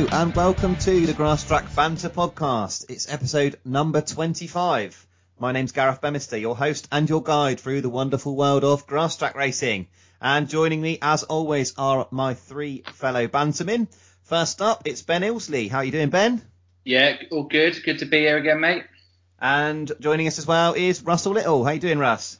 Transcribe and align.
Hello 0.00 0.22
and 0.22 0.34
welcome 0.34 0.76
to 0.76 1.04
the 1.04 1.12
Grass 1.12 1.46
Track 1.46 1.74
Banter 1.76 2.08
podcast. 2.08 2.88
It's 2.88 3.12
episode 3.12 3.58
number 3.66 4.00
25. 4.00 5.06
My 5.38 5.52
name's 5.52 5.72
Gareth 5.72 6.00
Bemister, 6.00 6.40
your 6.40 6.56
host 6.56 6.88
and 6.90 7.06
your 7.06 7.22
guide 7.22 7.60
through 7.60 7.82
the 7.82 7.90
wonderful 7.90 8.34
world 8.34 8.64
of 8.64 8.86
grass 8.86 9.18
track 9.18 9.34
racing. 9.34 9.88
And 10.18 10.48
joining 10.48 10.80
me, 10.80 10.98
as 11.02 11.24
always, 11.24 11.74
are 11.76 12.08
my 12.10 12.32
three 12.32 12.82
fellow 12.94 13.28
bantermen. 13.28 13.88
First 14.22 14.62
up, 14.62 14.84
it's 14.86 15.02
Ben 15.02 15.20
Ilsley. 15.20 15.68
How 15.68 15.78
are 15.78 15.84
you 15.84 15.92
doing, 15.92 16.08
Ben? 16.08 16.40
Yeah, 16.82 17.18
all 17.30 17.42
good. 17.42 17.78
Good 17.84 17.98
to 17.98 18.06
be 18.06 18.20
here 18.20 18.38
again, 18.38 18.60
mate. 18.60 18.84
And 19.38 19.92
joining 20.00 20.28
us 20.28 20.38
as 20.38 20.46
well 20.46 20.72
is 20.72 21.02
Russell 21.02 21.32
Little. 21.32 21.62
How 21.62 21.72
you 21.72 21.80
doing, 21.80 21.98
Russ? 21.98 22.38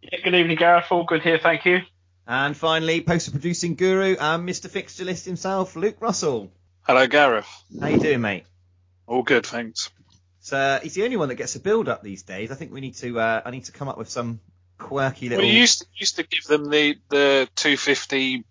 Yeah, 0.00 0.20
good 0.24 0.34
evening, 0.34 0.56
Gareth. 0.56 0.86
All 0.90 1.04
good 1.04 1.20
here, 1.20 1.38
thank 1.42 1.66
you. 1.66 1.80
And 2.26 2.56
finally, 2.56 3.02
poster 3.02 3.32
producing 3.32 3.74
guru 3.74 4.16
and 4.18 4.48
Mr. 4.48 4.70
Fixture 4.70 5.04
List 5.04 5.26
himself, 5.26 5.76
Luke 5.76 5.96
Russell. 6.00 6.50
Hello, 6.86 7.04
Gareth. 7.08 7.48
How 7.80 7.88
you 7.88 7.98
doing, 7.98 8.20
mate? 8.20 8.44
All 9.08 9.24
good, 9.24 9.44
thanks. 9.44 9.90
So 10.38 10.78
he's 10.80 10.94
the 10.94 11.02
only 11.02 11.16
one 11.16 11.28
that 11.30 11.34
gets 11.34 11.56
a 11.56 11.60
build 11.60 11.88
up 11.88 12.00
these 12.00 12.22
days. 12.22 12.52
I 12.52 12.54
think 12.54 12.70
we 12.70 12.80
need 12.80 12.94
to. 12.98 13.18
Uh, 13.18 13.42
I 13.44 13.50
need 13.50 13.64
to 13.64 13.72
come 13.72 13.88
up 13.88 13.98
with 13.98 14.08
some 14.08 14.38
quirky 14.78 15.28
little. 15.28 15.44
Well, 15.44 15.52
you 15.52 15.58
used 15.58 15.80
to, 15.80 15.86
used 15.96 16.14
to 16.14 16.22
give 16.22 16.44
them 16.44 16.70
the 16.70 16.94
the 17.08 17.48
250 17.56 18.44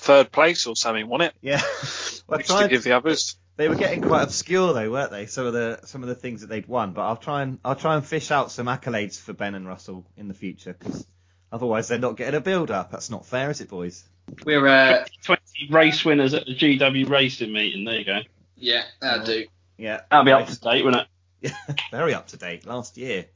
third 0.00 0.30
place 0.30 0.66
or 0.66 0.76
something, 0.76 1.08
wasn't 1.08 1.32
it? 1.32 1.34
Yeah. 1.40 1.62
well, 2.28 2.38
I 2.38 2.42
used 2.42 2.58
to 2.58 2.68
give 2.68 2.84
the 2.84 2.92
others. 2.92 3.38
They 3.56 3.70
were 3.70 3.74
getting 3.74 4.02
quite 4.02 4.24
obscure 4.24 4.74
though, 4.74 4.90
weren't 4.90 5.10
they? 5.10 5.24
Some 5.24 5.46
of 5.46 5.54
the 5.54 5.80
some 5.84 6.02
of 6.02 6.10
the 6.10 6.14
things 6.14 6.42
that 6.42 6.48
they'd 6.48 6.66
won. 6.66 6.92
But 6.92 7.06
I'll 7.06 7.16
try 7.16 7.40
and 7.40 7.58
I'll 7.64 7.74
try 7.74 7.94
and 7.94 8.04
fish 8.04 8.30
out 8.30 8.50
some 8.50 8.66
accolades 8.66 9.18
for 9.18 9.32
Ben 9.32 9.54
and 9.54 9.66
Russell 9.66 10.04
in 10.18 10.28
the 10.28 10.34
future 10.34 10.76
because 10.78 11.06
otherwise 11.50 11.88
they're 11.88 11.98
not 11.98 12.18
getting 12.18 12.34
a 12.34 12.42
build 12.42 12.70
up. 12.70 12.90
That's 12.90 13.08
not 13.08 13.24
fair, 13.24 13.48
is 13.48 13.62
it, 13.62 13.70
boys? 13.70 14.04
We're 14.44 14.66
uh, 14.66 15.04
20 15.24 15.42
race 15.70 16.04
winners 16.04 16.34
at 16.34 16.46
the 16.46 16.54
GW 16.54 17.08
racing 17.08 17.52
meeting. 17.52 17.84
There 17.84 17.98
you 17.98 18.04
go. 18.04 18.20
yeah, 18.56 18.82
that'll 19.00 19.24
do. 19.24 19.46
Yeah. 19.78 20.00
That'll 20.10 20.24
be 20.24 20.32
up 20.32 20.46
to 20.48 20.60
date, 20.60 20.84
won't 20.84 20.96
it? 20.96 21.06
Yeah, 21.40 21.74
Very 21.90 22.14
up 22.14 22.26
to 22.28 22.36
date. 22.36 22.66
Last 22.66 22.96
year. 22.96 23.26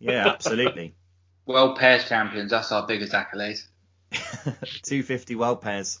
Yeah, 0.00 0.28
absolutely. 0.28 0.94
World 1.46 1.78
pairs 1.78 2.08
champions. 2.08 2.50
That's 2.50 2.72
our 2.72 2.86
biggest 2.86 3.12
accolade. 3.14 3.58
250 4.12 5.34
world 5.34 5.60
pairs. 5.60 5.98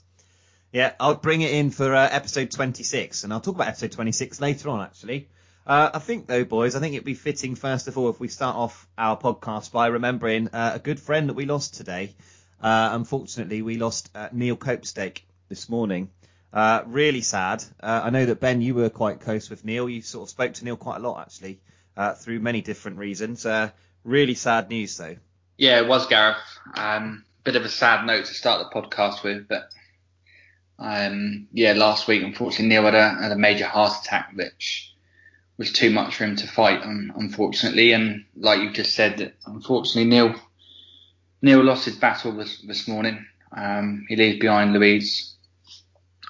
Yeah, 0.72 0.92
I'll 0.98 1.16
bring 1.16 1.42
it 1.42 1.52
in 1.52 1.70
for 1.70 1.94
uh, 1.94 2.08
episode 2.10 2.50
26, 2.50 3.24
and 3.24 3.32
I'll 3.32 3.40
talk 3.40 3.54
about 3.54 3.68
episode 3.68 3.92
26 3.92 4.40
later 4.40 4.70
on, 4.70 4.80
actually. 4.82 5.28
Uh, 5.66 5.90
I 5.94 5.98
think, 5.98 6.26
though, 6.26 6.44
boys, 6.44 6.74
I 6.74 6.80
think 6.80 6.94
it'd 6.94 7.04
be 7.04 7.14
fitting, 7.14 7.54
first 7.54 7.88
of 7.88 7.96
all, 7.98 8.08
if 8.10 8.18
we 8.20 8.28
start 8.28 8.56
off 8.56 8.88
our 8.96 9.18
podcast 9.18 9.70
by 9.70 9.88
remembering 9.88 10.48
uh, 10.48 10.72
a 10.74 10.78
good 10.78 10.98
friend 10.98 11.28
that 11.28 11.34
we 11.34 11.44
lost 11.44 11.74
today. 11.74 12.14
Uh, 12.64 12.88
unfortunately, 12.92 13.60
we 13.60 13.76
lost 13.76 14.10
uh, 14.14 14.30
Neil 14.32 14.56
Copestake 14.56 15.20
this 15.50 15.68
morning. 15.68 16.08
Uh, 16.50 16.82
really 16.86 17.20
sad. 17.20 17.62
Uh, 17.78 18.00
I 18.04 18.08
know 18.08 18.24
that, 18.24 18.40
Ben, 18.40 18.62
you 18.62 18.74
were 18.74 18.88
quite 18.88 19.20
close 19.20 19.50
with 19.50 19.66
Neil. 19.66 19.86
You 19.86 20.00
sort 20.00 20.26
of 20.26 20.30
spoke 20.30 20.54
to 20.54 20.64
Neil 20.64 20.78
quite 20.78 20.96
a 20.96 21.00
lot, 21.00 21.20
actually, 21.20 21.60
uh, 21.94 22.14
through 22.14 22.40
many 22.40 22.62
different 22.62 22.96
reasons. 22.96 23.44
Uh, 23.44 23.68
really 24.02 24.34
sad 24.34 24.70
news, 24.70 24.96
though. 24.96 25.16
Yeah, 25.58 25.78
it 25.80 25.88
was 25.88 26.06
Gareth. 26.06 26.38
Um, 26.74 27.26
bit 27.44 27.56
of 27.56 27.66
a 27.66 27.68
sad 27.68 28.06
note 28.06 28.24
to 28.24 28.34
start 28.34 28.64
the 28.64 28.80
podcast 28.80 29.22
with, 29.22 29.46
but 29.46 29.70
um, 30.78 31.48
yeah, 31.52 31.74
last 31.74 32.08
week 32.08 32.22
unfortunately 32.22 32.68
Neil 32.68 32.84
had 32.84 32.94
a, 32.94 33.10
had 33.10 33.32
a 33.32 33.36
major 33.36 33.66
heart 33.66 33.92
attack, 34.02 34.32
which 34.34 34.94
was 35.58 35.70
too 35.70 35.90
much 35.90 36.16
for 36.16 36.24
him 36.24 36.36
to 36.36 36.48
fight, 36.48 36.82
un- 36.82 37.12
unfortunately. 37.14 37.92
And 37.92 38.24
like 38.34 38.60
you 38.60 38.72
just 38.72 38.94
said, 38.94 39.34
unfortunately 39.44 40.06
Neil 40.08 40.34
Neil 41.44 41.62
lost 41.62 41.84
his 41.84 41.96
battle 41.96 42.32
this, 42.32 42.62
this 42.62 42.88
morning. 42.88 43.26
Um, 43.54 44.06
he 44.08 44.16
leaves 44.16 44.38
behind 44.38 44.72
Louise, 44.72 45.34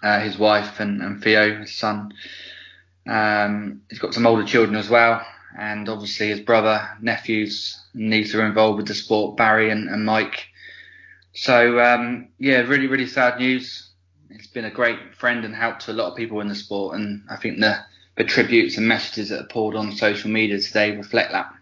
uh, 0.03 0.19
his 0.19 0.37
wife, 0.37 0.81
and, 0.81 1.01
and 1.01 1.23
Theo, 1.23 1.61
his 1.61 1.73
son. 1.73 2.13
Um, 3.07 3.83
he's 3.89 4.01
got 4.01 4.13
some 4.13 4.27
older 4.27 4.45
children 4.45 4.77
as 4.77 4.91
well, 4.91 5.25
and 5.57 5.89
obviously 5.89 6.31
his 6.31 6.41
brother, 6.41 6.89
nephews, 7.01 7.81
and 7.95 8.11
niece 8.11 8.35
are 8.35 8.45
involved 8.45 8.79
with 8.79 8.89
the 8.89 8.95
sport, 8.95 9.37
Barry 9.37 9.71
and, 9.71 9.89
and 9.89 10.05
Mike. 10.05 10.49
So 11.33 11.79
um, 11.79 12.31
yeah, 12.41 12.63
really, 12.63 12.89
really 12.89 13.07
sad 13.07 13.39
news. 13.39 13.91
He's 14.33 14.49
been 14.49 14.65
a 14.65 14.71
great 14.71 15.15
friend 15.15 15.45
and 15.45 15.55
help 15.55 15.79
to 15.81 15.93
a 15.93 15.95
lot 15.95 16.11
of 16.11 16.17
people 16.17 16.41
in 16.41 16.49
the 16.49 16.57
sport, 16.57 16.97
and 16.97 17.23
I 17.31 17.37
think 17.37 17.61
the 17.61 17.79
the 18.17 18.25
tributes 18.25 18.79
and 18.79 18.89
messages 18.89 19.29
that 19.29 19.41
are 19.41 19.49
poured 19.49 19.77
on 19.77 19.93
social 19.93 20.31
media 20.31 20.59
today 20.61 20.97
reflect 20.97 21.31
that. 21.31 21.53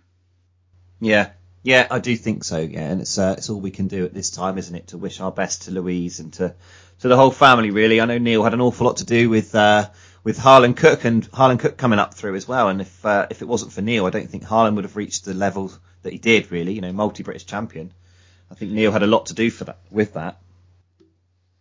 Yeah, 1.01 1.31
yeah, 1.63 1.87
I 1.91 2.01
do 2.01 2.17
think 2.17 2.45
so. 2.45 2.59
Yeah, 2.59 2.91
and 2.91 3.01
it's 3.01 3.19
uh, 3.19 3.35
it's 3.39 3.49
all 3.49 3.61
we 3.61 3.71
can 3.71 3.89
do 3.89 4.05
at 4.05 4.15
this 4.15 4.31
time, 4.31 4.59
isn't 4.59 4.75
it? 4.75 4.89
To 4.89 4.99
wish 4.99 5.21
our 5.21 5.31
best 5.31 5.63
to 5.63 5.71
Louise 5.71 6.19
and 6.19 6.33
to 6.35 6.55
to 7.01 7.09
the 7.09 7.17
whole 7.17 7.31
family. 7.31 7.71
Really, 7.71 8.01
I 8.01 8.05
know 8.05 8.19
Neil 8.19 8.43
had 8.43 8.55
an 8.55 8.61
awful 8.61 8.87
lot 8.87 8.99
to 8.99 9.05
do 9.05 9.29
with 9.31 9.55
uh, 9.55 9.89
with 10.25 10.39
Harland 10.39 10.77
Cook 10.77 11.05
and 11.05 11.29
Harland 11.33 11.61
Cook 11.61 11.77
coming 11.77 12.01
up 12.01 12.15
through 12.15 12.35
as 12.35 12.49
well. 12.49 12.69
And 12.69 12.81
if 12.81 13.07
uh, 13.07 13.29
if 13.31 13.43
it 13.43 13.49
wasn't 13.49 13.73
for 13.73 13.81
Neil, 13.81 14.07
I 14.07 14.11
don't 14.11 14.29
think 14.29 14.43
Harland 14.43 14.77
would 14.77 14.85
have 14.85 14.97
reached 14.97 15.25
the 15.25 15.35
level 15.35 15.73
that 16.03 16.13
he 16.13 16.19
did. 16.19 16.51
Really, 16.51 16.73
you 16.73 16.81
know, 16.81 16.93
multi 16.93 17.23
British 17.23 17.47
champion. 17.47 17.93
I 18.51 18.55
think 18.55 18.73
Neil 18.73 18.93
had 18.93 19.03
a 19.03 19.07
lot 19.07 19.27
to 19.27 19.35
do 19.35 19.51
for 19.51 19.65
that 19.65 19.79
with 19.91 20.15
that. 20.15 20.39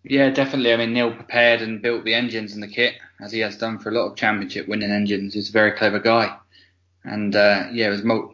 Yeah, 0.04 0.32
definitely. 0.32 0.74
I 0.74 0.78
mean, 0.78 0.94
Neil 0.94 1.14
prepared 1.14 1.62
and 1.62 1.82
built 1.82 2.04
the 2.06 2.16
engines 2.16 2.54
and 2.54 2.64
the 2.64 2.68
kit, 2.68 2.96
as 3.20 3.32
he 3.32 3.40
has 3.42 3.58
done 3.58 3.78
for 3.78 3.90
a 3.90 3.94
lot 3.94 4.08
of 4.08 4.18
championship 4.18 4.68
winning 4.68 4.92
engines. 4.92 5.36
He's 5.36 5.50
a 5.50 5.54
very 5.54 5.74
clever 5.74 6.00
guy. 6.00 6.38
And 7.04 7.36
uh, 7.36 7.68
yeah, 7.72 7.88
it 7.88 7.92
was 7.92 8.04
mul- 8.04 8.34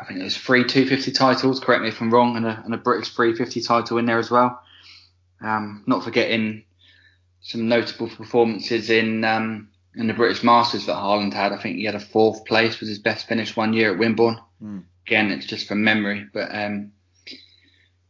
I 0.00 0.04
think 0.04 0.20
it 0.20 0.24
was 0.24 0.36
three 0.36 0.64
250 0.64 1.12
titles, 1.12 1.60
correct 1.60 1.82
me 1.82 1.88
if 1.88 2.00
I'm 2.00 2.12
wrong, 2.12 2.36
and 2.36 2.46
a, 2.46 2.62
and 2.64 2.72
a 2.72 2.78
British 2.78 3.10
350 3.10 3.60
title 3.60 3.98
in 3.98 4.06
there 4.06 4.18
as 4.18 4.30
well. 4.30 4.62
Um, 5.42 5.84
not 5.86 6.04
forgetting 6.04 6.64
some 7.42 7.68
notable 7.68 8.08
performances 8.08 8.90
in 8.90 9.24
um, 9.24 9.68
in 9.94 10.06
the 10.06 10.14
British 10.14 10.42
Masters 10.42 10.86
that 10.86 10.94
Harland 10.94 11.34
had. 11.34 11.52
I 11.52 11.58
think 11.58 11.76
he 11.76 11.84
had 11.84 11.94
a 11.94 12.00
fourth 12.00 12.44
place, 12.44 12.80
was 12.80 12.88
his 12.88 12.98
best 12.98 13.26
finish 13.26 13.56
one 13.56 13.72
year 13.72 13.92
at 13.92 13.98
Wimborne. 13.98 14.40
Mm. 14.62 14.84
Again, 15.06 15.30
it's 15.30 15.46
just 15.46 15.68
from 15.68 15.82
memory, 15.82 16.26
but 16.32 16.54
um, 16.54 16.92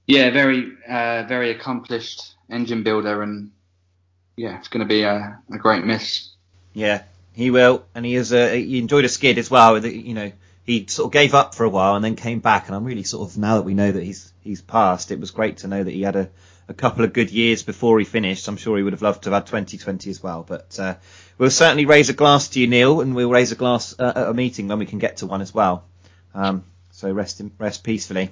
yeah, 0.07 0.31
very 0.31 0.73
uh, 0.89 1.25
very 1.29 1.51
accomplished 1.51 2.35
engine 2.51 2.83
builder, 2.83 3.23
and 3.23 3.51
yeah, 4.37 4.59
it's 4.59 4.69
going 4.69 4.87
to 4.87 4.89
be 4.89 5.03
a, 5.03 5.39
a 5.53 5.59
great 5.59 5.85
miss. 5.85 6.31
Yeah, 6.73 7.03
he 7.33 7.51
will, 7.51 7.85
and 7.95 8.05
he 8.05 8.15
is. 8.17 8.33
A, 8.33 8.61
he 8.61 8.79
enjoyed 8.79 9.05
a 9.05 9.09
skid 9.09 9.39
as 9.39 9.51
well. 9.51 9.85
You 9.85 10.15
know, 10.15 10.33
he 10.71 10.87
sort 10.87 11.07
of 11.07 11.13
gave 11.13 11.35
up 11.35 11.57
for 11.57 11.65
a 11.65 11.69
while 11.69 11.97
and 11.97 12.05
then 12.05 12.15
came 12.15 12.39
back, 12.39 12.69
and 12.69 12.77
I'm 12.77 12.85
really 12.85 13.03
sort 13.03 13.29
of 13.29 13.37
now 13.37 13.57
that 13.57 13.65
we 13.65 13.75
know 13.75 13.91
that 13.91 14.05
he's 14.05 14.33
he's 14.41 14.63
passed. 14.63 15.11
It 15.11 15.19
was 15.19 15.33
great 15.33 15.59
to 15.59 15.69
know 15.69 15.83
that 15.83 15.91
he 15.91 16.03
had 16.03 16.15
a, 16.15 16.31
a 16.69 16.75
couple 16.75 17.05
of 17.05 17.13
good 17.13 17.33
years 17.33 17.65
before 17.65 17.99
he 17.99 18.05
finished. 18.05 18.47
I'm 18.47 18.57
sure 18.57 18.77
he 18.77 18.85
would 18.85 18.93
have 18.93 19.03
loved 19.03 19.25
to 19.25 19.31
have 19.31 19.43
had 19.43 19.47
2020 19.47 20.09
as 20.11 20.23
well. 20.23 20.45
But 20.47 20.79
uh, 20.79 20.95
we'll 21.39 21.51
certainly 21.51 21.87
raise 21.87 22.09
a 22.09 22.13
glass 22.13 22.51
to 22.51 22.61
you, 22.61 22.69
Neil, 22.69 23.01
and 23.01 23.17
we'll 23.17 23.31
raise 23.31 23.51
a 23.51 23.57
glass 23.57 23.97
uh, 23.99 24.13
at 24.15 24.29
a 24.29 24.33
meeting 24.33 24.69
when 24.69 24.79
we 24.79 24.87
can 24.87 25.01
get 25.01 25.17
to 25.19 25.27
one 25.27 25.41
as 25.41 25.53
well. 25.53 25.87
Um, 26.35 26.63
so 26.93 27.11
rest 27.11 27.41
in, 27.41 27.51
rest 27.59 27.83
peacefully. 27.83 28.31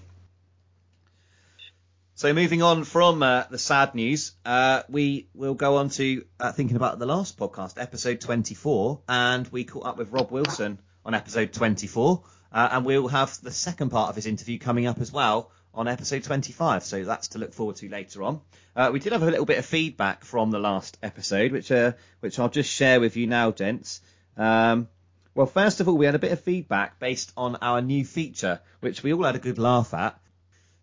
So 2.14 2.32
moving 2.32 2.62
on 2.62 2.84
from 2.84 3.20
uh, 3.20 3.44
the 3.50 3.58
sad 3.58 3.96
news, 3.96 4.32
uh, 4.44 4.82
we 4.88 5.28
will 5.34 5.54
go 5.54 5.78
on 5.78 5.88
to 5.90 6.24
uh, 6.38 6.52
thinking 6.52 6.76
about 6.76 7.00
the 7.00 7.06
last 7.06 7.36
podcast, 7.36 7.82
episode 7.82 8.20
24, 8.20 9.00
and 9.08 9.48
we 9.48 9.64
caught 9.64 9.86
up 9.86 9.98
with 9.98 10.12
Rob 10.12 10.30
Wilson 10.30 10.78
on 11.08 11.14
episode 11.14 11.54
24, 11.54 12.22
uh, 12.52 12.68
and 12.70 12.84
we'll 12.84 13.08
have 13.08 13.40
the 13.40 13.50
second 13.50 13.88
part 13.88 14.10
of 14.10 14.14
his 14.14 14.26
interview 14.26 14.58
coming 14.58 14.86
up 14.86 15.00
as 15.00 15.10
well 15.10 15.50
on 15.72 15.88
episode 15.88 16.22
25. 16.22 16.84
So 16.84 17.02
that's 17.02 17.28
to 17.28 17.38
look 17.38 17.54
forward 17.54 17.76
to 17.76 17.88
later 17.88 18.22
on. 18.22 18.42
Uh, 18.76 18.90
we 18.92 18.98
did 18.98 19.12
have 19.14 19.22
a 19.22 19.30
little 19.30 19.46
bit 19.46 19.56
of 19.56 19.64
feedback 19.64 20.22
from 20.22 20.50
the 20.50 20.58
last 20.58 20.98
episode, 21.02 21.52
which 21.52 21.72
uh, 21.72 21.92
which 22.20 22.38
I'll 22.38 22.50
just 22.50 22.70
share 22.70 23.00
with 23.00 23.16
you 23.16 23.26
now, 23.26 23.52
gents. 23.52 24.02
Um, 24.36 24.88
well, 25.34 25.46
first 25.46 25.80
of 25.80 25.88
all, 25.88 25.96
we 25.96 26.04
had 26.04 26.14
a 26.14 26.18
bit 26.18 26.32
of 26.32 26.40
feedback 26.40 27.00
based 27.00 27.32
on 27.38 27.56
our 27.56 27.80
new 27.80 28.04
feature, 28.04 28.60
which 28.80 29.02
we 29.02 29.14
all 29.14 29.24
had 29.24 29.34
a 29.34 29.38
good 29.38 29.58
laugh 29.58 29.94
at. 29.94 30.20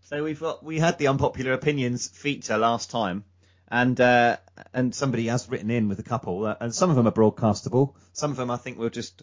So 0.06 0.24
we've 0.24 0.40
got 0.40 0.64
we 0.64 0.80
had 0.80 0.98
the 0.98 1.10
unpopular 1.10 1.54
opinions 1.54 2.08
feature 2.08 2.58
last 2.58 2.90
time, 2.90 3.26
and 3.68 4.02
uh, 4.02 4.38
and 4.74 4.96
somebody 4.96 5.28
has 5.28 5.48
written 5.48 5.70
in 5.70 5.88
with 5.88 6.00
a 6.00 6.04
couple, 6.04 6.48
uh, 6.48 6.56
and 6.60 6.74
some 6.74 6.90
of 6.90 6.96
them 6.96 7.06
are 7.06 7.12
broadcastable. 7.12 7.94
Some 8.14 8.32
of 8.32 8.38
them 8.38 8.50
I 8.50 8.58
think 8.58 8.80
will 8.80 8.90
just 8.90 9.22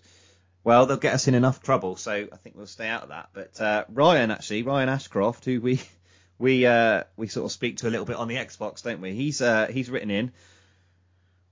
well 0.65 0.87
they'll 0.87 0.97
get 0.97 1.15
us 1.15 1.29
in 1.29 1.35
enough 1.35 1.63
trouble, 1.63 1.97
so 1.97 2.13
I 2.33 2.37
think 2.37 2.57
we'll 2.57 2.67
stay 2.67 2.89
out 2.89 3.03
of 3.03 3.09
that. 3.11 3.31
But 3.33 3.61
uh, 3.61 3.85
Ryan 3.89 4.31
actually, 4.31 4.63
Ryan 4.63 4.89
Ashcroft, 4.89 5.45
who 5.45 5.61
we 5.61 5.81
we 6.39 6.67
uh, 6.67 7.05
we 7.17 7.29
sort 7.29 7.47
of 7.47 7.53
speak 7.53 7.79
to 7.79 7.89
a 7.89 7.91
little 7.91 8.07
bit 8.07 8.17
on 8.17 8.29
the 8.29 8.37
Xbox, 8.37 8.83
don't 8.83 9.01
we? 9.01 9.13
He's 9.13 9.41
uh, 9.41 9.69
he's 9.71 9.91
written 9.91 10.11
in. 10.11 10.33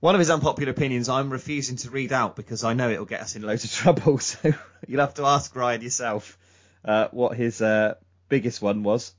One 0.01 0.15
of 0.15 0.19
his 0.19 0.31
unpopular 0.31 0.71
opinions 0.71 1.09
I'm 1.09 1.29
refusing 1.29 1.77
to 1.77 1.91
read 1.91 2.11
out 2.11 2.35
because 2.35 2.63
I 2.63 2.73
know 2.73 2.89
it'll 2.89 3.05
get 3.05 3.21
us 3.21 3.35
in 3.35 3.43
loads 3.43 3.63
of 3.63 3.71
trouble. 3.71 4.17
So 4.17 4.53
you'll 4.87 5.01
have 5.01 5.13
to 5.15 5.25
ask 5.25 5.55
Ryan 5.55 5.81
yourself 5.81 6.37
uh, 6.83 7.07
what 7.11 7.37
his 7.37 7.61
uh, 7.61 7.95
biggest 8.27 8.61
one 8.61 8.83
was. 8.83 9.13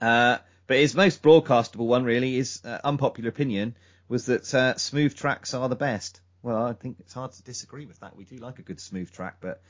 Uh, 0.00 0.38
but 0.66 0.78
his 0.78 0.94
most 0.94 1.22
broadcastable 1.22 1.86
one, 1.86 2.04
really, 2.04 2.36
his 2.36 2.64
uh, 2.64 2.78
unpopular 2.84 3.28
opinion 3.28 3.76
was 4.08 4.26
that 4.26 4.78
smooth 4.80 5.16
tracks 5.16 5.52
are 5.52 5.68
the 5.68 5.76
best. 5.76 6.20
Well, 6.46 6.64
I 6.64 6.74
think 6.74 7.00
it's 7.00 7.12
hard 7.12 7.32
to 7.32 7.42
disagree 7.42 7.86
with 7.86 7.98
that. 7.98 8.14
We 8.14 8.22
do 8.22 8.36
like 8.36 8.60
a 8.60 8.62
good 8.62 8.78
smooth 8.78 9.10
track, 9.10 9.38
but 9.40 9.60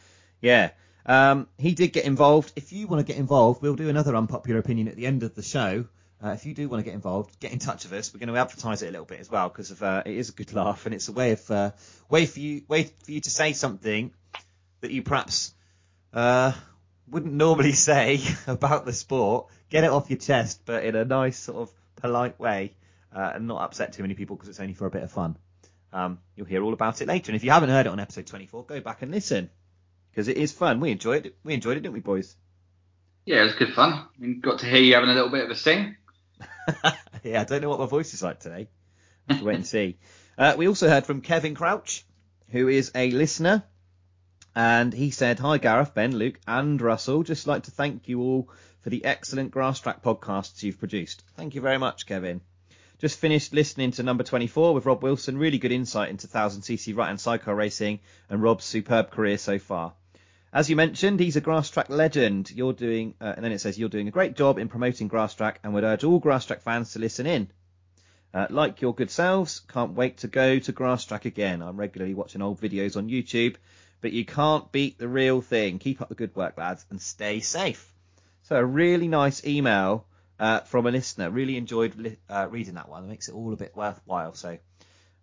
yeah. 0.43 0.73
Um, 1.06 1.49
he 1.56 1.73
did 1.73 1.94
get 1.94 2.05
involved. 2.05 2.52
If 2.55 2.70
you 2.70 2.87
want 2.87 3.00
to 3.00 3.11
get 3.11 3.19
involved, 3.19 3.62
we'll 3.62 3.76
do 3.76 3.88
another 3.88 4.14
unpopular 4.14 4.61
opinion 4.61 4.88
at 4.88 4.94
the 4.94 5.06
end 5.06 5.23
of 5.23 5.34
the 5.34 5.43
show. 5.43 5.87
uh, 6.23 6.32
if 6.32 6.44
you 6.44 6.52
do 6.52 6.69
want 6.69 6.81
to 6.81 6.84
get 6.84 6.93
involved, 6.93 7.40
get 7.40 7.52
in 7.52 7.61
touch 7.61 7.84
with 7.84 7.94
us. 7.94 8.12
We're 8.12 8.20
going 8.20 8.34
to 8.34 8.38
advertise 8.38 8.82
it 8.82 8.88
a 8.88 8.90
little 8.90 9.06
bit 9.06 9.20
as 9.20 9.31
well 9.31 9.49
because 9.49 9.81
uh, 9.81 10.02
it 10.05 10.19
is 10.19 10.28
a 10.28 10.32
good 10.32 10.52
laugh 10.52 10.84
and 10.84 10.94
it's 10.94 11.08
a 11.08 11.12
way 11.12 11.32
of 11.32 11.50
uh, 11.50 11.70
way 12.11 12.26
for 12.26 12.40
you 12.40 12.62
way 12.69 12.82
for 12.82 13.11
you 13.11 13.23
to 13.23 13.31
say 13.31 13.55
something 13.55 14.12
that 14.82 14.90
you 14.90 15.02
perhaps 15.02 15.55
uh, 16.12 16.52
wouldn't 17.08 17.32
normally 17.32 17.73
say 17.90 18.20
about 18.46 18.84
the 18.84 18.93
sport. 18.93 19.46
Get 19.70 19.84
it 19.84 19.90
off 19.90 20.11
your 20.11 20.19
chest, 20.19 20.61
but 20.67 20.84
in 20.84 20.94
a 20.94 21.06
nice 21.06 21.38
sort 21.38 21.56
of 21.56 21.73
polite 21.96 22.38
way, 22.38 22.75
uh, 23.14 23.32
and 23.34 23.49
not 23.49 23.62
upset 23.62 23.94
too 23.94 24.02
many 24.02 24.12
people 24.12 24.37
because 24.37 24.50
it's 24.50 24.61
only 24.61 24.75
for 24.75 24.84
a 24.84 24.90
bit 24.90 25.02
of 25.02 25.11
fun. 25.11 25.38
Um, 25.92 26.18
you'll 26.34 26.46
hear 26.46 26.62
all 26.62 26.72
about 26.72 27.00
it 27.00 27.08
later, 27.08 27.30
and 27.30 27.36
if 27.36 27.44
you 27.44 27.50
haven't 27.50 27.70
heard 27.70 27.86
it 27.86 27.90
on 27.90 28.00
episode 28.00 28.26
24, 28.26 28.64
go 28.64 28.80
back 28.80 29.02
and 29.02 29.10
listen 29.10 29.50
because 30.10 30.28
it 30.28 30.36
is 30.36 30.52
fun. 30.52 30.80
We 30.80 30.90
enjoyed 30.90 31.26
it. 31.26 31.36
We 31.44 31.54
enjoyed 31.54 31.76
it, 31.76 31.80
didn't 31.80 31.94
we, 31.94 32.00
boys? 32.00 32.36
Yeah, 33.24 33.40
it 33.40 33.44
was 33.44 33.54
good 33.54 33.74
fun. 33.74 34.06
I 34.22 34.26
got 34.40 34.60
to 34.60 34.66
hear 34.66 34.80
you 34.80 34.94
having 34.94 35.10
a 35.10 35.14
little 35.14 35.30
bit 35.30 35.44
of 35.44 35.50
a 35.50 35.54
sing. 35.54 35.96
yeah, 37.22 37.40
I 37.40 37.44
don't 37.44 37.60
know 37.60 37.68
what 37.68 37.80
my 37.80 37.86
voice 37.86 38.14
is 38.14 38.22
like 38.22 38.40
today. 38.40 38.68
Have 39.28 39.40
to 39.40 39.44
wait 39.44 39.56
and 39.56 39.66
see. 39.66 39.98
Uh, 40.38 40.54
we 40.54 40.68
also 40.68 40.86
heard 40.86 41.06
from 41.06 41.22
Kevin 41.22 41.54
Crouch, 41.54 42.04
who 42.50 42.68
is 42.68 42.92
a 42.94 43.10
listener, 43.10 43.64
and 44.54 44.92
he 44.92 45.10
said, 45.10 45.38
"Hi 45.38 45.56
Gareth, 45.56 45.94
Ben, 45.94 46.14
Luke, 46.14 46.38
and 46.46 46.78
Russell. 46.78 47.22
Just 47.22 47.46
like 47.46 47.62
to 47.62 47.70
thank 47.70 48.06
you 48.06 48.20
all 48.20 48.50
for 48.82 48.90
the 48.90 49.06
excellent 49.06 49.50
grass 49.50 49.80
track 49.80 50.02
podcasts 50.02 50.62
you've 50.62 50.78
produced. 50.78 51.24
Thank 51.38 51.54
you 51.54 51.62
very 51.62 51.78
much, 51.78 52.04
Kevin." 52.04 52.42
Just 52.98 53.19
finished 53.19 53.52
listening 53.52 53.90
to 53.93 54.02
number 54.02 54.25
24 54.25 54.72
with 54.72 54.87
Rob 54.87 55.02
Wilson. 55.02 55.37
Really 55.37 55.58
good 55.58 55.70
insight 55.70 56.08
into 56.08 56.26
1000cc 56.28 56.96
right-hand 56.96 57.20
sidecar 57.20 57.54
racing 57.54 58.00
and 58.31 58.43
Rob's 58.43 58.64
superb 58.64 59.10
career 59.10 59.37
so 59.37 59.58
far. 59.58 59.93
As 60.50 60.70
you 60.70 60.76
mentioned, 60.76 61.20
he's 61.20 61.37
a 61.37 61.43
grass 61.43 61.69
track 61.69 61.90
legend. 61.90 62.50
You're 62.50 62.72
doing, 62.72 63.12
uh, 63.20 63.34
and 63.37 63.44
then 63.44 63.52
it 63.52 63.60
says 63.60 63.78
you're 63.78 63.90
doing 63.90 64.08
a 64.08 64.12
great 64.12 64.34
job 64.34 64.58
in 64.58 64.69
promoting 64.69 65.08
grass 65.08 65.34
track, 65.34 65.60
and 65.62 65.75
would 65.75 65.84
urge 65.84 66.04
all 66.04 66.19
grass 66.19 66.46
track 66.46 66.62
fans 66.62 66.94
to 66.94 66.98
listen 66.98 67.26
in. 67.26 67.50
Uh, 68.32 68.46
like 68.48 68.81
your 68.81 68.94
good 68.94 69.10
selves, 69.10 69.60
can't 69.60 69.92
wait 69.92 70.16
to 70.19 70.28
go 70.28 70.58
to 70.58 70.72
grass 70.72 71.04
track 71.04 71.26
again. 71.26 71.60
I'm 71.60 71.76
regularly 71.76 72.14
watching 72.14 72.40
old 72.40 72.58
videos 72.62 72.96
on 72.96 73.10
YouTube, 73.10 73.56
but 74.00 74.12
you 74.12 74.25
can't 74.25 74.72
beat 74.72 74.99
the 74.99 75.08
real 75.08 75.42
thing. 75.42 75.78
Keep 75.78 76.00
up 76.00 76.08
the 76.08 76.14
good 76.14 76.34
work, 76.34 76.56
lads, 76.56 76.87
and 76.88 76.99
stay 76.99 77.40
safe. 77.40 77.92
So 78.44 78.56
a 78.56 78.64
really 78.64 79.08
nice 79.08 79.44
email 79.44 80.06
uh, 80.38 80.60
from 80.60 80.86
a 80.86 80.90
listener. 80.90 81.30
Really 81.30 81.56
enjoyed 81.56 81.94
li- 81.96 82.16
uh, 82.28 82.48
reading 82.50 82.74
that 82.74 82.88
one. 82.88 83.04
It 83.04 83.08
makes 83.08 83.28
it 83.28 83.34
all 83.34 83.52
a 83.52 83.56
bit 83.56 83.74
worthwhile. 83.76 84.34
So 84.34 84.58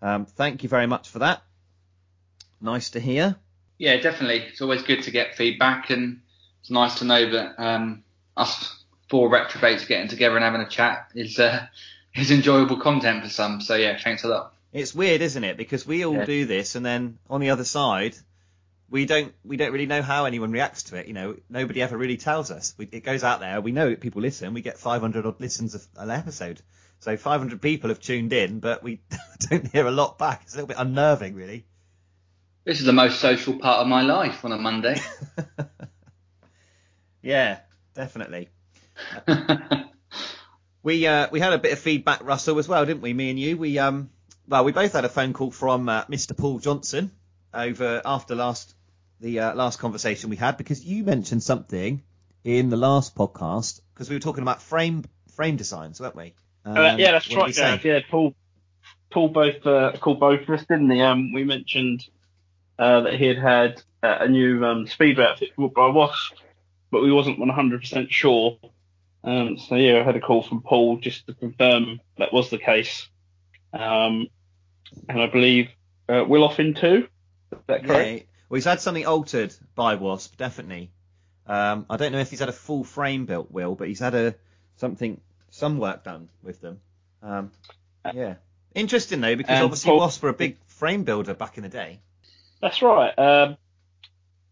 um, 0.02 0.26
thank 0.26 0.64
you 0.64 0.70
very 0.70 0.88
much 0.88 1.10
for 1.10 1.20
that. 1.20 1.42
Nice 2.62 2.92
to 2.92 3.00
hear. 3.00 3.36
Yeah, 3.78 3.98
definitely. 3.98 4.40
It's 4.48 4.62
always 4.62 4.84
good 4.84 5.04
to 5.04 5.12
get 5.12 5.36
feedback, 5.36 5.90
and 5.90 6.22
it's 6.62 6.70
nice 6.70 7.00
to 7.00 7.06
know 7.06 7.32
that 7.32 7.56
um, 7.62 8.04
us 8.38 8.84
four 9.10 9.30
retrobates 9.30 9.88
getting 9.88 10.08
together 10.08 10.36
and 10.36 10.44
having 10.46 10.62
a 10.62 10.70
chat 10.70 11.10
is 11.16 11.40
uh, 11.40 11.66
is 12.16 12.32
enjoyable 12.32 12.78
content 12.80 13.24
for 13.24 13.30
some. 13.30 13.60
So 13.62 13.76
yeah, 13.76 13.98
thanks 14.02 14.24
a 14.24 14.28
lot. 14.28 14.54
It's 14.72 14.96
weird, 14.96 15.22
isn't 15.22 15.44
it? 15.44 15.58
Because 15.58 15.86
we 15.86 16.06
all 16.06 16.16
Yeah. 16.16 16.26
do 16.26 16.46
this, 16.46 16.76
and 16.76 16.86
then 16.86 17.18
on 17.30 17.42
the 17.42 17.50
other 17.50 17.66
side, 17.66 18.16
we 18.94 19.08
don't 19.08 19.34
we 19.44 19.58
don't 19.58 19.72
really 19.72 19.88
know 19.88 20.04
how 20.04 20.26
anyone 20.26 20.52
reacts 20.52 20.84
to 20.84 20.98
it. 20.98 21.08
You 21.08 21.14
know, 21.14 21.36
nobody 21.50 21.82
ever 21.82 21.98
really 21.98 22.16
tells 22.16 22.52
us. 22.52 22.76
We, 22.78 22.88
it 22.92 23.04
goes 23.04 23.24
out 23.24 23.40
there. 23.40 23.60
We 23.60 23.72
know 23.72 23.96
people 23.96 24.22
listen. 24.22 24.54
We 24.54 24.62
get 24.62 24.78
500 24.78 25.26
odd 25.26 25.42
listens 25.42 25.74
of 25.74 25.84
an 25.98 26.12
episode. 26.12 26.62
So 27.00 27.18
500 27.18 27.60
people 27.60 27.90
have 27.90 28.00
tuned 28.00 28.34
in, 28.34 28.60
but 28.60 28.84
we 28.84 29.02
don't 29.50 29.66
hear 29.72 29.88
a 29.88 29.92
lot 29.92 30.20
back. 30.20 30.42
It's 30.44 30.54
a 30.54 30.58
little 30.58 30.68
bit 30.68 30.78
unnerving, 30.78 31.34
really. 31.34 31.66
This 32.66 32.82
is 32.82 32.86
the 32.86 32.94
most 32.94 33.20
social 33.20 33.58
part 33.58 33.80
of 33.80 33.88
my 33.88 34.04
life 34.04 34.46
on 34.46 34.52
a 34.52 34.58
Monday. 34.58 35.02
yeah, 37.24 37.62
definitely. 37.96 38.50
We 40.84 41.08
uh, 41.08 41.30
we 41.32 41.40
had 41.40 41.54
a 41.54 41.58
bit 41.58 41.74
of 41.74 41.80
feedback, 41.80 42.24
Russell, 42.24 42.60
as 42.60 42.68
well, 42.68 42.86
didn't 42.86 43.02
we? 43.02 43.14
Me 43.14 43.32
and 43.32 43.40
you. 43.40 43.58
We 43.58 43.80
um 43.80 44.12
well, 44.48 44.64
we 44.64 44.72
both 44.72 44.94
had 44.94 45.04
a 45.04 45.10
phone 45.10 45.34
call 45.34 45.50
from 45.50 45.90
uh, 45.90 46.06
Mr. 46.06 46.38
Paul 46.38 46.60
Johnson 46.60 47.10
over 47.56 48.04
after 48.06 48.36
last 48.36 48.76
the 49.24 49.40
uh, 49.40 49.56
last 49.56 49.80
conversation 49.80 50.30
we 50.30 50.36
had 50.36 50.58
because 50.58 50.84
you 50.84 51.04
mentioned 51.06 51.42
something 51.42 52.04
in 52.44 52.70
the 52.70 52.76
last 52.76 53.16
podcast 53.16 53.80
because 53.94 54.10
we 54.10 54.18
were 54.18 54.20
talking 54.20 54.42
about 54.42 54.62
frame 54.62 55.06
frame 55.34 55.56
designs, 55.56 56.00
weren't 56.00 56.16
we? 56.16 56.34
Um, 56.66 56.78
Uh, 56.78 56.96
yeah, 56.98 57.14
that's 57.14 57.28
did 57.28 57.38
we 57.38 57.42
right. 57.44 57.56
Gareth. 57.56 57.86
Yeah, 57.86 58.00
Paul, 58.12 58.36
Paul 59.10 59.30
both 59.30 59.66
uh, 59.66 59.94
called 59.94 60.20
both 60.20 60.42
of 60.42 60.50
us, 60.50 60.66
didn't 60.66 60.90
he? 60.92 61.02
Um, 61.02 61.32
we 61.32 61.46
mentioned 61.46 62.06
uh, 62.78 63.02
that 63.02 63.14
he 63.14 63.26
had 63.28 63.38
had 63.38 63.82
uh, 64.04 64.18
a 64.20 64.28
new 64.28 64.64
um, 64.66 64.88
speedway 64.88 65.24
outfit 65.24 65.52
by 65.56 65.88
Wasp, 65.88 66.36
but 66.92 67.02
we 67.02 67.12
wasn't 67.12 67.40
100% 67.40 68.12
sure. 68.12 68.58
Um, 69.24 69.58
so 69.58 69.76
yeah, 69.76 70.02
I 70.02 70.04
had 70.04 70.18
a 70.18 70.20
call 70.20 70.44
from 70.44 70.62
Paul 70.62 70.98
just 70.98 71.26
to 71.28 71.34
confirm 71.34 72.02
that 72.18 72.34
was 72.34 72.50
the 72.50 72.58
case. 72.58 73.08
Um, 73.72 74.28
and 75.08 75.22
I 75.22 75.28
believe 75.28 75.70
uh, 76.10 76.26
Will 76.28 76.44
off 76.44 76.60
in 76.60 76.74
too. 76.74 77.08
Is 77.54 77.60
that 77.68 77.86
correct? 77.86 78.28
Yeah, 78.54 78.56
well, 78.56 78.58
he's 78.60 78.66
had 78.66 78.82
something 78.82 79.06
altered 79.08 79.52
by 79.74 79.96
Wasp, 79.96 80.38
definitely. 80.38 80.92
Um, 81.48 81.88
I 81.90 81.98
don't 81.98 82.12
know 82.12 82.20
if 82.20 82.30
he's 82.30 82.40
had 82.40 82.50
a 82.50 82.54
full 82.54 82.84
frame 82.84 83.26
built, 83.26 83.50
Will, 83.52 83.74
but 83.74 83.88
he's 83.88 84.00
had 84.00 84.14
a 84.14 84.36
something, 84.76 85.20
some 85.50 85.80
work 85.80 86.04
done 86.04 86.30
with 86.44 86.62
them. 86.62 86.80
Um, 87.24 87.52
yeah, 88.14 88.36
interesting 88.76 89.22
though, 89.22 89.36
because 89.36 89.56
And 89.56 89.64
obviously 89.64 89.90
Paul- 89.90 90.00
Wasp 90.02 90.22
were 90.22 90.30
a 90.30 90.34
big 90.34 90.58
frame 90.68 91.04
builder 91.04 91.34
back 91.34 91.58
in 91.58 91.64
the 91.64 91.70
day. 91.70 92.00
That's 92.62 92.82
right. 92.84 93.12
Um, 93.18 93.58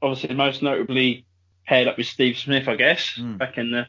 obviously, 0.01 0.33
most 0.35 0.63
notably 0.63 1.25
paired 1.67 1.87
up 1.87 1.97
with 1.97 2.07
Steve 2.07 2.37
Smith, 2.39 2.67
I 2.67 2.75
guess, 2.77 3.13
Mm. 3.19 3.37
back 3.37 3.57
in 3.59 3.69
the 3.71 3.87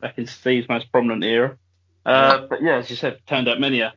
back 0.00 0.16
in 0.16 0.26
Steve's 0.26 0.68
most 0.70 0.90
prominent 0.90 1.22
era. 1.22 1.58
Uh, 2.06 2.46
but 2.48 2.62
yeah, 2.62 2.76
as 2.78 2.88
you 2.88 2.96
said, 2.96 3.18
turned 3.26 3.46
out 3.46 3.60
many 3.60 3.80
a 3.82 3.92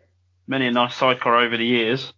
many 0.45 0.68
a 0.68 0.71
nice 0.71 0.94
sidecar 0.95 1.38
over 1.39 1.56
the 1.56 1.65
years, 1.65 2.12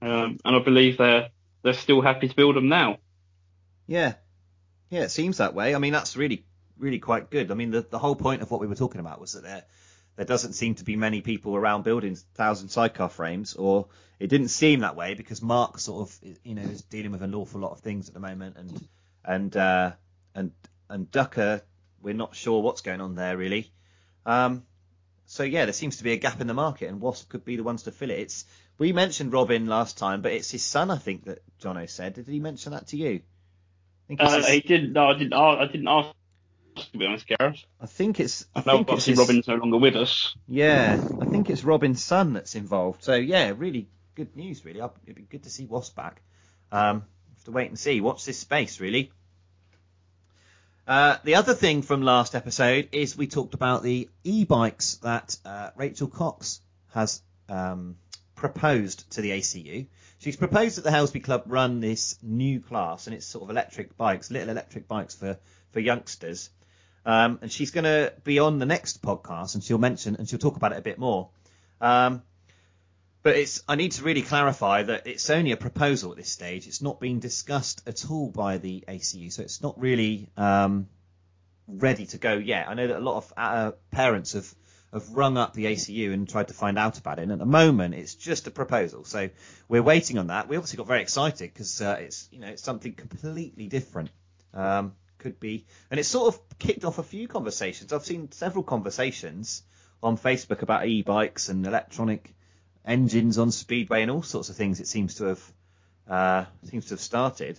um, 0.00 0.38
and 0.44 0.56
I 0.56 0.60
believe 0.60 0.96
they're 0.98 1.28
they're 1.62 1.72
still 1.72 2.00
happy 2.00 2.28
to 2.28 2.36
build 2.36 2.56
them 2.56 2.68
now. 2.68 2.98
Yeah, 3.86 4.14
yeah, 4.90 5.02
it 5.02 5.10
seems 5.10 5.38
that 5.38 5.54
way. 5.54 5.74
I 5.74 5.78
mean, 5.78 5.92
that's 5.92 6.16
really, 6.16 6.44
really 6.78 6.98
quite 6.98 7.30
good. 7.30 7.50
I 7.50 7.54
mean, 7.54 7.70
the 7.70 7.82
the 7.82 7.98
whole 7.98 8.16
point 8.16 8.42
of 8.42 8.50
what 8.50 8.60
we 8.60 8.66
were 8.66 8.74
talking 8.74 9.00
about 9.00 9.20
was 9.20 9.32
that 9.32 9.42
there 9.42 9.64
there 10.16 10.26
doesn't 10.26 10.52
seem 10.52 10.74
to 10.76 10.84
be 10.84 10.96
many 10.96 11.20
people 11.20 11.56
around 11.56 11.84
building 11.84 12.16
thousand 12.34 12.68
sidecar 12.68 13.08
frames, 13.08 13.54
or 13.54 13.88
it 14.18 14.28
didn't 14.28 14.48
seem 14.48 14.80
that 14.80 14.96
way 14.96 15.14
because 15.14 15.42
Mark 15.42 15.78
sort 15.78 16.08
of, 16.08 16.36
you 16.44 16.54
know, 16.54 16.62
is 16.62 16.82
dealing 16.82 17.12
with 17.12 17.22
an 17.22 17.34
awful 17.34 17.60
lot 17.60 17.72
of 17.72 17.80
things 17.80 18.08
at 18.08 18.14
the 18.14 18.20
moment, 18.20 18.56
and 18.56 18.88
and 19.24 19.56
uh, 19.56 19.92
and 20.34 20.52
and 20.88 21.10
Ducker, 21.10 21.62
we're 22.00 22.14
not 22.14 22.36
sure 22.36 22.62
what's 22.62 22.82
going 22.82 23.00
on 23.00 23.14
there 23.14 23.36
really. 23.36 23.72
Um, 24.26 24.64
so 25.32 25.44
yeah, 25.44 25.64
there 25.64 25.72
seems 25.72 25.96
to 25.96 26.04
be 26.04 26.12
a 26.12 26.18
gap 26.18 26.42
in 26.42 26.46
the 26.46 26.52
market, 26.52 26.90
and 26.90 27.00
Wasp 27.00 27.30
could 27.30 27.42
be 27.42 27.56
the 27.56 27.62
ones 27.62 27.84
to 27.84 27.90
fill 27.90 28.10
it. 28.10 28.18
It's 28.20 28.44
we 28.76 28.92
mentioned 28.92 29.32
Robin 29.32 29.66
last 29.66 29.96
time, 29.96 30.20
but 30.20 30.32
it's 30.32 30.50
his 30.50 30.62
son, 30.62 30.90
I 30.90 30.98
think 30.98 31.24
that 31.24 31.38
Jono 31.58 31.88
said. 31.88 32.12
Did 32.12 32.28
he 32.28 32.38
mention 32.38 32.72
that 32.72 32.88
to 32.88 32.98
you? 32.98 33.22
I 34.04 34.08
think 34.08 34.20
Uh, 34.20 34.36
his- 34.36 34.46
he 34.48 34.60
didn't. 34.60 34.92
No, 34.92 35.06
I 35.08 35.14
didn't. 35.14 35.32
I 35.32 35.66
didn't 35.68 35.88
ask. 35.88 36.10
To 36.92 36.98
be 36.98 37.06
honest, 37.06 37.26
Gareth. 37.26 37.64
I 37.80 37.86
think 37.86 38.20
it's. 38.20 38.44
I 38.54 38.60
I 38.60 38.62
know 38.66 38.76
think 38.76 38.88
obviously 38.90 39.12
his, 39.12 39.20
Robin's 39.20 39.48
no 39.48 39.54
longer 39.56 39.78
with 39.78 39.96
us. 39.96 40.34
Yeah, 40.48 41.02
I 41.20 41.24
think 41.24 41.48
it's 41.48 41.64
Robin's 41.64 42.04
son 42.04 42.34
that's 42.34 42.54
involved. 42.54 43.02
So 43.02 43.14
yeah, 43.14 43.54
really 43.56 43.88
good 44.14 44.36
news. 44.36 44.66
Really, 44.66 44.80
it'd 44.80 45.16
be 45.16 45.22
good 45.22 45.44
to 45.44 45.50
see 45.50 45.64
Wasp 45.64 45.96
back. 45.96 46.20
Um, 46.70 47.04
have 47.36 47.44
to 47.44 47.52
wait 47.52 47.68
and 47.68 47.78
see. 47.78 48.02
Watch 48.02 48.26
this 48.26 48.38
space, 48.38 48.80
really. 48.80 49.12
Uh, 50.86 51.16
the 51.22 51.36
other 51.36 51.54
thing 51.54 51.82
from 51.82 52.02
last 52.02 52.34
episode 52.34 52.88
is 52.92 53.16
we 53.16 53.28
talked 53.28 53.54
about 53.54 53.82
the 53.82 54.08
e-bikes 54.24 54.96
that 54.96 55.38
uh, 55.44 55.70
Rachel 55.76 56.08
Cox 56.08 56.60
has 56.92 57.22
um, 57.48 57.96
proposed 58.34 59.08
to 59.12 59.20
the 59.20 59.30
ACU. 59.30 59.86
She's 60.18 60.36
proposed 60.36 60.76
that 60.76 60.84
the 60.84 60.90
Helsby 60.90 61.20
Club 61.20 61.44
run 61.46 61.80
this 61.80 62.18
new 62.22 62.60
class, 62.60 63.06
and 63.06 63.14
it's 63.14 63.26
sort 63.26 63.44
of 63.44 63.50
electric 63.50 63.96
bikes, 63.96 64.30
little 64.30 64.50
electric 64.50 64.88
bikes 64.88 65.14
for 65.14 65.38
for 65.72 65.80
youngsters. 65.80 66.50
Um, 67.04 67.38
and 67.42 67.50
she's 67.50 67.72
going 67.72 67.84
to 67.84 68.12
be 68.22 68.38
on 68.38 68.58
the 68.58 68.66
next 68.66 69.02
podcast, 69.02 69.54
and 69.54 69.64
she'll 69.64 69.78
mention 69.78 70.16
and 70.16 70.28
she'll 70.28 70.38
talk 70.38 70.56
about 70.56 70.72
it 70.72 70.78
a 70.78 70.82
bit 70.82 70.98
more. 70.98 71.30
Um, 71.80 72.22
but 73.22 73.36
it's 73.36 73.62
I 73.68 73.76
need 73.76 73.92
to 73.92 74.04
really 74.04 74.22
clarify 74.22 74.82
that 74.82 75.06
it's 75.06 75.30
only 75.30 75.52
a 75.52 75.56
proposal 75.56 76.10
at 76.10 76.16
this 76.16 76.28
stage. 76.30 76.66
It's 76.66 76.82
not 76.82 77.00
being 77.00 77.20
discussed 77.20 77.82
at 77.86 78.10
all 78.10 78.30
by 78.30 78.58
the 78.58 78.84
ACU, 78.88 79.32
so 79.32 79.42
it's 79.42 79.62
not 79.62 79.80
really 79.80 80.28
um, 80.36 80.88
ready 81.68 82.06
to 82.06 82.18
go 82.18 82.34
yet. 82.34 82.68
I 82.68 82.74
know 82.74 82.86
that 82.88 82.98
a 82.98 83.00
lot 83.00 83.16
of 83.18 83.32
uh, 83.36 83.72
parents 83.90 84.32
have 84.32 84.52
have 84.92 85.08
rung 85.10 85.38
up 85.38 85.54
the 85.54 85.66
ACU 85.66 86.12
and 86.12 86.28
tried 86.28 86.48
to 86.48 86.54
find 86.54 86.78
out 86.78 86.98
about 86.98 87.18
it. 87.18 87.22
And 87.22 87.32
at 87.32 87.38
the 87.38 87.46
moment, 87.46 87.94
it's 87.94 88.14
just 88.14 88.46
a 88.46 88.50
proposal, 88.50 89.04
so 89.04 89.30
we're 89.68 89.82
waiting 89.82 90.18
on 90.18 90.26
that. 90.26 90.48
We 90.48 90.56
obviously 90.56 90.76
got 90.76 90.86
very 90.86 91.00
excited 91.00 91.52
because 91.52 91.80
uh, 91.80 91.96
it's 92.00 92.28
you 92.32 92.40
know 92.40 92.48
it's 92.48 92.62
something 92.62 92.92
completely 92.92 93.68
different. 93.68 94.10
Um, 94.52 94.94
could 95.18 95.38
be, 95.38 95.66
and 95.88 96.00
it's 96.00 96.08
sort 96.08 96.34
of 96.34 96.58
kicked 96.58 96.84
off 96.84 96.98
a 96.98 97.04
few 97.04 97.28
conversations. 97.28 97.92
I've 97.92 98.04
seen 98.04 98.32
several 98.32 98.64
conversations 98.64 99.62
on 100.02 100.18
Facebook 100.18 100.62
about 100.62 100.84
e-bikes 100.86 101.48
and 101.48 101.64
electronic 101.64 102.34
engines 102.84 103.38
on 103.38 103.50
speedway 103.50 104.02
and 104.02 104.10
all 104.10 104.22
sorts 104.22 104.48
of 104.48 104.56
things. 104.56 104.80
It 104.80 104.88
seems 104.88 105.16
to 105.16 105.24
have 105.24 105.52
uh, 106.08 106.44
seems 106.64 106.86
to 106.86 106.94
have 106.94 107.00
started. 107.00 107.58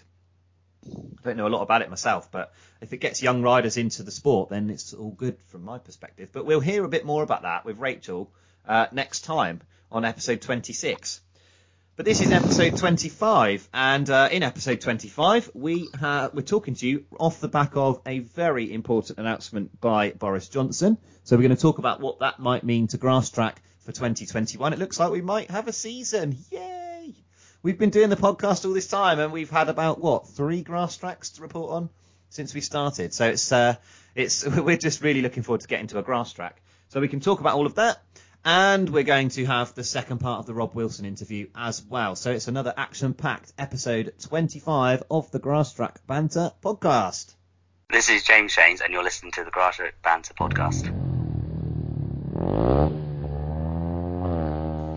I 0.85 1.23
don't 1.23 1.37
know 1.37 1.47
a 1.47 1.49
lot 1.49 1.61
about 1.61 1.81
it 1.81 1.89
myself, 1.89 2.29
but 2.29 2.53
if 2.81 2.91
it 2.91 2.97
gets 2.97 3.23
young 3.23 3.41
riders 3.41 3.77
into 3.77 4.03
the 4.03 4.11
sport, 4.11 4.49
then 4.49 4.69
it's 4.69 4.93
all 4.93 5.11
good 5.11 5.37
from 5.47 5.63
my 5.63 5.77
perspective. 5.77 6.29
But 6.33 6.45
we'll 6.45 6.59
hear 6.59 6.83
a 6.83 6.89
bit 6.89 7.05
more 7.05 7.23
about 7.23 7.43
that 7.43 7.63
with 7.63 7.77
Rachel 7.77 8.29
uh, 8.67 8.87
next 8.91 9.21
time 9.21 9.61
on 9.91 10.03
episode 10.03 10.41
26. 10.41 11.21
But 11.95 12.05
this 12.05 12.21
is 12.21 12.31
episode 12.31 12.75
25, 12.75 13.69
and 13.71 14.09
uh, 14.09 14.27
in 14.31 14.41
episode 14.41 14.81
25, 14.81 15.51
we 15.53 15.87
ha- 15.97 16.31
we're 16.33 16.41
talking 16.41 16.73
to 16.73 16.87
you 16.87 17.05
off 17.19 17.39
the 17.39 17.47
back 17.47 17.73
of 17.75 18.01
a 18.07 18.17
very 18.17 18.73
important 18.73 19.19
announcement 19.19 19.79
by 19.79 20.09
Boris 20.09 20.49
Johnson. 20.49 20.97
So 21.23 21.35
we're 21.35 21.43
going 21.43 21.55
to 21.55 21.61
talk 21.61 21.77
about 21.77 21.99
what 21.99 22.19
that 22.19 22.39
might 22.39 22.63
mean 22.63 22.87
to 22.87 22.97
grass 22.97 23.29
track 23.29 23.61
for 23.83 23.91
2021. 23.91 24.73
It 24.73 24.79
looks 24.79 24.99
like 24.99 25.11
we 25.11 25.21
might 25.21 25.51
have 25.51 25.67
a 25.67 25.73
season. 25.73 26.37
Yay! 26.51 27.13
We've 27.61 27.77
been 27.77 27.89
doing 27.89 28.09
the 28.09 28.15
podcast 28.15 28.65
all 28.65 28.73
this 28.73 28.87
time, 28.87 29.19
and 29.19 29.31
we've 29.31 29.49
had 29.49 29.69
about 29.69 30.01
what 30.01 30.27
three 30.27 30.61
grass 30.61 30.97
tracks 30.97 31.31
to 31.31 31.41
report 31.41 31.71
on 31.71 31.89
since 32.29 32.53
we 32.53 32.61
started. 32.61 33.13
So 33.13 33.29
it's 33.29 33.51
uh, 33.51 33.75
it's 34.15 34.45
we're 34.47 34.77
just 34.77 35.01
really 35.01 35.21
looking 35.21 35.43
forward 35.43 35.61
to 35.61 35.67
getting 35.67 35.87
to 35.87 35.99
a 35.99 36.03
grass 36.03 36.33
track. 36.33 36.61
So 36.89 36.99
we 36.99 37.07
can 37.07 37.19
talk 37.19 37.39
about 37.39 37.55
all 37.55 37.65
of 37.65 37.75
that. 37.75 38.01
And 38.45 38.89
we're 38.89 39.03
going 39.03 39.29
to 39.29 39.45
have 39.45 39.73
the 39.73 39.85
second 39.85 40.17
part 40.17 40.39
of 40.39 40.45
the 40.45 40.53
Rob 40.53 40.75
Wilson 40.75 41.05
interview 41.05 41.47
as 41.55 41.81
well. 41.81 42.17
So 42.17 42.31
it's 42.31 42.49
another 42.49 42.73
action 42.75 43.13
packed 43.13 43.53
episode 43.57 44.13
25 44.19 45.03
of 45.09 45.31
the 45.31 45.39
Grass 45.39 45.71
Track 45.73 46.05
Banter 46.05 46.51
podcast. 46.61 47.35
This 47.89 48.09
is 48.09 48.23
James 48.23 48.53
Shanes, 48.53 48.81
and 48.81 48.91
you're 48.91 49.03
listening 49.03 49.31
to 49.33 49.45
the 49.45 49.51
Grass 49.51 49.77
Track 49.77 49.95
Banter 50.03 50.33
podcast. 50.33 51.12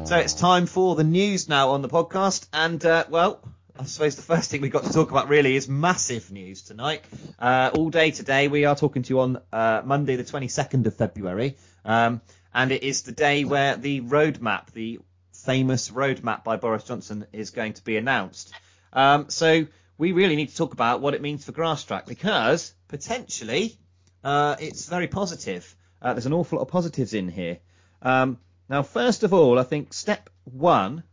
So 0.07 0.17
it's 0.17 0.35
time 0.35 0.67
for 0.67 0.95
the 0.95 1.03
news 1.03 1.49
now 1.49 1.71
on 1.71 1.83
the 1.83 1.89
podcast. 1.89 2.47
And, 2.53 2.83
uh, 2.87 3.07
well, 3.11 3.41
I 3.77 3.83
suppose 3.87 4.15
the 4.15 4.23
first 4.23 4.53
thing 4.53 4.61
we've 4.61 4.71
got 4.71 4.85
to 4.85 4.93
talk 4.93 5.11
about 5.11 5.29
really 5.29 5.57
is 5.57 5.69
massive 5.69 6.31
news 6.31 6.63
tonight. 6.63 7.05
Uh, 7.41 7.73
all 7.75 7.91
day 7.91 8.13
today, 8.13 8.47
we 8.47 8.67
are 8.67 8.77
talking 8.77 9.03
to 9.03 9.11
you 9.13 9.19
on 9.19 9.41
uh, 9.53 9.83
Monday, 9.85 10.15
the 10.15 10.23
22nd 10.23 10.87
of 10.87 10.95
February. 10.95 11.57
Um, 11.85 12.21
and 12.55 12.71
it 12.71 12.85
is 12.85 13.03
the 13.03 13.11
day 13.11 13.43
where 13.43 13.77
the 13.77 14.01
roadmap, 14.01 14.71
the 14.71 15.01
famous 15.33 15.91
roadmap 15.91 16.45
by 16.45 16.55
Boris 16.55 16.85
Johnson, 16.85 17.27
is 17.33 17.51
going 17.51 17.73
to 17.73 17.83
be 17.83 17.97
announced. 17.97 18.55
Um, 18.93 19.29
so 19.29 19.67
we 19.99 20.13
really 20.13 20.37
need 20.37 20.51
to 20.51 20.57
talk 20.57 20.73
about 20.73 21.01
what 21.01 21.15
it 21.15 21.21
means 21.21 21.45
for 21.45 21.51
grass 21.51 21.83
track 21.83 22.07
because 22.07 22.73
potentially 22.87 23.77
uh, 24.23 24.55
it's 24.61 24.87
very 24.87 25.09
positive. 25.09 25.75
Uh, 26.01 26.15
there's 26.15 26.27
an 26.27 26.33
awful 26.33 26.59
lot 26.59 26.63
of 26.63 26.69
positives 26.69 27.13
in 27.13 27.29
here. 27.29 27.59
Um, 28.03 28.39
now, 28.69 28.83
first 28.83 29.23
of 29.23 29.33
all, 29.33 29.59
I 29.59 29.63
think 29.63 29.93
step 29.93 30.29
one, 30.45 31.05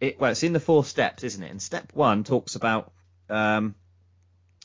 it, 0.00 0.20
well, 0.20 0.30
it's 0.30 0.42
in 0.42 0.52
the 0.52 0.60
four 0.60 0.84
steps, 0.84 1.24
isn't 1.24 1.42
it? 1.42 1.50
And 1.50 1.60
step 1.60 1.90
one 1.92 2.24
talks 2.24 2.54
about 2.54 2.92
um, 3.28 3.74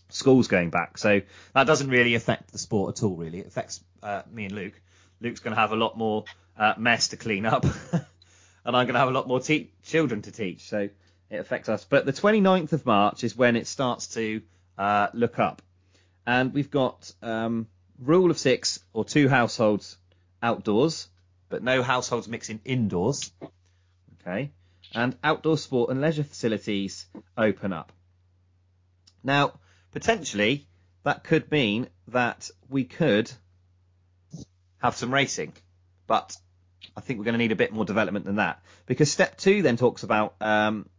schools 0.10 0.48
going 0.48 0.70
back. 0.70 0.98
So 0.98 1.22
that 1.53 1.65
doesn't 1.65 1.89
really 1.89 2.15
affect 2.15 2.51
the 2.51 2.60
sport 2.60 2.98
at 2.98 3.03
all, 3.03 3.15
really. 3.15 3.39
It 3.39 3.48
affects 3.48 3.84
uh, 4.03 4.22
me 4.32 4.46
and 4.46 4.53
Luke. 4.53 4.79
Luke's 5.22 5.39
going 5.39 5.55
to 5.55 5.60
have 5.60 5.72
a 5.72 5.75
lot 5.75 5.98
more 5.98 6.25
uh, 6.58 6.74
mess 6.77 7.10
to 7.10 7.17
clean 7.17 7.46
up, 7.46 7.65
and 7.91 8.05
I'm 8.65 8.86
going 8.86 8.93
to 8.93 9.00
have 9.00 9.08
a 9.08 9.13
lot 9.13 9.27
more 9.27 9.39
te- 9.39 9.72
children 9.84 10.22
to 10.24 10.32
teach. 10.32 10.70
So 10.70 10.89
it 11.29 11.38
affects 11.38 11.70
us. 11.70 11.84
But 11.84 12.05
the 12.05 12.13
29th 12.13 12.74
of 12.74 12.86
March 12.86 13.24
is 13.24 13.36
when 13.36 13.55
it 13.55 13.65
starts 13.65 14.08
to 14.15 14.41
uh, 14.77 15.08
look 15.13 15.39
up. 15.39 15.62
And 16.27 16.53
we've 16.53 16.70
got 16.70 17.12
um, 17.22 17.67
rule 18.00 18.29
of 18.29 18.38
six 18.38 18.79
or 18.93 19.03
two 19.03 19.27
households 19.27 19.98
outdoors 20.41 21.08
but 21.53 21.62
no 21.62 21.83
households 21.83 22.27
mixing 22.27 22.60
indoors. 22.65 23.31
Okay. 24.19 24.50
And 24.95 25.15
outdoor 25.24 25.55
sport 25.60 25.91
and 25.91 26.01
leisure 26.01 26.24
facilities 26.24 27.05
open 27.38 27.72
up. 27.72 27.91
Now, 29.24 29.60
potentially, 29.91 30.67
that 31.03 31.24
could 31.24 31.51
mean 31.51 31.89
that 32.07 32.50
we 32.69 32.86
could 32.86 33.31
have 34.81 34.95
some 34.95 35.13
racing, 35.13 35.53
but 36.07 36.36
I 36.98 37.01
think 37.01 37.19
we're 37.19 37.25
going 37.25 37.33
to 37.33 37.38
need 37.45 37.51
a 37.51 37.55
bit 37.55 37.72
more 37.72 37.86
development 37.86 38.25
than 38.25 38.38
that 38.38 38.63
because 38.88 39.12
step 39.12 39.38
two 39.38 39.62
then 39.62 39.77
talks 39.77 40.01
about, 40.01 40.33
um, 40.41 40.89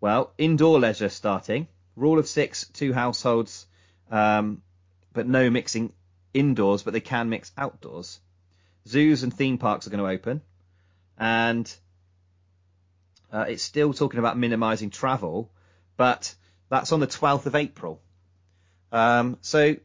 well, 0.00 0.32
indoor 0.38 0.78
leisure 0.78 1.08
starting, 1.08 1.66
rule 1.96 2.20
of 2.20 2.28
six, 2.28 2.68
two 2.68 2.92
households, 2.92 3.66
um, 4.12 4.62
but 5.12 5.26
no 5.26 5.50
mixing 5.50 5.92
indoors, 6.32 6.84
but 6.84 6.92
they 6.92 7.00
can 7.00 7.30
mix 7.30 7.50
outdoors 7.58 8.20
zoos 8.88 9.22
and 9.22 9.32
theme 9.32 9.58
parks 9.58 9.86
are 9.86 9.90
going 9.90 10.02
to 10.02 10.10
open, 10.10 10.42
and 11.18 11.72
uh, 13.32 13.44
it's 13.48 13.62
still 13.62 13.92
talking 13.92 14.18
about 14.18 14.38
minimising 14.38 14.90
travel, 14.90 15.50
but 15.96 16.34
that's 16.68 16.92
on 16.92 17.00
the 17.00 17.06
12th 17.06 17.46
of 17.46 17.54
April. 17.54 18.00
Um, 18.90 19.38
so 19.42 19.76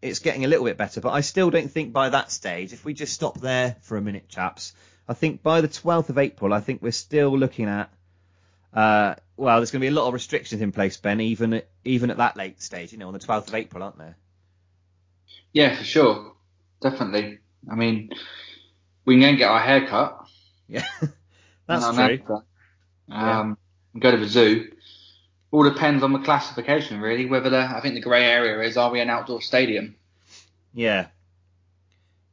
it's 0.00 0.18
getting 0.18 0.44
a 0.44 0.48
little 0.48 0.64
bit 0.64 0.76
better, 0.76 1.00
but 1.00 1.12
I 1.12 1.20
still 1.20 1.50
don't 1.50 1.70
think 1.70 1.92
by 1.92 2.10
that 2.10 2.30
stage, 2.30 2.72
if 2.72 2.84
we 2.84 2.94
just 2.94 3.12
stop 3.12 3.40
there 3.40 3.76
for 3.82 3.96
a 3.96 4.00
minute, 4.00 4.28
chaps, 4.28 4.72
I 5.08 5.14
think 5.14 5.42
by 5.42 5.60
the 5.60 5.68
12th 5.68 6.08
of 6.08 6.18
April, 6.18 6.52
I 6.52 6.60
think 6.60 6.82
we're 6.82 6.92
still 6.92 7.36
looking 7.38 7.68
at, 7.68 7.90
uh, 8.72 9.14
well, 9.36 9.58
there's 9.58 9.70
going 9.70 9.80
to 9.80 9.84
be 9.84 9.94
a 9.94 9.98
lot 9.98 10.08
of 10.08 10.14
restrictions 10.14 10.62
in 10.62 10.72
place, 10.72 10.96
Ben, 10.96 11.20
even 11.20 11.54
at, 11.54 11.68
even 11.84 12.10
at 12.10 12.16
that 12.16 12.36
late 12.36 12.62
stage, 12.62 12.92
you 12.92 12.98
know, 12.98 13.08
on 13.08 13.12
the 13.12 13.18
12th 13.18 13.48
of 13.48 13.54
April, 13.54 13.82
aren't 13.82 13.98
there? 13.98 14.16
Yeah, 15.52 15.76
for 15.76 15.84
sure. 15.84 16.32
Definitely. 16.80 17.38
I 17.70 17.74
mean, 17.74 18.10
we 19.04 19.14
can 19.14 19.20
go 19.20 19.28
and 19.28 19.38
get 19.38 19.50
our 19.50 19.60
hair 19.60 19.86
cut. 19.86 20.26
Yeah, 20.68 20.84
that's 21.66 21.94
true. 21.94 22.42
Um, 23.10 23.58
and 23.92 24.02
go 24.02 24.10
to 24.10 24.16
the 24.16 24.26
zoo. 24.26 24.70
All 25.50 25.62
depends 25.62 26.02
on 26.02 26.12
the 26.12 26.18
classification, 26.18 27.00
really. 27.00 27.26
Whether 27.26 27.50
the, 27.50 27.60
I 27.60 27.80
think 27.80 27.94
the 27.94 28.00
grey 28.00 28.24
area 28.24 28.60
is, 28.68 28.76
are 28.76 28.90
we 28.90 29.00
an 29.00 29.08
outdoor 29.10 29.40
stadium? 29.40 29.94
Yeah. 30.72 31.06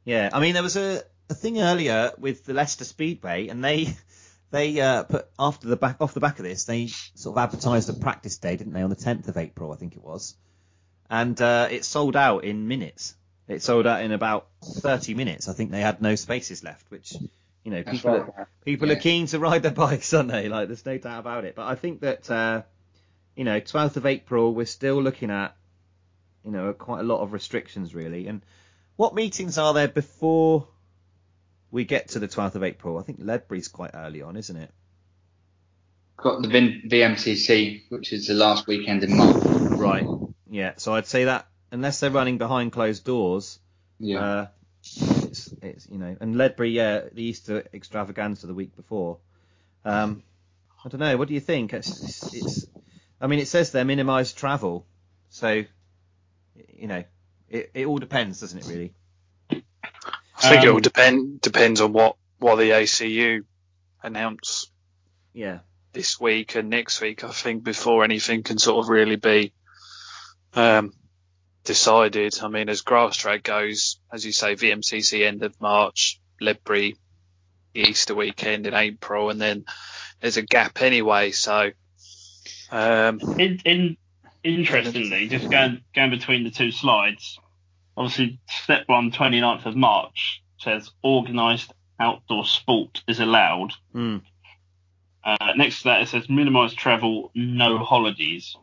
Yeah. 0.04 0.30
I 0.32 0.40
mean, 0.40 0.54
there 0.54 0.62
was 0.62 0.76
a, 0.76 1.02
a 1.30 1.34
thing 1.34 1.60
earlier 1.60 2.10
with 2.18 2.44
the 2.44 2.52
Leicester 2.52 2.84
Speedway, 2.84 3.48
and 3.48 3.64
they 3.64 3.94
they 4.52 4.80
uh, 4.80 5.04
put 5.04 5.28
after 5.38 5.68
the 5.68 5.76
back 5.76 5.96
off 6.00 6.14
the 6.14 6.20
back 6.20 6.38
of 6.38 6.44
this, 6.44 6.64
they 6.64 6.86
sort 6.86 7.36
of 7.36 7.42
advertised 7.42 7.88
a 7.90 7.94
practice 7.94 8.38
day, 8.38 8.56
didn't 8.56 8.72
they, 8.72 8.82
on 8.82 8.90
the 8.90 8.96
10th 8.96 9.28
of 9.28 9.36
April, 9.36 9.72
I 9.72 9.76
think 9.76 9.96
it 9.96 10.02
was, 10.02 10.36
and 11.10 11.40
uh, 11.40 11.68
it 11.70 11.84
sold 11.84 12.16
out 12.16 12.44
in 12.44 12.68
minutes. 12.68 13.14
It 13.48 13.62
sold 13.62 13.86
out 13.86 14.02
in 14.02 14.12
about 14.12 14.46
30 14.64 15.14
minutes. 15.14 15.48
I 15.48 15.52
think 15.52 15.70
they 15.70 15.80
had 15.80 16.00
no 16.00 16.14
spaces 16.14 16.62
left, 16.64 16.90
which 16.90 17.12
you 17.64 17.70
know 17.70 17.82
That's 17.82 17.98
people 17.98 18.10
right. 18.12 18.20
are, 18.36 18.48
people 18.64 18.88
Yeah. 18.88 18.94
are 18.94 19.00
keen 19.00 19.26
to 19.28 19.38
ride 19.38 19.62
their 19.62 19.70
bikes, 19.84 20.12
aren't 20.14 20.30
they? 20.30 20.48
Like 20.48 20.68
there's 20.68 20.86
no 20.86 20.96
doubt 20.98 21.20
about 21.20 21.44
it. 21.44 21.54
But 21.56 21.66
I 21.66 21.74
think 21.74 22.00
that 22.00 22.30
uh, 22.30 22.62
you 23.36 23.44
know 23.44 23.60
12th 23.60 23.96
of 23.96 24.06
April, 24.06 24.54
we're 24.54 24.66
still 24.66 25.02
looking 25.02 25.30
at 25.30 25.56
you 26.44 26.50
know 26.50 26.72
quite 26.72 27.00
a 27.00 27.04
lot 27.04 27.20
of 27.20 27.32
restrictions 27.32 27.94
really. 27.94 28.26
And 28.28 28.42
what 28.96 29.14
meetings 29.14 29.58
are 29.58 29.74
there 29.74 29.88
before 29.88 30.66
we 31.70 31.84
get 31.84 32.08
to 32.10 32.18
the 32.18 32.28
12th 32.28 32.54
of 32.54 32.62
April? 32.64 32.98
I 32.98 33.02
think 33.02 33.18
Ledbury's 33.20 33.68
quite 33.68 33.90
early 33.94 34.22
on, 34.22 34.36
isn't 34.36 34.56
it? 34.56 34.70
Got 36.16 36.42
the 36.42 36.48
VMCC, 36.48 37.82
which 37.88 38.12
is 38.12 38.28
the 38.28 38.34
last 38.34 38.66
weekend 38.68 39.02
in 39.02 39.16
March. 39.16 39.42
Right. 39.42 40.06
Yeah. 40.48 40.74
So 40.76 40.94
I'd 40.94 41.06
say 41.06 41.24
that 41.24 41.46
unless 41.72 41.98
they're 42.00 42.10
running 42.10 42.38
behind 42.38 42.70
closed 42.72 43.04
doors, 43.04 43.58
Yeah. 43.98 44.20
uh, 44.20 44.46
it's, 44.84 45.52
it's 45.62 45.88
you 45.90 45.98
know, 45.98 46.16
and 46.20 46.36
Ledbury, 46.36 46.70
yeah, 46.70 47.00
the 47.12 47.22
Easter 47.22 47.64
extravaganza 47.74 48.46
the 48.46 48.54
week 48.54 48.76
before. 48.76 49.18
Um, 49.84 50.22
I 50.84 50.88
don't 50.88 51.00
know. 51.00 51.16
What 51.16 51.28
do 51.28 51.34
you 51.34 51.40
think? 51.40 51.72
It's, 51.72 51.90
it's, 52.02 52.34
it's 52.34 52.66
I 53.20 53.26
mean, 53.26 53.38
it 53.40 53.48
says 53.48 53.72
there 53.72 53.84
minimise 53.84 54.32
travel, 54.32 54.86
so 55.30 55.64
you 56.68 56.86
know, 56.88 57.04
it, 57.48 57.70
it 57.74 57.86
all 57.86 57.98
depends, 57.98 58.40
doesn't 58.40 58.58
it? 58.58 58.66
Really? 58.66 58.92
I 59.50 60.48
think 60.50 60.64
it 60.64 60.68
Um, 60.68 60.74
will 60.74 60.80
depend 60.80 61.40
depends 61.40 61.80
on 61.80 61.92
what 61.92 62.16
what 62.38 62.56
the 62.56 62.70
ACU 62.70 63.44
announce 64.02 64.70
Yeah. 65.32 65.60
this 65.92 66.18
week 66.20 66.56
and 66.56 66.68
next 66.68 67.00
week. 67.00 67.22
I 67.22 67.30
think 67.30 67.62
before 67.62 68.02
anything 68.02 68.42
can 68.42 68.58
sort 68.58 68.84
of 68.84 68.88
really 68.90 69.16
be 69.16 69.52
um, 70.54 70.92
decided. 71.64 72.38
I 72.42 72.48
mean, 72.48 72.68
as 72.68 72.82
grass 72.82 73.16
track 73.16 73.42
goes, 73.42 73.98
as 74.12 74.24
you 74.24 74.32
say, 74.32 74.54
VMCC 74.54 75.26
end 75.26 75.42
of 75.42 75.60
March, 75.60 76.20
Ledbury 76.40 76.96
Easter 77.74 78.14
weekend 78.14 78.66
in 78.66 78.74
April, 78.74 79.30
and 79.30 79.40
then 79.40 79.64
there's 80.20 80.36
a 80.36 80.42
gap 80.42 80.82
anyway. 80.82 81.30
So 81.30 81.70
um, 82.70 83.20
In, 83.38 83.60
in 83.64 83.96
interestingly, 84.42 85.28
just 85.28 85.50
going 85.50 85.82
going 85.94 86.10
between 86.10 86.44
the 86.44 86.50
two 86.50 86.70
slides, 86.70 87.38
obviously 87.96 88.40
step 88.48 88.84
one, 88.86 89.12
29th 89.12 89.66
of 89.66 89.76
March 89.76 90.42
says 90.58 90.90
organised 91.04 91.72
outdoor 92.00 92.44
sport 92.44 93.02
is 93.06 93.20
allowed. 93.20 93.72
Hmm. 93.92 94.18
Uh, 95.24 95.52
next 95.56 95.78
to 95.78 95.84
that 95.84 96.02
it 96.02 96.08
says 96.08 96.28
minimise 96.28 96.74
travel, 96.74 97.30
no 97.34 97.78
holidays. 97.78 98.56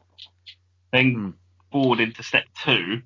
Then 0.91 1.13
Hmm. 1.13 1.29
Forward 1.71 1.99
into 1.99 2.23
step 2.23 2.45
two, 2.63 3.01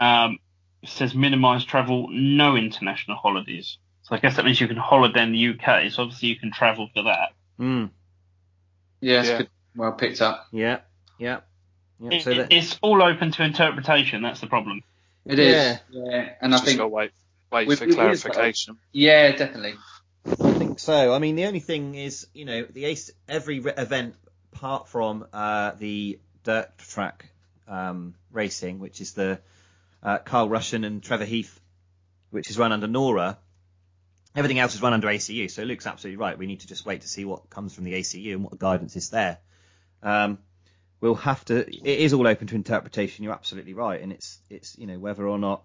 um, 0.00 0.38
it 0.82 0.88
says 0.88 1.14
minimise 1.14 1.64
travel, 1.64 2.08
no 2.10 2.56
international 2.56 3.16
holidays. 3.16 3.78
So 4.02 4.14
I 4.14 4.18
guess 4.18 4.36
that 4.36 4.44
means 4.44 4.60
you 4.60 4.68
can 4.68 4.76
holiday 4.76 5.22
in 5.22 5.32
the 5.32 5.48
UK. 5.48 5.90
So 5.90 6.02
obviously 6.02 6.28
you 6.28 6.36
can 6.36 6.52
travel 6.52 6.88
for 6.94 7.02
that. 7.04 7.30
Mm. 7.58 7.90
yeah, 9.00 9.20
it's 9.20 9.28
Yeah. 9.28 9.42
Well 9.74 9.92
picked 9.92 10.22
up. 10.22 10.46
Yeah. 10.52 10.80
Yeah. 11.18 11.40
Yeah, 11.98 12.10
It- 12.12 12.22
so 12.22 12.30
it- 12.30 12.36
that, 12.36 12.52
it's 12.52 12.78
all 12.82 13.02
open 13.02 13.30
to 13.32 13.42
interpretation. 13.42 14.22
That's 14.22 14.40
the 14.40 14.46
problem. 14.46 14.82
It 15.24 15.38
is. 15.38 15.52
Yeah. 15.54 15.78
Yeah. 15.90 16.34
And 16.40 16.54
I 16.54 16.56
Just 16.58 16.66
think 16.66 16.78
got 16.78 16.84
to 16.84 16.88
wait, 16.88 17.10
wait 17.50 17.66
With- 17.68 17.78
for 17.80 17.86
with 17.86 17.94
Israel- 17.98 18.14
clarification. 18.14 18.78
yeah, 18.92 19.32
definitely. 19.32 19.74
I 20.26 20.52
think 20.52 20.78
so. 20.78 21.12
I 21.14 21.18
mean, 21.18 21.36
the 21.36 21.46
only 21.46 21.60
thing 21.60 21.94
is, 21.94 22.26
you 22.34 22.44
know, 22.44 22.64
the 22.64 22.84
ace, 22.84 23.10
every 23.28 23.60
re- 23.60 23.72
event 23.76 24.14
apart 24.52 24.88
from 24.88 25.26
uh, 25.32 25.72
the 25.78 26.18
dirt 26.44 26.76
track 26.78 27.26
um, 27.68 28.14
racing, 28.30 28.78
which 28.78 29.00
is 29.00 29.12
the 29.12 29.40
uh, 30.02 30.18
Carl 30.18 30.48
Russian 30.48 30.84
and 30.84 31.02
Trevor 31.02 31.24
Heath, 31.24 31.60
which 32.30 32.50
is 32.50 32.58
run 32.58 32.72
under 32.72 32.86
Nora. 32.86 33.38
Everything 34.34 34.58
else 34.58 34.74
is 34.74 34.82
run 34.82 34.92
under 34.92 35.08
ACU. 35.08 35.50
So 35.50 35.62
Luke's 35.62 35.86
absolutely 35.86 36.18
right. 36.18 36.36
We 36.36 36.46
need 36.46 36.60
to 36.60 36.66
just 36.66 36.84
wait 36.84 37.00
to 37.02 37.08
see 37.08 37.24
what 37.24 37.48
comes 37.48 37.74
from 37.74 37.84
the 37.84 37.94
ACU 37.94 38.32
and 38.32 38.42
what 38.42 38.50
the 38.50 38.58
guidance 38.58 38.94
is 38.96 39.10
there. 39.10 39.38
Um, 40.02 40.38
we'll 41.00 41.14
have 41.14 41.44
to. 41.46 41.66
It 41.66 42.00
is 42.00 42.12
all 42.12 42.26
open 42.26 42.46
to 42.48 42.54
interpretation. 42.54 43.24
You're 43.24 43.32
absolutely 43.32 43.74
right, 43.74 44.00
and 44.00 44.12
it's 44.12 44.38
it's 44.50 44.78
you 44.78 44.86
know 44.86 44.98
whether 44.98 45.26
or 45.26 45.38
not 45.38 45.64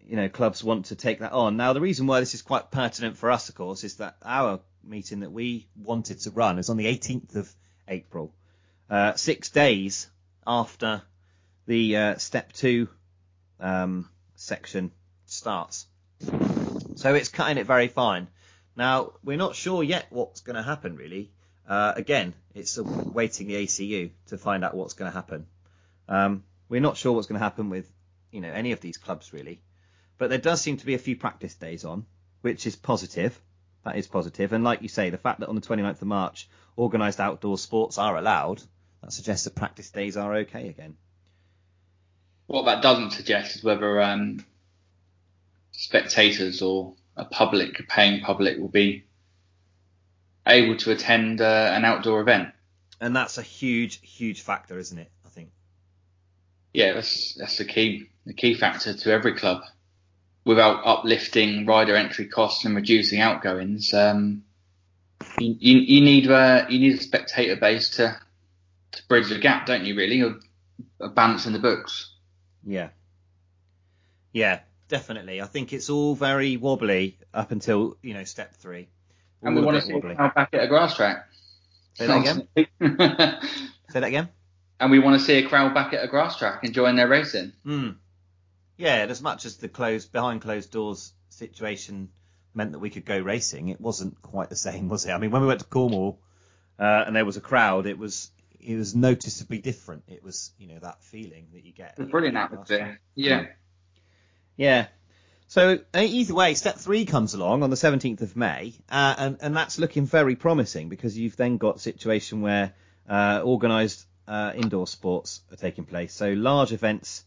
you 0.00 0.16
know 0.16 0.28
clubs 0.28 0.64
want 0.64 0.86
to 0.86 0.96
take 0.96 1.20
that 1.20 1.32
on. 1.32 1.56
Now 1.56 1.72
the 1.72 1.80
reason 1.80 2.06
why 2.06 2.20
this 2.20 2.34
is 2.34 2.42
quite 2.42 2.70
pertinent 2.70 3.16
for 3.16 3.30
us, 3.30 3.48
of 3.48 3.54
course, 3.54 3.84
is 3.84 3.96
that 3.96 4.16
our 4.24 4.60
meeting 4.84 5.20
that 5.20 5.30
we 5.30 5.68
wanted 5.76 6.20
to 6.20 6.30
run 6.30 6.58
is 6.58 6.68
on 6.68 6.76
the 6.76 6.86
18th 6.86 7.36
of 7.36 7.54
April, 7.86 8.34
uh, 8.90 9.14
six 9.14 9.50
days 9.50 10.08
after 10.46 11.02
the 11.66 11.96
uh, 11.96 12.16
step 12.16 12.52
two 12.52 12.88
um, 13.60 14.08
section 14.34 14.92
starts. 15.26 15.86
So 16.96 17.14
it's 17.14 17.28
cutting 17.28 17.58
it 17.58 17.66
very 17.66 17.88
fine. 17.88 18.28
Now 18.76 19.12
we're 19.22 19.36
not 19.36 19.54
sure 19.54 19.82
yet 19.82 20.06
what's 20.10 20.40
going 20.40 20.56
to 20.56 20.62
happen 20.62 20.96
really. 20.96 21.30
Uh, 21.68 21.92
again, 21.96 22.34
it's 22.54 22.78
waiting 22.78 23.46
the 23.46 23.54
ACU 23.54 24.10
to 24.26 24.38
find 24.38 24.64
out 24.64 24.74
what's 24.74 24.94
going 24.94 25.10
to 25.10 25.14
happen. 25.14 25.46
Um, 26.08 26.44
we're 26.68 26.80
not 26.80 26.96
sure 26.96 27.12
what's 27.12 27.26
going 27.26 27.38
to 27.38 27.44
happen 27.44 27.70
with 27.70 27.90
you 28.30 28.40
know 28.40 28.50
any 28.52 28.72
of 28.72 28.80
these 28.80 28.96
clubs 28.96 29.32
really, 29.32 29.62
but 30.18 30.30
there 30.30 30.38
does 30.38 30.60
seem 30.60 30.76
to 30.78 30.86
be 30.86 30.94
a 30.94 30.98
few 30.98 31.16
practice 31.16 31.54
days 31.54 31.84
on, 31.84 32.06
which 32.40 32.66
is 32.66 32.76
positive. 32.76 33.40
That 33.84 33.96
is 33.96 34.06
positive, 34.06 34.50
positive. 34.50 34.52
and 34.52 34.64
like 34.64 34.82
you 34.82 34.88
say, 34.88 35.10
the 35.10 35.18
fact 35.18 35.40
that 35.40 35.48
on 35.48 35.56
the 35.56 35.60
29th 35.60 36.02
of 36.02 36.06
March, 36.06 36.48
organised 36.78 37.20
outdoor 37.20 37.58
sports 37.58 37.98
are 37.98 38.16
allowed, 38.16 38.62
that 39.02 39.12
suggests 39.12 39.44
that 39.44 39.54
practice 39.54 39.90
days 39.90 40.16
are 40.16 40.34
okay 40.36 40.68
again. 40.68 40.96
What 42.46 42.66
that 42.66 42.82
doesn't 42.82 43.12
suggest 43.12 43.56
is 43.56 43.64
whether 43.64 44.00
um, 44.00 44.44
spectators 45.72 46.62
or 46.62 46.94
a 47.16 47.24
public, 47.24 47.78
a 47.80 47.82
paying 47.82 48.22
public, 48.22 48.58
will 48.58 48.68
be 48.68 49.04
able 50.46 50.76
to 50.76 50.90
attend 50.90 51.40
uh, 51.40 51.70
an 51.72 51.84
outdoor 51.84 52.20
event. 52.20 52.50
And 53.00 53.14
that's 53.14 53.38
a 53.38 53.42
huge, 53.42 54.00
huge 54.02 54.42
factor, 54.42 54.78
isn't 54.78 54.98
it? 54.98 55.10
I 55.26 55.28
think. 55.28 55.50
Yeah, 56.72 56.94
that's 56.94 57.34
that's 57.34 57.58
the 57.58 57.64
key 57.64 58.08
the 58.26 58.34
key 58.34 58.54
factor 58.54 58.94
to 58.94 59.12
every 59.12 59.34
club. 59.34 59.62
Without 60.44 60.84
uplifting 60.84 61.66
rider 61.66 61.94
entry 61.94 62.26
costs 62.26 62.64
and 62.64 62.74
reducing 62.74 63.20
outgoings, 63.20 63.94
um, 63.94 64.42
you, 65.38 65.54
you, 65.58 65.78
you 65.78 66.00
need 66.00 66.30
uh, 66.30 66.66
you 66.68 66.80
need 66.80 66.94
a 66.94 67.02
spectator 67.02 67.56
base 67.56 67.90
to 67.90 68.20
to 68.92 69.02
bridge 69.08 69.28
the 69.28 69.38
gap, 69.38 69.66
don't 69.66 69.84
you? 69.84 69.96
Really, 69.96 70.20
of, 70.20 70.42
of 71.00 71.14
balance 71.14 71.46
in 71.46 71.52
the 71.52 71.58
books. 71.58 72.14
Yeah. 72.64 72.88
Yeah, 74.32 74.60
definitely. 74.88 75.40
I 75.42 75.46
think 75.46 75.72
it's 75.72 75.90
all 75.90 76.14
very 76.14 76.56
wobbly 76.56 77.18
up 77.34 77.50
until 77.50 77.96
you 78.02 78.14
know 78.14 78.24
step 78.24 78.54
three. 78.54 78.88
And 79.42 79.56
we 79.56 79.62
want 79.62 79.80
to 79.80 79.82
see 79.82 79.92
wobbly. 79.92 80.12
a 80.12 80.16
crowd 80.16 80.34
back 80.34 80.48
at 80.52 80.62
a 80.62 80.68
grass 80.68 80.96
track. 80.96 81.26
Say 81.94 82.06
that 82.06 82.20
again. 82.20 82.48
Say 83.90 84.00
that 84.00 84.08
again. 84.08 84.28
and 84.80 84.90
we 84.90 84.98
want 84.98 85.18
to 85.18 85.24
see 85.24 85.34
a 85.34 85.48
crowd 85.48 85.74
back 85.74 85.92
at 85.92 86.02
a 86.02 86.08
grass 86.08 86.38
track 86.38 86.64
enjoying 86.64 86.96
their 86.96 87.08
racing. 87.08 87.52
Hmm. 87.64 87.90
Yeah, 88.78 89.02
and 89.02 89.10
as 89.10 89.20
much 89.20 89.44
as 89.44 89.58
the 89.58 89.68
closed 89.68 90.10
behind 90.12 90.40
closed 90.40 90.70
doors 90.70 91.12
situation 91.28 92.08
meant 92.54 92.72
that 92.72 92.78
we 92.78 92.90
could 92.90 93.04
go 93.04 93.18
racing, 93.18 93.68
it 93.68 93.80
wasn't 93.80 94.20
quite 94.22 94.48
the 94.48 94.56
same, 94.56 94.88
was 94.88 95.04
it? 95.04 95.10
I 95.10 95.18
mean, 95.18 95.30
when 95.30 95.42
we 95.42 95.48
went 95.48 95.60
to 95.60 95.66
Cornwall 95.66 96.18
uh, 96.78 97.04
and 97.06 97.14
there 97.14 97.24
was 97.24 97.36
a 97.36 97.40
crowd, 97.40 97.86
it 97.86 97.98
was 97.98 98.30
it 98.62 98.76
was 98.76 98.94
noticeably 98.94 99.58
different. 99.58 100.04
It 100.08 100.22
was 100.22 100.52
you 100.58 100.68
know 100.68 100.78
that 100.80 101.02
feeling 101.02 101.48
that 101.52 101.64
you 101.64 101.72
get. 101.72 101.96
Brilliant 102.10 102.36
atmosphere. 102.36 103.00
Yeah. 103.14 103.46
Yeah. 104.56 104.86
So 105.48 105.80
uh, 105.94 106.00
either 106.00 106.34
way, 106.34 106.54
step 106.54 106.76
three 106.76 107.04
comes 107.04 107.34
along 107.34 107.62
on 107.62 107.70
the 107.70 107.76
17th 107.76 108.22
of 108.22 108.36
May, 108.36 108.74
uh, 108.90 109.14
and 109.18 109.38
and 109.40 109.56
that's 109.56 109.78
looking 109.78 110.06
very 110.06 110.36
promising 110.36 110.88
because 110.88 111.18
you've 111.18 111.36
then 111.36 111.58
got 111.58 111.76
a 111.76 111.80
situation 111.80 112.40
where 112.40 112.72
uh, 113.08 113.42
organised 113.44 114.06
uh, 114.26 114.52
indoor 114.54 114.86
sports 114.86 115.42
are 115.50 115.56
taking 115.56 115.84
place. 115.84 116.14
So 116.14 116.32
large 116.32 116.72
events. 116.72 117.24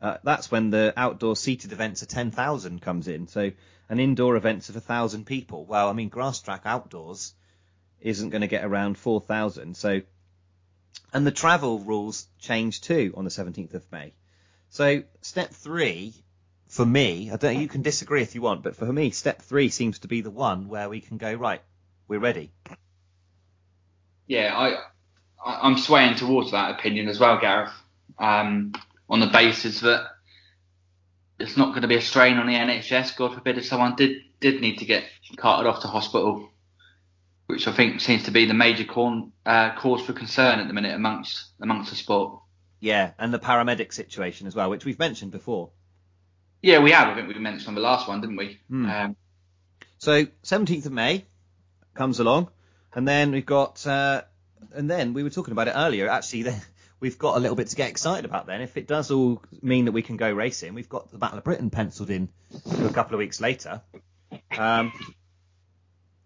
Uh, 0.00 0.16
that's 0.24 0.50
when 0.50 0.70
the 0.70 0.92
outdoor 0.96 1.36
seated 1.36 1.70
events 1.70 2.02
of 2.02 2.08
10,000 2.08 2.82
comes 2.82 3.06
in. 3.06 3.28
So 3.28 3.52
an 3.88 4.00
indoor 4.00 4.36
events 4.36 4.68
of 4.68 4.74
1,000 4.74 5.26
people. 5.26 5.64
Well, 5.66 5.88
I 5.88 5.92
mean, 5.92 6.08
grass 6.08 6.40
track 6.40 6.62
outdoors 6.64 7.34
isn't 8.00 8.30
going 8.30 8.40
to 8.40 8.48
get 8.48 8.64
around 8.64 8.98
4,000. 8.98 9.76
So, 9.76 10.00
and 11.12 11.26
the 11.26 11.30
travel 11.30 11.78
rules 11.80 12.26
change 12.38 12.80
too 12.80 13.12
on 13.16 13.24
the 13.24 13.30
17th 13.30 13.74
of 13.74 13.90
May. 13.92 14.12
So 14.70 15.02
step 15.20 15.50
three, 15.50 16.14
for 16.68 16.86
me, 16.86 17.30
I 17.30 17.36
don't. 17.36 17.60
You 17.60 17.68
can 17.68 17.82
disagree 17.82 18.22
if 18.22 18.34
you 18.34 18.40
want, 18.40 18.62
but 18.62 18.76
for 18.76 18.90
me, 18.90 19.10
step 19.10 19.42
three 19.42 19.68
seems 19.68 20.00
to 20.00 20.08
be 20.08 20.22
the 20.22 20.30
one 20.30 20.68
where 20.68 20.88
we 20.88 21.00
can 21.00 21.18
go 21.18 21.34
right. 21.34 21.60
We're 22.08 22.18
ready. 22.18 22.50
Yeah, 24.26 24.56
I, 24.56 24.68
I 25.44 25.60
I'm 25.68 25.76
swaying 25.76 26.16
towards 26.16 26.52
that 26.52 26.70
opinion 26.70 27.08
as 27.08 27.20
well, 27.20 27.38
Gareth. 27.38 27.72
Um, 28.18 28.72
on 29.08 29.20
the 29.20 29.26
basis 29.26 29.80
that 29.80 30.06
it's 31.38 31.56
not 31.56 31.70
going 31.70 31.82
to 31.82 31.88
be 31.88 31.96
a 31.96 32.00
strain 32.00 32.38
on 32.38 32.46
the 32.46 32.54
NHS. 32.54 33.16
God 33.16 33.34
forbid 33.34 33.58
if 33.58 33.66
someone 33.66 33.96
did 33.96 34.22
did 34.40 34.62
need 34.62 34.78
to 34.78 34.86
get 34.86 35.04
carted 35.36 35.66
off 35.66 35.82
to 35.82 35.88
hospital, 35.88 36.48
which 37.52 37.68
I 37.68 37.72
think 37.72 38.00
seems 38.00 38.24
to 38.24 38.30
be 38.30 38.46
the 38.46 38.54
major 38.54 38.84
corn, 38.84 39.32
uh, 39.44 39.74
cause 39.76 40.00
for 40.00 40.14
concern 40.14 40.58
at 40.58 40.68
the 40.68 40.72
minute 40.72 40.94
amongst 40.94 41.52
amongst 41.60 41.90
the 41.90 41.96
sport. 41.96 42.40
Yeah, 42.80 43.12
and 43.18 43.32
the 43.32 43.38
paramedic 43.38 43.92
situation 43.92 44.46
as 44.46 44.56
well, 44.56 44.70
which 44.70 44.84
we've 44.86 44.98
mentioned 44.98 45.32
before. 45.32 45.70
Yeah, 46.62 46.78
we 46.78 46.92
have. 46.92 47.08
I 47.08 47.14
think 47.14 47.28
we 47.28 47.38
mentioned 47.38 47.68
on 47.68 47.74
the 47.74 47.80
last 47.80 48.08
one, 48.08 48.20
didn't 48.22 48.36
we? 48.36 48.58
Hmm. 48.68 48.90
Um, 48.90 49.16
So 49.98 50.24
17th 50.44 50.86
of 50.86 50.92
May 50.92 51.26
comes 51.94 52.20
along, 52.20 52.48
and 52.94 53.06
then 53.06 53.32
we've 53.32 53.46
got, 53.46 53.86
uh, 53.86 54.22
and 54.74 54.90
then 54.90 55.12
we 55.12 55.22
were 55.22 55.30
talking 55.30 55.52
about 55.52 55.68
it 55.68 55.74
earlier. 55.76 56.08
Actually, 56.08 56.42
then 56.50 56.60
we've 57.00 57.18
got 57.18 57.36
a 57.36 57.40
little 57.40 57.56
bit 57.56 57.68
to 57.68 57.76
get 57.76 57.90
excited 57.90 58.24
about. 58.24 58.46
Then, 58.46 58.62
if 58.62 58.78
it 58.78 58.88
does 58.88 59.10
all 59.10 59.42
mean 59.60 59.84
that 59.84 59.92
we 59.92 60.02
can 60.02 60.16
go 60.16 60.32
racing, 60.32 60.72
we've 60.72 60.88
got 60.88 61.12
the 61.12 61.18
Battle 61.18 61.38
of 61.38 61.44
Britain 61.44 61.68
penciled 61.68 62.08
in 62.08 62.30
for 62.78 62.86
a 62.86 62.92
couple 62.92 63.14
of 63.14 63.18
weeks 63.18 63.40
later. 63.40 63.82
Um, 64.56 64.92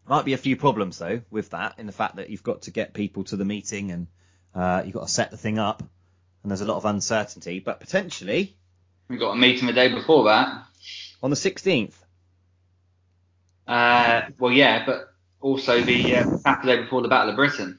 might 0.09 0.25
be 0.25 0.33
a 0.33 0.39
few 0.39 0.57
problems 0.57 0.99
though 0.99 1.23
with 1.31 1.51
that, 1.51 1.79
in 1.79 1.87
the 1.87 1.93
fact 1.93 2.17
that 2.17 2.31
you've 2.31 2.43
got 2.43 2.63
to 2.63 2.71
get 2.71 2.95
people 2.95 3.25
to 3.25 3.37
the 3.37 3.45
meeting 3.45 3.91
and 3.91 4.07
uh, 4.55 4.83
you've 4.85 4.95
got 4.95 5.07
to 5.07 5.13
set 5.13 5.31
the 5.31 5.37
thing 5.37 5.59
up, 5.59 5.83
and 6.43 6.51
there's 6.51 6.61
a 6.61 6.67
lot 6.67 6.77
of 6.77 6.85
uncertainty. 6.85 7.61
But 7.61 7.81
potentially 7.81 8.57
we've 9.09 9.21
got 9.21 9.33
a 9.33 9.37
meeting 9.37 9.67
the 9.67 9.73
day 9.73 9.89
before 9.89 10.25
that. 10.25 10.65
on 11.23 11.31
the 11.31 11.37
16th. 11.37 11.95
Uh, 13.67 14.23
well, 14.39 14.53
yeah, 14.53 14.85
but 14.87 15.13
also 15.41 15.81
the 15.81 16.17
uh, 16.17 16.37
Saturday 16.39 16.83
before 16.83 17.03
the 17.03 17.09
Battle 17.09 17.31
of 17.31 17.37
Britain. 17.37 17.79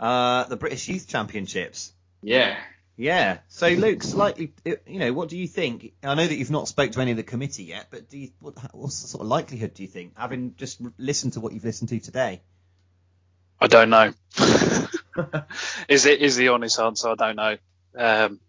Uh, 0.00 0.44
the 0.44 0.56
British 0.56 0.88
Youth 0.88 1.08
Championships. 1.08 1.92
Yeah. 2.22 2.56
Yeah. 2.96 3.38
So 3.48 3.68
Luke, 3.68 4.02
slightly, 4.02 4.52
you 4.64 4.98
know, 5.00 5.12
what 5.12 5.28
do 5.28 5.36
you 5.36 5.48
think? 5.48 5.94
I 6.02 6.14
know 6.14 6.26
that 6.26 6.36
you've 6.36 6.50
not 6.50 6.68
spoke 6.68 6.92
to 6.92 7.00
any 7.00 7.10
of 7.10 7.16
the 7.16 7.24
committee 7.24 7.64
yet, 7.64 7.88
but 7.90 8.08
do 8.08 8.18
you, 8.18 8.30
what, 8.40 8.54
what's 8.72 9.02
the 9.02 9.08
sort 9.08 9.22
of 9.22 9.28
likelihood 9.28 9.74
do 9.74 9.82
you 9.82 9.88
think, 9.88 10.12
having 10.16 10.54
just 10.56 10.80
listened 10.98 11.32
to 11.32 11.40
what 11.40 11.52
you've 11.52 11.64
listened 11.64 11.88
to 11.88 11.98
today? 11.98 12.42
I 13.60 13.66
don't 13.66 13.90
know. 13.90 14.12
is 15.88 16.06
it 16.06 16.20
is 16.20 16.36
the 16.36 16.48
honest 16.48 16.78
answer? 16.78 17.08
I 17.08 17.14
don't 17.14 17.36
know. 17.36 17.56
Um, 17.96 18.40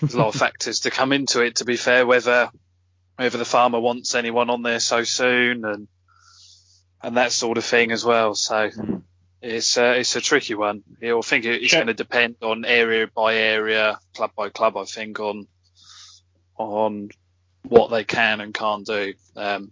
there's 0.00 0.14
a 0.14 0.18
lot 0.18 0.28
of 0.28 0.34
factors 0.40 0.80
to 0.80 0.90
come 0.90 1.12
into 1.12 1.42
it. 1.42 1.56
To 1.56 1.64
be 1.64 1.76
fair, 1.76 2.06
whether 2.06 2.50
whether 3.16 3.38
the 3.38 3.44
farmer 3.44 3.80
wants 3.80 4.14
anyone 4.14 4.50
on 4.50 4.62
there 4.62 4.80
so 4.80 5.04
soon 5.04 5.64
and 5.64 5.88
and 7.02 7.16
that 7.16 7.32
sort 7.32 7.58
of 7.58 7.64
thing 7.64 7.92
as 7.92 8.04
well. 8.04 8.34
So 8.34 8.70
it's 9.42 9.76
uh, 9.78 9.94
it's 9.96 10.16
a 10.16 10.20
tricky 10.20 10.54
one. 10.54 10.82
I 11.02 11.20
think 11.22 11.44
it's 11.44 11.72
going 11.72 11.86
to 11.86 11.94
depend 11.94 12.36
on 12.42 12.64
area 12.64 13.08
by 13.14 13.36
area, 13.36 13.98
club 14.14 14.32
by 14.36 14.50
club. 14.50 14.76
I 14.76 14.84
think 14.84 15.20
on 15.20 15.46
on 16.56 17.10
what 17.62 17.90
they 17.90 18.04
can 18.04 18.40
and 18.40 18.52
can't 18.54 18.86
do. 18.86 19.14
Um, 19.36 19.70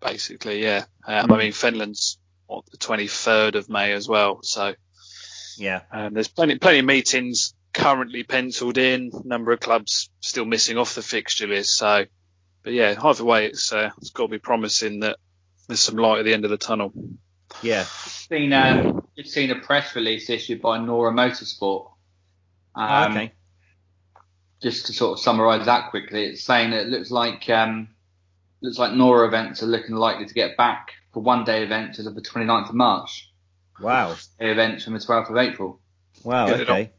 basically, 0.00 0.62
yeah. 0.62 0.84
Um, 1.06 1.32
I 1.32 1.38
mean, 1.38 1.52
Finland's 1.52 2.18
what, 2.46 2.66
the 2.70 2.76
23rd 2.76 3.54
of 3.54 3.68
May 3.70 3.92
as 3.92 4.08
well. 4.08 4.40
So 4.42 4.74
Yeah. 5.56 5.82
um, 5.92 6.14
there's 6.14 6.28
plenty 6.28 6.58
plenty 6.58 6.80
of 6.80 6.84
meetings 6.84 7.54
currently 7.72 8.22
penciled 8.22 8.78
in. 8.78 9.10
Number 9.24 9.52
of 9.52 9.60
clubs 9.60 10.10
still 10.20 10.44
missing 10.44 10.76
off 10.78 10.94
the 10.94 11.02
fixture 11.02 11.46
list. 11.46 11.76
So, 11.76 12.04
but 12.62 12.72
yeah, 12.72 12.94
either 13.02 13.24
way, 13.24 13.46
it's 13.46 13.72
uh, 13.72 13.90
it's 13.98 14.10
got 14.10 14.24
to 14.24 14.28
be 14.30 14.38
promising 14.38 15.00
that 15.00 15.16
there's 15.68 15.80
some 15.80 15.96
light 15.96 16.18
at 16.18 16.24
the 16.24 16.34
end 16.34 16.44
of 16.44 16.50
the 16.50 16.58
tunnel. 16.58 16.92
Yeah. 17.62 17.84
Seen 17.84 18.52
um, 18.52 19.06
I've 19.18 19.26
seen 19.26 19.50
a 19.50 19.56
press 19.56 19.94
release 19.94 20.30
issued 20.30 20.62
by 20.62 20.78
Nora 20.78 21.12
Motorsport. 21.12 21.90
Oh, 22.74 22.80
Um, 22.82 23.12
okay. 23.12 23.32
Just 24.62 24.86
to 24.86 24.92
sort 24.92 25.18
of 25.18 25.22
summarise 25.22 25.66
that 25.66 25.90
quickly, 25.90 26.24
it's 26.24 26.44
saying 26.44 26.70
that 26.70 26.82
it 26.82 26.88
looks 26.88 27.10
like 27.10 27.48
um, 27.50 27.88
looks 28.60 28.78
like 28.78 28.92
Nora 28.92 29.26
events 29.26 29.62
are 29.62 29.66
looking 29.66 29.96
likely 29.96 30.26
to 30.26 30.34
get 30.34 30.56
back 30.56 30.92
for 31.12 31.20
one 31.22 31.44
day 31.44 31.62
events 31.64 31.98
as 31.98 32.06
of 32.06 32.14
the 32.14 32.22
29th 32.22 32.68
of 32.68 32.74
March. 32.74 33.28
Wow. 33.80 34.14
Day 34.38 34.50
events 34.52 34.84
from 34.84 34.92
the 34.94 35.00
12th 35.00 35.30
of 35.30 35.36
April. 35.36 35.80
Wow. 36.22 36.46
Get 36.46 36.60
it 36.60 36.70
Okay. 36.70 36.90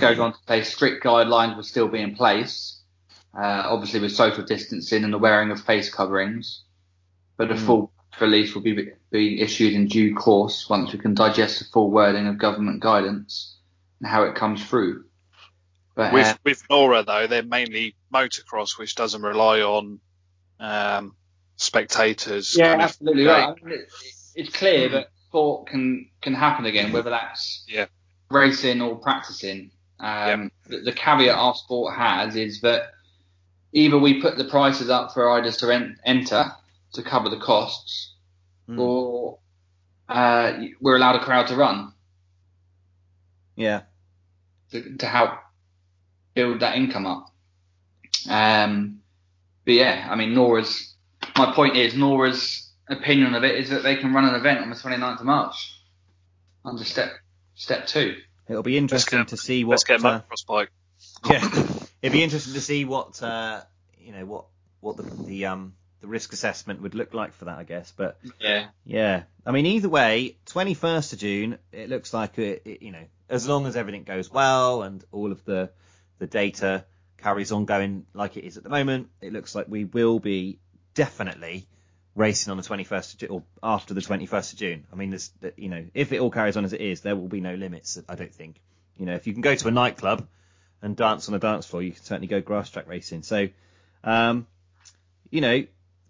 goes 0.00 0.18
on 0.18 0.32
to 0.32 0.38
say 0.48 0.62
strict 0.62 1.04
guidelines 1.04 1.54
will 1.56 1.62
still 1.62 1.88
be 1.88 2.00
in 2.00 2.14
place, 2.16 2.80
uh, 3.36 3.62
obviously 3.66 4.00
with 4.00 4.12
social 4.12 4.44
distancing 4.44 5.04
and 5.04 5.12
the 5.12 5.18
wearing 5.18 5.50
of 5.52 5.60
face 5.60 5.92
coverings. 5.92 6.62
But 7.36 7.50
a 7.50 7.54
Mm. 7.54 7.66
full 7.66 7.91
release 8.22 8.54
will 8.54 8.62
be 8.62 8.90
be 9.10 9.40
issued 9.42 9.74
in 9.74 9.86
due 9.88 10.14
course 10.14 10.68
once 10.70 10.92
we 10.92 10.98
can 10.98 11.12
digest 11.14 11.58
the 11.58 11.66
full 11.66 11.90
wording 11.90 12.26
of 12.26 12.38
government 12.38 12.80
guidance 12.80 13.56
and 14.00 14.08
how 14.08 14.22
it 14.22 14.34
comes 14.34 14.64
through. 14.64 15.04
But 15.94 16.12
With 16.14 16.26
uh, 16.26 16.36
with 16.44 16.62
Nora 16.70 17.02
though, 17.02 17.26
they're 17.26 17.42
mainly 17.42 17.94
motocross, 18.12 18.78
which 18.78 18.94
doesn't 18.94 19.20
rely 19.22 19.60
on 19.60 20.00
um, 20.58 21.14
spectators. 21.56 22.56
yeah, 22.56 22.70
kind 22.70 22.80
of 22.82 22.88
absolutely 22.88 23.24
going- 23.24 23.48
right. 23.48 23.58
I 23.62 23.64
mean, 23.66 23.78
it, 23.80 23.88
it's 24.34 24.56
clear 24.56 24.88
that 24.88 25.08
sport 25.28 25.66
can 25.66 26.08
can 26.22 26.34
happen 26.34 26.64
again, 26.64 26.92
whether 26.92 27.10
that's 27.10 27.64
Yeah. 27.68 27.86
racing 28.30 28.80
or 28.80 28.96
practicing. 28.96 29.70
Um, 30.00 30.50
the, 30.66 30.78
the 30.80 30.92
caveat 30.92 31.36
our 31.36 31.54
sport 31.54 31.94
has 31.94 32.34
is 32.34 32.62
that 32.62 32.92
either 33.72 33.98
we 33.98 34.20
put 34.20 34.36
the 34.36 34.44
prices 34.44 34.90
up 34.90 35.12
for 35.14 35.26
riders 35.26 35.58
to 35.58 35.70
en- 35.70 35.96
enter 36.04 36.50
to 36.94 37.02
cover 37.02 37.28
the 37.28 37.38
costs, 37.38 38.11
Mm. 38.68 38.78
or 38.78 39.38
uh, 40.08 40.52
we're 40.80 40.96
allowed 40.96 41.16
a 41.16 41.20
crowd 41.24 41.48
to 41.48 41.56
run 41.56 41.92
Yeah. 43.56 43.82
to, 44.70 44.96
to 44.98 45.06
help 45.06 45.30
build 46.34 46.60
that 46.60 46.76
income 46.76 47.06
up. 47.06 47.26
Um, 48.28 49.00
but 49.64 49.74
yeah, 49.74 50.06
I 50.10 50.16
mean, 50.16 50.34
Nora's, 50.34 50.94
my 51.36 51.52
point 51.54 51.76
is, 51.76 51.94
Nora's 51.94 52.70
opinion 52.88 53.34
of 53.34 53.44
it 53.44 53.56
is 53.56 53.70
that 53.70 53.82
they 53.82 53.96
can 53.96 54.12
run 54.14 54.24
an 54.26 54.34
event 54.34 54.60
on 54.60 54.70
the 54.70 54.76
29th 54.76 55.20
of 55.20 55.26
March 55.26 55.80
under 56.64 56.84
step 56.84 57.10
step 57.54 57.86
two. 57.86 58.16
It'll 58.48 58.62
be 58.62 58.76
interesting 58.78 59.20
get- 59.20 59.28
to 59.28 59.36
see 59.36 59.64
what. 59.64 59.72
Let's 59.72 59.84
get 59.84 60.02
a 60.02 60.06
uh, 60.08 60.20
motocross 60.20 60.46
bike. 60.46 60.70
yeah, 61.28 61.48
it'd 62.02 62.12
be 62.12 62.22
interesting 62.22 62.54
to 62.54 62.60
see 62.60 62.84
what 62.84 63.22
uh, 63.22 63.62
you 63.98 64.12
know 64.12 64.24
what 64.24 64.44
what 64.80 64.96
the, 64.96 65.02
the 65.24 65.46
um 65.46 65.74
the 66.02 66.08
risk 66.08 66.32
assessment 66.32 66.82
would 66.82 66.94
look 66.94 67.14
like 67.14 67.32
for 67.32 67.46
that, 67.46 67.58
I 67.58 67.64
guess. 67.64 67.92
But 67.96 68.18
Yeah. 68.40 68.66
yeah, 68.84 69.22
I 69.46 69.52
mean, 69.52 69.64
either 69.64 69.88
way, 69.88 70.36
21st 70.46 71.12
of 71.14 71.18
June, 71.20 71.58
it 71.70 71.88
looks 71.88 72.12
like 72.12 72.38
it, 72.38 72.62
it, 72.66 72.82
you 72.82 72.90
know, 72.92 73.04
as 73.30 73.48
long 73.48 73.66
as 73.66 73.76
everything 73.76 74.02
goes 74.02 74.30
well 74.30 74.82
and 74.82 75.02
all 75.10 75.32
of 75.32 75.42
the 75.46 75.70
the 76.18 76.26
data 76.26 76.84
carries 77.18 77.50
on 77.50 77.64
going 77.64 78.04
like 78.14 78.36
it 78.36 78.44
is 78.44 78.56
at 78.56 78.62
the 78.64 78.68
moment, 78.68 79.08
it 79.20 79.32
looks 79.32 79.54
like 79.54 79.66
we 79.68 79.84
will 79.84 80.18
be 80.18 80.58
definitely 80.94 81.66
racing 82.14 82.50
on 82.50 82.56
the 82.56 82.62
21st 82.62 83.14
of 83.14 83.18
June 83.20 83.30
or 83.30 83.42
after 83.62 83.94
the 83.94 84.00
21st 84.00 84.52
of 84.52 84.58
June. 84.58 84.86
I 84.92 84.96
mean, 84.96 85.10
there's, 85.10 85.30
you 85.56 85.68
know, 85.68 85.84
if 85.94 86.12
it 86.12 86.20
all 86.20 86.30
carries 86.30 86.56
on 86.56 86.64
as 86.64 86.72
it 86.72 86.80
is, 86.80 87.00
there 87.00 87.16
will 87.16 87.28
be 87.28 87.40
no 87.40 87.54
limits. 87.54 87.98
I 88.08 88.14
don't 88.16 88.34
think. 88.34 88.60
You 88.98 89.06
know, 89.06 89.14
if 89.14 89.26
you 89.26 89.32
can 89.32 89.40
go 89.42 89.54
to 89.54 89.68
a 89.68 89.70
nightclub 89.70 90.26
and 90.82 90.94
dance 90.94 91.28
on 91.28 91.34
a 91.34 91.38
dance 91.38 91.64
floor, 91.66 91.82
you 91.82 91.92
can 91.92 92.02
certainly 92.02 92.26
go 92.26 92.40
grass 92.40 92.70
track 92.70 92.86
racing. 92.88 93.22
So, 93.22 93.48
um, 94.04 94.46
you 95.30 95.40
know, 95.40 95.64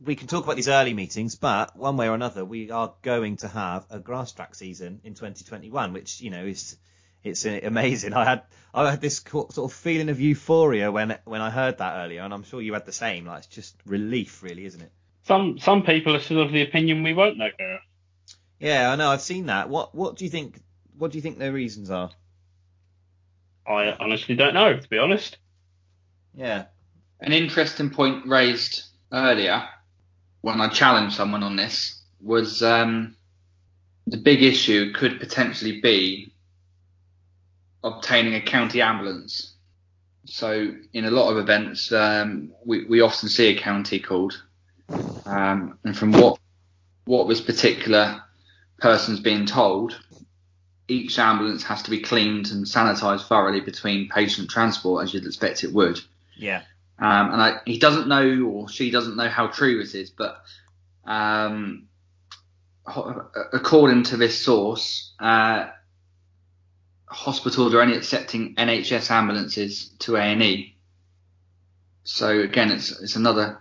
we 0.04 0.16
can 0.16 0.26
talk 0.26 0.44
about 0.44 0.56
these 0.56 0.68
early 0.68 0.94
meetings, 0.94 1.34
but 1.34 1.76
one 1.76 1.96
way 1.96 2.08
or 2.08 2.14
another, 2.14 2.44
we 2.44 2.70
are 2.70 2.94
going 3.02 3.36
to 3.38 3.48
have 3.48 3.86
a 3.90 3.98
grass 3.98 4.32
track 4.32 4.54
season 4.54 5.00
in 5.04 5.14
2021, 5.14 5.92
which 5.92 6.20
you 6.20 6.30
know 6.30 6.44
is 6.44 6.76
it's 7.22 7.44
amazing. 7.44 8.14
I 8.14 8.24
had 8.24 8.42
I 8.74 8.90
had 8.90 9.00
this 9.00 9.18
sort 9.18 9.58
of 9.58 9.72
feeling 9.72 10.08
of 10.08 10.20
euphoria 10.20 10.90
when 10.90 11.18
when 11.24 11.40
I 11.40 11.50
heard 11.50 11.78
that 11.78 12.04
earlier, 12.04 12.22
and 12.22 12.34
I'm 12.34 12.42
sure 12.42 12.60
you 12.60 12.72
had 12.72 12.86
the 12.86 12.92
same. 12.92 13.26
Like 13.26 13.38
it's 13.38 13.46
just 13.46 13.76
relief, 13.86 14.42
really, 14.42 14.64
isn't 14.64 14.80
it? 14.80 14.92
Some 15.24 15.58
some 15.58 15.82
people 15.82 16.16
are 16.16 16.20
still 16.20 16.42
of 16.42 16.52
the 16.52 16.62
opinion 16.62 17.02
we 17.02 17.14
won't 17.14 17.38
know, 17.38 17.50
Gareth. 17.56 17.80
Yeah, 18.58 18.90
I 18.90 18.96
know. 18.96 19.10
I've 19.10 19.22
seen 19.22 19.46
that. 19.46 19.68
What 19.68 19.94
what 19.94 20.16
do 20.16 20.24
you 20.24 20.30
think? 20.30 20.60
What 20.98 21.12
do 21.12 21.18
you 21.18 21.22
think 21.22 21.38
their 21.38 21.52
reasons 21.52 21.90
are? 21.90 22.10
I 23.66 23.92
honestly 23.92 24.34
don't 24.34 24.54
know, 24.54 24.76
to 24.76 24.88
be 24.88 24.98
honest. 24.98 25.38
Yeah. 26.34 26.64
An 27.20 27.32
interesting 27.32 27.90
point 27.90 28.26
raised 28.26 28.82
earlier 29.12 29.68
when 30.42 30.60
I 30.60 30.68
challenged 30.68 31.16
someone 31.16 31.42
on 31.42 31.56
this 31.56 32.02
was 32.20 32.62
um, 32.62 33.16
the 34.06 34.18
big 34.18 34.42
issue 34.42 34.92
could 34.92 35.18
potentially 35.18 35.80
be 35.80 36.32
obtaining 37.82 38.34
a 38.34 38.40
county 38.40 38.82
ambulance. 38.82 39.54
So 40.26 40.74
in 40.92 41.04
a 41.04 41.10
lot 41.10 41.30
of 41.30 41.38
events, 41.38 41.90
um, 41.92 42.52
we, 42.64 42.84
we 42.84 43.00
often 43.00 43.28
see 43.28 43.48
a 43.48 43.60
county 43.60 43.98
called, 43.98 44.40
um, 45.24 45.78
and 45.84 45.96
from 45.96 46.12
what 46.12 46.38
what 47.04 47.28
this 47.28 47.40
particular 47.40 48.22
person's 48.78 49.18
being 49.18 49.46
told, 49.46 50.00
each 50.86 51.18
ambulance 51.18 51.64
has 51.64 51.82
to 51.82 51.90
be 51.90 52.00
cleaned 52.00 52.50
and 52.52 52.64
sanitised 52.64 53.26
thoroughly 53.26 53.60
between 53.60 54.08
patient 54.08 54.48
transport, 54.48 55.02
as 55.02 55.12
you'd 55.12 55.26
expect 55.26 55.64
it 55.64 55.72
would. 55.72 55.98
Yeah. 56.36 56.62
Um, 57.02 57.32
and 57.32 57.42
I, 57.42 57.60
he 57.66 57.78
doesn't 57.78 58.06
know 58.06 58.44
or 58.44 58.68
she 58.68 58.92
doesn't 58.92 59.16
know 59.16 59.28
how 59.28 59.48
true 59.48 59.82
this 59.82 59.96
is, 59.96 60.10
but 60.10 60.40
um, 61.04 61.88
according 62.86 64.04
to 64.04 64.16
this 64.16 64.38
source, 64.38 65.12
uh, 65.18 65.66
hospitals 67.06 67.74
are 67.74 67.80
only 67.80 67.96
accepting 67.96 68.54
NHS 68.54 69.10
ambulances 69.10 69.90
to 69.98 70.14
A&E. 70.14 70.76
So 72.04 72.38
again, 72.38 72.70
it's 72.70 72.92
it's 73.00 73.16
another 73.16 73.60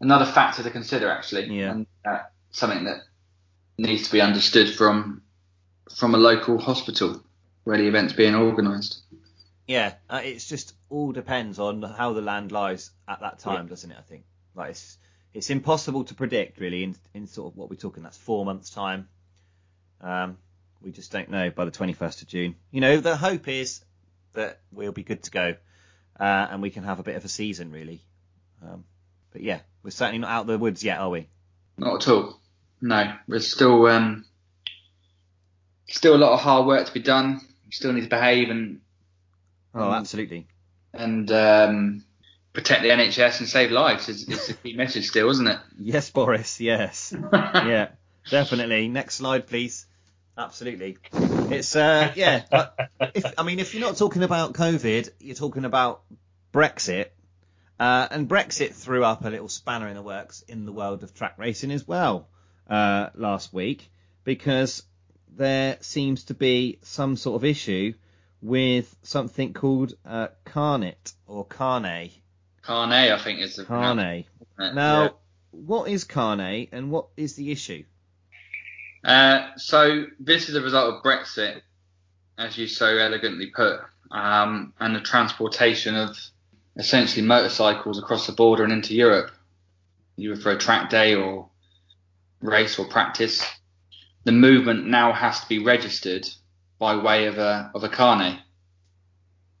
another 0.00 0.24
factor 0.26 0.62
to 0.62 0.70
consider 0.70 1.10
actually, 1.10 1.46
Yeah. 1.58 1.72
and 1.72 1.86
uh, 2.04 2.20
something 2.52 2.84
that 2.84 3.00
needs 3.76 4.04
to 4.06 4.12
be 4.12 4.20
understood 4.20 4.70
from 4.72 5.22
from 5.96 6.14
a 6.14 6.18
local 6.18 6.58
hospital 6.58 7.24
where 7.64 7.78
the 7.78 7.88
event's 7.88 8.12
being 8.12 8.36
organised. 8.36 9.00
Yeah, 9.66 9.94
uh, 10.08 10.20
it's 10.22 10.48
just 10.48 10.74
all 10.92 11.10
depends 11.12 11.58
on 11.58 11.82
how 11.82 12.12
the 12.12 12.20
land 12.20 12.52
lies 12.52 12.90
at 13.08 13.20
that 13.20 13.38
time, 13.38 13.66
doesn't 13.66 13.90
it? 13.90 13.96
I 13.98 14.02
think 14.02 14.24
like 14.54 14.70
it's 14.70 14.98
it's 15.32 15.48
impossible 15.48 16.04
to 16.04 16.14
predict 16.14 16.60
really 16.60 16.84
in 16.84 16.96
in 17.14 17.26
sort 17.26 17.52
of 17.52 17.56
what 17.56 17.70
we're 17.70 17.76
talking. 17.76 18.02
That's 18.02 18.18
four 18.18 18.44
months 18.44 18.70
time. 18.70 19.08
Um, 20.02 20.36
we 20.82 20.92
just 20.92 21.10
don't 21.10 21.30
know 21.30 21.50
by 21.50 21.64
the 21.64 21.70
21st 21.70 22.22
of 22.22 22.28
June. 22.28 22.56
You 22.70 22.80
know, 22.80 22.98
the 22.98 23.16
hope 23.16 23.48
is 23.48 23.84
that 24.34 24.60
we'll 24.70 24.92
be 24.92 25.04
good 25.04 25.22
to 25.22 25.30
go 25.30 25.54
uh, 26.18 26.48
and 26.50 26.60
we 26.60 26.70
can 26.70 26.82
have 26.84 26.98
a 27.00 27.02
bit 27.02 27.16
of 27.16 27.24
a 27.24 27.28
season 27.28 27.70
really. 27.72 28.02
Um, 28.62 28.84
but 29.32 29.42
yeah, 29.42 29.60
we're 29.82 29.90
certainly 29.90 30.18
not 30.18 30.30
out 30.30 30.40
of 30.42 30.46
the 30.48 30.58
woods 30.58 30.84
yet, 30.84 30.98
are 30.98 31.08
we? 31.08 31.28
Not 31.78 32.02
at 32.02 32.08
all. 32.08 32.38
No, 32.80 33.14
we're 33.28 33.40
still 33.40 33.86
um, 33.86 34.26
still 35.88 36.16
a 36.16 36.18
lot 36.18 36.32
of 36.32 36.40
hard 36.40 36.66
work 36.66 36.86
to 36.86 36.92
be 36.92 37.00
done. 37.00 37.40
We 37.64 37.72
still 37.72 37.92
need 37.92 38.02
to 38.02 38.08
behave 38.08 38.50
and 38.50 38.80
Oh, 39.74 39.90
absolutely. 39.90 40.46
And 40.92 41.30
um, 41.30 42.04
protect 42.52 42.82
the 42.82 42.90
NHS 42.90 43.40
and 43.40 43.48
save 43.48 43.70
lives. 43.70 44.08
Is, 44.08 44.28
is 44.28 44.46
the 44.48 44.54
key 44.54 44.72
message 44.76 45.08
still, 45.08 45.30
isn't 45.30 45.46
it? 45.46 45.58
Yes, 45.78 46.10
Boris. 46.10 46.60
Yes. 46.60 47.14
yeah, 47.32 47.88
definitely. 48.30 48.88
Next 48.88 49.16
slide, 49.16 49.46
please. 49.46 49.86
Absolutely. 50.36 50.96
It's 51.12 51.76
uh, 51.76 52.12
yeah. 52.16 52.42
If 53.14 53.34
I 53.36 53.42
mean, 53.42 53.58
if 53.58 53.74
you're 53.74 53.86
not 53.86 53.96
talking 53.96 54.22
about 54.22 54.54
COVID, 54.54 55.10
you're 55.20 55.34
talking 55.34 55.66
about 55.66 56.02
Brexit, 56.52 57.08
uh, 57.78 58.08
and 58.10 58.28
Brexit 58.28 58.72
threw 58.72 59.04
up 59.04 59.24
a 59.24 59.28
little 59.28 59.48
spanner 59.48 59.88
in 59.88 59.94
the 59.94 60.02
works 60.02 60.42
in 60.48 60.64
the 60.64 60.72
world 60.72 61.02
of 61.02 61.14
track 61.14 61.34
racing 61.36 61.70
as 61.70 61.86
well 61.86 62.28
uh, 62.68 63.10
last 63.14 63.52
week 63.52 63.90
because 64.24 64.82
there 65.34 65.78
seems 65.80 66.24
to 66.24 66.34
be 66.34 66.78
some 66.82 67.16
sort 67.16 67.36
of 67.36 67.44
issue 67.44 67.92
with 68.42 68.94
something 69.02 69.54
called 69.54 69.94
uh, 70.04 70.28
Carnet 70.44 71.12
or 71.26 71.44
Carne. 71.44 72.10
Carne, 72.62 72.92
I 72.92 73.18
think 73.22 73.40
is 73.40 73.56
the 73.56 73.64
Carne. 73.64 74.24
Now, 74.58 75.02
Yeah. 75.02 75.08
what 75.52 75.88
is 75.88 76.04
Carne 76.04 76.68
and 76.72 76.90
what 76.90 77.06
is 77.16 77.36
the 77.36 77.50
issue? 77.52 77.84
Uh, 79.04 79.48
so 79.56 80.06
this 80.20 80.48
is 80.48 80.54
a 80.56 80.60
result 80.60 80.94
of 80.94 81.02
Brexit, 81.02 81.62
as 82.38 82.58
you 82.58 82.66
so 82.66 82.86
elegantly 82.86 83.46
put, 83.46 83.80
um, 84.10 84.72
and 84.78 84.94
the 84.94 85.00
transportation 85.00 85.96
of 85.96 86.16
essentially 86.76 87.24
motorcycles 87.26 87.98
across 87.98 88.26
the 88.26 88.32
border 88.32 88.64
and 88.64 88.72
into 88.72 88.94
Europe, 88.94 89.30
either 90.16 90.36
for 90.36 90.50
a 90.52 90.58
track 90.58 90.90
day 90.90 91.14
or 91.14 91.48
race 92.40 92.78
or 92.78 92.86
practice. 92.86 93.44
The 94.24 94.32
movement 94.32 94.86
now 94.86 95.12
has 95.12 95.40
to 95.40 95.48
be 95.48 95.58
registered 95.58 96.28
by 96.82 96.96
way 96.96 97.26
of 97.26 97.38
a 97.38 97.70
of 97.76 97.84
a 97.84 97.88
carnet. 97.88 98.40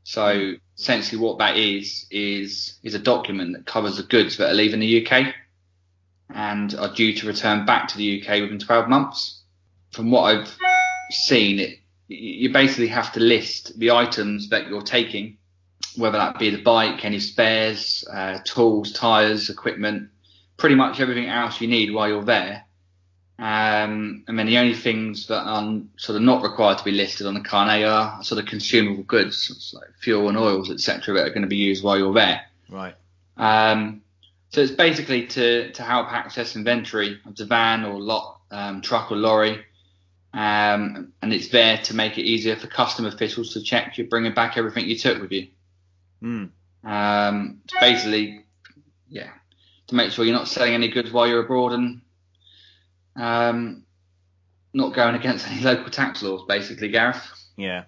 So 0.02 0.54
essentially, 0.76 1.20
what 1.20 1.38
that 1.38 1.56
is 1.56 2.04
is 2.10 2.80
is 2.82 2.94
a 2.94 2.98
document 2.98 3.52
that 3.52 3.64
covers 3.64 3.96
the 3.96 4.02
goods 4.02 4.38
that 4.38 4.50
are 4.50 4.54
leaving 4.54 4.80
the 4.80 5.06
UK 5.06 5.32
and 6.34 6.74
are 6.74 6.92
due 6.92 7.14
to 7.14 7.28
return 7.28 7.64
back 7.64 7.86
to 7.88 7.96
the 7.96 8.20
UK 8.20 8.40
within 8.40 8.58
12 8.58 8.88
months. 8.88 9.42
From 9.92 10.10
what 10.10 10.22
I've 10.22 10.52
seen, 11.10 11.60
it 11.60 11.78
you 12.08 12.52
basically 12.52 12.88
have 12.88 13.12
to 13.12 13.20
list 13.20 13.78
the 13.78 13.92
items 13.92 14.48
that 14.48 14.66
you're 14.66 14.82
taking, 14.82 15.38
whether 15.96 16.18
that 16.18 16.40
be 16.40 16.50
the 16.50 16.62
bike, 16.62 17.04
any 17.04 17.20
spares, 17.20 18.04
uh, 18.12 18.40
tools, 18.44 18.92
tyres, 18.92 19.48
equipment, 19.48 20.10
pretty 20.56 20.74
much 20.74 20.98
everything 20.98 21.28
else 21.28 21.60
you 21.60 21.68
need 21.68 21.94
while 21.94 22.08
you're 22.08 22.24
there. 22.24 22.64
Um, 23.38 24.24
and 24.28 24.38
then 24.38 24.46
the 24.46 24.58
only 24.58 24.74
things 24.74 25.26
that 25.26 25.42
are 25.42 25.80
sort 25.96 26.16
of 26.16 26.22
not 26.22 26.42
required 26.42 26.78
to 26.78 26.84
be 26.84 26.92
listed 26.92 27.26
on 27.26 27.34
the 27.34 27.40
carnet 27.40 27.84
are 27.84 28.22
sort 28.22 28.40
of 28.40 28.46
consumable 28.46 29.02
goods, 29.02 29.74
like 29.74 29.88
fuel 30.00 30.28
and 30.28 30.38
oils, 30.38 30.70
etc., 30.70 31.14
that 31.14 31.26
are 31.26 31.30
going 31.30 31.42
to 31.42 31.48
be 31.48 31.56
used 31.56 31.82
while 31.82 31.98
you're 31.98 32.14
there. 32.14 32.42
Right. 32.68 32.94
Um, 33.36 34.02
so 34.50 34.60
it's 34.60 34.72
basically 34.72 35.26
to, 35.28 35.72
to 35.72 35.82
help 35.82 36.12
access 36.12 36.56
inventory 36.56 37.18
of 37.26 37.36
the 37.36 37.46
van 37.46 37.84
or 37.84 37.98
lot, 37.98 38.40
um, 38.50 38.82
truck 38.82 39.10
or 39.10 39.16
lorry. 39.16 39.64
Um, 40.34 41.12
and 41.20 41.32
it's 41.32 41.48
there 41.48 41.78
to 41.78 41.94
make 41.94 42.18
it 42.18 42.22
easier 42.22 42.56
for 42.56 42.66
custom 42.66 43.06
officials 43.06 43.52
to 43.54 43.62
check 43.62 43.98
you're 43.98 44.06
bringing 44.06 44.34
back 44.34 44.56
everything 44.56 44.88
you 44.88 44.96
took 44.96 45.20
with 45.20 45.32
you. 45.32 45.48
Mm. 46.22 46.50
Um, 46.84 47.60
it's 47.64 47.74
basically, 47.80 48.44
yeah, 49.08 49.30
to 49.88 49.94
make 49.94 50.12
sure 50.12 50.24
you're 50.24 50.34
not 50.34 50.48
selling 50.48 50.74
any 50.74 50.88
goods 50.88 51.12
while 51.12 51.26
you're 51.26 51.44
abroad 51.44 51.72
and 51.72 52.02
um, 53.16 53.84
not 54.72 54.94
going 54.94 55.14
against 55.14 55.48
any 55.48 55.60
local 55.62 55.90
tax 55.90 56.22
laws, 56.22 56.44
basically, 56.46 56.88
Gareth. 56.88 57.22
Yeah. 57.56 57.84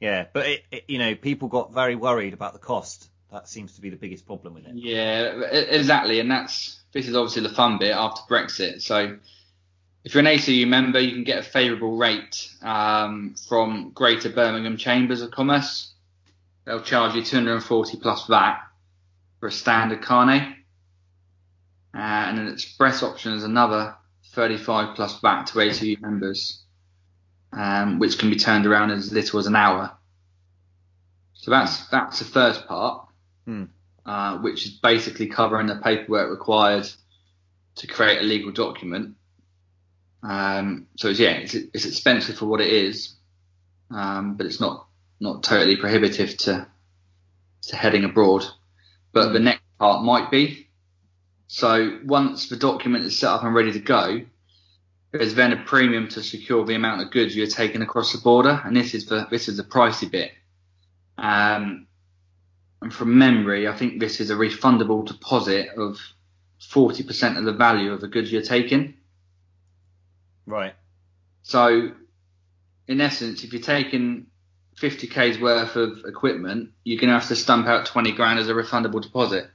Yeah, 0.00 0.26
but 0.32 0.48
it, 0.48 0.64
it, 0.72 0.84
you 0.88 0.98
know, 0.98 1.14
people 1.14 1.46
got 1.46 1.72
very 1.72 1.94
worried 1.94 2.34
about 2.34 2.54
the 2.54 2.58
cost. 2.58 3.08
That 3.30 3.48
seems 3.48 3.76
to 3.76 3.80
be 3.80 3.88
the 3.88 3.96
biggest 3.96 4.26
problem 4.26 4.54
with 4.54 4.66
it. 4.66 4.74
Yeah, 4.74 5.40
exactly, 5.52 6.18
and 6.18 6.28
that's 6.30 6.82
this 6.92 7.06
is 7.06 7.14
obviously 7.14 7.42
the 7.42 7.54
fun 7.54 7.78
bit 7.78 7.92
after 7.92 8.20
Brexit. 8.28 8.82
So, 8.82 9.16
if 10.04 10.12
you're 10.12 10.20
an 10.20 10.26
ACU 10.26 10.66
member, 10.66 10.98
you 10.98 11.12
can 11.12 11.22
get 11.22 11.38
a 11.38 11.42
favourable 11.42 11.96
rate 11.96 12.50
um, 12.62 13.36
from 13.48 13.92
Greater 13.94 14.28
Birmingham 14.28 14.76
Chambers 14.76 15.22
of 15.22 15.30
Commerce. 15.30 15.92
They'll 16.64 16.82
charge 16.82 17.14
you 17.14 17.22
240 17.22 17.98
plus 17.98 18.26
VAT 18.26 18.60
for 19.38 19.46
a 19.46 19.52
standard 19.52 20.02
carnet, 20.02 20.42
uh, 21.94 21.98
and 21.98 22.40
an 22.40 22.48
express 22.48 23.04
option 23.04 23.34
is 23.34 23.44
another 23.44 23.94
35 24.32 24.96
plus 24.96 25.20
VAT 25.20 25.46
to 25.48 25.54
ACU 25.58 26.00
members, 26.00 26.62
um, 27.52 27.98
which 27.98 28.18
can 28.18 28.30
be 28.30 28.36
turned 28.36 28.66
around 28.66 28.90
as 28.90 29.12
little 29.12 29.38
as 29.38 29.46
an 29.46 29.56
hour. 29.56 29.92
So 31.34 31.50
that's 31.50 31.88
that's 31.88 32.18
the 32.20 32.24
first 32.24 32.66
part, 32.66 33.08
Hmm. 33.46 33.64
uh, 34.06 34.38
which 34.38 34.66
is 34.66 34.72
basically 34.72 35.26
covering 35.26 35.66
the 35.66 35.76
paperwork 35.76 36.30
required 36.30 36.88
to 37.76 37.86
create 37.86 38.18
a 38.20 38.22
legal 38.22 38.52
document. 38.52 39.16
Um, 40.22 40.86
so 40.96 41.08
it's, 41.08 41.18
yeah, 41.18 41.32
it's, 41.32 41.54
it's 41.54 41.84
expensive 41.86 42.36
for 42.36 42.46
what 42.46 42.60
it 42.60 42.72
is, 42.72 43.14
um, 43.90 44.36
but 44.36 44.46
it's 44.46 44.60
not 44.60 44.86
not 45.20 45.42
totally 45.42 45.76
prohibitive 45.76 46.36
to 46.38 46.66
to 47.62 47.76
heading 47.76 48.04
abroad. 48.04 48.44
But 49.12 49.32
the 49.32 49.40
next 49.40 49.62
part 49.78 50.04
might 50.04 50.30
be. 50.30 50.68
So 51.52 51.98
once 52.02 52.48
the 52.48 52.56
document 52.56 53.04
is 53.04 53.18
set 53.18 53.28
up 53.28 53.44
and 53.44 53.54
ready 53.54 53.72
to 53.72 53.78
go, 53.78 54.22
there's 55.10 55.34
then 55.34 55.52
a 55.52 55.62
premium 55.62 56.08
to 56.08 56.22
secure 56.22 56.64
the 56.64 56.74
amount 56.74 57.02
of 57.02 57.10
goods 57.10 57.36
you're 57.36 57.46
taking 57.46 57.82
across 57.82 58.14
the 58.14 58.22
border, 58.22 58.62
and 58.64 58.74
this 58.74 58.94
is 58.94 59.04
the 59.04 59.28
this 59.30 59.48
is 59.48 59.58
the 59.58 59.62
pricey 59.62 60.10
bit. 60.10 60.32
Um, 61.18 61.88
and 62.80 62.90
from 62.90 63.18
memory, 63.18 63.68
I 63.68 63.76
think 63.76 64.00
this 64.00 64.18
is 64.18 64.30
a 64.30 64.34
refundable 64.34 65.04
deposit 65.04 65.68
of 65.76 65.98
40% 66.70 67.36
of 67.36 67.44
the 67.44 67.52
value 67.52 67.92
of 67.92 68.00
the 68.00 68.08
goods 68.08 68.32
you're 68.32 68.40
taking. 68.40 68.94
Right. 70.46 70.74
So, 71.42 71.90
in 72.88 73.00
essence, 73.02 73.44
if 73.44 73.52
you're 73.52 73.60
taking 73.60 74.28
50k's 74.80 75.38
worth 75.38 75.76
of 75.76 76.06
equipment, 76.06 76.70
you're 76.82 76.98
going 76.98 77.12
to 77.12 77.18
have 77.18 77.28
to 77.28 77.36
stump 77.36 77.66
out 77.66 77.84
20 77.84 78.12
grand 78.12 78.38
as 78.38 78.48
a 78.48 78.54
refundable 78.54 79.02
deposit. 79.02 79.50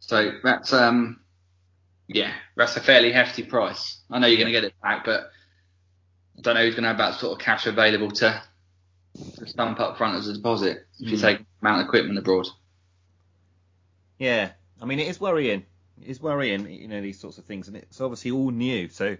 So 0.00 0.32
that's 0.42 0.72
um, 0.72 1.20
yeah, 2.08 2.32
that's 2.56 2.76
a 2.76 2.80
fairly 2.80 3.12
hefty 3.12 3.42
price. 3.42 4.00
I 4.10 4.18
know 4.18 4.26
you're 4.26 4.36
going 4.38 4.52
to 4.52 4.52
get 4.52 4.64
it 4.64 4.74
back, 4.82 5.04
but 5.04 5.30
I 6.38 6.40
don't 6.40 6.54
know 6.54 6.64
who's 6.64 6.74
going 6.74 6.82
to 6.84 6.88
have 6.88 6.98
that 6.98 7.14
sort 7.20 7.32
of 7.32 7.44
cash 7.44 7.66
available 7.66 8.10
to, 8.10 8.42
to 9.38 9.46
stump 9.46 9.80
up 9.80 9.98
front 9.98 10.16
as 10.16 10.28
a 10.28 10.34
deposit 10.34 10.86
if 10.98 11.10
you 11.10 11.16
Mm. 11.16 11.20
take 11.20 11.40
amount 11.60 11.80
of 11.80 11.86
equipment 11.86 12.18
abroad. 12.18 12.46
Yeah. 14.18 14.50
I 14.80 14.84
mean, 14.84 14.98
it 14.98 15.08
is 15.08 15.20
worrying. 15.20 15.64
It 16.00 16.08
is 16.08 16.20
worrying, 16.20 16.68
you 16.70 16.88
know, 16.88 17.00
these 17.00 17.20
sorts 17.20 17.38
of 17.38 17.44
things, 17.44 17.68
and 17.68 17.76
it's 17.76 18.00
obviously 18.00 18.30
all 18.32 18.50
new. 18.50 18.88
So 18.88 19.16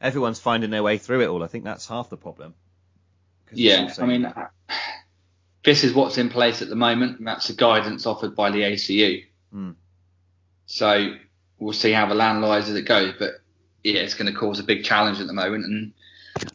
everyone's 0.00 0.38
finding 0.38 0.70
their 0.70 0.82
way 0.82 0.98
through 0.98 1.22
it 1.22 1.28
all. 1.28 1.42
I 1.42 1.46
think 1.46 1.64
that's 1.64 1.86
half 1.86 2.10
the 2.10 2.16
problem. 2.16 2.54
Yeah, 3.52 3.92
I 3.98 4.06
mean, 4.06 4.24
uh, 4.26 4.48
this 5.64 5.84
is 5.84 5.94
what's 5.94 6.18
in 6.18 6.28
place 6.28 6.62
at 6.62 6.68
the 6.68 6.76
moment. 6.76 7.18
And 7.18 7.26
that's 7.26 7.48
the 7.48 7.54
guidance 7.54 8.04
offered 8.06 8.34
by 8.34 8.50
the 8.50 8.62
ACU. 8.62 9.24
Hmm. 9.52 9.70
So 10.66 11.14
we'll 11.58 11.72
see 11.72 11.92
how 11.92 12.06
the 12.06 12.14
land 12.14 12.42
lies 12.42 12.68
as 12.68 12.76
it 12.76 12.82
goes. 12.82 13.14
But 13.18 13.34
yeah, 13.82 14.00
it's 14.00 14.14
going 14.14 14.32
to 14.32 14.38
cause 14.38 14.58
a 14.58 14.64
big 14.64 14.84
challenge 14.84 15.20
at 15.20 15.26
the 15.26 15.32
moment. 15.32 15.64
And 15.64 15.92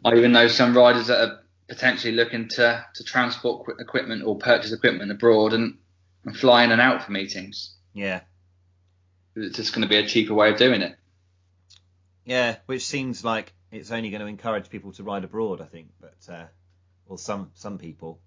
I 0.05 0.15
even 0.15 0.31
know 0.31 0.47
some 0.47 0.75
riders 0.75 1.07
that 1.07 1.21
are 1.21 1.39
potentially 1.67 2.13
looking 2.13 2.49
to, 2.49 2.85
to 2.95 3.03
transport 3.03 3.65
qu- 3.65 3.75
equipment 3.79 4.23
or 4.25 4.37
purchase 4.37 4.73
equipment 4.73 5.11
abroad 5.11 5.53
and, 5.53 5.77
and 6.25 6.35
fly 6.35 6.63
in 6.63 6.71
and 6.71 6.81
out 6.81 7.03
for 7.03 7.11
meetings. 7.11 7.73
yeah. 7.93 8.21
It's 9.33 9.55
just 9.55 9.73
going 9.73 9.83
to 9.83 9.87
be 9.87 9.95
a 9.95 10.05
cheaper 10.05 10.33
way 10.33 10.51
of 10.51 10.57
doing 10.57 10.81
it. 10.81 10.97
Yeah, 12.25 12.57
which 12.65 12.85
seems 12.85 13.23
like 13.23 13.53
it's 13.71 13.89
only 13.89 14.09
going 14.09 14.19
to 14.19 14.27
encourage 14.27 14.69
people 14.69 14.91
to 14.93 15.03
ride 15.03 15.23
abroad, 15.23 15.61
I 15.61 15.65
think, 15.65 15.87
but 16.01 16.17
uh, 16.29 16.45
well, 17.07 17.17
some 17.17 17.51
some 17.53 17.77
people, 17.77 18.19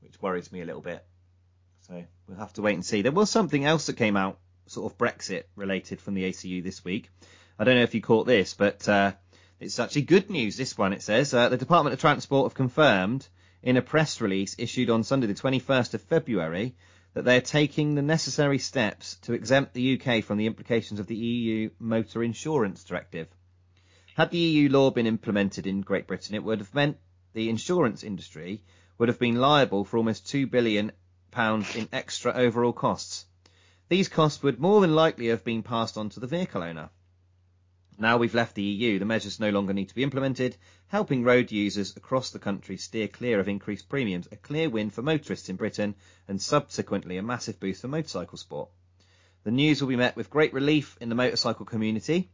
which 0.00 0.22
worries 0.22 0.52
me 0.52 0.60
a 0.60 0.64
little 0.64 0.80
bit. 0.80 1.04
So 1.88 2.04
we'll 2.28 2.38
have 2.38 2.52
to 2.52 2.62
wait 2.62 2.74
and 2.74 2.84
see. 2.84 3.02
There 3.02 3.10
was 3.10 3.30
something 3.30 3.64
else 3.64 3.86
that 3.86 3.96
came 3.96 4.16
out, 4.16 4.38
sort 4.70 4.92
of 4.92 4.98
Brexit 4.98 5.44
related 5.56 6.00
from 6.00 6.14
the 6.14 6.24
ACU 6.24 6.62
this 6.62 6.84
week. 6.84 7.10
I 7.58 7.64
don't 7.64 7.76
know 7.76 7.82
if 7.82 7.94
you 7.94 8.00
caught 8.00 8.26
this, 8.26 8.54
but 8.54 8.88
uh, 8.88 9.12
it's 9.60 9.78
actually 9.78 10.02
good 10.02 10.30
news. 10.30 10.56
This 10.56 10.78
one 10.78 10.92
it 10.92 11.02
says 11.02 11.34
uh, 11.34 11.48
the 11.48 11.56
Department 11.56 11.94
of 11.94 12.00
Transport 12.00 12.50
have 12.50 12.54
confirmed 12.54 13.26
in 13.62 13.76
a 13.76 13.82
press 13.82 14.20
release 14.20 14.54
issued 14.58 14.90
on 14.90 15.02
Sunday, 15.02 15.26
the 15.26 15.34
21st 15.34 15.94
of 15.94 16.02
February, 16.02 16.76
that 17.14 17.24
they 17.24 17.36
are 17.36 17.40
taking 17.40 17.94
the 17.94 18.02
necessary 18.02 18.58
steps 18.58 19.16
to 19.22 19.32
exempt 19.32 19.74
the 19.74 20.00
UK 20.00 20.22
from 20.22 20.38
the 20.38 20.46
implications 20.46 21.00
of 21.00 21.06
the 21.06 21.16
EU 21.16 21.70
Motor 21.80 22.22
Insurance 22.22 22.84
Directive. 22.84 23.26
Had 24.16 24.30
the 24.30 24.38
EU 24.38 24.68
law 24.68 24.90
been 24.90 25.06
implemented 25.06 25.66
in 25.66 25.80
Great 25.80 26.06
Britain, 26.06 26.34
it 26.34 26.44
would 26.44 26.58
have 26.60 26.74
meant 26.74 26.98
the 27.34 27.48
insurance 27.50 28.02
industry 28.04 28.62
would 28.98 29.08
have 29.08 29.18
been 29.18 29.36
liable 29.36 29.84
for 29.84 29.96
almost 29.96 30.28
two 30.28 30.46
billion 30.46 30.92
pounds 31.30 31.74
in 31.76 31.88
extra 31.92 32.32
overall 32.32 32.72
costs. 32.72 33.24
These 33.88 34.08
costs 34.10 34.42
would 34.42 34.60
more 34.60 34.82
than 34.82 34.94
likely 34.94 35.28
have 35.28 35.44
been 35.44 35.62
passed 35.62 35.96
on 35.96 36.10
to 36.10 36.20
the 36.20 36.26
vehicle 36.26 36.62
owner. 36.62 36.90
Now 37.96 38.18
we've 38.18 38.34
left 38.34 38.54
the 38.54 38.62
EU, 38.62 38.98
the 38.98 39.06
measures 39.06 39.40
no 39.40 39.48
longer 39.48 39.72
need 39.72 39.88
to 39.88 39.94
be 39.94 40.02
implemented, 40.02 40.58
helping 40.88 41.24
road 41.24 41.50
users 41.50 41.96
across 41.96 42.30
the 42.30 42.38
country 42.38 42.76
steer 42.76 43.08
clear 43.08 43.40
of 43.40 43.48
increased 43.48 43.88
premiums, 43.88 44.28
a 44.30 44.36
clear 44.36 44.68
win 44.68 44.90
for 44.90 45.00
motorists 45.00 45.48
in 45.48 45.56
Britain, 45.56 45.94
and 46.28 46.40
subsequently 46.40 47.16
a 47.16 47.22
massive 47.22 47.58
boost 47.58 47.80
for 47.80 47.88
motorcycle 47.88 48.36
sport. 48.36 48.68
The 49.44 49.50
news 49.50 49.80
will 49.80 49.88
be 49.88 49.96
met 49.96 50.16
with 50.16 50.28
great 50.28 50.52
relief 50.52 50.98
in 51.00 51.08
the 51.08 51.14
motorcycle 51.14 51.64
community. 51.64 52.30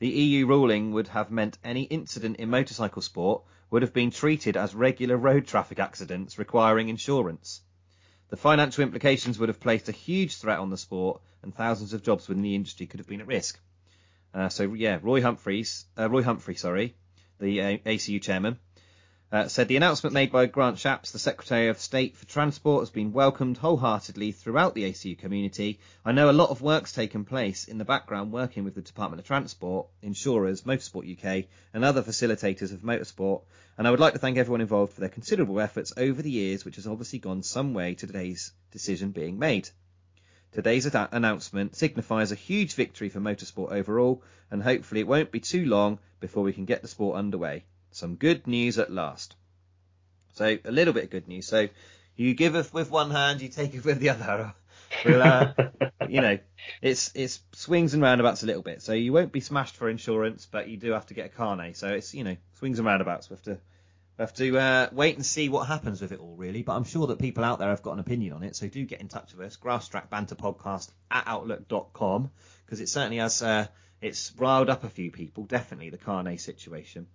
The 0.00 0.08
EU 0.08 0.44
ruling 0.44 0.90
would 0.90 1.06
have 1.08 1.30
meant 1.30 1.56
any 1.62 1.84
incident 1.84 2.38
in 2.38 2.50
motorcycle 2.50 3.00
sport 3.00 3.44
would 3.70 3.82
have 3.82 3.92
been 3.92 4.10
treated 4.10 4.56
as 4.56 4.74
regular 4.74 5.16
road 5.16 5.46
traffic 5.46 5.78
accidents 5.78 6.36
requiring 6.36 6.88
insurance. 6.88 7.62
The 8.28 8.36
financial 8.36 8.82
implications 8.82 9.38
would 9.38 9.48
have 9.48 9.60
placed 9.60 9.88
a 9.88 9.92
huge 9.92 10.36
threat 10.36 10.58
on 10.58 10.70
the 10.70 10.76
sport, 10.76 11.20
and 11.42 11.54
thousands 11.54 11.92
of 11.92 12.02
jobs 12.02 12.28
within 12.28 12.42
the 12.42 12.54
industry 12.54 12.86
could 12.86 13.00
have 13.00 13.06
been 13.06 13.20
at 13.20 13.26
risk. 13.26 13.58
Uh, 14.34 14.48
so 14.48 14.74
yeah, 14.74 14.98
Roy 15.00 15.22
Humphreys, 15.22 15.86
uh, 15.96 16.10
Roy 16.10 16.22
Humphrey, 16.22 16.56
sorry, 16.56 16.94
the 17.38 17.60
uh, 17.60 17.78
ACU 17.86 18.20
chairman, 18.20 18.58
uh, 19.32 19.48
said 19.48 19.66
the 19.66 19.76
announcement 19.76 20.14
made 20.14 20.30
by 20.30 20.46
Grant 20.46 20.78
Shapps, 20.78 21.10
the 21.10 21.18
Secretary 21.18 21.66
of 21.66 21.80
State 21.80 22.16
for 22.16 22.26
Transport, 22.26 22.82
has 22.82 22.90
been 22.90 23.12
welcomed 23.12 23.58
wholeheartedly 23.58 24.30
throughout 24.30 24.74
the 24.74 24.84
ACU 24.84 25.18
community. 25.18 25.80
I 26.04 26.12
know 26.12 26.30
a 26.30 26.32
lot 26.32 26.50
of 26.50 26.62
work's 26.62 26.92
taken 26.92 27.24
place 27.24 27.64
in 27.64 27.78
the 27.78 27.84
background 27.84 28.30
working 28.30 28.62
with 28.62 28.76
the 28.76 28.82
Department 28.82 29.18
of 29.18 29.26
Transport, 29.26 29.88
insurers, 30.00 30.62
Motorsport 30.62 31.10
UK, 31.10 31.48
and 31.74 31.84
other 31.84 32.04
facilitators 32.04 32.72
of 32.72 32.82
motorsport, 32.82 33.42
and 33.76 33.88
I 33.88 33.90
would 33.90 33.98
like 33.98 34.12
to 34.12 34.20
thank 34.20 34.38
everyone 34.38 34.60
involved 34.60 34.92
for 34.92 35.00
their 35.00 35.08
considerable 35.08 35.60
efforts 35.60 35.92
over 35.96 36.22
the 36.22 36.30
years, 36.30 36.64
which 36.64 36.76
has 36.76 36.86
obviously 36.86 37.18
gone 37.18 37.42
some 37.42 37.74
way 37.74 37.94
to 37.94 38.06
today's 38.06 38.52
decision 38.70 39.10
being 39.10 39.40
made. 39.40 39.68
Today's 40.52 40.86
ad- 40.86 41.08
announcement 41.10 41.74
signifies 41.74 42.30
a 42.30 42.36
huge 42.36 42.74
victory 42.74 43.08
for 43.08 43.20
motorsport 43.20 43.72
overall, 43.72 44.22
and 44.52 44.62
hopefully 44.62 45.00
it 45.00 45.08
won't 45.08 45.32
be 45.32 45.40
too 45.40 45.66
long 45.66 45.98
before 46.20 46.44
we 46.44 46.52
can 46.52 46.64
get 46.64 46.80
the 46.80 46.88
sport 46.88 47.16
underway. 47.16 47.64
Some 47.96 48.16
good 48.16 48.46
news 48.46 48.78
at 48.78 48.92
last. 48.92 49.36
So 50.34 50.58
a 50.62 50.70
little 50.70 50.92
bit 50.92 51.04
of 51.04 51.10
good 51.10 51.28
news. 51.28 51.46
So 51.46 51.70
you 52.14 52.34
give 52.34 52.54
it 52.54 52.70
with 52.74 52.90
one 52.90 53.10
hand, 53.10 53.40
you 53.40 53.48
take 53.48 53.72
it 53.72 53.86
with 53.86 54.00
the 54.00 54.10
other. 54.10 54.54
We'll, 55.04 55.22
uh, 55.22 55.52
you 56.08 56.20
know, 56.20 56.38
it's 56.80 57.10
it's 57.14 57.40
swings 57.52 57.92
and 57.92 58.02
roundabouts 58.02 58.44
a 58.44 58.46
little 58.46 58.62
bit. 58.62 58.82
So 58.82 58.92
you 58.92 59.12
won't 59.12 59.32
be 59.32 59.40
smashed 59.40 59.76
for 59.76 59.88
insurance, 59.88 60.46
but 60.46 60.68
you 60.68 60.76
do 60.76 60.92
have 60.92 61.06
to 61.06 61.14
get 61.14 61.26
a 61.26 61.28
carnet. 61.28 61.76
So 61.76 61.88
it's 61.88 62.14
you 62.14 62.22
know 62.22 62.36
swings 62.54 62.78
and 62.78 62.86
roundabouts. 62.86 63.28
We 63.28 63.34
have 63.34 63.42
to 63.42 63.58
We 64.18 64.22
have 64.22 64.34
to 64.34 64.58
uh, 64.58 64.88
wait 64.92 65.16
and 65.16 65.26
see 65.26 65.48
what 65.48 65.66
happens 65.66 66.00
with 66.00 66.12
it 66.12 66.20
all, 66.20 66.36
really. 66.36 66.62
But 66.62 66.76
I'm 66.76 66.84
sure 66.84 67.08
that 67.08 67.18
people 67.18 67.44
out 67.44 67.58
there 67.58 67.70
have 67.70 67.82
got 67.82 67.94
an 67.94 67.98
opinion 67.98 68.34
on 68.34 68.42
it. 68.44 68.56
So 68.56 68.68
do 68.68 68.84
get 68.84 69.00
in 69.00 69.08
touch 69.08 69.34
with 69.34 69.46
us. 69.46 69.56
Grass-track 69.56 70.08
Banter 70.08 70.36
Podcast 70.36 70.90
at 71.10 71.24
outlook.com 71.26 72.30
because 72.64 72.80
it 72.80 72.88
certainly 72.88 73.18
has. 73.18 73.42
Uh, 73.42 73.66
it's 74.00 74.32
riled 74.36 74.70
up 74.70 74.84
a 74.84 74.90
few 74.90 75.10
people. 75.10 75.44
Definitely 75.44 75.90
the 75.90 75.98
Carne 75.98 76.38
situation. 76.38 77.08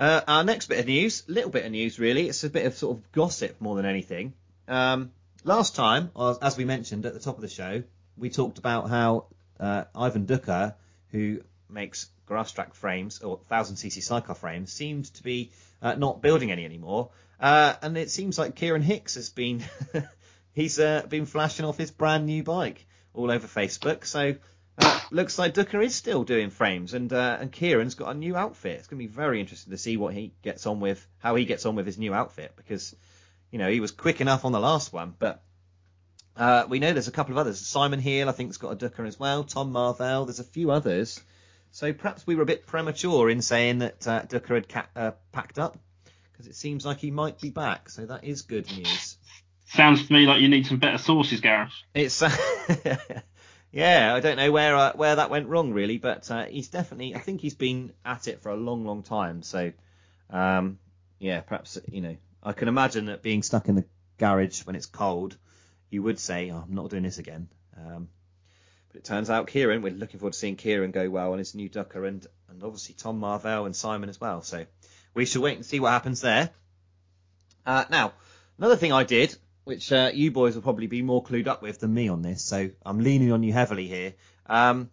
Uh, 0.00 0.22
our 0.26 0.42
next 0.42 0.70
bit 0.70 0.78
of 0.78 0.86
news, 0.86 1.24
little 1.28 1.50
bit 1.50 1.66
of 1.66 1.70
news 1.70 1.98
really. 1.98 2.26
It's 2.26 2.42
a 2.42 2.48
bit 2.48 2.64
of 2.64 2.74
sort 2.74 2.96
of 2.96 3.12
gossip 3.12 3.60
more 3.60 3.76
than 3.76 3.84
anything. 3.84 4.32
Um, 4.66 5.12
last 5.44 5.76
time, 5.76 6.10
as 6.40 6.56
we 6.56 6.64
mentioned 6.64 7.04
at 7.04 7.12
the 7.12 7.20
top 7.20 7.36
of 7.36 7.42
the 7.42 7.48
show, 7.48 7.82
we 8.16 8.30
talked 8.30 8.56
about 8.56 8.88
how 8.88 9.26
uh, 9.60 9.84
Ivan 9.94 10.24
Ducker, 10.24 10.74
who 11.10 11.42
makes 11.68 12.08
grass 12.24 12.50
track 12.50 12.74
frames 12.74 13.20
or 13.20 13.40
1000cc 13.50 14.02
sidecar 14.02 14.34
frames, 14.34 14.72
seemed 14.72 15.04
to 15.14 15.22
be 15.22 15.50
uh, 15.82 15.94
not 15.96 16.22
building 16.22 16.50
any 16.50 16.64
anymore. 16.64 17.10
Uh, 17.38 17.74
and 17.82 17.98
it 17.98 18.10
seems 18.10 18.38
like 18.38 18.54
Kieran 18.54 18.80
Hicks 18.80 19.16
has 19.16 19.28
been 19.28 19.62
he's 20.54 20.78
uh, 20.78 21.04
been 21.06 21.26
flashing 21.26 21.66
off 21.66 21.76
his 21.76 21.90
brand 21.90 22.24
new 22.24 22.42
bike 22.42 22.86
all 23.12 23.30
over 23.30 23.46
Facebook. 23.46 24.06
So 24.06 24.36
looks 25.10 25.38
like 25.38 25.54
Ducker 25.54 25.80
is 25.80 25.94
still 25.94 26.24
doing 26.24 26.50
frames, 26.50 26.94
and 26.94 27.12
uh, 27.12 27.38
and 27.40 27.52
Kieran's 27.52 27.94
got 27.94 28.14
a 28.14 28.18
new 28.18 28.36
outfit. 28.36 28.78
It's 28.78 28.88
going 28.88 29.00
to 29.00 29.08
be 29.08 29.12
very 29.12 29.40
interesting 29.40 29.72
to 29.72 29.78
see 29.78 29.96
what 29.96 30.14
he 30.14 30.32
gets 30.42 30.66
on 30.66 30.80
with, 30.80 31.06
how 31.18 31.34
he 31.34 31.44
gets 31.44 31.66
on 31.66 31.74
with 31.74 31.86
his 31.86 31.98
new 31.98 32.14
outfit, 32.14 32.52
because 32.56 32.94
you 33.50 33.58
know 33.58 33.70
he 33.70 33.80
was 33.80 33.90
quick 33.90 34.20
enough 34.20 34.44
on 34.44 34.52
the 34.52 34.60
last 34.60 34.92
one, 34.92 35.14
but 35.18 35.42
uh, 36.36 36.64
we 36.68 36.78
know 36.78 36.92
there's 36.92 37.08
a 37.08 37.12
couple 37.12 37.32
of 37.32 37.38
others. 37.38 37.60
Simon 37.60 38.00
Heel, 38.00 38.28
I 38.28 38.32
think, 38.32 38.48
has 38.48 38.58
got 38.58 38.72
a 38.72 38.76
Ducker 38.76 39.04
as 39.04 39.18
well. 39.18 39.44
Tom 39.44 39.72
Marvell, 39.72 40.26
there's 40.26 40.40
a 40.40 40.44
few 40.44 40.70
others. 40.70 41.20
So 41.72 41.92
perhaps 41.92 42.26
we 42.26 42.34
were 42.34 42.42
a 42.42 42.46
bit 42.46 42.66
premature 42.66 43.30
in 43.30 43.42
saying 43.42 43.78
that 43.78 44.06
uh, 44.06 44.22
Ducker 44.22 44.54
had 44.54 44.68
ca- 44.68 44.88
uh, 44.96 45.10
packed 45.32 45.58
up, 45.58 45.78
because 46.32 46.46
it 46.46 46.56
seems 46.56 46.84
like 46.84 46.98
he 46.98 47.10
might 47.10 47.40
be 47.40 47.50
back. 47.50 47.90
So 47.90 48.06
that 48.06 48.24
is 48.24 48.42
good 48.42 48.66
news. 48.76 49.16
Sounds 49.66 50.06
to 50.06 50.12
me 50.12 50.26
like 50.26 50.40
you 50.40 50.48
need 50.48 50.66
some 50.66 50.78
better 50.78 50.98
sources, 50.98 51.40
Gareth. 51.40 51.72
It's 51.94 52.22
yeah, 53.72 54.14
I 54.14 54.20
don't 54.20 54.36
know 54.36 54.50
where 54.50 54.76
uh, 54.76 54.92
where 54.94 55.16
that 55.16 55.30
went 55.30 55.48
wrong 55.48 55.72
really, 55.72 55.98
but 55.98 56.30
uh, 56.30 56.44
he's 56.46 56.68
definitely. 56.68 57.14
I 57.14 57.18
think 57.18 57.40
he's 57.40 57.54
been 57.54 57.92
at 58.04 58.26
it 58.26 58.42
for 58.42 58.50
a 58.50 58.56
long, 58.56 58.84
long 58.84 59.02
time. 59.02 59.42
So 59.42 59.72
um, 60.28 60.78
yeah, 61.18 61.40
perhaps 61.40 61.78
you 61.90 62.00
know 62.00 62.16
I 62.42 62.52
can 62.52 62.68
imagine 62.68 63.06
that 63.06 63.22
being 63.22 63.42
stuck 63.42 63.68
in 63.68 63.76
the 63.76 63.84
garage 64.18 64.66
when 64.66 64.76
it's 64.76 64.86
cold, 64.86 65.36
you 65.88 66.02
would 66.02 66.18
say, 66.18 66.50
oh, 66.50 66.64
I'm 66.66 66.74
not 66.74 66.90
doing 66.90 67.04
this 67.04 67.18
again. 67.18 67.48
Um, 67.76 68.08
but 68.88 68.98
it 68.98 69.04
turns 69.04 69.30
out 69.30 69.46
Kieran, 69.46 69.82
we're 69.82 69.92
looking 69.92 70.18
forward 70.18 70.32
to 70.32 70.38
seeing 70.38 70.56
Kieran 70.56 70.90
go 70.90 71.08
well 71.08 71.32
on 71.32 71.38
his 71.38 71.54
new 71.54 71.68
Ducker, 71.68 72.04
and 72.04 72.26
and 72.48 72.64
obviously 72.64 72.96
Tom 72.96 73.20
Marvell 73.20 73.66
and 73.66 73.76
Simon 73.76 74.08
as 74.08 74.20
well. 74.20 74.42
So 74.42 74.66
we 75.14 75.26
shall 75.26 75.42
wait 75.42 75.56
and 75.56 75.64
see 75.66 75.78
what 75.78 75.90
happens 75.90 76.20
there. 76.20 76.50
Uh, 77.64 77.84
now, 77.88 78.14
another 78.58 78.76
thing 78.76 78.92
I 78.92 79.04
did 79.04 79.36
which 79.64 79.92
uh, 79.92 80.10
you 80.12 80.30
boys 80.30 80.54
will 80.54 80.62
probably 80.62 80.86
be 80.86 81.02
more 81.02 81.22
clued 81.22 81.46
up 81.46 81.62
with 81.62 81.80
than 81.80 81.92
me 81.92 82.08
on 82.08 82.22
this. 82.22 82.42
So 82.44 82.70
I'm 82.84 83.00
leaning 83.00 83.32
on 83.32 83.42
you 83.42 83.52
heavily 83.52 83.86
here. 83.86 84.14
Um, 84.46 84.90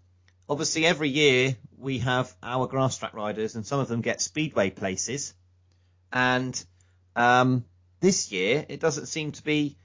obviously, 0.49 0.85
every 0.85 1.09
year 1.09 1.55
we 1.77 1.99
have 1.99 2.33
our 2.43 2.67
grass 2.67 2.97
track 2.97 3.13
riders, 3.13 3.55
and 3.55 3.65
some 3.65 3.79
of 3.79 3.87
them 3.87 4.01
get 4.01 4.21
speedway 4.21 4.69
places. 4.69 5.33
And 6.11 6.63
um, 7.15 7.65
this 7.99 8.31
year, 8.31 8.65
it 8.67 8.79
doesn't 8.79 9.07
seem 9.07 9.31
to 9.33 9.43
be 9.43 9.77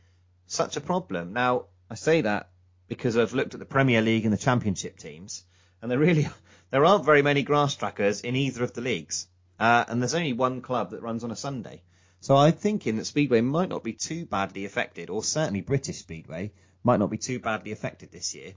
such 0.47 0.77
a 0.77 0.81
problem. 0.81 1.33
Now, 1.33 1.67
I 1.91 1.95
say 1.95 2.23
that 2.23 2.51
because 2.89 3.17
I've 3.17 3.33
looked 3.33 3.55
at 3.55 3.61
the 3.61 3.67
Premier 3.67 4.03
League 4.03 4.25
and 4.25 4.33
the 4.33 4.39
Championship 4.39 4.99
teams, 4.99 5.45
and 5.81 5.91
there 5.91 5.99
really 5.99 6.29
there 6.71 6.85
aren't 6.85 7.05
very 7.05 7.23
many 7.23 7.43
grass 7.43 7.75
trackers 7.77 8.21
in 8.21 8.37
either 8.37 8.65
of 8.65 8.73
the 8.73 8.81
leagues. 8.81 9.27
Uh, 9.59 9.85
and 9.87 10.03
there's 10.03 10.15
only 10.15 10.33
one 10.33 10.61
club 10.61 10.91
that 10.91 11.03
runs 11.03 11.23
on 11.25 11.31
a 11.31 11.37
Sunday. 11.37 11.83
So 12.23 12.37
I'm 12.37 12.53
thinking 12.53 12.99
that 12.99 13.07
Speedway 13.07 13.41
might 13.41 13.69
not 13.69 13.83
be 13.83 13.95
too 13.95 14.27
badly 14.27 14.65
affected, 14.65 15.11
or 15.11 15.25
certainly 15.25 15.61
British 15.61 15.99
Speedway 15.99 16.53
might 16.85 17.01
not 17.01 17.11
be 17.11 17.19
too 17.19 17.41
badly 17.41 17.73
affected 17.73 18.13
this 18.13 18.33
year. 18.33 18.53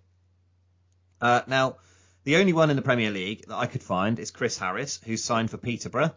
Uh, 1.20 1.42
now, 1.48 1.78
the 2.26 2.36
only 2.36 2.54
one 2.54 2.70
in 2.70 2.76
the 2.76 2.84
Premier 2.84 3.10
League 3.10 3.48
that 3.48 3.56
I 3.56 3.66
could 3.66 3.82
find 3.82 4.20
is 4.20 4.30
Chris 4.30 4.60
Harris, 4.60 5.02
who's 5.04 5.24
signed 5.24 5.50
for 5.50 5.58
Peterborough, 5.58 6.14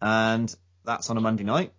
and 0.00 0.54
that's 0.84 1.10
on 1.10 1.16
a 1.16 1.20
Monday 1.20 1.42
night, 1.42 1.72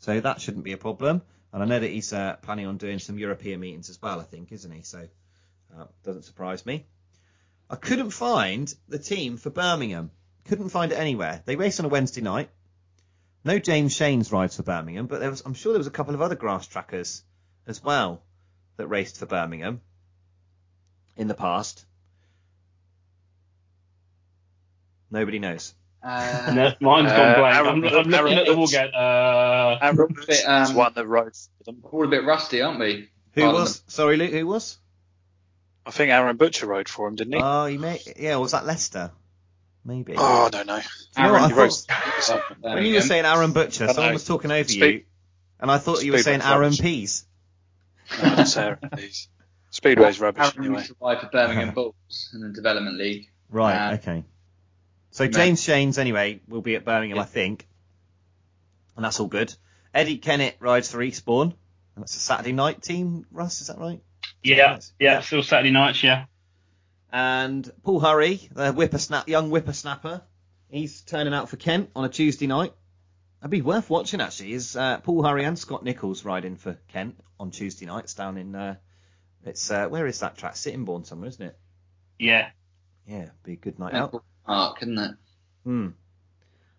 so 0.00 0.20
that 0.20 0.42
shouldn't 0.42 0.64
be 0.64 0.72
a 0.72 0.76
problem. 0.76 1.22
And 1.50 1.62
I 1.62 1.66
know 1.66 1.80
that 1.80 1.90
he's 1.90 2.12
uh, 2.12 2.36
planning 2.42 2.66
on 2.66 2.76
doing 2.76 2.98
some 2.98 3.18
European 3.18 3.58
meetings 3.58 3.88
as 3.88 4.02
well, 4.02 4.20
I 4.20 4.24
think, 4.24 4.52
isn't 4.52 4.70
he? 4.70 4.82
So 4.82 5.08
uh, 5.74 5.86
doesn't 6.04 6.26
surprise 6.26 6.66
me. 6.66 6.84
I 7.70 7.76
couldn't 7.76 8.10
find 8.10 8.72
the 8.86 8.98
team 8.98 9.38
for 9.38 9.48
Birmingham. 9.48 10.10
Couldn't 10.44 10.68
find 10.68 10.92
it 10.92 10.98
anywhere. 10.98 11.42
They 11.46 11.56
race 11.56 11.80
on 11.80 11.86
a 11.86 11.88
Wednesday 11.88 12.20
night. 12.20 12.50
No 13.44 13.58
James 13.58 13.94
Shanes 13.96 14.32
rides 14.32 14.56
for 14.56 14.62
Birmingham, 14.62 15.06
but 15.06 15.20
there 15.20 15.30
was, 15.30 15.42
I'm 15.46 15.54
sure 15.54 15.72
there 15.72 15.78
was 15.80 15.86
a 15.86 15.90
couple 15.92 16.14
of 16.14 16.20
other 16.20 16.34
grass 16.34 16.66
trackers 16.66 17.22
as 17.66 17.82
well 17.82 18.22
that 18.76 18.86
raced 18.88 19.18
for 19.18 19.26
Birmingham 19.26 19.80
in 21.16 21.26
the 21.28 21.34
past. 21.34 21.84
Nobody 25.10 25.38
knows. 25.38 25.74
Uh, 26.02 26.52
No, 26.54 26.72
mine's 26.80 27.10
Uh, 27.10 27.16
gone 27.16 27.34
blank. 27.40 27.56
Aaron- 27.56 27.68
I'm, 27.68 27.74
I'm 27.84 28.10
looking 28.10 28.38
at 28.38 28.46
them 28.46 28.58
all 28.58 28.66
going, 28.68 28.94
uh, 28.94 29.78
Aaron 29.82 30.16
bit, 30.26 30.44
um, 30.46 30.74
one 30.74 30.92
that 30.94 31.06
rode 31.06 31.34
for 31.34 31.64
them. 31.64 31.78
we're 31.82 31.90
all 31.90 32.04
a 32.04 32.08
bit 32.08 32.24
rusty, 32.24 32.60
aren't 32.62 32.78
we? 32.80 33.08
Who 33.32 33.40
Pardon 33.42 33.60
was? 33.60 33.82
Sorry, 33.86 34.16
Luke. 34.16 34.32
Who 34.32 34.46
was? 34.46 34.78
I 35.84 35.90
think 35.90 36.10
Aaron 36.10 36.36
Butcher 36.36 36.66
rode 36.66 36.88
for 36.88 37.08
him, 37.08 37.16
didn't 37.16 37.34
he? 37.34 37.40
Oh, 37.42 37.66
he 37.66 37.76
may. 37.78 38.00
Yeah, 38.18 38.36
was 38.36 38.52
that 38.52 38.66
Leicester? 38.66 39.10
Maybe. 39.84 40.14
oh, 40.16 40.46
I 40.46 40.50
don't 40.50 40.66
know. 40.66 40.78
Do 40.78 41.22
you 41.22 41.26
know 41.28 41.32
what? 41.32 41.42
I 41.42 41.66
thought- 42.20 42.60
when 42.60 42.84
you 42.84 42.94
were 42.96 43.00
saying 43.00 43.24
Aaron 43.24 43.52
Butcher, 43.52 43.84
I 43.84 43.86
know. 43.88 43.92
someone 43.94 44.12
was 44.14 44.26
talking 44.26 44.50
over 44.50 44.70
you, 44.72 45.04
and 45.58 45.70
I 45.70 45.78
thought 45.78 46.04
you 46.04 46.12
were 46.12 46.18
saying 46.18 46.42
Aaron 46.42 46.60
rubbish. 46.60 46.80
Pease. 46.80 47.24
No, 48.22 48.34
that's 48.36 48.56
Aaron, 48.56 48.78
please. 48.92 49.28
Speedway's 49.70 50.20
rubbish 50.20 50.42
Aaron 50.42 50.58
anyway. 50.58 50.80
used 50.82 50.88
to 50.88 50.94
for 50.96 51.28
Birmingham 51.32 51.74
Bulls 51.74 52.30
in 52.34 52.40
the 52.40 52.48
Development 52.50 52.96
League. 52.98 53.28
Right. 53.50 53.90
Uh, 53.90 53.94
okay. 53.94 54.24
So 55.12 55.24
no. 55.24 55.30
James 55.30 55.60
Shanes, 55.62 55.96
anyway, 55.98 56.40
will 56.48 56.60
be 56.60 56.74
at 56.76 56.84
Birmingham, 56.84 57.16
Yeah. 57.16 57.22
I 57.22 57.26
think, 57.26 57.66
and 58.96 59.04
that's 59.04 59.18
all 59.20 59.26
good. 59.28 59.54
Eddie 59.94 60.18
Kennett 60.18 60.56
rides 60.60 60.90
for 60.90 61.00
Eastbourne, 61.02 61.54
and 61.94 62.02
that's 62.02 62.14
a 62.16 62.20
Saturday 62.20 62.52
night 62.52 62.82
team. 62.82 63.26
Russ, 63.32 63.60
is 63.60 63.68
that 63.68 63.78
right? 63.78 64.00
yeah, 64.42 64.72
Nice. 64.72 64.92
yeah, 64.98 65.20
still 65.20 65.42
Saturday 65.42 65.70
nights, 65.70 66.02
yeah. 66.02 66.26
And 67.12 67.70
Paul 67.82 68.00
Hurry, 68.00 68.48
the 68.52 68.72
whippersnap, 68.72 69.28
young 69.28 69.50
whippersnapper, 69.50 70.22
he's 70.68 71.02
turning 71.02 71.34
out 71.34 71.48
for 71.48 71.56
Kent 71.56 71.90
on 71.96 72.04
a 72.04 72.08
Tuesday 72.08 72.46
night. 72.46 72.72
That'd 73.40 73.50
be 73.50 73.62
worth 73.62 73.90
watching 73.90 74.20
actually. 74.20 74.52
Is 74.52 74.76
uh, 74.76 74.98
Paul 74.98 75.24
Hurry 75.24 75.44
and 75.44 75.58
Scott 75.58 75.82
Nicholls 75.82 76.24
riding 76.24 76.56
for 76.56 76.78
Kent 76.88 77.16
on 77.38 77.50
Tuesday 77.50 77.86
nights 77.86 78.14
down 78.14 78.36
in 78.36 78.54
uh, 78.54 78.76
it's 79.44 79.70
uh, 79.70 79.88
where 79.88 80.06
is 80.06 80.20
that 80.20 80.36
track? 80.36 80.56
Sittingbourne 80.56 81.04
somewhere, 81.04 81.28
isn't 81.28 81.46
it? 81.46 81.58
Yeah. 82.18 82.50
Yeah, 83.06 83.30
be 83.42 83.54
a 83.54 83.56
good 83.56 83.78
night 83.78 83.94
out. 83.94 84.22
Park, 84.46 84.82
isn't 84.82 84.98
it? 84.98 85.14
Hmm. 85.64 85.88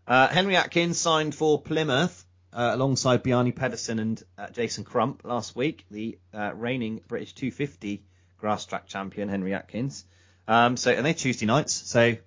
Uh, 0.07 0.27
Henry 0.27 0.55
Atkins 0.55 0.97
signed 0.99 1.33
for 1.33 1.61
Plymouth 1.61 2.25
uh, 2.53 2.71
alongside 2.73 3.23
Bjarni 3.23 3.55
Pedersen 3.55 3.99
and 3.99 4.23
uh, 4.37 4.49
Jason 4.49 4.83
Crump 4.83 5.23
last 5.23 5.55
week. 5.55 5.85
The 5.89 6.19
uh, 6.33 6.51
reigning 6.53 7.01
British 7.07 7.33
250 7.33 8.03
grass 8.37 8.65
track 8.65 8.87
champion 8.87 9.29
Henry 9.29 9.53
Atkins. 9.53 10.05
Um, 10.51 10.75
so 10.75 10.91
and 10.91 11.05
they're 11.05 11.13
Tuesday 11.13 11.45
nights. 11.45 11.71
So 11.73 12.17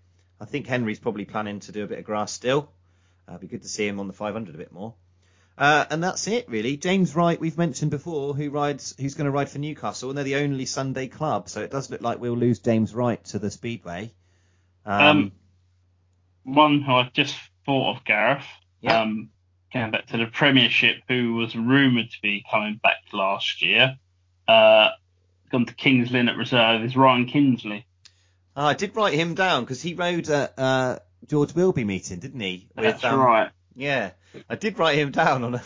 I 0.40 0.44
think 0.46 0.66
Henry's 0.66 0.98
probably 0.98 1.26
planning 1.26 1.60
to 1.60 1.72
do 1.72 1.84
a 1.84 1.87
bit 1.87 1.98
of 1.98 2.06
grass 2.06 2.32
still. 2.32 2.70
Uh, 3.28 3.32
it'd 3.32 3.42
be 3.42 3.48
good 3.48 3.62
to 3.62 3.68
see 3.68 3.87
him 3.87 4.00
on 4.00 4.06
the 4.06 4.14
500 4.14 4.54
a 4.54 4.58
bit 4.58 4.72
more. 4.72 4.94
Uh, 5.58 5.84
and 5.90 6.02
that's 6.02 6.26
it 6.26 6.48
really. 6.48 6.78
James 6.78 7.14
Wright, 7.14 7.38
we've 7.38 7.58
mentioned 7.58 7.90
before, 7.90 8.34
who 8.34 8.48
rides, 8.48 8.94
who's 8.98 9.14
going 9.14 9.26
to 9.26 9.30
ride 9.30 9.50
for 9.50 9.58
Newcastle, 9.58 10.08
and 10.08 10.16
they're 10.16 10.24
the 10.24 10.37
only 10.37 10.64
Sunday 10.64 11.06
club. 11.06 11.50
So 11.50 11.60
it 11.60 11.70
does 11.70 11.90
look 11.90 12.00
like 12.00 12.18
we'll 12.18 12.37
lose 12.37 12.60
James 12.60 12.94
Wright 12.94 13.22
to 13.26 13.38
the 13.38 13.50
Speedway. 13.50 14.10
Um, 14.87 15.32
one 16.44 16.80
who 16.80 16.94
I've 16.94 17.12
just 17.12 17.37
thought 17.66 17.96
of, 17.96 18.04
Gareth, 18.04 18.46
Yeah. 18.80 19.02
um, 19.02 19.28
going 19.72 19.90
back 19.90 20.06
to 20.06 20.16
the 20.16 20.27
Premiership, 20.27 21.02
who 21.08 21.35
was 21.35 21.54
rumoured 21.54 22.10
to 22.10 22.22
be 22.22 22.42
coming 22.50 22.81
back 22.83 23.02
last 23.12 23.60
year, 23.60 23.96
uh, 24.48 24.90
gone 25.50 25.66
to 25.66 25.75
Kings 25.75 26.10
Lynn 26.10 26.31
at 26.31 26.38
reserve, 26.38 26.83
is 26.85 26.96
Ryan 26.96 27.27
Kinsley. 27.27 27.87
Oh, 28.57 28.67
I 28.67 28.75
did 28.75 28.94
write 28.94 29.15
him 29.15 29.35
down 29.35 29.65
because 29.65 29.83
he 29.83 29.94
rode 29.94 30.29
at 30.29 30.59
uh, 30.59 30.98
George 31.27 31.55
Wilby 31.55 31.85
meeting, 31.85 32.21
didn't 32.21 32.40
he? 32.40 32.69
That's 32.77 33.02
um, 33.02 33.19
right. 33.19 33.50
Yeah, 33.75 34.13
I 34.48 34.55
did 34.55 34.79
write 34.79 34.96
him 34.96 35.11
down 35.11 35.42
on 35.42 35.55
a, 35.57 35.63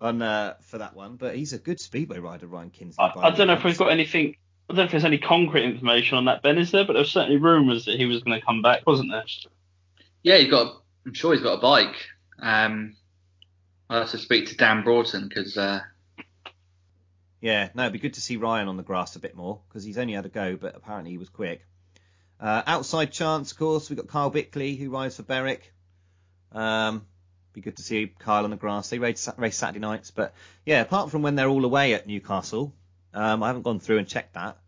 on 0.00 0.22
uh, 0.22 0.54
for 0.62 0.78
that 0.78 0.96
one, 0.96 1.16
but 1.16 1.36
he's 1.36 1.52
a 1.52 1.58
good 1.58 1.78
speedway 1.80 2.18
rider, 2.18 2.48
Ryan 2.48 2.70
Kinsley. 2.70 3.04
I, 3.04 3.28
I 3.28 3.30
don't 3.30 3.46
know 3.46 3.52
if 3.54 3.64
we've 3.64 3.78
got 3.78 3.92
anything. 3.92 4.36
I 4.68 4.74
don't 4.74 4.78
know 4.78 4.84
if 4.84 4.90
there's 4.90 5.04
any 5.04 5.18
concrete 5.18 5.64
information 5.64 6.18
on 6.18 6.24
that, 6.24 6.42
Ben, 6.42 6.58
is 6.58 6.72
there? 6.72 6.84
But 6.84 6.94
there 6.94 7.02
was 7.02 7.12
certainly 7.12 7.36
rumours 7.36 7.84
that 7.84 7.96
he 7.96 8.06
was 8.06 8.22
going 8.22 8.38
to 8.38 8.44
come 8.44 8.62
back, 8.62 8.86
wasn't 8.86 9.12
there? 9.12 9.24
Yeah, 10.22 10.38
he's 10.38 10.50
got. 10.50 10.82
I'm 11.06 11.14
sure 11.14 11.34
he's 11.34 11.42
got 11.42 11.58
a 11.58 11.60
bike. 11.60 11.96
Um, 12.40 12.96
I'll 13.88 14.00
have 14.00 14.10
to 14.10 14.18
speak 14.18 14.48
to 14.48 14.56
Dan 14.56 14.82
Broughton 14.82 15.28
because 15.28 15.56
uh, 15.56 15.80
Yeah, 17.40 17.68
no, 17.74 17.82
it'd 17.82 17.92
be 17.92 17.98
good 17.98 18.14
to 18.14 18.20
see 18.20 18.36
Ryan 18.36 18.68
on 18.68 18.76
the 18.76 18.82
grass 18.82 19.14
a 19.16 19.20
bit 19.20 19.36
more 19.36 19.60
because 19.68 19.84
he's 19.84 19.98
only 19.98 20.14
had 20.14 20.26
a 20.26 20.30
go, 20.30 20.56
but 20.56 20.74
apparently 20.74 21.10
he 21.10 21.18
was 21.18 21.28
quick. 21.28 21.66
Uh, 22.40 22.62
outside 22.66 23.12
chance, 23.12 23.52
of 23.52 23.58
course, 23.58 23.88
we've 23.88 23.96
got 23.96 24.08
Kyle 24.08 24.30
Bickley 24.30 24.74
who 24.74 24.90
rides 24.90 25.16
for 25.16 25.22
Berwick. 25.22 25.72
Um, 26.52 27.06
Be 27.52 27.60
good 27.60 27.76
to 27.76 27.82
see 27.82 28.12
Kyle 28.18 28.44
on 28.44 28.50
the 28.50 28.56
grass. 28.56 28.90
They 28.90 28.98
race, 28.98 29.28
race 29.36 29.56
Saturday 29.56 29.78
nights, 29.78 30.10
but 30.10 30.34
yeah, 30.66 30.80
apart 30.80 31.10
from 31.10 31.22
when 31.22 31.34
they're 31.34 31.48
all 31.48 31.64
away 31.64 31.94
at 31.94 32.06
Newcastle, 32.06 32.74
um, 33.14 33.42
I 33.42 33.48
haven't 33.48 33.62
gone 33.62 33.78
through 33.78 33.98
and 33.98 34.08
checked 34.08 34.34
that. 34.34 34.58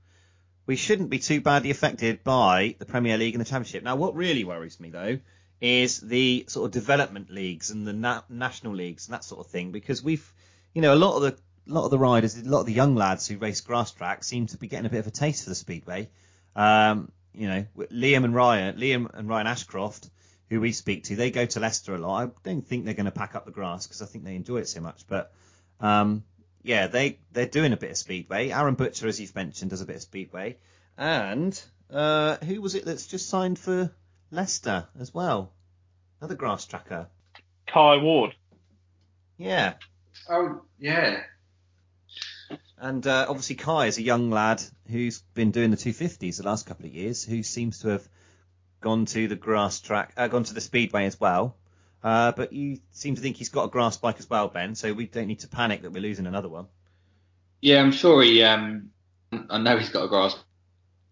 We 0.67 0.77
shouldn't 0.77 1.11
be 1.11 1.19
too 1.19 1.41
badly 1.41 1.71
affected 1.71 2.25
by 2.25 2.77
the 2.79 2.87
Premier 2.87 3.19
League 3.19 3.35
and 3.35 3.41
the 3.41 3.49
Championship. 3.49 3.83
Now, 3.83 3.97
what 3.97 4.15
really 4.15 4.45
worries 4.45 4.79
me 4.81 4.91
though 4.91 5.19
is 5.61 6.01
the 6.01 6.45
sort 6.49 6.67
of 6.67 6.73
development 6.73 7.31
leagues 7.31 7.71
and 7.71 7.87
the 7.87 7.93
na- 7.93 8.23
national 8.29 8.75
leagues 8.75 9.07
and 9.07 9.15
that 9.15 9.25
sort 9.25 9.45
of 9.45 9.51
thing, 9.51 9.73
because 9.73 10.03
we've, 10.03 10.33
you 10.75 10.83
know, 10.83 10.95
a 10.95 10.97
lot 10.97 11.17
of 11.17 11.23
the 11.23 11.39
a 11.67 11.73
lot 11.73 11.87
of 11.87 11.91
the 11.91 11.99
riders, 11.99 12.37
a 12.37 12.45
lot 12.49 12.61
of 12.61 12.67
the 12.67 12.73
young 12.73 12.95
lads 12.95 13.27
who 13.27 13.39
race 13.39 13.62
grass 13.62 13.91
track 13.91 14.23
seem 14.23 14.47
to 14.49 14.59
be 14.59 14.69
getting 14.69 14.85
a 14.85 14.91
bit 14.91 14.99
of 15.01 15.07
a 15.07 15.11
taste 15.11 15.45
for 15.45 15.51
the 15.51 15.55
speedway. 15.55 16.11
Um, 16.55 17.11
you 17.35 17.49
know, 17.49 17.66
Liam 17.76 18.24
and 18.24 18.35
Ryan, 18.35 18.76
Liam 18.76 19.11
and 19.12 19.28
Ryan 19.28 19.47
Ashcroft, 19.47 20.09
who 20.51 20.61
we 20.61 20.72
speak 20.72 21.05
to, 21.05 21.16
they 21.16 21.30
go 21.30 21.47
to 21.47 21.61
Leicester 21.61 21.95
a 21.95 21.99
lot. 21.99 22.28
I 22.28 22.30
don't 22.43 22.66
think 22.66 22.85
they're 22.85 22.95
going 22.95 23.07
to 23.07 23.12
pack 23.12 23.35
up 23.35 23.45
the 23.45 23.51
grass 23.51 23.87
because 23.87 24.03
I 24.03 24.07
think 24.07 24.24
they 24.24 24.37
enjoy 24.37 24.59
it 24.59 24.68
so 24.68 24.80
much. 24.80 25.07
But 25.07 25.32
um, 25.80 26.24
yeah, 26.62 26.87
they 26.87 27.18
they're 27.32 27.47
doing 27.47 27.72
a 27.72 27.76
bit 27.76 27.91
of 27.91 27.97
speedway. 27.97 28.51
Aaron 28.51 28.74
Butcher, 28.74 29.09
as 29.09 29.20
you've 29.20 29.35
mentioned, 29.35 29.70
does 29.70 29.80
a 29.80 29.87
bit 29.87 29.97
of 29.97 30.03
speedway. 30.03 30.57
And 30.97 31.61
uh, 31.91 32.37
who 32.37 32.61
was 32.61 32.74
it 32.74 32.85
that's 32.85 33.07
just 33.07 33.28
signed 33.28 33.59
for 33.59 33.93
Leicester 34.30 34.87
as 34.99 35.12
well? 35.12 35.53
Another 36.20 36.37
grass 36.37 36.64
tracker. 36.64 37.09
Kai 37.66 37.97
Ward. 37.97 38.35
Yeah. 39.37 39.74
Oh 40.28 40.62
yeah. 40.78 41.22
And 42.85 43.07
uh, 43.07 43.24
obviously 43.30 43.57
Kai 43.57 43.87
is 43.87 43.97
a 43.97 44.03
young 44.03 44.30
lad 44.30 44.62
who's 44.91 45.22
been 45.32 45.53
doing 45.53 45.70
the 45.70 45.78
250s 45.78 46.37
the 46.37 46.43
last 46.43 46.66
couple 46.66 46.85
of 46.85 46.93
years, 46.93 47.24
who 47.24 47.43
seems 47.43 47.78
to 47.78 47.89
have 47.89 48.07
gone 48.82 49.07
to 49.07 49.26
the 49.26 49.37
grass 49.37 49.80
track, 49.80 50.12
uh, 50.18 50.28
gone 50.28 50.45
to 50.45 50.53
the 50.53 50.61
speedway 50.61 51.07
as 51.07 51.18
well. 51.18 51.57
Uh, 52.03 52.32
but 52.32 52.53
you 52.53 52.80
seem 52.91 53.14
to 53.14 53.22
think 53.22 53.39
he's 53.39 53.49
got 53.49 53.64
a 53.64 53.68
grass 53.68 53.97
bike 53.97 54.16
as 54.18 54.28
well, 54.28 54.49
Ben. 54.49 54.74
So 54.74 54.93
we 54.93 55.07
don't 55.07 55.28
need 55.28 55.41
to 55.41 55.49
panic 55.49 55.80
that 55.80 55.93
we're 55.93 56.03
losing 56.03 56.26
another 56.26 56.51
one. 56.51 56.66
Yeah, 57.62 57.80
I'm 57.80 57.91
sure 57.91 58.22
he. 58.22 58.43
Um, 58.43 58.91
I 59.32 59.57
know 59.57 59.78
he's 59.78 59.89
got 59.89 60.05
a 60.05 60.09
grass. 60.09 60.37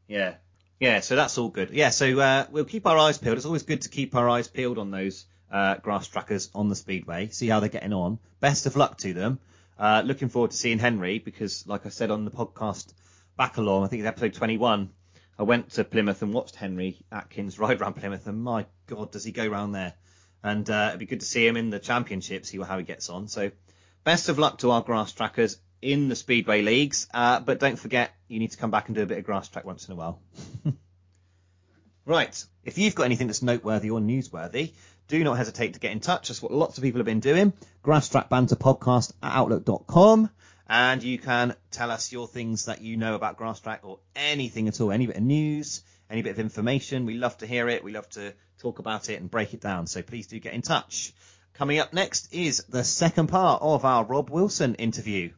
Yeah, 0.08 0.34
yeah. 0.78 1.00
So 1.00 1.16
that's 1.16 1.38
all 1.38 1.48
good. 1.48 1.70
Yeah. 1.70 1.88
So 1.88 2.20
uh, 2.20 2.44
we'll 2.50 2.66
keep 2.66 2.86
our 2.86 2.98
eyes 2.98 3.16
peeled. 3.16 3.38
It's 3.38 3.46
always 3.46 3.62
good 3.62 3.80
to 3.80 3.88
keep 3.88 4.14
our 4.14 4.28
eyes 4.28 4.46
peeled 4.46 4.76
on 4.76 4.90
those 4.90 5.24
uh, 5.50 5.76
grass 5.76 6.06
trackers 6.06 6.50
on 6.54 6.68
the 6.68 6.76
speedway. 6.76 7.30
See 7.30 7.48
how 7.48 7.60
they're 7.60 7.70
getting 7.70 7.94
on. 7.94 8.18
Best 8.40 8.66
of 8.66 8.76
luck 8.76 8.98
to 8.98 9.14
them. 9.14 9.38
Uh, 9.82 10.00
looking 10.06 10.28
forward 10.28 10.52
to 10.52 10.56
seeing 10.56 10.78
Henry 10.78 11.18
because, 11.18 11.66
like 11.66 11.86
I 11.86 11.88
said 11.88 12.12
on 12.12 12.24
the 12.24 12.30
podcast 12.30 12.94
back 13.36 13.56
along, 13.56 13.82
I 13.82 13.88
think 13.88 13.98
it's 13.98 14.06
episode 14.06 14.34
21. 14.34 14.90
I 15.36 15.42
went 15.42 15.70
to 15.72 15.82
Plymouth 15.82 16.22
and 16.22 16.32
watched 16.32 16.54
Henry 16.54 17.04
Atkins 17.10 17.58
ride 17.58 17.80
around 17.80 17.94
Plymouth, 17.94 18.28
and 18.28 18.44
my 18.44 18.66
God, 18.86 19.10
does 19.10 19.24
he 19.24 19.32
go 19.32 19.44
round 19.44 19.74
there? 19.74 19.94
And 20.40 20.70
uh, 20.70 20.86
it'd 20.90 21.00
be 21.00 21.06
good 21.06 21.18
to 21.18 21.26
see 21.26 21.44
him 21.44 21.56
in 21.56 21.70
the 21.70 21.80
championship, 21.80 22.46
see 22.46 22.60
how 22.60 22.78
he 22.78 22.84
gets 22.84 23.10
on. 23.10 23.26
So, 23.26 23.50
best 24.04 24.28
of 24.28 24.38
luck 24.38 24.58
to 24.58 24.70
our 24.70 24.82
grass 24.82 25.10
trackers 25.10 25.58
in 25.80 26.08
the 26.08 26.14
speedway 26.14 26.62
leagues. 26.62 27.08
Uh, 27.12 27.40
but 27.40 27.58
don't 27.58 27.76
forget, 27.76 28.12
you 28.28 28.38
need 28.38 28.52
to 28.52 28.58
come 28.58 28.70
back 28.70 28.86
and 28.86 28.94
do 28.94 29.02
a 29.02 29.06
bit 29.06 29.18
of 29.18 29.24
grass 29.24 29.48
track 29.48 29.64
once 29.64 29.88
in 29.88 29.94
a 29.94 29.96
while. 29.96 30.22
right. 32.06 32.44
If 32.64 32.78
you've 32.78 32.94
got 32.94 33.06
anything 33.06 33.26
that's 33.26 33.42
noteworthy 33.42 33.90
or 33.90 33.98
newsworthy, 33.98 34.74
do 35.12 35.22
not 35.24 35.36
hesitate 35.36 35.74
to 35.74 35.78
get 35.78 35.92
in 35.92 36.00
touch. 36.00 36.28
That's 36.28 36.40
what 36.40 36.52
lots 36.52 36.78
of 36.78 36.84
people 36.84 37.00
have 37.00 37.04
been 37.04 37.20
doing. 37.20 37.52
Grass 37.82 38.08
Track 38.08 38.30
Banter 38.30 38.56
Podcast 38.56 39.12
at 39.22 39.36
Outlook.com. 39.36 40.30
And 40.66 41.02
you 41.02 41.18
can 41.18 41.54
tell 41.70 41.90
us 41.90 42.12
your 42.12 42.26
things 42.26 42.64
that 42.64 42.80
you 42.80 42.96
know 42.96 43.14
about 43.14 43.36
grass 43.36 43.60
track 43.60 43.80
or 43.82 43.98
anything 44.16 44.68
at 44.68 44.80
all, 44.80 44.90
any 44.90 45.06
bit 45.06 45.16
of 45.16 45.22
news, 45.22 45.82
any 46.08 46.22
bit 46.22 46.30
of 46.30 46.38
information. 46.38 47.04
We 47.04 47.12
love 47.12 47.36
to 47.38 47.46
hear 47.46 47.68
it. 47.68 47.84
We 47.84 47.92
love 47.92 48.08
to 48.10 48.32
talk 48.58 48.78
about 48.78 49.10
it 49.10 49.20
and 49.20 49.30
break 49.30 49.52
it 49.52 49.60
down. 49.60 49.86
So 49.86 50.00
please 50.00 50.28
do 50.28 50.38
get 50.38 50.54
in 50.54 50.62
touch. 50.62 51.12
Coming 51.52 51.78
up 51.78 51.92
next 51.92 52.32
is 52.32 52.64
the 52.70 52.82
second 52.82 53.26
part 53.26 53.60
of 53.60 53.84
our 53.84 54.06
Rob 54.06 54.30
Wilson 54.30 54.76
interview. 54.76 55.32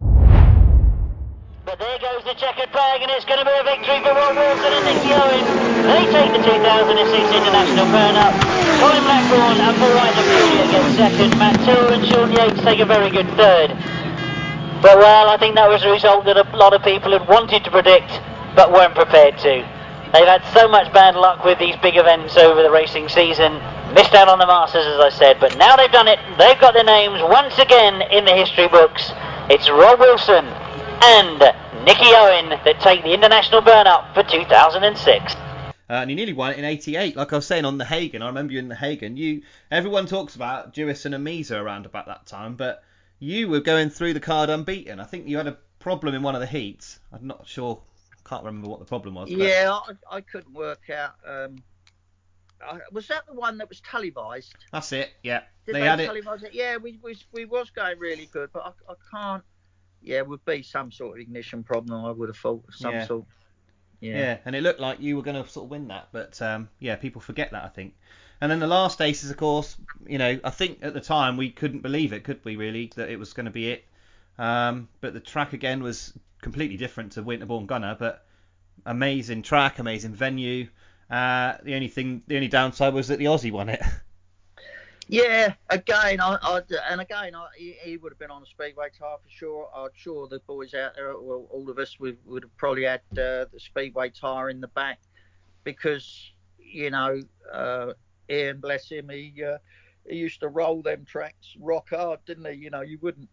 But 0.00 1.78
there 1.78 1.98
goes 1.98 2.24
the 2.24 2.34
checkered 2.34 2.68
flag, 2.68 3.00
and 3.00 3.10
it's 3.12 3.24
going 3.24 3.38
to 3.38 3.46
be 3.46 3.56
a 3.58 3.64
victory 3.64 3.98
for 4.04 4.12
Rob 4.12 4.36
Wilson 4.36 4.72
and 4.76 4.84
Nicky 4.84 5.14
Owen. 5.14 5.44
They 5.88 6.04
take 6.12 6.32
the 6.36 6.44
2006 6.44 7.32
International 7.32 7.86
Burn-Up. 7.86 8.63
Colin 8.80 9.02
Blackburn 9.04 9.58
the 9.58 10.24
Fury 10.26 10.58
against 10.68 10.96
second. 10.96 11.38
Matt 11.38 11.58
Tiller 11.64 11.92
and 11.92 12.06
Sean 12.06 12.32
Yates 12.32 12.60
take 12.62 12.80
a 12.80 12.86
very 12.86 13.10
good 13.10 13.26
third. 13.36 13.70
But 14.82 14.98
well, 14.98 15.30
I 15.30 15.36
think 15.38 15.54
that 15.54 15.68
was 15.68 15.82
a 15.84 15.90
result 15.90 16.24
that 16.26 16.36
a 16.36 16.44
lot 16.56 16.74
of 16.74 16.82
people 16.82 17.12
had 17.12 17.26
wanted 17.28 17.64
to 17.64 17.70
predict, 17.70 18.10
but 18.54 18.72
weren't 18.72 18.94
prepared 18.94 19.38
to. 19.38 19.64
They've 20.12 20.26
had 20.26 20.44
so 20.52 20.68
much 20.68 20.92
bad 20.92 21.16
luck 21.16 21.44
with 21.44 21.58
these 21.58 21.74
big 21.82 21.96
events 21.96 22.36
over 22.36 22.62
the 22.62 22.70
racing 22.70 23.08
season. 23.08 23.54
Missed 23.94 24.14
out 24.14 24.28
on 24.28 24.38
the 24.38 24.46
Masters, 24.46 24.86
as 24.86 25.00
I 25.00 25.10
said, 25.10 25.40
but 25.40 25.56
now 25.56 25.76
they've 25.76 25.90
done 25.90 26.08
it. 26.08 26.18
They've 26.38 26.58
got 26.60 26.74
their 26.74 26.84
names 26.84 27.20
once 27.22 27.58
again 27.58 28.02
in 28.10 28.24
the 28.24 28.34
history 28.34 28.68
books. 28.68 29.10
It's 29.50 29.68
Rob 29.70 30.00
Wilson 30.00 30.46
and 30.46 31.38
Nicky 31.84 32.10
Owen 32.14 32.50
that 32.64 32.80
take 32.80 33.02
the 33.02 33.12
international 33.12 33.60
burn 33.60 33.86
up 33.86 34.14
for 34.14 34.22
2006. 34.22 35.34
Uh, 35.88 35.94
and 35.94 36.08
he 36.10 36.16
nearly 36.16 36.32
won 36.32 36.52
it 36.52 36.58
in 36.58 36.64
'88. 36.64 37.14
Like 37.16 37.32
I 37.32 37.36
was 37.36 37.46
saying 37.46 37.64
on 37.64 37.76
the 37.78 37.84
Hagen, 37.84 38.22
I 38.22 38.26
remember 38.28 38.52
you 38.54 38.58
in 38.58 38.68
the 38.68 38.74
Hagen. 38.74 39.16
You, 39.16 39.42
everyone 39.70 40.06
talks 40.06 40.34
about 40.34 40.72
Jewison 40.74 41.14
and 41.14 41.26
Misa 41.26 41.60
around 41.60 41.84
about 41.86 42.06
that 42.06 42.26
time, 42.26 42.54
but 42.56 42.82
you 43.18 43.48
were 43.48 43.60
going 43.60 43.90
through 43.90 44.14
the 44.14 44.20
card 44.20 44.48
unbeaten. 44.50 44.98
I 45.00 45.04
think 45.04 45.28
you 45.28 45.36
had 45.36 45.46
a 45.46 45.58
problem 45.78 46.14
in 46.14 46.22
one 46.22 46.34
of 46.34 46.40
the 46.40 46.46
heats. 46.46 46.98
I'm 47.12 47.26
not 47.26 47.46
sure. 47.46 47.80
Can't 48.26 48.42
remember 48.44 48.68
what 48.70 48.78
the 48.78 48.86
problem 48.86 49.14
was. 49.14 49.28
but- 49.28 49.38
Yeah, 49.38 49.78
I, 50.10 50.16
I 50.16 50.20
couldn't 50.22 50.54
work 50.54 50.88
out. 50.88 51.14
Um, 51.26 51.56
I, 52.66 52.78
was 52.90 53.06
that 53.08 53.26
the 53.26 53.34
one 53.34 53.58
that 53.58 53.68
was 53.68 53.80
televised? 53.82 54.54
That's 54.72 54.90
it. 54.92 55.10
Yeah, 55.22 55.42
Did 55.66 55.74
they 55.74 55.80
they, 55.80 55.86
had 55.86 56.00
it. 56.00 56.08
televise 56.10 56.42
it? 56.44 56.54
Yeah, 56.54 56.78
we, 56.78 56.98
we 57.02 57.18
we 57.32 57.44
was 57.44 57.68
going 57.68 57.98
really 57.98 58.26
good, 58.32 58.48
but 58.54 58.64
I, 58.88 58.92
I 58.92 58.94
can't. 59.10 59.44
Yeah, 60.00 60.18
it 60.18 60.26
would 60.28 60.44
be 60.46 60.62
some 60.62 60.90
sort 60.90 61.18
of 61.18 61.20
ignition 61.20 61.62
problem. 61.62 62.04
I 62.04 62.10
would 62.10 62.30
have 62.30 62.38
thought 62.38 62.64
some 62.72 62.94
Yeah. 62.94 63.06
sort. 63.06 63.24
Yeah. 64.00 64.18
Yeah. 64.18 64.38
and 64.44 64.54
it 64.54 64.62
looked 64.62 64.80
like 64.80 65.00
you 65.00 65.16
were 65.16 65.22
going 65.22 65.42
to 65.42 65.48
sort 65.48 65.64
of 65.64 65.70
win 65.70 65.88
that, 65.88 66.08
but 66.12 66.40
um, 66.42 66.68
yeah, 66.78 66.96
people 66.96 67.20
forget 67.20 67.50
that 67.52 67.64
I 67.64 67.68
think. 67.68 67.94
And 68.40 68.50
then 68.50 68.58
the 68.58 68.66
last 68.66 69.00
aces, 69.00 69.30
of 69.30 69.36
course, 69.36 69.76
you 70.06 70.18
know, 70.18 70.38
I 70.44 70.50
think 70.50 70.80
at 70.82 70.92
the 70.92 71.00
time 71.00 71.36
we 71.36 71.50
couldn't 71.50 71.80
believe 71.80 72.12
it, 72.12 72.24
could 72.24 72.44
we 72.44 72.56
really, 72.56 72.90
that 72.96 73.08
it 73.08 73.18
was 73.18 73.32
going 73.32 73.46
to 73.46 73.52
be 73.52 73.70
it. 73.70 73.84
Um, 74.38 74.88
but 75.00 75.14
the 75.14 75.20
track 75.20 75.52
again 75.52 75.82
was 75.82 76.12
completely 76.42 76.76
different 76.76 77.12
to 77.12 77.22
Winterbourne 77.22 77.66
Gunner, 77.66 77.96
but 77.98 78.26
amazing 78.84 79.42
track, 79.42 79.78
amazing 79.78 80.14
venue. 80.14 80.68
Uh, 81.10 81.54
the 81.62 81.74
only 81.74 81.88
thing, 81.88 82.22
the 82.26 82.36
only 82.36 82.48
downside 82.48 82.92
was 82.92 83.08
that 83.08 83.18
the 83.18 83.26
Aussie 83.26 83.52
won 83.52 83.68
it. 83.68 83.82
Yeah, 85.08 85.54
again, 85.70 86.20
I, 86.20 86.38
I 86.42 86.60
and 86.90 87.00
again, 87.00 87.34
I, 87.34 87.46
he, 87.56 87.76
he 87.82 87.96
would 87.96 88.12
have 88.12 88.18
been 88.18 88.30
on 88.30 88.40
the 88.40 88.46
speedway 88.46 88.88
tire 88.98 89.16
for 89.22 89.28
sure. 89.30 89.68
I'm 89.74 89.90
sure 89.94 90.26
the 90.28 90.40
boys 90.40 90.74
out 90.74 90.94
there, 90.96 91.14
well, 91.18 91.46
all 91.50 91.68
of 91.68 91.78
us, 91.78 91.98
we 92.00 92.16
would 92.24 92.44
have 92.44 92.56
probably 92.56 92.84
had 92.84 93.02
uh, 93.12 93.46
the 93.52 93.58
speedway 93.58 94.10
tire 94.10 94.48
in 94.48 94.60
the 94.60 94.68
back 94.68 95.00
because 95.62 96.32
you 96.58 96.90
know, 96.90 97.20
uh, 97.52 97.92
Ian, 98.28 98.60
bless 98.60 98.88
him, 98.88 99.08
he 99.10 99.42
uh, 99.44 99.58
he 100.08 100.16
used 100.16 100.40
to 100.40 100.48
roll 100.48 100.82
them 100.82 101.04
tracks 101.04 101.54
rock 101.60 101.90
hard, 101.90 102.20
didn't 102.26 102.46
he? 102.46 102.52
You 102.52 102.70
know, 102.70 102.80
you 102.80 102.98
wouldn't. 103.00 103.28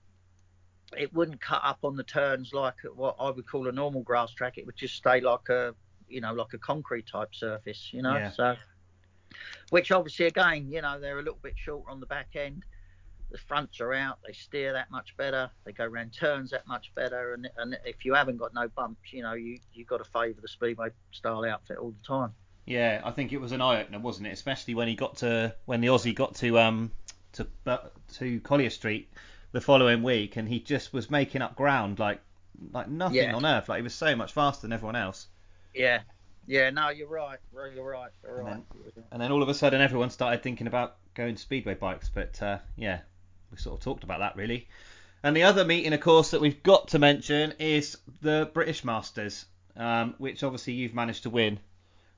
It 0.97 1.13
wouldn't 1.13 1.39
cut 1.39 1.61
up 1.63 1.79
on 1.83 1.95
the 1.95 2.03
turns 2.03 2.51
like 2.53 2.75
what 2.93 3.15
I 3.17 3.29
would 3.29 3.47
call 3.47 3.69
a 3.69 3.71
normal 3.71 4.03
grass 4.03 4.33
track. 4.33 4.57
It 4.57 4.65
would 4.65 4.75
just 4.75 4.95
stay 4.95 5.21
like 5.21 5.47
a, 5.47 5.73
you 6.09 6.19
know, 6.19 6.33
like 6.33 6.53
a 6.53 6.57
concrete 6.57 7.07
type 7.07 7.33
surface. 7.33 7.91
You 7.93 8.01
know, 8.01 8.17
Yeah. 8.17 8.31
so 8.31 8.55
which 9.69 9.91
obviously 9.91 10.27
again, 10.27 10.69
you 10.71 10.81
know, 10.81 10.99
they're 10.99 11.19
a 11.19 11.23
little 11.23 11.39
bit 11.41 11.53
shorter 11.55 11.89
on 11.89 11.99
the 11.99 12.05
back 12.05 12.29
end. 12.35 12.63
The 13.31 13.37
fronts 13.37 13.79
are 13.79 13.93
out, 13.93 14.19
they 14.27 14.33
steer 14.33 14.73
that 14.73 14.91
much 14.91 15.15
better, 15.15 15.49
they 15.63 15.71
go 15.71 15.85
round 15.85 16.13
turns 16.13 16.51
that 16.51 16.67
much 16.67 16.93
better, 16.95 17.33
and 17.33 17.49
and 17.57 17.77
if 17.85 18.03
you 18.03 18.13
haven't 18.13 18.37
got 18.37 18.53
no 18.53 18.67
bumps, 18.67 19.13
you 19.13 19.23
know, 19.23 19.33
you 19.33 19.59
you 19.73 19.85
got 19.85 19.97
to 20.03 20.03
favour 20.03 20.41
the 20.41 20.49
speedway 20.49 20.89
style 21.11 21.45
outfit 21.45 21.77
all 21.77 21.91
the 21.91 22.03
time. 22.03 22.33
Yeah, 22.65 23.01
I 23.03 23.11
think 23.11 23.31
it 23.33 23.39
was 23.41 23.53
an 23.53 23.61
eye 23.61 23.81
opener, 23.81 23.99
wasn't 23.99 24.27
it? 24.27 24.31
Especially 24.31 24.75
when 24.75 24.87
he 24.87 24.95
got 24.95 25.17
to 25.17 25.55
when 25.65 25.81
the 25.81 25.87
Aussie 25.87 26.13
got 26.13 26.35
to 26.35 26.59
um 26.59 26.91
to 27.33 27.47
uh, 27.65 27.77
to 28.15 28.39
Collier 28.41 28.69
Street 28.69 29.09
the 29.53 29.61
following 29.61 30.03
week, 30.03 30.35
and 30.37 30.47
he 30.47 30.59
just 30.59 30.93
was 30.93 31.09
making 31.09 31.41
up 31.41 31.55
ground 31.55 31.99
like 31.99 32.21
like 32.73 32.89
nothing 32.89 33.15
Yeah. 33.15 33.35
on 33.35 33.45
earth. 33.45 33.69
Like 33.69 33.77
he 33.77 33.83
was 33.83 33.95
so 33.95 34.15
much 34.15 34.33
faster 34.33 34.63
than 34.63 34.73
everyone 34.73 34.95
else. 34.97 35.27
Yeah, 35.73 36.01
yeah, 36.51 36.69
no, 36.69 36.89
you're 36.89 37.07
right, 37.07 37.39
you're 37.53 37.63
right, 37.89 38.11
you're 38.21 38.39
And 38.39 38.45
right. 38.45 38.63
And 39.09 39.21
then 39.21 39.31
all 39.31 39.41
of 39.41 39.47
a 39.47 39.53
sudden, 39.53 39.79
everyone 39.79 40.09
started 40.09 40.43
thinking 40.43 40.67
about 40.67 40.97
going 41.13 41.37
speedway 41.37 41.75
bikes. 41.75 42.09
But 42.09 42.41
uh, 42.41 42.57
yeah, 42.75 42.99
we 43.51 43.57
sort 43.57 43.79
of 43.79 43.83
talked 43.83 44.03
about 44.03 44.19
that 44.19 44.35
really. 44.35 44.67
And 45.23 45.33
the 45.33 45.43
other 45.43 45.63
meeting, 45.63 45.93
of 45.93 46.01
course, 46.01 46.31
that 46.31 46.41
we've 46.41 46.61
got 46.61 46.89
to 46.89 46.99
mention 46.99 47.53
is 47.57 47.97
the 48.21 48.51
British 48.53 48.83
Masters, 48.83 49.45
um, 49.77 50.13
which 50.17 50.43
obviously 50.43 50.73
you've 50.73 50.93
managed 50.93 51.23
to 51.23 51.29
win. 51.29 51.57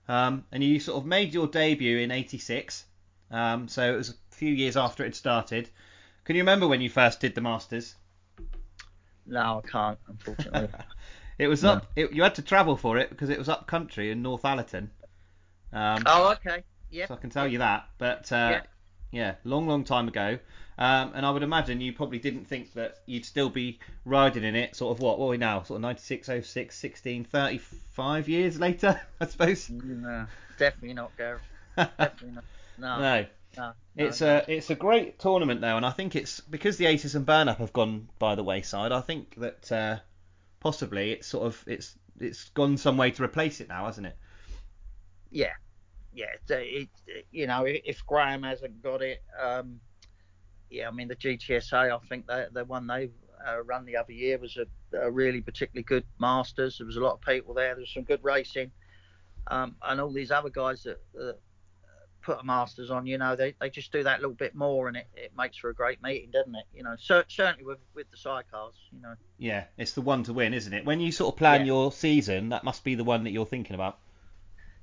Um, 0.08 0.46
and 0.52 0.64
you 0.64 0.80
sort 0.80 0.98
of 0.98 1.06
made 1.06 1.32
your 1.32 1.46
debut 1.46 2.00
in 2.00 2.10
'86, 2.10 2.86
um, 3.30 3.68
so 3.68 3.94
it 3.94 3.96
was 3.96 4.10
a 4.10 4.14
few 4.32 4.52
years 4.52 4.76
after 4.76 5.04
it 5.04 5.08
had 5.08 5.16
started. 5.16 5.70
Can 6.24 6.36
you 6.36 6.42
remember 6.42 6.68
when 6.68 6.82
you 6.82 6.90
first 6.90 7.20
did 7.20 7.36
the 7.36 7.42
Masters? 7.42 7.94
No, 9.28 9.62
I 9.64 9.68
can't, 9.68 10.00
unfortunately. 10.08 10.70
It 11.38 11.48
was 11.48 11.64
up. 11.64 11.92
It, 11.96 12.14
you 12.14 12.24
had 12.24 12.36
to 12.36 12.42
travel 12.42 12.78
for 12.78 12.98
it 12.98 13.10
because 13.10 13.30
it 13.30 13.40
was 13.40 13.50
up 13.50 13.68
country 13.68 14.12
in 14.12 14.22
Northallerton. 14.24 14.90
Um, 15.72 16.04
oh, 16.06 16.34
okay, 16.34 16.64
yeah. 16.92 17.08
So 17.08 17.16
I 17.16 17.18
can 17.18 17.30
tell 17.30 17.48
you 17.48 17.60
that. 17.60 17.90
But 17.98 18.32
uh, 18.32 18.50
Yeah. 18.52 18.62
Yeah, 19.14 19.36
long, 19.44 19.68
long 19.68 19.84
time 19.84 20.08
ago. 20.08 20.40
Um, 20.76 21.12
and 21.14 21.24
I 21.24 21.30
would 21.30 21.44
imagine 21.44 21.80
you 21.80 21.94
probably 21.94 22.18
didn't 22.18 22.46
think 22.46 22.74
that 22.74 22.98
you'd 23.06 23.26
still 23.26 23.50
be 23.50 23.80
riding 24.06 24.44
in 24.44 24.56
it. 24.56 24.76
Sort 24.76 24.98
of 24.98 25.02
what? 25.02 25.20
What 25.20 25.28
are 25.28 25.30
we 25.30 25.38
now? 25.38 25.62
Sort 25.62 25.78
of 25.78 25.82
96, 25.82 26.28
06, 26.42 26.76
16, 26.76 27.26
35 27.26 28.28
years 28.28 28.60
later, 28.60 29.00
I 29.20 29.28
suppose. 29.28 29.70
No, 29.70 30.26
definitely 30.58 30.96
not, 30.96 31.16
Gareth. 31.16 31.42
Definitely 31.76 32.32
not. 32.32 32.44
No, 32.78 33.00
no. 33.00 33.26
no. 33.58 33.74
It's 33.96 34.22
no. 34.22 34.38
a 34.38 34.52
it's 34.52 34.70
a 34.70 34.76
great 34.76 35.20
tournament 35.20 35.62
though, 35.62 35.78
and 35.78 35.86
I 35.86 35.92
think 35.92 36.16
it's 36.16 36.40
because 36.40 36.78
the 36.78 36.88
Aces 36.88 37.16
and 37.16 37.26
Burn 37.26 37.48
Up 37.48 37.60
have 37.60 37.74
gone 37.74 38.10
by 38.20 38.36
the 38.36 38.44
wayside. 38.44 38.92
I 38.92 39.02
think 39.02 39.36
that 39.38 39.72
uh, 39.72 39.98
possibly 40.64 41.11
it's 41.11 41.28
sort 41.28 41.45
of 41.45 41.64
it's 41.68 41.97
it's 42.20 42.49
gone 42.49 42.78
some 42.78 42.97
way 42.97 43.11
to 43.11 43.24
replace 43.24 43.59
it 43.59 43.68
now, 43.68 43.86
hasn't 43.86 44.07
it? 44.07 44.18
yeah, 45.34 45.53
yeah. 46.14 46.28
It, 46.49 46.89
it, 47.07 47.26
you 47.32 47.47
know, 47.47 47.66
if 47.66 48.05
Graham 48.05 48.43
hasn't 48.43 48.82
got 48.82 49.01
it, 49.01 49.22
um, 49.41 49.80
yeah, 50.70 50.88
I 50.88 50.91
mean 50.91 51.09
the 51.09 51.16
GTSA, 51.16 51.91
I 51.91 52.07
think 52.07 52.28
the 52.28 52.47
the 52.53 52.64
one 52.66 52.88
they 52.88 53.09
uh, 53.45 53.61
run 53.64 53.86
the 53.86 53.97
other 53.97 54.14
year 54.14 54.38
was 54.38 54.57
a, 54.57 54.97
a, 54.97 55.11
really 55.11 55.41
particularly 55.41 55.84
good 55.84 56.05
Masters. 56.20 56.78
There 56.78 56.88
was 56.88 56.95
a 56.95 57.01
lot 57.01 57.14
of 57.14 57.22
people 57.22 57.53
there. 57.53 57.74
There 57.74 57.82
was 57.82 57.93
some 57.93 58.03
good 58.03 58.24
racing, 58.24 58.72
um, 59.47 59.76
and 59.82 59.99
all 59.99 60.11
these 60.11 60.32
other 60.32 60.49
guys 60.49 60.84
that, 60.84 61.01
that 61.14 61.39
put 62.24 62.40
a 62.40 62.44
Masters 62.44 62.90
on, 62.90 63.06
you 63.06 63.18
know, 63.18 63.36
they, 63.36 63.54
they 63.60 63.70
just 63.70 63.92
do 63.92 64.02
that 64.04 64.20
little 64.22 64.36
bit 64.36 64.56
more, 64.56 64.88
and 64.88 64.98
it, 64.98 65.08
it 65.16 65.32
makes 65.38 65.58
for 65.58 65.70
a 65.70 65.74
great 65.74 66.02
meeting, 66.02 66.32
doesn't 66.32 66.56
it? 66.56 66.66
You 66.74 66.84
know, 66.84 66.96
cer- 66.98 67.26
certainly 67.28 67.66
with 67.66 67.80
with 67.94 68.10
the 68.12 68.18
sidecars, 68.18 68.74
you 68.92 69.02
know. 69.02 69.16
Yeah, 69.38 69.66
it's 69.78 69.94
the 69.94 70.02
one 70.02 70.24
to 70.24 70.34
win, 70.34 70.54
isn't 70.54 70.74
it? 70.74 70.86
When 70.86 71.00
you 71.00 71.12
sort 71.12 71.34
of 71.34 71.38
plan 71.38 71.62
Yeah. 71.62 71.68
your 71.68 71.92
season, 71.92 72.50
that 72.50 72.64
must 72.64 72.84
be 72.84 72.96
the 72.96 73.04
one 73.04 73.24
that 73.26 73.32
you're 73.32 73.46
thinking 73.46 73.76
about. 73.76 74.00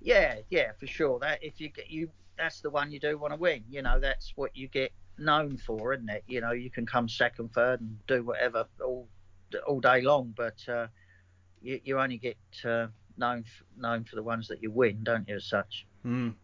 Yeah, 0.01 0.37
yeah, 0.51 0.73
for 0.79 0.87
sure. 0.87 1.19
That 1.19 1.43
if 1.43 1.61
you 1.61 1.69
get 1.69 1.91
you, 1.91 2.11
that's 2.39 2.61
the 2.61 2.71
one 2.71 2.91
you 2.93 3.01
do 3.01 3.19
want 3.19 3.33
to 3.35 3.39
win. 3.39 3.65
You 3.69 3.83
know, 3.83 3.99
that's 4.01 4.33
what 4.37 4.57
you 4.57 4.69
get 4.69 4.93
known 5.19 5.57
for, 5.57 5.93
isn't 5.95 6.09
it? 6.09 6.25
You 6.27 6.41
know, 6.41 6.53
you 6.53 6.71
can 6.71 6.87
come 6.87 7.09
second, 7.09 7.53
third, 7.53 7.81
and 7.81 7.99
do 8.07 8.23
whatever 8.23 8.67
all 8.85 9.09
all 9.67 9.81
day 9.81 10.01
long, 10.01 10.33
but 10.37 10.57
uh, 10.69 10.87
you 11.61 11.81
you 11.85 11.99
only 12.01 12.19
get 12.19 12.39
uh, 12.65 12.87
known 13.17 13.45
f- 13.47 13.65
known 13.77 14.05
for 14.05 14.17
the 14.17 14.23
ones 14.23 14.49
that 14.49 14.63
you 14.63 14.71
win, 14.71 15.01
don't 15.03 15.29
you? 15.29 15.37
As 15.37 15.45
such. 15.45 15.87
Mm. 16.05 16.35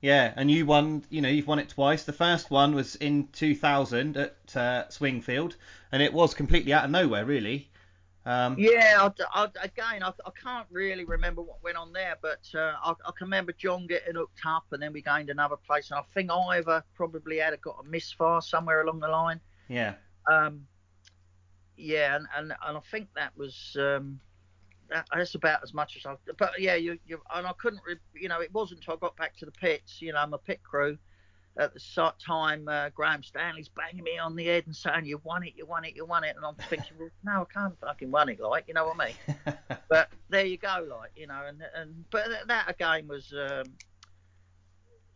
Yeah, 0.00 0.32
and 0.36 0.50
you 0.50 0.66
won. 0.66 1.04
You 1.10 1.22
know, 1.22 1.28
you've 1.28 1.46
won 1.46 1.58
it 1.58 1.68
twice. 1.70 2.04
The 2.04 2.12
first 2.12 2.50
one 2.50 2.74
was 2.74 2.96
in 2.96 3.28
2000 3.32 4.16
at 4.16 4.36
uh, 4.54 4.84
Swingfield, 4.88 5.56
and 5.90 6.02
it 6.02 6.12
was 6.12 6.34
completely 6.34 6.72
out 6.72 6.84
of 6.84 6.90
nowhere, 6.90 7.24
really. 7.24 7.70
Um, 8.26 8.56
Yeah, 8.58 9.08
I, 9.08 9.42
I, 9.42 9.48
again, 9.62 10.02
I, 10.02 10.08
I 10.08 10.30
can't 10.42 10.66
really 10.70 11.04
remember 11.04 11.42
what 11.42 11.62
went 11.62 11.76
on 11.76 11.92
there, 11.92 12.16
but 12.20 12.40
uh, 12.54 12.74
I, 12.82 12.90
I 12.90 13.12
can 13.16 13.26
remember 13.26 13.52
John 13.52 13.86
getting 13.86 14.16
hooked 14.16 14.40
up, 14.44 14.64
and 14.72 14.82
then 14.82 14.92
we 14.92 15.00
gained 15.00 15.30
another 15.30 15.56
place, 15.56 15.90
and 15.90 16.00
I 16.00 16.02
think 16.12 16.30
Ivor 16.30 16.84
probably 16.94 17.38
had 17.38 17.52
a, 17.54 17.56
got 17.56 17.78
a 17.80 17.88
misfire 17.88 18.40
somewhere 18.40 18.82
along 18.82 19.00
the 19.00 19.08
line. 19.08 19.40
yeah. 19.68 19.94
Um, 20.30 20.66
yeah, 21.76 22.16
and, 22.16 22.26
and 22.36 22.52
and 22.66 22.76
I 22.76 22.80
think 22.90 23.08
that 23.14 23.36
was 23.36 23.76
um, 23.78 24.18
that's 24.90 25.34
about 25.34 25.62
as 25.62 25.74
much 25.74 25.96
as 25.96 26.06
I. 26.06 26.16
But 26.38 26.52
yeah, 26.58 26.74
you 26.74 26.98
you 27.06 27.20
and 27.34 27.46
I 27.46 27.52
couldn't, 27.54 27.82
re, 27.86 27.96
you 28.14 28.28
know, 28.28 28.40
it 28.40 28.52
wasn't 28.52 28.80
until 28.80 28.94
I 28.94 28.96
got 28.98 29.16
back 29.16 29.36
to 29.38 29.44
the 29.44 29.52
pits, 29.52 30.00
you 30.00 30.12
know, 30.12 30.18
I'm 30.18 30.34
a 30.34 30.38
pit 30.38 30.60
crew. 30.62 30.98
At 31.58 31.72
the 31.72 32.12
time, 32.18 32.68
uh, 32.68 32.90
Graham 32.90 33.22
Stanley's 33.22 33.70
banging 33.70 34.04
me 34.04 34.18
on 34.18 34.36
the 34.36 34.44
head 34.44 34.64
and 34.66 34.76
saying, 34.76 35.06
"You 35.06 35.22
won 35.24 35.42
it, 35.42 35.54
you 35.56 35.64
won 35.64 35.86
it, 35.86 35.96
you 35.96 36.04
won 36.04 36.22
it," 36.22 36.36
and 36.36 36.44
I'm 36.44 36.54
thinking, 36.68 36.98
well, 36.98 37.08
no, 37.24 37.46
I 37.48 37.52
can't 37.52 37.80
fucking 37.80 38.10
won 38.10 38.28
it, 38.28 38.38
like, 38.40 38.68
you 38.68 38.74
know 38.74 38.84
what 38.84 39.00
I 39.00 39.06
mean? 39.06 39.56
but 39.88 40.10
there 40.28 40.44
you 40.44 40.58
go, 40.58 40.86
like, 40.86 41.12
you 41.16 41.26
know, 41.26 41.44
and 41.48 41.62
and 41.74 42.04
but 42.10 42.26
that 42.46 42.68
again 42.68 43.08
was, 43.08 43.32
um, 43.32 43.64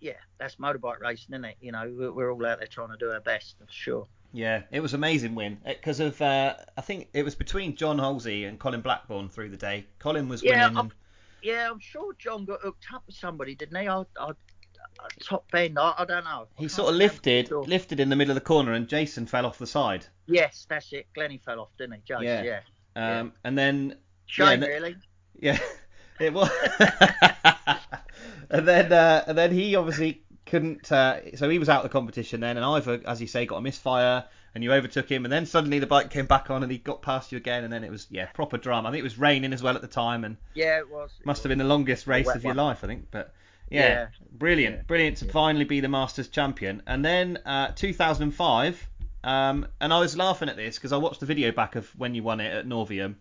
yeah, 0.00 0.14
that's 0.38 0.56
motorbike 0.56 1.00
racing, 1.00 1.34
isn't 1.34 1.44
it? 1.44 1.56
You 1.60 1.72
know, 1.72 1.94
we're, 1.94 2.12
we're 2.12 2.32
all 2.32 2.46
out 2.46 2.58
there 2.58 2.68
trying 2.68 2.88
to 2.88 2.96
do 2.96 3.10
our 3.10 3.20
best, 3.20 3.56
for 3.58 3.66
sure. 3.70 4.06
Yeah, 4.32 4.62
it 4.70 4.80
was 4.80 4.94
amazing 4.94 5.34
win 5.34 5.58
because 5.66 5.98
of 6.00 6.20
uh, 6.22 6.54
I 6.76 6.80
think 6.82 7.08
it 7.12 7.24
was 7.24 7.34
between 7.34 7.74
John 7.76 7.98
Halsey 7.98 8.44
and 8.44 8.58
Colin 8.60 8.80
Blackburn 8.80 9.28
through 9.28 9.48
the 9.50 9.56
day. 9.56 9.86
Colin 9.98 10.28
was 10.28 10.42
Yeah, 10.42 10.64
winning. 10.66 10.76
I'm- 10.78 10.92
Yeah, 11.42 11.68
I'm 11.70 11.80
sure 11.80 12.12
John 12.14 12.44
got 12.44 12.60
hooked 12.60 12.86
up 12.94 13.02
with 13.06 13.16
somebody, 13.16 13.54
didn't 13.54 13.80
he? 13.80 13.88
I, 13.88 14.04
I, 14.20 14.30
top 15.22 15.50
bend, 15.50 15.78
I, 15.78 15.94
I 15.98 16.04
don't 16.04 16.24
know. 16.24 16.46
I 16.58 16.60
he 16.62 16.68
sort 16.68 16.90
of 16.90 16.96
lifted, 16.96 17.48
sure. 17.48 17.64
lifted 17.64 17.98
in 17.98 18.08
the 18.10 18.16
middle 18.16 18.30
of 18.30 18.34
the 18.36 18.40
corner, 18.46 18.72
and 18.72 18.86
Jason 18.88 19.26
fell 19.26 19.46
off 19.46 19.58
the 19.58 19.66
side. 19.66 20.06
Yes, 20.26 20.66
that's 20.68 20.92
it. 20.92 21.06
Glennie 21.14 21.38
fell 21.44 21.58
off, 21.60 21.70
didn't 21.78 21.94
he? 21.94 22.00
Jason, 22.06 22.24
Yeah. 22.24 22.60
yeah. 22.96 23.20
Um, 23.20 23.32
and 23.44 23.56
then 23.58 23.96
Shame, 24.26 24.62
Yeah, 24.62 24.68
really. 24.68 24.96
Yeah, 25.40 25.58
it 26.20 26.32
was. 26.34 26.50
and 28.50 28.68
then 28.68 28.92
uh, 28.92 29.24
and 29.26 29.38
then 29.38 29.52
he 29.52 29.74
obviously 29.74 30.22
couldn't. 30.50 30.90
Uh, 30.92 31.36
so 31.36 31.48
he 31.48 31.58
was 31.58 31.68
out 31.68 31.84
of 31.84 31.90
the 31.90 31.92
competition 31.98 32.40
then, 32.40 32.56
and 32.56 32.64
Ivor, 32.66 33.00
as 33.06 33.20
you 33.20 33.26
say, 33.26 33.46
got 33.46 33.56
a 33.56 33.60
misfire, 33.62 34.24
and 34.54 34.64
you 34.64 34.72
overtook 34.72 35.08
him, 35.08 35.24
and 35.24 35.32
then 35.32 35.46
suddenly 35.46 35.78
the 35.78 35.86
bike 35.86 36.10
came 36.10 36.26
back 36.26 36.50
on, 36.50 36.62
and 36.62 36.70
he 36.70 36.78
got 36.78 37.02
past 37.02 37.32
you 37.32 37.38
again, 37.38 37.64
and 37.64 37.72
then 37.72 37.84
it 37.84 37.90
was 37.90 38.06
yeah 38.10 38.26
proper 38.26 38.58
drama. 38.58 38.88
I 38.88 38.92
think 38.92 39.00
it 39.00 39.04
was 39.04 39.18
raining 39.18 39.52
as 39.52 39.62
well 39.62 39.76
at 39.76 39.82
the 39.82 39.88
time, 39.88 40.24
and 40.24 40.36
Yeah, 40.54 40.78
it 40.78 40.90
was. 40.90 41.12
it 41.20 41.26
must 41.26 41.42
have 41.44 41.48
been 41.50 41.58
the 41.58 41.64
longest 41.64 42.06
race 42.06 42.28
of 42.28 42.42
your 42.44 42.54
one. 42.54 42.66
life, 42.66 42.84
I 42.84 42.88
think. 42.88 43.06
But 43.10 43.32
yeah, 43.70 43.88
Yeah. 43.88 44.06
brilliant, 44.32 44.76
Yeah. 44.76 44.82
brilliant 44.86 45.16
to 45.18 45.24
finally 45.26 45.64
be 45.64 45.80
the 45.80 45.88
Masters 45.88 46.28
champion. 46.28 46.82
And 46.86 47.04
then 47.04 47.38
uh, 47.46 47.68
2005, 47.76 48.88
um, 49.22 49.66
and 49.80 49.92
I 49.92 50.00
was 50.00 50.16
laughing 50.16 50.48
at 50.48 50.56
this 50.56 50.74
because 50.76 50.92
I 50.92 50.96
watched 50.96 51.20
the 51.20 51.26
video 51.26 51.52
back 51.52 51.76
of 51.76 51.86
when 51.98 52.14
you 52.14 52.22
won 52.22 52.40
it 52.40 52.52
at 52.52 52.66
Norvium. 52.66 53.14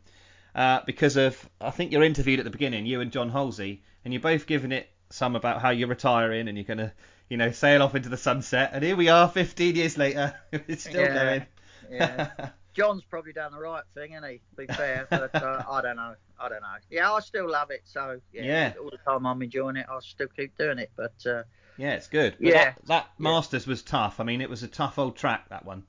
Uh, 0.56 0.80
because 0.86 1.16
of, 1.16 1.48
I 1.62 1.70
think 1.70 1.92
you're 1.92 2.04
interviewed 2.04 2.40
at 2.40 2.44
the 2.44 2.50
beginning, 2.52 2.86
you 2.88 3.02
and 3.02 3.12
John 3.12 3.30
Halsey, 3.30 3.84
and 4.04 4.12
you're 4.14 4.22
both 4.22 4.48
giving 4.48 4.72
it 4.72 4.90
some 5.12 5.36
about 5.36 5.62
how 5.62 5.70
you're 5.70 5.88
retiring 5.88 6.48
and 6.48 6.58
you're 6.58 6.66
gonna, 6.66 6.92
you 7.30 7.38
know, 7.38 7.52
sail 7.52 7.84
off 7.84 7.96
into 7.96 8.10
the 8.10 8.18
sunset. 8.18 8.72
And 8.74 8.84
here 8.84 8.96
we 8.96 9.10
are, 9.10 9.30
15 9.30 9.76
years 9.76 9.98
later, 9.98 10.34
it's 10.52 10.84
still 10.84 11.06
Yeah. 11.06 11.14
going. 11.14 11.46
Yeah. 11.92 12.50
John's 12.74 13.04
probably 13.04 13.34
done 13.34 13.52
the 13.52 13.60
right 13.60 13.84
thing, 13.94 14.14
isn't 14.14 14.30
he? 14.30 14.38
To 14.38 14.56
be 14.56 14.68
fair, 14.68 15.08
but 15.10 15.36
uh, 15.36 15.64
I 15.70 15.82
don't 15.82 15.98
know. 15.98 16.16
I 16.40 16.50
don't 16.50 16.62
know. 16.62 16.76
Yeah, 16.90 17.12
I 17.12 17.20
still 17.20 17.50
love 17.50 17.72
it. 17.72 17.82
So 17.84 18.22
yeah, 18.32 18.44
Yeah. 18.44 18.74
all 18.82 18.90
the 18.90 18.98
time 18.98 19.26
I'm 19.26 19.42
enjoying 19.42 19.76
it, 19.76 19.86
I'll 19.90 20.02
still 20.02 20.28
keep 20.28 20.58
doing 20.58 20.80
it. 20.80 20.92
But 20.96 21.14
uh, 21.26 21.44
yeah, 21.78 21.94
it's 21.94 22.08
good. 22.08 22.38
But 22.40 22.48
Yeah. 22.48 22.64
That, 22.64 22.86
that 22.88 23.10
Yeah. 23.20 23.32
Masters 23.32 23.68
was 23.68 23.82
tough. 23.82 24.20
I 24.20 24.24
mean, 24.24 24.40
it 24.42 24.50
was 24.50 24.64
a 24.64 24.68
tough 24.68 24.98
old 24.98 25.18
track 25.18 25.50
that 25.50 25.66
one. 25.66 25.84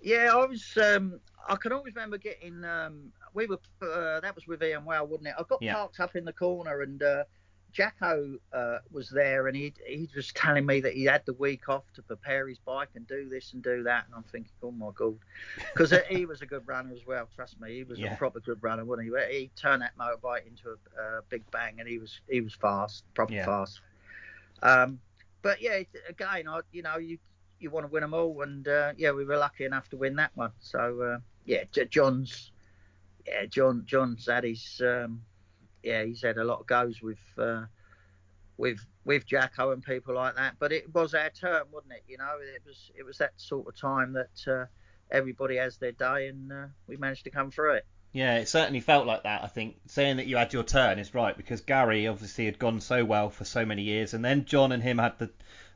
Yeah, 0.00 0.30
I 0.32 0.46
was. 0.46 0.76
Um, 0.80 1.20
I 1.48 1.56
can 1.56 1.72
always 1.72 1.94
remember 1.94 2.18
getting. 2.18 2.64
Um, 2.64 3.12
we 3.34 3.46
were. 3.46 3.58
Uh, 3.82 4.20
that 4.20 4.34
was 4.34 4.46
with 4.46 4.62
Ian 4.62 4.84
Well, 4.84 5.06
wasn't 5.06 5.28
it? 5.28 5.34
I 5.38 5.42
got 5.48 5.60
Yeah. 5.60 5.74
parked 5.74 6.00
up 6.00 6.14
in 6.16 6.24
the 6.24 6.32
corner, 6.32 6.80
and 6.82 7.02
uh, 7.02 7.24
Jacko 7.72 8.38
uh, 8.52 8.78
was 8.90 9.10
there, 9.10 9.46
and 9.46 9.56
he 9.56 9.72
he 9.86 10.08
was 10.14 10.32
telling 10.32 10.66
me 10.66 10.80
that 10.80 10.94
he 10.94 11.04
had 11.04 11.24
the 11.26 11.34
week 11.34 11.68
off 11.68 11.84
to 11.94 12.02
prepare 12.02 12.48
his 12.48 12.58
bike 12.58 12.88
and 12.94 13.06
do 13.06 13.28
this 13.28 13.52
and 13.52 13.62
do 13.62 13.82
that, 13.84 14.06
and 14.06 14.14
I'm 14.14 14.22
thinking, 14.24 14.52
oh 14.62 14.70
my 14.70 14.90
god, 14.94 15.16
because 15.72 15.94
he 16.08 16.24
was 16.26 16.42
a 16.42 16.46
good 16.46 16.66
runner 16.66 16.92
as 16.92 17.06
well. 17.06 17.28
Trust 17.34 17.60
me, 17.60 17.74
he 17.76 17.84
was 17.84 17.98
Yeah. 17.98 18.14
a 18.14 18.16
proper 18.16 18.40
good 18.40 18.62
runner, 18.62 18.84
wasn't 18.84 19.14
he? 19.14 19.38
He 19.38 19.50
turned 19.54 19.82
that 19.82 19.96
motorbike 19.98 20.46
into 20.46 20.70
a, 20.98 21.22
big 21.28 21.48
bang, 21.50 21.78
and 21.78 21.88
he 21.88 21.98
was 21.98 22.20
he 22.28 22.40
was 22.40 22.54
fast, 22.54 23.04
proper 23.14 23.34
Yeah. 23.34 23.44
fast. 23.44 23.80
Um, 24.62 25.00
but 25.42 25.60
yeah, 25.60 25.82
again, 26.08 26.48
I 26.48 26.60
you 26.72 26.82
know 26.82 26.96
you 26.96 27.18
you 27.60 27.70
want 27.70 27.84
to 27.86 27.92
win 27.92 28.02
them 28.02 28.14
all, 28.14 28.40
and 28.42 28.66
uh, 28.66 28.92
yeah, 28.96 29.12
we 29.12 29.24
were 29.24 29.36
lucky 29.36 29.64
enough 29.64 29.88
to 29.90 29.96
win 29.96 30.16
that 30.16 30.30
one. 30.34 30.52
So 30.60 31.00
uh, 31.02 31.18
yeah, 31.44 31.64
J- 31.70 31.86
John's 31.86 32.50
yeah 33.26 33.46
John 33.46 33.82
John's 33.86 34.26
had 34.26 34.44
his 34.44 34.80
um, 34.84 35.22
yeah 35.82 36.04
he's 36.04 36.22
had 36.22 36.38
a 36.38 36.44
lot 36.44 36.60
of 36.60 36.66
goes 36.66 37.00
with 37.00 37.18
uh, 37.38 37.64
with 38.56 38.78
with 39.04 39.26
Jacko 39.26 39.72
and 39.72 39.82
people 39.82 40.14
like 40.14 40.36
that. 40.36 40.56
But 40.58 40.72
it 40.72 40.92
was 40.92 41.14
our 41.14 41.30
turn, 41.30 41.62
wasn't 41.72 41.94
it? 41.94 42.02
You 42.08 42.18
know, 42.18 42.36
it 42.54 42.62
was 42.66 42.90
it 42.98 43.04
was 43.04 43.18
that 43.18 43.32
sort 43.36 43.66
of 43.66 43.80
time 43.80 44.12
that 44.14 44.52
uh, 44.52 44.66
everybody 45.10 45.56
has 45.56 45.78
their 45.78 45.92
day, 45.92 46.28
and 46.28 46.52
uh, 46.52 46.66
we 46.86 46.96
managed 46.96 47.24
to 47.24 47.30
come 47.30 47.50
through 47.50 47.74
it. 47.74 47.86
Yeah, 48.12 48.38
it 48.38 48.48
certainly 48.48 48.80
felt 48.80 49.06
like 49.06 49.22
that. 49.24 49.44
I 49.44 49.46
think 49.46 49.76
saying 49.86 50.16
that 50.16 50.26
you 50.26 50.36
had 50.36 50.52
your 50.52 50.64
turn 50.64 50.98
is 50.98 51.14
right 51.14 51.36
because 51.36 51.60
Gary 51.60 52.06
obviously 52.08 52.46
had 52.46 52.58
gone 52.58 52.80
so 52.80 53.04
well 53.04 53.30
for 53.30 53.44
so 53.44 53.64
many 53.64 53.82
years, 53.82 54.14
and 54.14 54.24
then 54.24 54.44
John 54.44 54.72
and 54.72 54.82
him 54.82 54.98
had 54.98 55.18
the 55.18 55.30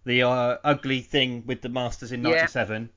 the 0.04 0.24
uh, 0.24 0.58
ugly 0.64 1.00
thing 1.00 1.44
with 1.46 1.62
the 1.62 1.68
Masters 1.68 2.10
in 2.10 2.22
Yeah. 2.22 2.30
'97, 2.30 2.90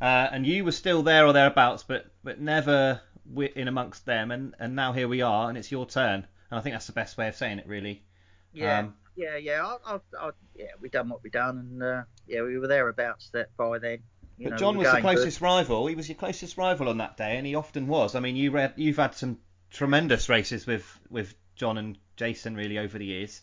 uh, 0.00 0.04
and 0.04 0.46
you 0.46 0.64
were 0.64 0.72
still 0.72 1.02
there 1.02 1.26
or 1.26 1.32
thereabouts, 1.32 1.84
but 1.84 2.06
but 2.24 2.40
never 2.40 3.00
in 3.36 3.68
amongst 3.68 4.06
them, 4.06 4.30
and 4.30 4.54
and 4.58 4.74
now 4.74 4.92
here 4.92 5.08
we 5.08 5.22
are, 5.22 5.48
and 5.48 5.58
it's 5.58 5.70
your 5.70 5.86
turn, 5.86 6.26
and 6.50 6.58
I 6.58 6.62
think 6.62 6.74
that's 6.74 6.86
the 6.86 6.92
best 6.92 7.16
way 7.16 7.28
of 7.28 7.36
saying 7.36 7.58
it, 7.58 7.66
really. 7.66 8.04
Yeah, 8.52 8.80
Um, 8.80 8.94
yeah, 9.16 9.36
yeah. 9.36 9.64
I, 9.64 9.94
I, 9.94 9.98
I, 10.18 10.30
yeah, 10.54 10.66
we 10.80 10.88
done 10.88 11.08
what 11.08 11.22
we 11.22 11.30
done, 11.30 11.58
and 11.58 11.82
uh, 11.82 12.02
yeah, 12.26 12.42
we 12.42 12.58
were 12.58 12.66
thereabouts 12.68 13.30
that 13.30 13.56
by 13.56 13.78
then. 13.78 13.98
You 14.36 14.44
but 14.44 14.50
know, 14.52 14.56
John 14.56 14.74
we 14.74 14.78
was 14.78 14.88
the 14.88 14.92
going 14.92 15.04
good. 15.04 15.16
closest 15.16 15.40
rival. 15.40 15.86
He 15.86 15.94
was 15.94 16.08
your 16.08 16.16
closest 16.16 16.56
rival 16.56 16.88
on 16.88 16.98
that 16.98 17.16
day, 17.16 17.36
and 17.36 17.46
he 17.46 17.54
often 17.54 17.86
was. 17.88 18.14
I 18.14 18.20
mean, 18.20 18.36
you 18.36 18.50
read, 18.52 18.74
you've 18.76 18.96
had 18.96 19.14
some 19.14 19.38
tremendous 19.70 20.28
races 20.28 20.66
with 20.66 20.86
with 21.10 21.34
John 21.56 21.76
and 21.76 21.98
Jason 22.16 22.54
really 22.54 22.78
over 22.78 22.98
the 22.98 23.06
years. 23.06 23.42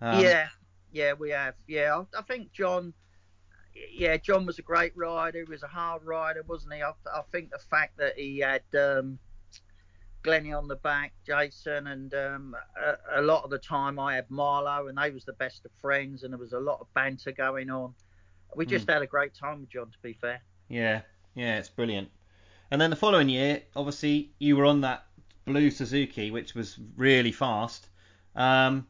Um, 0.00 0.20
yeah, 0.20 0.48
yeah, 0.92 1.12
we 1.14 1.30
have. 1.30 1.54
Yeah, 1.66 2.02
I, 2.14 2.18
I 2.18 2.22
think 2.22 2.52
John. 2.52 2.94
Yeah, 3.92 4.18
John 4.18 4.44
was 4.44 4.58
a 4.58 4.62
great 4.62 4.96
rider. 4.96 5.38
He 5.38 5.50
was 5.50 5.62
a 5.62 5.66
hard 5.68 6.04
rider, 6.04 6.42
wasn't 6.46 6.74
he? 6.74 6.82
I, 6.82 6.92
I 7.12 7.22
think 7.32 7.50
the 7.50 7.58
fact 7.58 7.96
that 7.96 8.18
he 8.18 8.38
had 8.40 8.62
um, 8.78 9.18
Glennie 10.22 10.52
on 10.52 10.68
the 10.68 10.76
back, 10.76 11.12
Jason, 11.26 11.86
and 11.88 12.14
um, 12.14 12.56
a, 12.80 13.20
a 13.20 13.22
lot 13.22 13.44
of 13.44 13.50
the 13.50 13.58
time 13.58 13.98
I 13.98 14.14
had 14.14 14.30
Marlowe, 14.30 14.86
and 14.88 14.96
they 14.96 15.10
was 15.10 15.24
the 15.24 15.32
best 15.34 15.64
of 15.64 15.70
friends, 15.80 16.22
and 16.22 16.32
there 16.32 16.38
was 16.38 16.52
a 16.52 16.60
lot 16.60 16.80
of 16.80 16.92
banter 16.94 17.32
going 17.32 17.70
on. 17.70 17.94
We 18.54 18.66
just 18.66 18.88
had 18.88 19.02
a 19.02 19.06
great 19.06 19.34
time 19.34 19.60
with 19.60 19.70
John, 19.70 19.86
to 19.90 19.98
be 20.02 20.12
fair. 20.12 20.42
Yeah, 20.68 21.00
yeah, 21.34 21.58
it's 21.58 21.68
brilliant. 21.70 22.10
And 22.70 22.80
then 22.80 22.90
the 22.90 22.96
following 22.96 23.28
year, 23.28 23.62
obviously, 23.74 24.32
you 24.38 24.56
were 24.56 24.66
on 24.66 24.80
that 24.82 25.06
blue 25.44 25.70
Suzuki, 25.70 26.30
which 26.30 26.54
was 26.54 26.78
really 26.96 27.32
fast. 27.32 27.88
Um, 28.36 28.86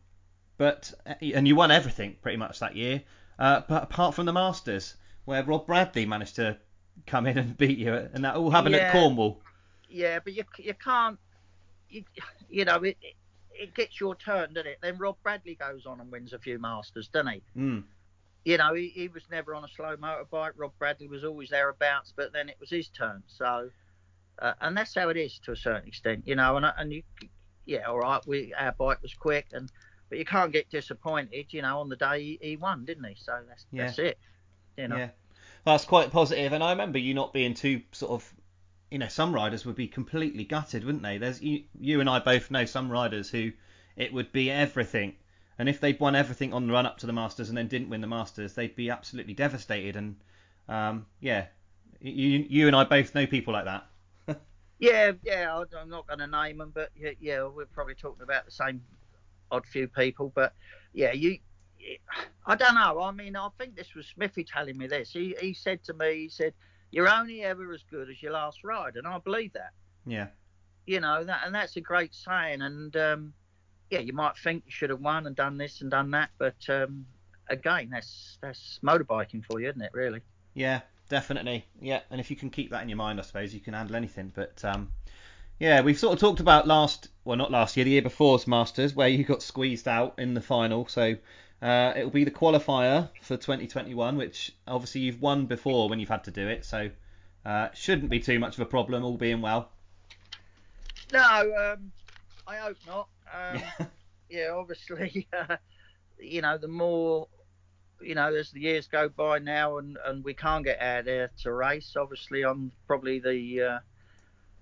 but 0.58 0.92
and 1.20 1.48
you 1.48 1.56
won 1.56 1.70
everything 1.70 2.16
pretty 2.22 2.36
much 2.36 2.60
that 2.60 2.76
year, 2.76 3.02
uh, 3.38 3.62
but 3.68 3.82
apart 3.84 4.14
from 4.14 4.26
the 4.26 4.32
Masters, 4.32 4.96
where 5.24 5.42
Rob 5.42 5.66
Bradley 5.66 6.06
managed 6.06 6.36
to 6.36 6.58
come 7.06 7.26
in 7.26 7.38
and 7.38 7.56
beat 7.58 7.78
you, 7.78 7.94
and 7.94 8.24
that 8.24 8.36
all 8.36 8.50
happened 8.50 8.74
Yeah. 8.74 8.82
at 8.82 8.92
Cornwall. 8.92 9.40
Yeah, 9.92 10.18
but 10.22 10.32
you 10.32 10.44
you 10.58 10.74
can't. 10.74 11.18
You, 11.88 12.04
you 12.48 12.64
know, 12.64 12.76
it, 12.76 12.96
it 13.02 13.14
it 13.54 13.74
gets 13.74 14.00
your 14.00 14.14
turn, 14.14 14.54
doesn't 14.54 14.66
it? 14.70 14.78
Then 14.82 14.98
Rob 14.98 15.16
Bradley 15.22 15.54
goes 15.54 15.86
on 15.86 16.00
and 16.00 16.10
wins 16.10 16.32
a 16.32 16.38
few 16.38 16.58
Masters, 16.58 17.08
doesn't 17.08 17.32
he? 17.32 17.42
Mm. 17.56 17.84
You 18.44 18.56
know, 18.56 18.74
he, 18.74 18.88
he 18.88 19.08
was 19.08 19.22
never 19.30 19.54
on 19.54 19.64
a 19.64 19.68
slow 19.68 19.96
motorbike. 19.96 20.52
Rob 20.56 20.72
Bradley 20.78 21.06
was 21.06 21.22
always 21.22 21.50
thereabouts, 21.50 22.12
but 22.16 22.32
then 22.32 22.48
it 22.48 22.56
was 22.58 22.70
his 22.70 22.88
turn. 22.88 23.22
So, 23.28 23.70
uh, 24.40 24.54
and 24.60 24.76
that's 24.76 24.94
how 24.94 25.10
it 25.10 25.16
is 25.16 25.38
to 25.44 25.52
a 25.52 25.56
certain 25.56 25.86
extent, 25.86 26.22
you 26.26 26.34
know. 26.34 26.56
And 26.56 26.66
and 26.76 26.92
you, 26.92 27.02
yeah, 27.66 27.84
all 27.88 27.98
right, 27.98 28.26
we 28.26 28.52
our 28.54 28.72
bike 28.72 29.02
was 29.02 29.14
quick, 29.14 29.46
and 29.52 29.70
but 30.08 30.18
you 30.18 30.24
can't 30.24 30.52
get 30.52 30.70
disappointed, 30.70 31.46
you 31.50 31.62
know. 31.62 31.80
On 31.80 31.88
the 31.88 31.96
day 31.96 32.22
he, 32.22 32.38
he 32.40 32.56
won, 32.56 32.84
didn't 32.84 33.04
he? 33.04 33.14
So 33.16 33.38
that's 33.48 33.66
Yeah. 33.70 33.84
that's 33.84 33.98
it, 33.98 34.18
you 34.76 34.88
know. 34.88 34.96
Yeah, 34.96 35.08
that's 35.64 35.84
quite 35.84 36.10
positive. 36.10 36.52
And 36.52 36.64
I 36.64 36.70
remember 36.70 36.98
you 36.98 37.14
not 37.14 37.32
being 37.32 37.54
too 37.54 37.82
sort 37.92 38.12
of, 38.12 38.34
you 38.92 38.98
know, 38.98 39.08
some 39.08 39.34
riders 39.34 39.64
would 39.64 39.74
be 39.74 39.88
completely 39.88 40.44
gutted, 40.44 40.84
wouldn't 40.84 41.02
they? 41.02 41.16
There's 41.16 41.40
you, 41.40 41.64
you 41.80 42.00
and 42.00 42.10
I 42.10 42.18
both 42.18 42.50
know 42.50 42.66
some 42.66 42.92
riders 42.92 43.30
who 43.30 43.52
it 43.96 44.12
would 44.12 44.32
be 44.32 44.50
everything, 44.50 45.16
and 45.58 45.66
if 45.68 45.80
they'd 45.80 45.98
won 45.98 46.14
everything 46.14 46.52
on 46.52 46.66
the 46.66 46.72
run 46.74 46.84
up 46.84 46.98
to 46.98 47.06
the 47.06 47.12
Masters 47.12 47.48
and 47.48 47.56
then 47.56 47.68
didn't 47.68 47.88
win 47.88 48.02
the 48.02 48.06
Masters, 48.06 48.52
they'd 48.52 48.76
be 48.76 48.90
absolutely 48.90 49.32
devastated. 49.32 49.96
And 49.96 50.16
um, 50.68 51.06
yeah, 51.20 51.46
you 52.00 52.44
you 52.48 52.66
and 52.66 52.76
I 52.76 52.84
both 52.84 53.14
know 53.14 53.26
people 53.26 53.54
like 53.54 53.64
that. 53.64 53.86
Yeah, 54.78 55.12
yeah, 55.22 55.62
I'm 55.80 55.88
not 55.88 56.08
going 56.08 56.18
to 56.18 56.26
name 56.26 56.58
them, 56.58 56.72
but 56.74 56.90
yeah, 56.96 57.12
yeah, 57.20 57.46
we're 57.46 57.66
probably 57.66 57.94
talking 57.94 58.24
about 58.24 58.46
the 58.46 58.50
same 58.50 58.82
odd 59.52 59.64
few 59.64 59.86
people. 59.86 60.32
But 60.34 60.54
yeah, 60.92 61.12
you, 61.12 61.38
I 62.44 62.56
don't 62.56 62.74
know. 62.74 63.00
I 63.00 63.12
mean, 63.12 63.36
I 63.36 63.48
think 63.58 63.76
this 63.76 63.94
was 63.94 64.06
Smithy 64.08 64.42
telling 64.44 64.76
me 64.76 64.88
this. 64.88 65.12
He 65.12 65.36
he 65.40 65.54
said 65.54 65.84
to 65.84 65.94
me, 65.94 66.22
he 66.22 66.28
said, 66.28 66.52
"You're 66.92 67.08
only 67.08 67.42
ever 67.42 67.72
as 67.72 67.82
good 67.90 68.08
as 68.08 68.22
your 68.22 68.32
last 68.32 68.62
ride," 68.62 68.94
and 68.96 69.06
I 69.06 69.18
believe 69.18 69.52
that. 69.54 69.72
Yeah, 70.06 70.28
You 70.86 71.00
know 71.00 71.24
that, 71.24 71.42
and 71.44 71.54
that's 71.54 71.76
a 71.76 71.80
great 71.80 72.14
saying. 72.14 72.62
And 72.62 72.96
um, 72.96 73.32
yeah, 73.90 74.00
you 74.00 74.12
might 74.12 74.36
think 74.36 74.62
you 74.66 74.72
should 74.72 74.90
have 74.90 75.00
won 75.00 75.26
and 75.26 75.34
done 75.34 75.58
this 75.58 75.80
and 75.80 75.90
done 75.90 76.12
that, 76.12 76.30
but 76.38 76.56
um, 76.68 77.06
again, 77.48 77.90
that's 77.90 78.38
that's 78.40 78.78
motorbiking 78.82 79.44
for 79.44 79.60
you, 79.60 79.68
isn't 79.68 79.82
it? 79.82 79.90
Really. 79.92 80.20
yeah, 80.54 80.80
definitely. 81.08 81.66
Yeah, 81.80 82.00
and 82.10 82.20
if 82.20 82.30
you 82.30 82.36
can 82.36 82.50
keep 82.50 82.70
that 82.70 82.82
in 82.82 82.88
your 82.88 82.96
mind, 82.96 83.18
I 83.18 83.22
suppose 83.22 83.52
you 83.54 83.60
can 83.60 83.74
handle 83.74 83.96
anything. 83.96 84.32
But 84.34 84.64
um, 84.64 84.90
yeah, 85.58 85.82
we've 85.82 85.98
sort 85.98 86.14
of 86.14 86.18
talked 86.20 86.40
about 86.40 86.66
last, 86.66 87.08
well, 87.24 87.36
not 87.36 87.50
last 87.52 87.76
year, 87.76 87.84
the 87.84 87.92
year 87.92 88.02
before's 88.02 88.46
Masters, 88.46 88.94
where 88.94 89.08
you 89.08 89.22
got 89.24 89.42
squeezed 89.42 89.86
out 89.86 90.14
in 90.18 90.34
the 90.34 90.40
final. 90.40 90.88
So 90.88 91.16
uh, 91.62 91.92
it'll 91.96 92.10
be 92.10 92.24
the 92.24 92.30
qualifier 92.30 93.08
for 93.20 93.36
2021, 93.36 94.16
which 94.16 94.52
obviously 94.66 95.02
you've 95.02 95.22
won 95.22 95.46
before 95.46 95.88
when 95.88 96.00
you've 96.00 96.08
had 96.08 96.24
to 96.24 96.32
do 96.32 96.48
it. 96.48 96.64
So 96.64 96.90
uh, 97.46 97.68
shouldn't 97.72 98.10
be 98.10 98.18
too 98.18 98.40
much 98.40 98.54
of 98.54 98.60
a 98.60 98.66
problem, 98.66 99.04
all 99.04 99.16
being 99.16 99.40
well. 99.40 99.70
No, 101.12 101.74
um, 101.74 101.92
I 102.48 102.56
hope 102.56 102.78
not. 102.84 103.08
Um, 103.32 103.88
yeah, 104.28 104.50
obviously, 104.50 105.28
uh, 105.32 105.56
you 106.18 106.42
know, 106.42 106.58
the 106.58 106.68
more, 106.68 107.28
you 108.00 108.16
know, 108.16 108.34
as 108.34 108.50
the 108.50 108.60
years 108.60 108.88
go 108.88 109.08
by 109.08 109.38
now 109.38 109.78
and, 109.78 109.98
and 110.04 110.24
we 110.24 110.34
can't 110.34 110.64
get 110.64 110.80
out 110.80 111.04
there 111.04 111.30
to 111.42 111.52
race, 111.52 111.94
obviously 111.96 112.42
I'm 112.42 112.72
probably 112.88 113.20
the 113.20 113.62
uh, 113.62 113.78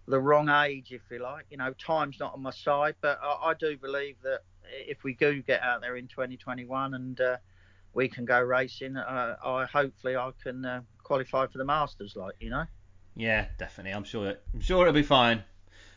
the 0.07 0.20
wrong 0.20 0.51
age, 0.51 0.92
if 0.92 1.03
you 1.11 1.20
like. 1.20 1.46
You 1.51 1.57
know, 1.57 1.72
time's 1.72 2.20
not 2.20 2.34
on 2.34 2.42
my 2.42 2.51
side, 2.51 2.96
but 3.01 3.18
I, 3.22 3.51
I 3.51 3.55
do 3.55 3.78
believe 3.78 4.16
that 4.22 4.40
if 4.72 5.04
we 5.04 5.14
do 5.14 5.42
get 5.42 5.62
out 5.62 5.80
there 5.80 5.96
in 5.96 6.08
2021 6.08 6.94
and 6.94 7.20
uh, 7.20 7.36
we 7.94 8.08
can 8.08 8.24
go 8.24 8.40
racing, 8.40 8.96
uh, 8.96 9.36
I 9.44 9.64
hopefully 9.66 10.16
I 10.16 10.30
can 10.42 10.64
uh, 10.64 10.82
qualify 11.02 11.46
for 11.46 11.58
the 11.58 11.64
Masters, 11.64 12.16
like 12.16 12.34
you 12.40 12.50
know. 12.50 12.64
Yeah, 13.16 13.46
definitely. 13.58 13.92
I'm 13.92 14.04
sure. 14.04 14.34
I'm 14.54 14.60
sure 14.60 14.82
it'll 14.82 14.94
be 14.94 15.02
fine. 15.02 15.42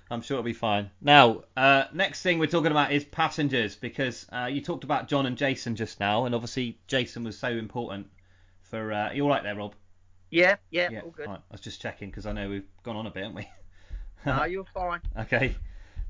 I'm 0.09 0.21
sure 0.21 0.36
it'll 0.36 0.43
be 0.43 0.53
fine. 0.53 0.91
Now, 1.01 1.43
uh, 1.55 1.86
next 1.93 2.21
thing 2.21 2.38
we're 2.38 2.47
talking 2.47 2.71
about 2.71 2.91
is 2.91 3.03
passengers 3.05 3.76
because 3.76 4.28
uh, 4.32 4.45
you 4.51 4.61
talked 4.61 4.84
about 4.84 5.07
John 5.07 5.26
and 5.26 5.38
Jason 5.38 5.76
just 5.76 5.99
now, 5.99 6.26
and 6.26 6.36
obviously 6.36 6.80
Jason 6.88 7.24
was 7.24 7.38
so 7.38 7.49
important 7.49 8.07
for. 8.61 8.91
Uh, 8.91 9.13
you 9.13 9.24
all 9.24 9.30
right 9.30 9.43
there, 9.43 9.55
Rob? 9.55 9.76
Yeah, 10.30 10.55
yeah, 10.71 11.01
all 11.03 11.11
good. 11.11 11.28
Right, 11.28 11.39
I 11.39 11.53
was 11.53 11.61
just 11.61 11.82
checking 11.82 12.09
because 12.09 12.26
I 12.26 12.32
know 12.32 12.49
we've 12.49 12.67
gone 12.84 12.95
on 12.95 13.05
a 13.05 13.11
bit, 13.11 13.24
haven't 13.24 13.36
we? 13.36 13.49
No, 14.26 14.43
you're 14.45 14.65
fine. 14.74 15.01
Okay. 15.19 15.55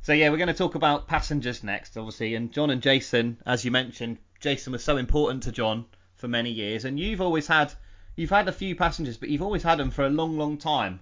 So 0.03 0.11
yeah, 0.11 0.29
we're 0.29 0.37
going 0.37 0.47
to 0.49 0.53
talk 0.53 0.75
about 0.75 1.07
passengers 1.07 1.63
next, 1.63 1.95
obviously, 1.95 2.35
and 2.35 2.51
John 2.51 2.69
and 2.69 2.81
Jason, 2.81 3.37
as 3.45 3.63
you 3.63 3.71
mentioned, 3.71 4.17
Jason 4.41 4.73
was 4.73 4.83
so 4.83 4.97
important 4.97 5.43
to 5.43 5.53
John 5.53 5.85
for 6.15 6.27
many 6.27 6.51
years, 6.51 6.83
and 6.83 6.99
you've 6.99 7.21
always 7.21 7.47
had, 7.47 7.71
you've 8.17 8.29
had 8.29 8.49
a 8.49 8.51
few 8.51 8.75
passengers, 8.75 9.15
but 9.15 9.29
you've 9.29 9.41
always 9.41 9.63
had 9.63 9.79
them 9.79 9.91
for 9.91 10.05
a 10.05 10.09
long, 10.09 10.37
long 10.37 10.57
time. 10.57 10.99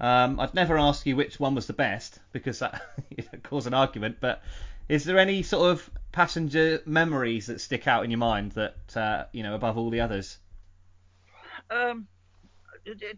Um, 0.00 0.40
I'd 0.40 0.54
never 0.54 0.78
ask 0.78 1.04
you 1.04 1.16
which 1.16 1.38
one 1.38 1.54
was 1.54 1.66
the 1.66 1.74
best 1.74 2.18
because 2.32 2.60
that 2.60 2.80
cause 3.42 3.66
an 3.66 3.74
argument, 3.74 4.16
but 4.20 4.42
is 4.88 5.04
there 5.04 5.18
any 5.18 5.42
sort 5.42 5.72
of 5.72 5.90
passenger 6.10 6.80
memories 6.86 7.46
that 7.48 7.60
stick 7.60 7.86
out 7.86 8.04
in 8.04 8.10
your 8.10 8.18
mind 8.18 8.52
that 8.52 8.96
uh, 8.96 9.24
you 9.32 9.42
know 9.42 9.54
above 9.54 9.76
all 9.76 9.90
the 9.90 10.00
others? 10.00 10.38
Um, 11.70 12.08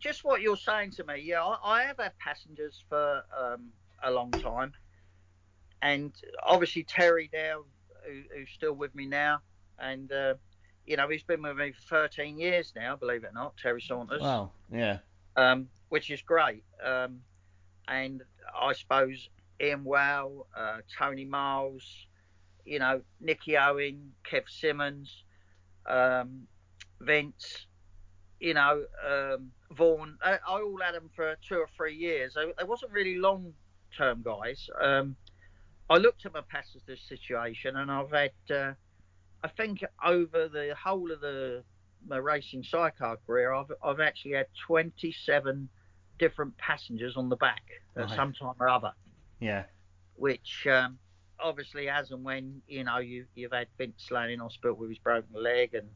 just 0.00 0.24
what 0.24 0.40
you're 0.40 0.56
saying 0.56 0.90
to 0.92 1.04
me. 1.04 1.22
Yeah, 1.22 1.44
I, 1.44 1.58
I 1.62 1.82
have 1.84 1.98
had 1.98 2.18
passengers 2.18 2.82
for 2.88 3.22
um, 3.40 3.68
a 4.02 4.10
long 4.10 4.32
time, 4.32 4.72
and 5.82 6.12
obviously 6.42 6.84
Terry 6.84 7.28
now, 7.32 7.64
who, 8.06 8.22
who's 8.34 8.50
still 8.54 8.72
with 8.72 8.94
me 8.94 9.06
now, 9.06 9.40
and 9.78 10.10
uh, 10.12 10.34
you 10.86 10.96
know 10.96 11.08
he's 11.08 11.22
been 11.24 11.42
with 11.42 11.56
me 11.56 11.72
for 11.72 12.08
13 12.08 12.38
years 12.38 12.72
now. 12.74 12.96
Believe 12.96 13.24
it 13.24 13.30
or 13.30 13.32
not, 13.34 13.56
Terry 13.56 13.82
Saunders. 13.82 14.22
Wow. 14.22 14.52
Yeah. 14.72 14.98
um, 15.36 15.68
which 15.88 16.10
is 16.10 16.22
great. 16.22 16.64
Um, 16.84 17.20
and 17.88 18.22
I 18.58 18.72
suppose 18.72 19.28
Ian 19.60 19.84
Wow, 19.84 20.46
uh, 20.56 20.78
Tony 20.98 21.24
Miles, 21.24 21.82
you 22.64 22.78
know, 22.78 23.02
Nicky 23.20 23.56
Owen, 23.56 24.12
Kev 24.30 24.48
Simmons, 24.48 25.24
um, 25.86 26.46
Vince, 27.00 27.66
you 28.40 28.54
know, 28.54 28.84
um, 29.06 29.50
Vaughan. 29.72 30.16
I, 30.22 30.32
I 30.32 30.60
all 30.60 30.78
had 30.80 30.94
them 30.94 31.10
for 31.14 31.36
two 31.46 31.56
or 31.56 31.68
three 31.76 31.96
years. 31.96 32.34
They, 32.34 32.44
they 32.58 32.64
wasn't 32.64 32.92
really 32.92 33.16
long 33.16 33.52
term 33.96 34.22
guys. 34.22 34.68
Um, 34.80 35.16
I 35.90 35.96
looked 35.98 36.24
at 36.26 36.32
my 36.32 36.40
passenger 36.42 36.96
situation 36.96 37.76
and 37.76 37.90
I've 37.90 38.10
had, 38.10 38.32
uh, 38.50 38.72
I 39.42 39.48
think 39.48 39.84
over 40.04 40.48
the 40.48 40.74
whole 40.82 41.10
of 41.10 41.20
the 41.20 41.64
my 42.06 42.16
racing 42.16 42.64
sidecar 42.64 43.16
career, 43.26 43.52
I've 43.52 43.70
I've 43.82 44.00
actually 44.00 44.32
had 44.32 44.46
27 44.66 45.68
different 46.18 46.56
passengers 46.58 47.16
on 47.16 47.28
the 47.28 47.36
back 47.36 47.62
at 47.96 48.06
Right. 48.06 48.16
some 48.16 48.32
time 48.32 48.54
or 48.58 48.68
other, 48.68 48.92
Yeah. 49.40 49.64
which 50.16 50.66
um, 50.66 50.98
obviously 51.38 51.88
as 51.88 52.10
and 52.10 52.24
when 52.24 52.60
you 52.66 52.84
know 52.84 52.98
you 52.98 53.26
you've 53.34 53.52
had 53.52 53.68
Vince 53.78 54.08
laying 54.10 54.32
in 54.32 54.40
hospital 54.40 54.74
with 54.76 54.88
his 54.88 54.98
broken 54.98 55.34
leg 55.40 55.74
and 55.74 55.88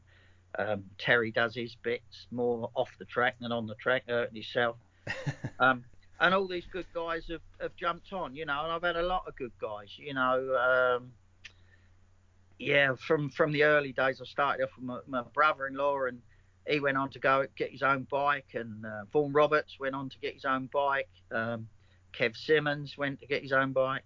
um, 0.59 0.85
Terry 0.97 1.31
does 1.31 1.53
his 1.55 1.75
bits 1.75 2.27
more 2.31 2.69
off 2.73 2.89
the 2.99 3.05
track 3.05 3.35
than 3.39 3.51
on 3.51 3.67
the 3.67 3.75
track, 3.75 4.03
hurting 4.07 4.35
himself. 4.35 4.77
Um, 5.59 5.85
and 6.19 6.33
all 6.33 6.47
these 6.47 6.65
good 6.71 6.85
guys 6.93 7.25
have, 7.29 7.41
have 7.61 7.75
jumped 7.75 8.11
on, 8.13 8.35
you 8.35 8.45
know, 8.45 8.63
and 8.63 8.71
I've 8.71 8.83
had 8.83 8.95
a 8.95 9.03
lot 9.05 9.23
of 9.27 9.35
good 9.35 9.51
guys, 9.59 9.89
you 9.97 10.13
know. 10.13 10.97
Um, 10.99 11.11
yeah, 12.59 12.95
from 12.95 13.29
from 13.29 13.51
the 13.51 13.63
early 13.63 13.91
days, 13.93 14.19
I 14.21 14.25
started 14.25 14.63
off 14.63 14.71
with 14.77 14.85
my, 14.85 14.99
my 15.07 15.21
brother-in-law, 15.33 16.05
and 16.05 16.21
he 16.67 16.79
went 16.79 16.97
on 16.97 17.09
to 17.11 17.19
go 17.19 17.45
get 17.55 17.71
his 17.71 17.83
own 17.83 18.07
bike, 18.09 18.47
and 18.53 18.85
uh, 18.85 19.03
Vaughan 19.11 19.31
Roberts 19.31 19.77
went 19.79 19.93
on 19.95 20.09
to 20.09 20.19
get 20.19 20.33
his 20.33 20.45
own 20.45 20.67
bike. 20.73 21.09
Um, 21.31 21.67
Kev 22.17 22.35
Simmons 22.35 22.97
went 22.97 23.19
to 23.19 23.27
get 23.27 23.43
his 23.43 23.51
own 23.51 23.73
bike. 23.73 24.03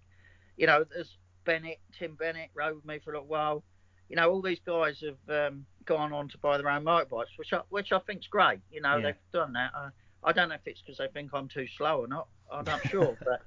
You 0.58 0.66
know, 0.66 0.84
there's 0.84 1.16
Bennett, 1.44 1.78
Tim 1.98 2.14
Bennett 2.14 2.50
rode 2.54 2.76
with 2.76 2.84
me 2.84 2.98
for 2.98 3.12
a 3.12 3.14
little 3.14 3.28
while. 3.28 3.64
You 4.10 4.16
know, 4.16 4.30
all 4.30 4.42
these 4.42 4.60
guys 4.66 5.02
have 5.02 5.52
um, 5.52 5.64
gone 5.86 6.12
on 6.12 6.28
to 6.28 6.38
buy 6.38 6.58
their 6.58 6.68
own 6.68 6.84
motorbikes, 6.84 7.36
which 7.36 7.54
I, 7.54 7.62
which 7.70 7.90
I 7.90 7.98
think's 8.00 8.26
great. 8.26 8.58
You 8.70 8.82
know, 8.82 8.96
Yeah. 8.98 9.02
they've 9.04 9.14
done 9.32 9.54
that. 9.54 9.70
Uh, 9.74 9.88
I 10.24 10.32
don't 10.32 10.48
know 10.48 10.54
if 10.54 10.66
it's 10.66 10.80
because 10.80 10.98
they 10.98 11.08
think 11.08 11.30
I'm 11.34 11.48
too 11.48 11.66
slow 11.76 12.00
or 12.00 12.06
not. 12.06 12.28
I'm 12.50 12.64
not 12.64 12.86
sure, 12.88 13.16
but 13.24 13.42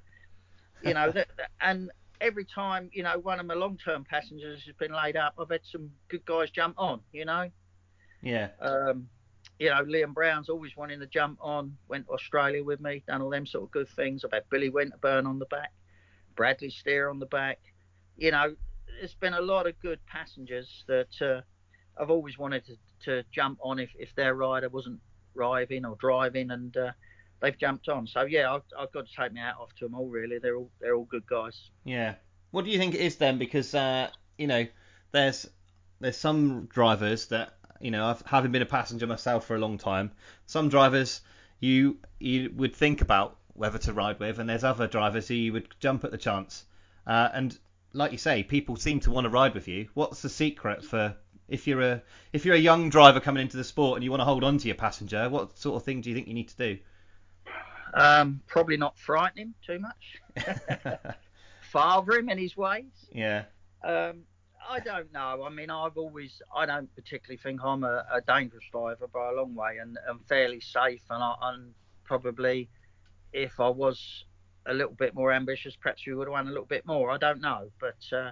you 0.84 0.94
know, 0.94 1.12
that, 1.12 1.28
and 1.62 1.92
every 2.22 2.46
time 2.46 2.90
you 2.94 3.04
know 3.04 3.18
one 3.20 3.40
of 3.40 3.46
my 3.46 3.54
long-term 3.54 4.06
passengers 4.10 4.64
has 4.66 4.76
been 4.76 4.94
laid 4.94 5.16
up, 5.16 5.34
I've 5.40 5.50
had 5.50 5.62
some 5.64 5.90
good 6.10 6.26
guys 6.26 6.50
jump 6.52 6.76
on. 6.78 7.02
You 7.12 7.26
know, 7.26 7.50
Yeah. 8.22 8.50
um, 8.60 9.08
you 9.60 9.70
know, 9.70 9.84
Liam 9.86 10.14
Brown's 10.14 10.50
always 10.50 10.76
wanting 10.76 11.00
to 11.00 11.08
jump 11.08 11.40
on. 11.42 11.78
Went 11.88 12.08
to 12.08 12.14
Australia 12.14 12.64
with 12.64 12.82
me, 12.82 13.04
done 13.08 13.22
all 13.22 13.30
them 13.30 13.46
sort 13.46 13.64
of 13.64 13.72
good 13.72 13.88
things. 13.90 14.26
I've 14.26 14.34
had 14.34 14.44
Billy 14.50 14.70
Winterburn 14.70 15.26
on 15.26 15.40
the 15.40 15.46
back, 15.46 15.72
Bradley 16.36 16.70
Steer 16.70 17.10
on 17.10 17.20
the 17.20 17.26
back. 17.28 17.60
You 18.18 18.32
know, 18.32 18.56
there's 19.00 19.14
been 19.16 19.34
a 19.34 19.42
lot 19.42 19.68
of 19.68 19.80
good 19.82 20.00
passengers 20.08 20.84
that 20.88 21.22
uh, 21.22 21.42
I've 22.02 22.10
always 22.10 22.38
wanted 22.38 22.64
to, 22.66 22.76
to 23.06 23.24
jump 23.32 23.60
on 23.62 23.80
if, 23.80 23.90
if 23.98 24.14
their 24.16 24.36
rider 24.36 24.68
wasn't 24.70 25.00
driving 25.36 25.86
or 25.86 25.96
driving, 25.96 26.52
and 26.52 26.76
uh, 26.76 26.92
they've 27.42 27.58
jumped 27.58 27.90
on. 27.90 28.08
So 28.08 28.22
yeah, 28.24 28.54
I've, 28.54 28.64
I've 28.78 28.92
got 28.92 29.08
to 29.08 29.16
take 29.16 29.34
my 29.34 29.42
hat 29.42 29.56
off 29.60 29.74
to 29.76 29.86
them 29.86 29.96
all. 29.96 30.08
Really, 30.08 30.40
they're 30.40 30.56
all 30.56 30.72
they're 30.80 30.96
all 30.96 31.06
good 31.06 31.28
guys. 31.28 31.70
Yeah. 31.84 32.16
What 32.52 32.66
do 32.66 32.72
you 32.72 32.78
think 32.78 32.96
it 32.96 33.02
is 33.02 33.18
then? 33.18 33.38
Because 33.38 33.74
uh, 33.76 34.10
you 34.38 34.48
know, 34.48 34.66
there's 35.12 35.48
there's 36.00 36.18
some 36.18 36.66
drivers 36.66 37.28
that 37.28 37.56
you 37.80 37.92
know, 37.92 38.08
I've 38.08 38.22
having 38.26 38.52
been 38.52 38.62
a 38.62 38.68
passenger 38.68 39.08
myself 39.08 39.46
for 39.46 39.56
a 39.56 39.60
long 39.60 39.78
time. 39.78 40.12
Some 40.46 40.70
drivers 40.70 41.22
you 41.60 41.98
you 42.20 42.52
would 42.56 42.76
think 42.76 43.02
about 43.02 43.38
whether 43.54 43.78
to 43.80 43.94
ride 43.94 44.20
with, 44.20 44.40
and 44.40 44.50
there's 44.50 44.64
other 44.64 44.88
drivers 44.88 45.28
who 45.28 45.34
you 45.34 45.54
would 45.54 45.68
jump 45.80 46.04
at 46.04 46.12
the 46.12 46.18
chance. 46.18 46.66
Uh, 47.08 47.30
and 47.34 47.58
like 47.94 48.12
you 48.12 48.18
say, 48.18 48.44
people 48.44 48.76
seem 48.76 49.00
to 49.02 49.12
want 49.12 49.26
to 49.26 49.30
ride 49.30 49.54
with 49.54 49.68
you. 49.68 49.88
What's 49.94 50.22
the 50.22 50.30
secret 50.30 50.84
for 50.84 51.16
if 51.48 51.68
you're 51.68 51.82
a 51.82 52.02
if 52.34 52.46
you're 52.46 52.56
a 52.56 52.60
young 52.60 52.90
driver 52.90 53.20
coming 53.20 53.42
into 53.42 53.58
the 53.58 53.64
sport 53.64 53.98
and 53.98 54.04
you 54.04 54.12
want 54.12 54.22
to 54.22 54.26
hold 54.26 54.44
on 54.44 54.58
to 54.58 54.68
your 54.68 54.76
passenger? 54.76 55.30
What 55.30 55.58
sort 55.58 55.76
of 55.76 55.84
thing 55.84 56.02
do 56.02 56.10
you 56.10 56.16
think 56.16 56.28
you 56.28 56.34
need 56.34 56.50
to 56.50 56.58
do? 56.58 56.78
Um, 57.94 58.42
probably 58.48 58.78
not 58.78 58.98
frighten 58.98 59.38
him 59.38 59.56
too 59.66 59.80
much. 59.80 60.98
Father 61.72 62.14
him 62.18 62.30
in 62.30 62.38
his 62.38 62.58
ways. 62.58 62.92
Yeah. 63.12 63.46
Um, 63.84 64.24
I 64.68 64.80
don't 64.80 65.12
know. 65.14 65.44
I 65.46 65.50
mean, 65.50 65.70
I've 65.70 65.98
always, 65.98 66.42
I 66.54 66.66
don't 66.66 66.94
particularly 66.96 67.38
think 67.38 67.62
I'm 67.64 67.84
a, 67.84 68.06
a 68.12 68.22
dangerous 68.22 68.66
driver 68.72 69.08
by 69.08 69.30
a 69.30 69.34
long 69.34 69.56
way, 69.56 69.78
and 69.78 69.98
I'm 70.10 70.20
fairly 70.28 70.60
safe. 70.60 71.02
And 71.10 71.24
I, 71.24 71.36
I'm 71.42 71.76
probably, 72.04 72.70
if 73.32 73.60
I 73.60 73.70
was 73.70 74.26
a 74.66 74.74
little 74.74 74.94
bit 74.94 75.14
more 75.14 75.32
ambitious, 75.32 75.76
perhaps 75.76 76.06
we 76.06 76.16
would 76.16 76.28
have 76.28 76.34
won 76.34 76.48
a 76.48 76.50
little 76.50 76.66
bit 76.66 76.86
more. 76.86 77.12
I 77.12 77.18
don't 77.18 77.42
know, 77.42 77.70
but 77.80 78.16
uh, 78.16 78.32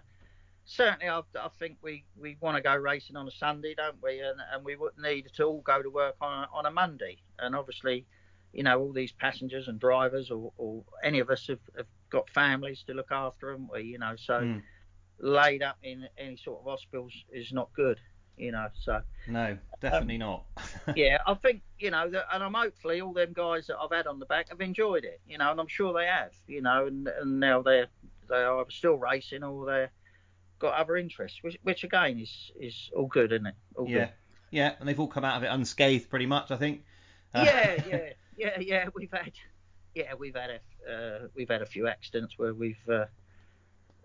certainly 0.65 1.09
I, 1.09 1.19
I 1.39 1.49
think 1.59 1.77
we, 1.81 2.05
we 2.19 2.37
want 2.39 2.57
to 2.57 2.63
go 2.63 2.75
racing 2.75 3.15
on 3.15 3.27
a 3.27 3.31
Sunday, 3.31 3.75
don't 3.75 4.01
we? 4.01 4.19
And, 4.19 4.39
and 4.53 4.63
we 4.63 4.75
wouldn't 4.75 5.01
need 5.01 5.29
to 5.35 5.43
all 5.43 5.61
go 5.61 5.81
to 5.81 5.89
work 5.89 6.15
on 6.21 6.43
a, 6.43 6.47
on 6.53 6.65
a 6.65 6.71
Monday. 6.71 7.17
And 7.39 7.55
obviously, 7.55 8.05
you 8.53 8.63
know, 8.63 8.79
all 8.79 8.93
these 8.93 9.11
passengers 9.11 9.67
and 9.67 9.79
drivers, 9.79 10.31
or, 10.31 10.51
or 10.57 10.83
any 11.03 11.19
of 11.19 11.29
us 11.29 11.47
have, 11.47 11.59
have 11.77 11.87
got 12.09 12.29
families 12.29 12.83
to 12.87 12.93
look 12.93 13.11
after, 13.11 13.51
haven't 13.51 13.71
we? 13.71 13.83
You 13.83 13.99
know, 13.99 14.15
so. 14.17 14.41
Mm. 14.41 14.61
Laid 15.19 15.63
up 15.63 15.77
in 15.83 16.07
any 16.17 16.35
sort 16.35 16.59
of 16.59 16.65
hospitals 16.65 17.13
is 17.31 17.53
not 17.53 17.69
good, 17.73 17.97
you 18.35 18.51
know. 18.51 18.67
So 18.73 18.99
No, 19.27 19.57
definitely 19.79 20.17
not. 20.17 20.43
yeah, 20.95 21.19
I 21.25 21.35
think 21.35 21.61
you 21.79 21.91
know, 21.91 22.09
that, 22.09 22.25
and 22.33 22.43
I'm 22.43 22.55
hopefully 22.55 22.99
all 22.99 23.13
them 23.13 23.31
guys 23.31 23.67
that 23.67 23.77
I've 23.77 23.95
had 23.95 24.07
on 24.07 24.19
the 24.19 24.25
back 24.25 24.49
have 24.49 24.59
enjoyed 24.59 25.05
it, 25.05 25.21
you 25.25 25.37
know, 25.37 25.51
and 25.51 25.61
I'm 25.61 25.67
sure 25.67 25.93
they 25.93 26.07
have, 26.07 26.33
you 26.47 26.61
know, 26.61 26.87
and, 26.87 27.07
and 27.07 27.39
now 27.39 27.61
they're 27.61 27.87
they 28.27 28.43
are 28.43 28.65
still 28.69 28.95
racing 28.95 29.43
or 29.43 29.65
they're 29.65 29.91
got 30.63 30.75
other 30.75 30.95
interests, 30.95 31.39
which, 31.43 31.57
which 31.63 31.83
again 31.83 32.19
is 32.19 32.51
is 32.59 32.89
all 32.95 33.07
good, 33.07 33.31
isn't 33.33 33.45
it? 33.45 33.55
All 33.75 33.87
yeah. 33.87 33.97
good. 33.97 34.09
Yeah, 34.49 34.73
and 34.79 34.87
they've 34.87 34.99
all 34.99 35.07
come 35.07 35.25
out 35.25 35.37
of 35.37 35.43
it 35.43 35.47
unscathed, 35.47 36.09
pretty 36.09 36.25
much. 36.25 36.49
I 36.49 36.57
think. 36.57 36.83
Uh, 37.35 37.43
Yeah, 37.45 37.83
yeah, 37.87 38.09
yeah, 38.37 38.59
yeah. 38.59 38.89
We've 38.95 39.11
had, 39.11 39.33
yeah, 39.93 40.13
we've 40.17 40.35
had 40.35 40.51
a 40.51 40.91
uh, 40.91 41.27
we've 41.35 41.49
had 41.49 41.61
a 41.61 41.65
few 41.65 41.87
accidents 41.87 42.35
where 42.37 42.53
we've, 42.53 42.89
uh, 42.89 43.05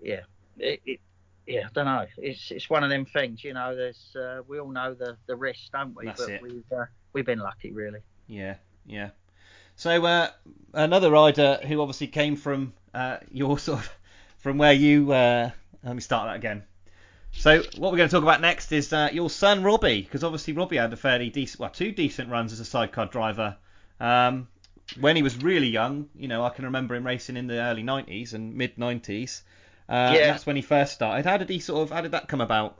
yeah, 0.02 0.22
it, 0.58 0.80
it, 0.84 1.00
yeah, 1.46 1.66
I 1.66 1.72
don't 1.72 1.84
know. 1.84 2.06
It's 2.16 2.50
it's 2.50 2.68
one 2.68 2.82
of 2.82 2.90
them 2.90 3.06
things, 3.06 3.44
you 3.44 3.54
know. 3.54 3.76
There's 3.76 4.16
uh, 4.16 4.42
we 4.48 4.58
all 4.58 4.70
know 4.70 4.94
the 4.94 5.16
the 5.26 5.36
risks, 5.36 5.70
don't 5.72 5.94
we? 5.94 6.06
That's 6.06 6.20
but 6.20 6.30
it. 6.30 6.42
we've 6.42 6.72
uh, 6.72 6.86
we've 7.12 7.26
been 7.26 7.38
lucky, 7.38 7.72
really. 7.72 8.00
Yeah, 8.26 8.56
yeah. 8.84 9.10
So 9.76 10.04
uh, 10.04 10.30
another 10.74 11.12
rider 11.12 11.60
who 11.68 11.80
obviously 11.80 12.08
came 12.08 12.34
from 12.34 12.72
uh, 12.92 13.18
your 13.30 13.58
sort 13.68 13.78
of 13.78 13.90
from 14.38 14.58
where 14.58 14.72
you. 14.72 15.12
Let 15.82 15.94
me 15.94 16.00
start 16.00 16.28
that 16.28 16.36
again. 16.36 16.64
So 17.32 17.58
what 17.76 17.92
we're 17.92 17.98
going 17.98 18.08
to 18.08 18.14
talk 18.14 18.22
about 18.22 18.40
next 18.40 18.72
is 18.72 18.92
uh, 18.92 19.10
your 19.12 19.30
son 19.30 19.62
Robbie, 19.62 20.02
because 20.02 20.24
obviously 20.24 20.54
Robbie 20.54 20.76
had 20.76 20.92
a 20.92 20.96
fairly 20.96 21.30
decent, 21.30 21.60
well, 21.60 21.70
two 21.70 21.92
decent 21.92 22.30
runs 22.30 22.52
as 22.52 22.60
a 22.60 22.64
sidecar 22.64 23.06
driver. 23.06 23.56
Um, 24.00 24.48
when 24.98 25.16
he 25.16 25.22
was 25.22 25.36
really 25.36 25.68
young, 25.68 26.08
you 26.16 26.28
know, 26.28 26.44
I 26.44 26.50
can 26.50 26.64
remember 26.64 26.94
him 26.94 27.06
racing 27.06 27.36
in 27.36 27.46
the 27.46 27.60
early 27.60 27.82
90s 27.82 28.34
and 28.34 28.54
mid 28.54 28.76
90s. 28.76 29.42
Uh, 29.88 30.14
Yeah. 30.14 30.26
that's 30.26 30.46
when 30.46 30.56
he 30.56 30.62
first 30.62 30.94
started. 30.94 31.26
How 31.26 31.36
did 31.36 31.48
he 31.48 31.60
sort 31.60 31.82
of, 31.82 31.90
how 31.90 32.00
did 32.00 32.12
that 32.12 32.28
come 32.28 32.40
about? 32.40 32.78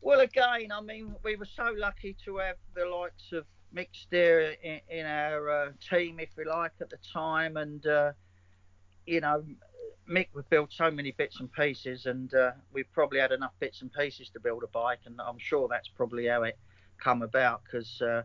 Well, 0.00 0.20
again, 0.20 0.72
I 0.72 0.80
mean, 0.80 1.14
we 1.22 1.36
were 1.36 1.46
so 1.46 1.72
lucky 1.76 2.16
to 2.24 2.38
have 2.38 2.56
the 2.74 2.86
likes 2.86 3.32
of 3.32 3.46
Mick 3.74 3.88
Steer 3.92 4.56
in, 4.62 4.80
in 4.88 5.06
our 5.06 5.50
uh, 5.50 5.72
team, 5.88 6.18
if 6.18 6.30
you 6.36 6.44
like, 6.48 6.72
at 6.80 6.90
the 6.90 6.98
time, 7.12 7.56
and 7.56 7.86
uh, 7.86 8.12
you 9.06 9.20
know, 9.20 9.44
Mick 10.08 10.28
would 10.34 10.48
build 10.50 10.72
so 10.72 10.90
many 10.90 11.12
bits 11.12 11.40
and 11.40 11.52
pieces, 11.52 12.06
and 12.06 12.32
uh, 12.34 12.52
we 12.72 12.82
probably 12.82 13.20
had 13.20 13.32
enough 13.32 13.52
bits 13.60 13.82
and 13.82 13.92
pieces 13.92 14.28
to 14.30 14.40
build 14.40 14.62
a 14.62 14.66
bike, 14.68 15.00
and 15.06 15.20
I'm 15.20 15.38
sure 15.38 15.68
that's 15.68 15.88
probably 15.88 16.26
how 16.26 16.42
it 16.42 16.58
come 17.02 17.22
about 17.22 17.62
because 17.64 18.00
uh, 18.02 18.22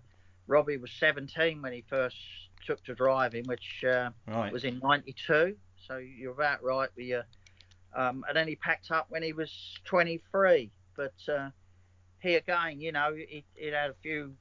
Robbie 0.48 0.78
was 0.78 0.92
17 1.00 1.62
when 1.62 1.74
he 1.74 1.84
first 1.90 2.18
took 2.66 2.84
to 2.86 2.96
driving, 2.96 3.46
which 3.46 3.84
uh, 3.88 4.10
Right. 4.28 4.52
was 4.52 4.64
in 4.64 4.80
'92. 4.80 5.56
So 5.88 5.98
you're 5.98 6.34
about 6.34 6.64
right 6.64 6.90
with 6.96 7.06
you. 7.06 7.22
Um, 7.96 8.26
and 8.28 8.36
then 8.36 8.48
he 8.48 8.56
packed 8.56 8.92
up 8.92 9.06
when 9.10 9.24
he 9.24 9.34
was 9.34 9.80
23. 9.86 10.72
But 10.96 11.14
uh, 11.32 11.50
he 12.20 12.36
again, 12.36 12.82
you 12.82 12.92
know, 12.92 13.14
he, 13.16 13.46
he 13.56 13.68
had 13.68 13.92
a 13.92 13.96
few 14.02 14.36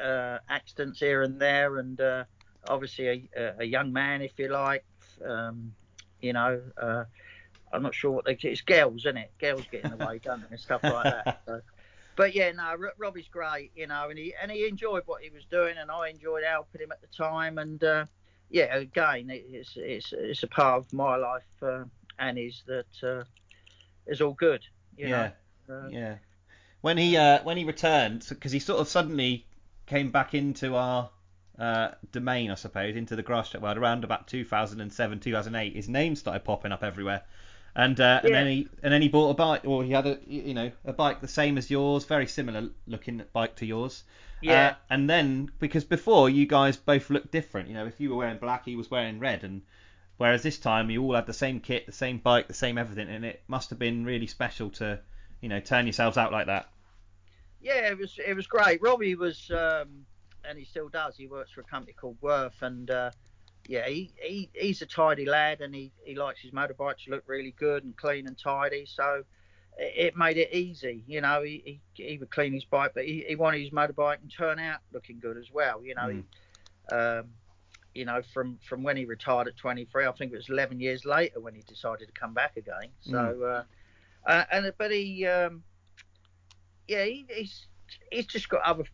uh, 0.00 0.38
accidents 0.48 0.98
here 1.00 1.22
and 1.22 1.40
there, 1.40 1.78
and 1.78 2.00
uh, 2.00 2.24
obviously 2.66 3.30
a, 3.36 3.54
a 3.60 3.64
young 3.64 3.92
man, 3.92 4.20
if 4.20 4.32
you 4.38 4.48
like. 4.48 4.84
Um, 5.24 5.74
you 6.26 6.32
know, 6.32 6.60
uh, 6.80 7.04
I'm 7.72 7.82
not 7.82 7.94
sure 7.94 8.10
what 8.10 8.24
they. 8.24 8.38
It's 8.42 8.60
girls, 8.60 9.02
isn't 9.02 9.16
it? 9.16 9.30
Girls 9.40 9.64
get 9.70 9.84
in 9.84 9.90
the 9.96 10.04
way, 10.04 10.18
don't 10.22 10.40
they, 10.40 10.48
and 10.50 10.60
stuff 10.60 10.82
like 10.82 11.04
that. 11.04 11.40
So. 11.46 11.60
But 12.16 12.34
yeah, 12.34 12.52
no, 12.52 12.74
Robbie's 12.98 13.28
great, 13.28 13.72
you 13.76 13.86
know, 13.86 14.08
and 14.08 14.18
he 14.18 14.34
and 14.40 14.50
he 14.50 14.66
enjoyed 14.66 15.02
what 15.06 15.22
he 15.22 15.30
was 15.30 15.44
doing, 15.50 15.76
and 15.78 15.90
I 15.90 16.08
enjoyed 16.08 16.44
helping 16.44 16.80
him 16.80 16.92
at 16.92 17.00
the 17.02 17.08
time, 17.08 17.58
and 17.58 17.82
uh, 17.84 18.06
yeah, 18.50 18.74
again, 18.76 19.28
it- 19.30 19.44
it's 19.50 19.72
it's 19.76 20.12
it's 20.12 20.42
a 20.42 20.46
part 20.48 20.78
of 20.78 20.92
my 20.92 21.16
life 21.16 21.42
uh, 21.62 21.84
and 22.18 22.38
his 22.38 22.62
that 22.66 22.86
uh, 23.02 23.24
is 24.06 24.20
all 24.22 24.32
good, 24.32 24.62
you 24.96 25.08
yeah. 25.08 25.30
know. 25.68 25.74
Uh, 25.74 25.88
Yeah. 25.88 26.14
When 26.80 26.96
he 26.96 27.16
uh, 27.16 27.42
when 27.42 27.56
he 27.58 27.64
returned, 27.64 28.24
because 28.28 28.52
he 28.52 28.60
sort 28.60 28.80
of 28.80 28.88
suddenly 28.88 29.44
came 29.86 30.10
back 30.10 30.32
into 30.34 30.74
our 30.76 31.10
uh, 31.58 31.88
domain, 32.12 32.50
I 32.50 32.54
suppose, 32.54 32.96
into 32.96 33.16
the 33.16 33.22
grass 33.22 33.50
track 33.50 33.62
world 33.62 33.78
around 33.78 34.04
about 34.04 34.26
2007, 34.28 35.20
2008. 35.20 35.76
His 35.76 35.88
name 35.88 36.16
started 36.16 36.44
popping 36.44 36.72
up 36.72 36.82
everywhere, 36.82 37.22
and 37.74 37.98
uh, 38.00 38.20
and 38.22 38.34
then 38.34 38.46
he 38.46 38.68
and 38.82 38.92
then 38.92 39.02
he 39.02 39.08
bought 39.08 39.30
a 39.30 39.34
bike, 39.34 39.62
or 39.64 39.84
he 39.84 39.92
had 39.92 40.06
a 40.06 40.18
you 40.26 40.54
know 40.54 40.70
a 40.84 40.92
bike 40.92 41.20
the 41.20 41.28
same 41.28 41.58
as 41.58 41.70
yours, 41.70 42.04
very 42.04 42.26
similar 42.26 42.68
looking 42.86 43.22
bike 43.32 43.56
to 43.56 43.66
yours. 43.66 44.04
Yeah. 44.42 44.68
Uh, 44.68 44.74
and 44.90 45.08
then 45.08 45.50
because 45.58 45.84
before 45.84 46.28
you 46.28 46.46
guys 46.46 46.76
both 46.76 47.08
looked 47.10 47.32
different, 47.32 47.68
you 47.68 47.74
know, 47.74 47.86
if 47.86 48.00
you 48.00 48.10
were 48.10 48.16
wearing 48.16 48.38
black, 48.38 48.64
he 48.64 48.76
was 48.76 48.90
wearing 48.90 49.18
red, 49.18 49.44
and 49.44 49.62
whereas 50.18 50.42
this 50.42 50.58
time 50.58 50.90
you 50.90 51.02
all 51.02 51.14
had 51.14 51.26
the 51.26 51.32
same 51.32 51.60
kit, 51.60 51.86
the 51.86 51.92
same 51.92 52.18
bike, 52.18 52.48
the 52.48 52.54
same 52.54 52.76
everything, 52.78 53.08
and 53.08 53.24
it 53.24 53.42
must 53.48 53.70
have 53.70 53.78
been 53.78 54.04
really 54.04 54.26
special 54.26 54.70
to 54.70 55.00
you 55.40 55.48
know 55.48 55.60
turn 55.60 55.86
yourselves 55.86 56.18
out 56.18 56.32
like 56.32 56.46
that. 56.46 56.68
yeah, 57.60 57.88
it 57.88 57.98
was 57.98 58.18
it 58.24 58.34
was 58.34 58.46
great. 58.46 58.82
Robbie 58.82 59.14
was, 59.14 59.50
um, 59.50 60.04
and 60.48 60.58
he 60.58 60.64
still 60.64 60.88
does. 60.88 61.16
He 61.16 61.26
works 61.26 61.50
for 61.52 61.60
a 61.60 61.64
company 61.64 61.92
called 61.92 62.20
Würth, 62.20 62.62
and 62.62 62.90
uh, 62.90 63.10
yeah, 63.68 63.86
he, 63.88 64.12
he 64.20 64.50
he's 64.54 64.82
a 64.82 64.86
tidy 64.86 65.26
lad, 65.26 65.60
and 65.60 65.74
he, 65.74 65.92
he 66.04 66.14
likes 66.14 66.40
his 66.40 66.52
motorbike 66.52 66.98
to 67.04 67.10
look 67.10 67.24
really 67.26 67.54
good 67.58 67.84
and 67.84 67.96
clean 67.96 68.26
and 68.26 68.38
tidy. 68.38 68.86
So 68.86 69.24
it, 69.76 69.92
it 69.96 70.16
made 70.16 70.36
it 70.36 70.52
easy, 70.52 71.04
you 71.06 71.20
know. 71.20 71.42
He, 71.42 71.80
he 71.94 72.04
he 72.04 72.18
would 72.18 72.30
clean 72.30 72.52
his 72.52 72.64
bike, 72.64 72.92
but 72.94 73.04
he, 73.04 73.24
he 73.28 73.36
wanted 73.36 73.60
his 73.60 73.70
motorbike 73.70 74.18
and 74.22 74.32
turn 74.32 74.58
out 74.58 74.80
looking 74.92 75.18
good 75.18 75.36
as 75.36 75.50
well, 75.52 75.84
you 75.84 75.94
know. 75.94 76.08
He, 76.08 76.94
um, 76.94 77.24
you 77.94 78.04
know, 78.04 78.22
from 78.34 78.58
from 78.68 78.82
when 78.82 78.96
he 78.96 79.04
retired 79.06 79.48
at 79.48 79.56
23, 79.56 80.06
I 80.06 80.12
think 80.12 80.32
it 80.32 80.36
was 80.36 80.48
11 80.50 80.80
years 80.80 81.04
later 81.04 81.40
when 81.40 81.54
he 81.54 81.62
decided 81.62 82.06
to 82.06 82.12
come 82.12 82.34
back 82.34 82.56
again. 82.56 82.90
So, 83.00 83.42
uh, 84.26 84.30
uh, 84.30 84.44
and 84.52 84.72
but 84.78 84.90
he. 84.90 85.26
Um, 85.26 85.62
yeah, 86.88 87.04
he, 87.04 87.26
he's 87.28 87.66
he's 88.10 88.26
just 88.26 88.48
got 88.48 88.62
other 88.62 88.84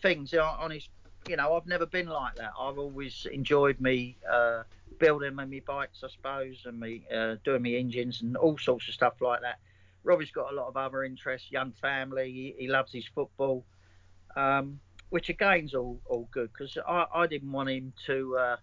things 0.00 0.32
on, 0.34 0.58
on 0.58 0.70
his. 0.70 0.88
You 1.28 1.36
know, 1.36 1.54
I've 1.54 1.66
never 1.66 1.86
been 1.86 2.08
like 2.08 2.36
that. 2.36 2.52
I've 2.58 2.78
always 2.78 3.26
enjoyed 3.32 3.80
me 3.80 4.16
uh, 4.30 4.64
building 4.98 5.34
my 5.34 5.46
bikes, 5.66 6.02
I 6.02 6.08
suppose, 6.08 6.62
and 6.64 6.78
me 6.80 7.04
uh, 7.14 7.36
doing 7.44 7.62
my 7.62 7.70
engines 7.70 8.22
and 8.22 8.36
all 8.36 8.58
sorts 8.58 8.88
of 8.88 8.94
stuff 8.94 9.14
like 9.20 9.40
that. 9.42 9.58
Robbie's 10.04 10.32
got 10.32 10.52
a 10.52 10.54
lot 10.54 10.66
of 10.68 10.76
other 10.76 11.04
interests, 11.04 11.50
young 11.50 11.72
family. 11.80 12.32
He, 12.32 12.54
he 12.58 12.68
loves 12.68 12.92
his 12.92 13.06
football, 13.14 13.64
um, 14.34 14.80
which 15.10 15.28
again's 15.28 15.74
all 15.74 16.00
all 16.06 16.28
good 16.32 16.50
because 16.52 16.76
I, 16.88 17.06
I 17.14 17.26
didn't 17.26 17.52
want 17.52 17.70
him 17.70 17.92
to. 18.06 18.36
Uh, 18.36 18.56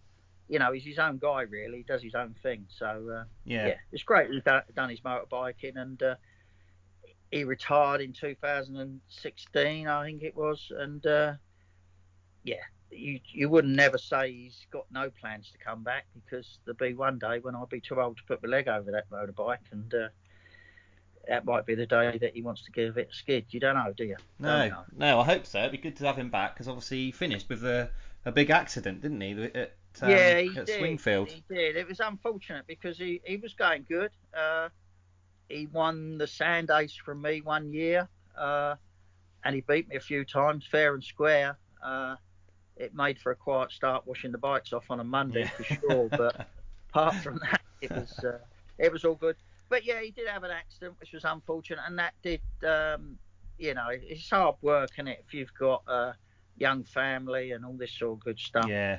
you 0.49 0.57
know, 0.57 0.73
he's 0.73 0.83
his 0.83 0.99
own 0.99 1.19
guy 1.19 1.41
really. 1.41 1.77
He 1.77 1.83
does 1.83 2.01
his 2.01 2.15
own 2.15 2.35
thing. 2.41 2.65
So 2.69 2.85
uh, 2.87 3.23
Yeah. 3.45 3.67
yeah, 3.67 3.75
it's 3.91 4.03
great 4.03 4.31
he's 4.31 4.43
done, 4.43 4.63
done 4.75 4.89
his 4.89 4.99
motorbiking 5.01 5.77
and 5.77 6.01
uh, 6.01 6.15
he 7.31 7.43
retired 7.43 8.01
in 8.01 8.13
2016, 8.13 9.87
I 9.87 10.05
think 10.05 10.23
it 10.23 10.35
was, 10.35 10.71
and 10.75 11.05
uh, 11.05 11.33
yeah, 12.49 12.63
you 12.91 13.19
you 13.31 13.49
wouldn't 13.49 13.75
never 13.75 13.97
say 13.97 14.31
he's 14.31 14.65
got 14.71 14.85
no 14.91 15.09
plans 15.21 15.51
to 15.51 15.57
come 15.57 15.83
back 15.83 16.05
because 16.15 16.59
there'll 16.65 16.77
be 16.77 16.95
one 16.95 17.19
day 17.19 17.39
when 17.39 17.55
I'll 17.55 17.67
be 17.67 17.81
too 17.81 18.01
old 18.01 18.17
to 18.17 18.23
put 18.23 18.41
my 18.41 18.49
leg 18.49 18.67
over 18.67 18.91
that 18.91 19.09
motorbike, 19.11 19.71
and 19.71 19.93
uh, 19.93 20.07
that 21.27 21.45
might 21.45 21.65
be 21.67 21.75
the 21.75 21.85
day 21.85 22.17
that 22.17 22.35
he 22.35 22.41
wants 22.41 22.63
to 22.63 22.71
give 22.71 22.97
it 22.97 23.09
a 23.11 23.15
skid. 23.15 23.45
You 23.49 23.59
don't 23.59 23.75
know, 23.75 23.93
do 23.95 24.05
you? 24.05 24.15
No, 24.39 24.67
know. 24.67 24.83
no, 24.97 25.19
I 25.19 25.25
hope 25.25 25.45
so. 25.45 25.59
It'd 25.59 25.71
be 25.71 25.77
good 25.77 25.95
to 25.97 26.05
have 26.05 26.17
him 26.17 26.29
back 26.29 26.55
because 26.55 26.67
obviously 26.67 27.05
he 27.05 27.11
finished 27.11 27.47
with 27.49 27.63
a, 27.63 27.91
a 28.25 28.31
big 28.31 28.49
accident, 28.49 29.01
didn't 29.01 29.21
he? 29.21 29.43
At, 29.43 29.75
um, 30.01 30.09
yeah, 30.09 30.39
he 30.39 30.57
at 30.57 30.65
did. 30.65 30.81
Swingfield. 30.81 31.29
He 31.29 31.43
did. 31.47 31.75
It 31.75 31.87
was 31.87 31.99
unfortunate 31.99 32.65
because 32.65 32.97
he, 32.97 33.21
he 33.23 33.37
was 33.37 33.53
going 33.53 33.85
good. 33.87 34.11
Uh, 34.33 34.69
he 35.49 35.67
won 35.67 36.17
the 36.17 36.27
Sand 36.27 36.71
Ace 36.71 36.95
from 36.95 37.21
me 37.21 37.41
one 37.41 37.71
year, 37.73 38.07
uh, 38.35 38.75
and 39.43 39.53
he 39.53 39.61
beat 39.61 39.87
me 39.87 39.97
a 39.97 40.01
few 40.01 40.25
times, 40.25 40.65
fair 40.65 40.95
and 40.95 41.03
square. 41.03 41.57
Uh, 41.83 42.15
it 42.79 42.95
made 42.95 43.19
for 43.19 43.31
a 43.31 43.35
quiet 43.35 43.71
start 43.71 44.07
washing 44.07 44.31
the 44.31 44.37
bikes 44.37 44.73
off 44.73 44.85
on 44.89 44.99
a 44.99 45.03
Monday 45.03 45.41
Yeah. 45.41 45.49
for 45.49 45.63
sure. 45.63 46.09
But 46.09 46.47
apart 46.89 47.15
from 47.15 47.39
that, 47.43 47.61
it 47.81 47.91
was 47.91 48.23
uh, 48.23 48.39
it 48.77 48.91
was 48.91 49.05
all 49.05 49.15
good. 49.15 49.35
But 49.67 49.85
yeah, 49.85 50.01
he 50.01 50.09
did 50.11 50.27
have 50.27 50.43
an 50.43 50.51
accident, 50.51 50.95
which 50.99 51.11
was 51.13 51.25
unfortunate, 51.25 51.81
and 51.85 51.99
that 51.99 52.13
did, 52.23 52.41
um, 52.67 53.19
you 53.59 53.75
know, 53.75 53.89
it's 53.91 54.27
hard 54.29 54.55
work, 54.63 54.89
is 54.97 55.05
it? 55.07 55.23
If 55.27 55.33
you've 55.33 55.53
got 55.53 55.83
a 55.87 56.15
young 56.57 56.83
family 56.85 57.51
and 57.51 57.63
all 57.63 57.73
this 57.73 57.91
sort 57.93 58.13
of 58.13 58.19
good 58.21 58.39
stuff. 58.39 58.67
Yeah, 58.67 58.97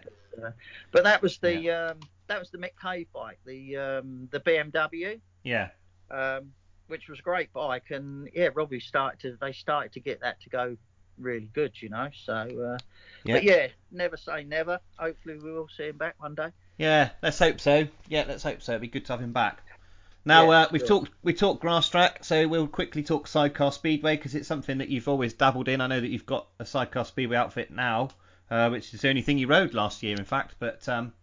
But 0.92 1.02
that 1.04 1.20
was 1.22 1.38
the 1.38 1.70
um, 1.70 1.98
that 2.28 2.38
was 2.38 2.50
the 2.50 2.58
Mick 2.58 2.78
Cave 2.80 3.08
bike, 3.12 3.40
the 3.44 3.76
um, 3.76 4.28
the 4.30 4.40
BMW, 4.40 5.20
yeah, 5.42 5.70
um, 6.10 6.52
which 6.86 7.08
was 7.08 7.18
a 7.18 7.22
great 7.22 7.52
bike, 7.52 7.90
and 7.90 8.28
yeah, 8.32 8.50
Robbie 8.54 8.78
started 8.80 9.18
to 9.20 9.36
they 9.40 9.52
started 9.52 9.92
to 9.94 10.00
get 10.00 10.20
that 10.20 10.40
to 10.42 10.50
go 10.50 10.76
really 11.20 11.48
good, 11.52 11.80
you 11.80 11.88
know. 11.88 12.08
So, 12.14 12.32
uh, 12.34 12.78
Yeah. 13.24 13.34
but 13.34 13.44
yeah, 13.44 13.68
never 13.92 14.16
say 14.16 14.44
never. 14.44 14.80
Hopefully, 14.98 15.38
we 15.42 15.52
will 15.52 15.68
see 15.68 15.88
him 15.88 15.96
back 15.98 16.14
one 16.20 16.34
day. 16.34 16.48
yeah. 16.78 17.10
Let's 17.22 17.38
hope 17.38 17.60
so. 17.60 17.86
Yeah, 18.08 18.24
let's 18.26 18.42
hope 18.42 18.62
so. 18.62 18.72
It'd 18.72 18.82
be 18.82 18.88
good 18.88 19.04
to 19.06 19.12
have 19.12 19.20
him 19.20 19.32
back. 19.32 19.62
Now 20.24 20.50
Yeah, 20.50 20.58
uh, 20.58 20.68
we've 20.70 20.80
sure. 20.80 20.88
talked 21.00 21.12
we 21.22 21.32
talked 21.32 21.60
grass 21.62 21.88
track, 21.88 22.24
so 22.24 22.46
we'll 22.46 22.66
quickly 22.68 23.02
talk 23.02 23.26
sidecar 23.26 23.72
speedway 23.72 24.16
because 24.16 24.34
it's 24.34 24.46
something 24.48 24.78
that 24.78 24.88
you've 24.88 25.08
always 25.08 25.32
dabbled 25.32 25.68
in. 25.68 25.80
I 25.80 25.86
know 25.86 26.00
that 26.00 26.08
you've 26.08 26.26
got 26.26 26.46
a 26.58 26.66
sidecar 26.66 27.04
speedway 27.06 27.36
outfit 27.38 27.70
now, 27.70 28.10
uh, 28.50 28.68
which 28.68 28.92
is 28.92 29.00
the 29.00 29.08
only 29.08 29.22
thing 29.22 29.38
you 29.38 29.46
rode 29.46 29.72
last 29.72 30.02
year, 30.02 30.16
in 30.18 30.24
fact. 30.26 30.56
But 30.58 30.86
um, 30.90 31.14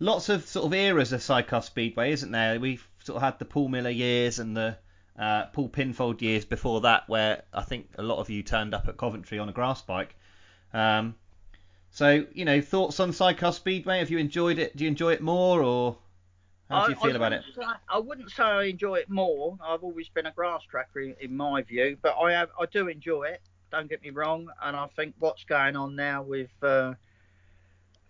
lots 0.00 0.28
of 0.30 0.46
sort 0.46 0.66
of 0.66 0.74
eras 0.74 1.12
of 1.12 1.22
sidecar 1.22 1.62
speedway, 1.62 2.10
isn't 2.10 2.32
there? 2.32 2.58
We've 2.58 2.86
sort 3.04 3.16
of 3.16 3.22
had 3.22 3.38
the 3.38 3.44
Paul 3.44 3.68
Miller 3.68 3.90
years 3.90 4.40
and 4.40 4.56
the 4.56 4.76
uh, 5.18 5.46
Paul 5.46 5.68
Pinfold 5.68 6.20
years 6.22 6.44
before 6.44 6.80
that, 6.82 7.08
where 7.08 7.42
I 7.52 7.62
think 7.62 7.88
a 7.98 8.02
lot 8.02 8.18
of 8.18 8.30
you 8.30 8.42
turned 8.42 8.74
up 8.74 8.88
at 8.88 8.96
Coventry 8.96 9.38
on 9.38 9.48
a 9.48 9.52
grass 9.52 9.82
bike. 9.82 10.16
Um, 10.72 11.14
so 11.90 12.26
you 12.32 12.44
know, 12.44 12.60
thoughts 12.60 12.98
on 13.00 13.12
sidecar 13.12 13.52
speedway? 13.52 13.98
Have 14.00 14.10
you 14.10 14.18
enjoyed 14.18 14.58
it? 14.58 14.76
Do 14.76 14.84
you 14.84 14.88
enjoy 14.88 15.12
it 15.12 15.20
more, 15.20 15.62
or 15.62 15.96
how 16.68 16.86
do 16.86 16.92
you 16.92 16.98
I- 16.98 17.00
I 17.00 17.06
feel 17.06 17.16
about 17.16 17.32
it? 17.32 17.44
say- 17.54 17.62
I 17.88 17.98
wouldn't 17.98 18.30
say 18.30 18.42
I 18.42 18.64
enjoy 18.64 18.96
it 18.96 19.08
more. 19.08 19.56
I've 19.62 19.84
always 19.84 20.08
been 20.08 20.26
a 20.26 20.32
grass 20.32 20.62
tracker 20.64 21.00
in, 21.00 21.14
in 21.20 21.36
my 21.36 21.62
view, 21.62 21.96
but 22.02 22.16
I 22.20 22.32
have 22.32 22.50
I 22.60 22.66
do 22.66 22.88
enjoy 22.88 23.24
it. 23.24 23.40
Don't 23.70 23.88
get 23.88 24.02
me 24.02 24.10
wrong, 24.10 24.48
and 24.62 24.76
I 24.76 24.86
think 24.96 25.14
what's 25.18 25.44
going 25.44 25.76
on 25.76 25.94
now 25.96 26.22
with 26.22 26.50
uh, 26.62 26.94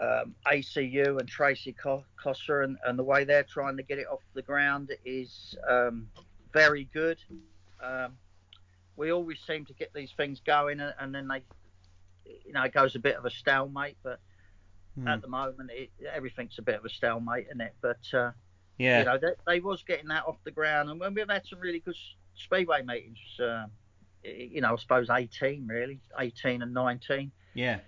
um, 0.00 0.34
ACU 0.46 1.18
and 1.18 1.28
Tracy 1.28 1.72
Co- 1.72 2.04
Costa 2.22 2.62
and, 2.62 2.76
and 2.84 2.98
the 2.98 3.02
way 3.04 3.24
they're 3.24 3.44
trying 3.44 3.76
to 3.76 3.82
get 3.82 3.98
it 3.98 4.06
off 4.08 4.20
the 4.34 4.42
ground 4.42 4.90
is 5.04 5.56
um, 5.68 6.08
very 6.54 6.88
good. 6.94 7.18
Um, 7.82 8.16
we 8.96 9.12
always 9.12 9.38
seem 9.46 9.66
to 9.66 9.74
get 9.74 9.92
these 9.92 10.12
things 10.16 10.40
going, 10.40 10.80
and, 10.80 10.94
and 10.98 11.14
then 11.14 11.28
they, 11.28 11.42
you 12.46 12.52
know, 12.52 12.62
it 12.62 12.72
goes 12.72 12.94
a 12.94 12.98
bit 13.00 13.16
of 13.16 13.26
a 13.26 13.30
stalemate. 13.30 13.98
But 14.02 14.20
Hmm. 14.96 15.08
at 15.08 15.22
the 15.22 15.28
moment, 15.28 15.72
it, 15.72 15.90
everything's 16.14 16.56
a 16.60 16.62
bit 16.62 16.76
of 16.76 16.84
a 16.84 16.88
stalemate, 16.88 17.46
isn't 17.48 17.60
it? 17.60 17.74
But 17.80 17.98
uh, 18.14 18.30
Yeah. 18.78 19.00
you 19.00 19.04
know, 19.04 19.18
they, 19.18 19.32
they 19.44 19.58
was 19.60 19.82
getting 19.82 20.06
that 20.06 20.24
off 20.24 20.36
the 20.44 20.52
ground, 20.52 20.88
and 20.88 21.00
when 21.00 21.12
we've 21.14 21.28
had 21.28 21.44
some 21.46 21.58
really 21.58 21.80
good 21.80 21.96
speedway 22.36 22.82
meetings, 22.82 23.18
uh, 23.40 23.66
you 24.22 24.60
know, 24.60 24.72
I 24.72 24.76
suppose 24.76 25.10
18 25.10 25.66
really, 25.66 25.98
18 26.18 26.62
and 26.62 26.72
19. 26.72 27.32
Yeah. 27.54 27.80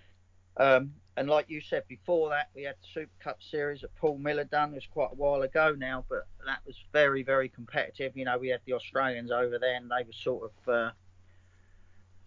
Um, 0.57 0.93
and 1.17 1.29
like 1.29 1.49
you 1.49 1.61
said 1.61 1.85
before 1.89 2.31
that, 2.31 2.51
we 2.55 2.65
had 2.65 2.77
the 2.83 2.89
Super 2.93 3.13
Cup 3.21 3.39
series 3.43 3.81
that 3.81 3.95
Paul 3.97 4.19
Miller 4.19 4.45
done. 4.45 4.73
It 4.73 4.75
was 4.75 4.87
quite 4.93 5.13
a 5.13 5.15
while 5.15 5.43
ago 5.43 5.75
now, 5.77 6.05
but 6.09 6.27
that 6.45 6.59
was 6.67 6.77
very, 6.93 7.23
very 7.23 7.49
competitive. 7.49 8.17
You 8.17 8.27
know, 8.27 8.37
we 8.37 8.49
had 8.49 8.61
the 8.67 8.75
Australians 8.75 9.31
over 9.31 9.59
there, 9.59 9.77
and 9.77 9.91
they 9.91 10.05
were 10.05 10.13
sort 10.13 10.51
of 10.51 10.73
uh, 10.73 10.91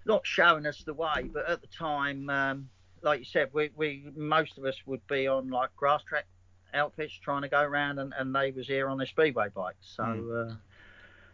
not 0.06 0.26
showing 0.26 0.66
us 0.66 0.84
the 0.84 0.94
way, 0.94 1.30
but 1.32 1.48
at 1.48 1.62
the 1.62 1.68
time, 1.68 2.30
um, 2.30 2.70
like 3.04 3.20
you 3.20 3.26
said, 3.26 3.50
we, 3.54 3.70
we 3.76 4.12
most 4.16 4.58
of 4.58 4.66
us 4.66 4.76
would 4.86 5.06
be 5.08 5.28
on 5.28 5.50
like 5.50 5.76
grass 5.76 6.02
track 6.04 6.26
outfits 6.74 7.14
trying 7.14 7.44
to 7.44 7.50
go 7.50 7.62
around, 7.62 8.00
and, 8.00 8.14
and 8.18 8.36
they 8.36 8.52
was 8.52 8.68
here 8.68 8.90
on 8.90 8.98
their 8.98 9.08
speedway 9.08 9.50
bikes. 9.50 9.94
So, 9.96 10.04
uh, 10.04 10.56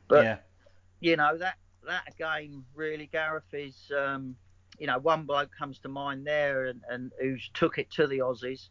but 0.07 0.23
yeah. 0.23 0.37
you 0.99 1.15
know 1.15 1.37
that 1.37 1.55
that 1.87 2.03
again 2.07 2.65
really 2.75 3.07
Gareth 3.11 3.53
is 3.53 3.91
um, 3.97 4.35
you 4.80 4.88
know 4.88 4.99
one 4.99 5.23
bloke 5.23 5.51
comes 5.57 5.80
to 5.80 5.89
mind 5.89 6.26
there 6.26 6.65
and, 6.65 6.82
and 6.89 7.11
who's 7.19 7.49
took 7.53 7.78
it 7.78 7.89
to 7.91 8.07
the 8.07 8.19
Aussies 8.19 8.69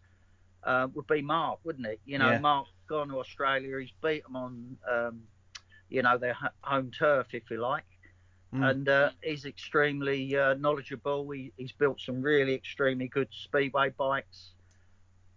uh, 0.64 0.88
would 0.94 1.06
be 1.06 1.22
Mark 1.22 1.58
wouldn't 1.64 1.86
it 1.86 2.00
you 2.04 2.18
know 2.18 2.32
Yeah. 2.32 2.38
Mark's 2.38 2.70
gone 2.88 3.08
to 3.08 3.18
Australia 3.18 3.78
he's 3.78 3.92
beat 4.02 4.22
them 4.24 4.36
on 4.36 4.76
um, 4.90 5.22
you 5.88 6.02
know 6.02 6.18
their 6.18 6.36
home 6.62 6.90
turf 6.90 7.28
if 7.32 7.50
you 7.50 7.60
like 7.60 7.84
Mm. 8.54 8.70
and 8.70 8.88
uh, 8.88 9.10
he's 9.20 9.46
extremely 9.46 10.36
uh, 10.36 10.54
knowledgeable 10.54 11.28
he, 11.30 11.52
he's 11.56 11.72
built 11.72 12.00
some 12.00 12.22
really 12.22 12.54
extremely 12.54 13.08
good 13.08 13.26
speedway 13.32 13.90
bikes 13.90 14.52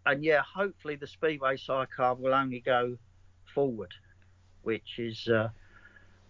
and 0.05 0.23
yeah 0.23 0.41
hopefully 0.55 0.95
the 0.95 1.07
speedway 1.07 1.57
sidecar 1.57 2.13
will 2.13 2.33
only 2.33 2.59
go 2.59 2.95
forward 3.55 3.91
which 4.61 4.99
is 4.99 5.27
uh, 5.27 5.49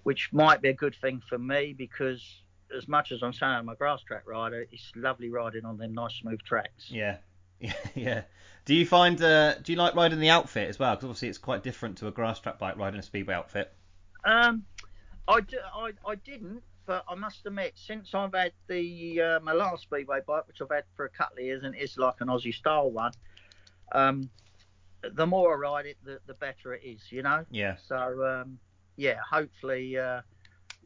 which 0.03 0.31
might 0.31 0.61
be 0.61 0.69
a 0.69 0.73
good 0.73 0.95
thing 1.01 1.21
for 1.27 1.37
me 1.37 1.73
because 1.77 2.41
as 2.75 2.87
much 2.87 3.11
as 3.11 3.23
I'm 3.23 3.33
saying 3.33 3.51
I'm 3.51 3.69
a 3.69 3.75
grass 3.75 4.01
track 4.01 4.23
rider, 4.27 4.65
it's 4.71 4.91
lovely 4.95 5.29
riding 5.29 5.65
on 5.65 5.77
them 5.77 5.93
nice 5.93 6.15
smooth 6.15 6.41
tracks. 6.43 6.89
Yeah, 6.89 7.17
yeah. 7.95 8.21
Do 8.65 8.75
you 8.75 8.85
find 8.85 9.19
uh, 9.21 9.55
do 9.59 9.71
you 9.71 9.77
like 9.77 9.95
riding 9.95 10.19
the 10.19 10.29
outfit 10.29 10.69
as 10.69 10.77
well? 10.77 10.93
Because 10.95 11.05
obviously 11.05 11.29
it's 11.29 11.37
quite 11.37 11.63
different 11.63 11.97
to 11.99 12.07
a 12.07 12.11
grass 12.11 12.39
track 12.39 12.59
bike 12.59 12.77
riding 12.77 12.99
a 12.99 13.03
speedway 13.03 13.33
outfit. 13.33 13.73
Um, 14.23 14.63
I, 15.27 15.41
d- 15.41 15.57
I, 15.73 15.91
I 16.05 16.15
didn't, 16.15 16.61
but 16.85 17.03
I 17.09 17.15
must 17.15 17.45
admit, 17.45 17.73
since 17.75 18.13
I've 18.13 18.33
had 18.33 18.51
the 18.67 19.21
uh, 19.21 19.39
my 19.39 19.53
last 19.53 19.83
speedway 19.83 20.19
bike, 20.27 20.47
which 20.47 20.61
I've 20.61 20.69
had 20.69 20.83
for 20.95 21.05
a 21.05 21.09
couple 21.09 21.39
of 21.39 21.45
years, 21.45 21.63
and 21.63 21.73
it's 21.75 21.97
like 21.97 22.15
an 22.19 22.27
Aussie 22.27 22.53
style 22.53 22.91
one, 22.91 23.13
um, 23.91 24.29
the 25.13 25.25
more 25.25 25.53
I 25.53 25.57
ride 25.57 25.85
it, 25.85 25.97
the, 26.03 26.19
the 26.27 26.33
better 26.35 26.73
it 26.73 26.83
is, 26.83 27.01
you 27.09 27.23
know. 27.23 27.45
Yeah, 27.49 27.77
So 27.87 27.95
um, 28.25 28.59
yeah, 28.97 29.17
hopefully, 29.29 29.97
uh, 29.97 30.21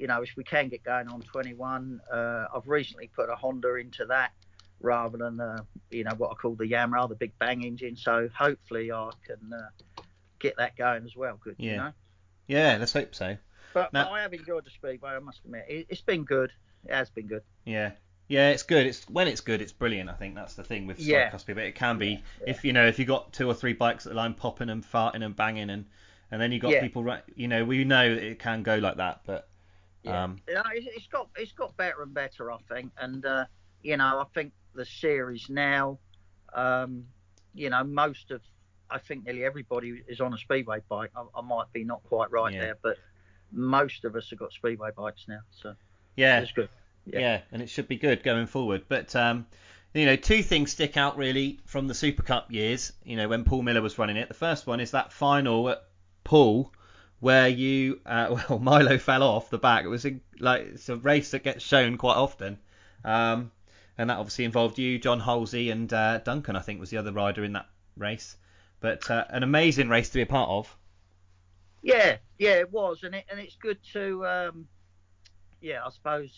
you 0.01 0.07
know, 0.07 0.21
if 0.23 0.31
we 0.35 0.43
can 0.43 0.67
get 0.67 0.83
going 0.83 1.07
on 1.07 1.21
21, 1.21 2.01
uh, 2.11 2.45
I've 2.55 2.67
recently 2.67 3.07
put 3.15 3.29
a 3.29 3.35
Honda 3.35 3.75
into 3.75 4.05
that 4.07 4.31
rather 4.79 5.15
than 5.15 5.39
uh, 5.39 5.59
you 5.91 6.03
know 6.03 6.15
what 6.17 6.31
I 6.31 6.33
call 6.33 6.55
the 6.55 6.65
Yamaha, 6.65 7.07
the 7.07 7.15
big 7.15 7.37
bang 7.37 7.63
engine. 7.63 7.95
So 7.95 8.27
hopefully 8.35 8.91
I 8.91 9.11
can 9.27 9.53
uh, 9.53 10.01
get 10.39 10.57
that 10.57 10.75
going 10.75 11.05
as 11.05 11.15
well. 11.15 11.37
Good, 11.41 11.55
you 11.59 11.71
Yeah. 11.71 11.77
know. 11.77 11.91
yeah. 12.47 12.77
Let's 12.79 12.93
hope 12.93 13.13
so. 13.13 13.37
But, 13.73 13.93
Now- 13.93 14.05
but 14.05 14.11
I 14.13 14.21
have 14.23 14.33
enjoyed 14.33 14.65
the 14.65 14.71
speedway. 14.71 15.11
I 15.11 15.19
must 15.19 15.39
admit, 15.45 15.65
it, 15.69 15.85
it's 15.89 16.01
been 16.01 16.23
good. 16.23 16.51
It 16.85 16.93
has 16.93 17.11
been 17.11 17.27
good. 17.27 17.43
Yeah, 17.63 17.91
yeah. 18.27 18.49
It's 18.49 18.63
good. 18.63 18.87
It's 18.87 19.07
when 19.07 19.27
it's 19.27 19.41
good, 19.41 19.61
it's 19.61 19.71
brilliant. 19.71 20.09
I 20.09 20.13
think 20.13 20.33
that's 20.33 20.55
the 20.55 20.63
thing 20.63 20.87
with 20.87 20.99
Yeah. 20.99 21.37
speedway. 21.37 21.69
It 21.69 21.75
can 21.75 21.99
be 21.99 22.07
Yeah. 22.41 22.47
if 22.47 22.65
you 22.65 22.73
know 22.73 22.87
if 22.87 22.97
you 22.97 23.05
got 23.05 23.33
two 23.33 23.47
or 23.47 23.53
three 23.53 23.73
bikes 23.73 24.07
at 24.07 24.13
the 24.13 24.15
line 24.17 24.33
popping 24.33 24.69
and 24.69 24.83
farting 24.83 25.23
and 25.23 25.35
banging 25.35 25.69
and 25.69 25.85
and 26.31 26.41
then 26.41 26.51
you 26.51 26.59
got 26.59 26.71
Yeah. 26.71 26.81
people 26.81 27.03
ri- 27.03 27.21
you 27.35 27.47
know 27.47 27.63
we 27.63 27.83
know 27.83 28.15
that 28.15 28.23
it 28.23 28.39
can 28.39 28.63
go 28.63 28.77
like 28.77 28.97
that, 28.97 29.21
but 29.27 29.47
Yeah. 30.03 30.23
um 30.23 30.37
You 30.47 30.61
it's, 30.73 30.87
it's 30.95 31.07
got 31.07 31.29
it's 31.35 31.51
got 31.51 31.75
better 31.77 32.01
and 32.01 32.13
better, 32.13 32.51
I 32.51 32.57
think. 32.69 32.91
And 32.97 33.25
uh, 33.25 33.45
you 33.81 33.97
know, 33.97 34.19
I 34.19 34.25
think 34.33 34.53
the 34.73 34.85
series 34.85 35.49
now, 35.49 35.99
um, 36.53 37.05
you 37.53 37.69
know, 37.69 37.83
most 37.83 38.31
of 38.31 38.41
I 38.89 38.97
think 38.99 39.25
nearly 39.25 39.45
everybody 39.45 40.01
is 40.07 40.19
on 40.19 40.33
a 40.33 40.37
speedway 40.37 40.79
bike. 40.89 41.11
I, 41.15 41.23
I 41.35 41.41
might 41.41 41.71
be 41.73 41.83
not 41.83 42.03
quite 42.03 42.31
right 42.31 42.53
Yeah. 42.53 42.61
there, 42.61 42.77
but 42.81 42.97
most 43.51 44.05
of 44.05 44.15
us 44.15 44.29
have 44.29 44.39
got 44.39 44.51
speedway 44.53 44.89
bikes 44.95 45.25
now, 45.27 45.39
so 45.51 45.75
yeah, 46.15 46.39
it's 46.41 46.51
good. 46.51 46.69
Yeah. 47.05 47.19
Yeah. 47.19 47.41
and 47.51 47.61
it 47.61 47.69
should 47.69 47.87
be 47.87 47.97
good 47.97 48.23
going 48.23 48.47
forward. 48.47 48.83
But 48.87 49.15
um, 49.15 49.45
you 49.93 50.05
know, 50.05 50.15
two 50.15 50.43
things 50.43 50.71
stick 50.71 50.97
out 50.97 51.17
really 51.17 51.59
from 51.65 51.87
the 51.87 51.93
Super 51.93 52.23
Cup 52.23 52.51
years. 52.51 52.93
You 53.03 53.17
know, 53.17 53.27
when 53.27 53.43
Paul 53.43 53.61
Miller 53.61 53.81
was 53.81 53.97
running 53.97 54.17
it. 54.17 54.27
The 54.27 54.33
first 54.33 54.67
one 54.67 54.79
is 54.79 54.91
that 54.91 55.11
final 55.11 55.69
at 55.69 55.83
Poole, 56.23 56.71
where 57.21 57.47
you 57.47 58.01
uh, 58.05 58.35
well 58.49 58.59
Milo 58.59 58.97
fell 58.97 59.23
off 59.23 59.49
the 59.49 59.57
back. 59.57 59.85
It 59.85 59.87
was 59.87 60.05
a, 60.05 60.19
like 60.39 60.63
it's 60.63 60.89
a 60.89 60.97
race 60.97 61.31
that 61.31 61.43
gets 61.43 61.63
shown 61.63 61.97
quite 61.97 62.17
often. 62.17 62.59
Um, 63.05 63.51
and 63.97 64.09
that 64.09 64.17
obviously 64.17 64.45
involved 64.45 64.77
you, 64.77 64.99
John 64.99 65.19
Halsey, 65.21 65.69
and 65.69 65.91
uh, 65.93 66.17
Duncan. 66.17 66.55
I 66.55 66.59
think 66.59 66.79
was 66.79 66.89
the 66.89 66.97
other 66.97 67.13
rider 67.13 67.43
in 67.43 67.53
that 67.53 67.67
race. 67.95 68.35
But 68.81 69.09
uh, 69.09 69.25
an 69.29 69.43
amazing 69.43 69.89
race 69.89 70.09
to 70.09 70.15
be 70.15 70.21
a 70.21 70.25
part 70.25 70.49
of. 70.49 70.75
Yeah, 71.83 72.17
yeah, 72.37 72.55
it 72.55 72.71
was, 72.71 73.03
and 73.03 73.15
it 73.15 73.25
and 73.29 73.39
it's 73.39 73.55
good 73.55 73.77
to, 73.93 74.25
um, 74.25 74.67
yeah, 75.61 75.83
I 75.85 75.89
suppose, 75.89 76.31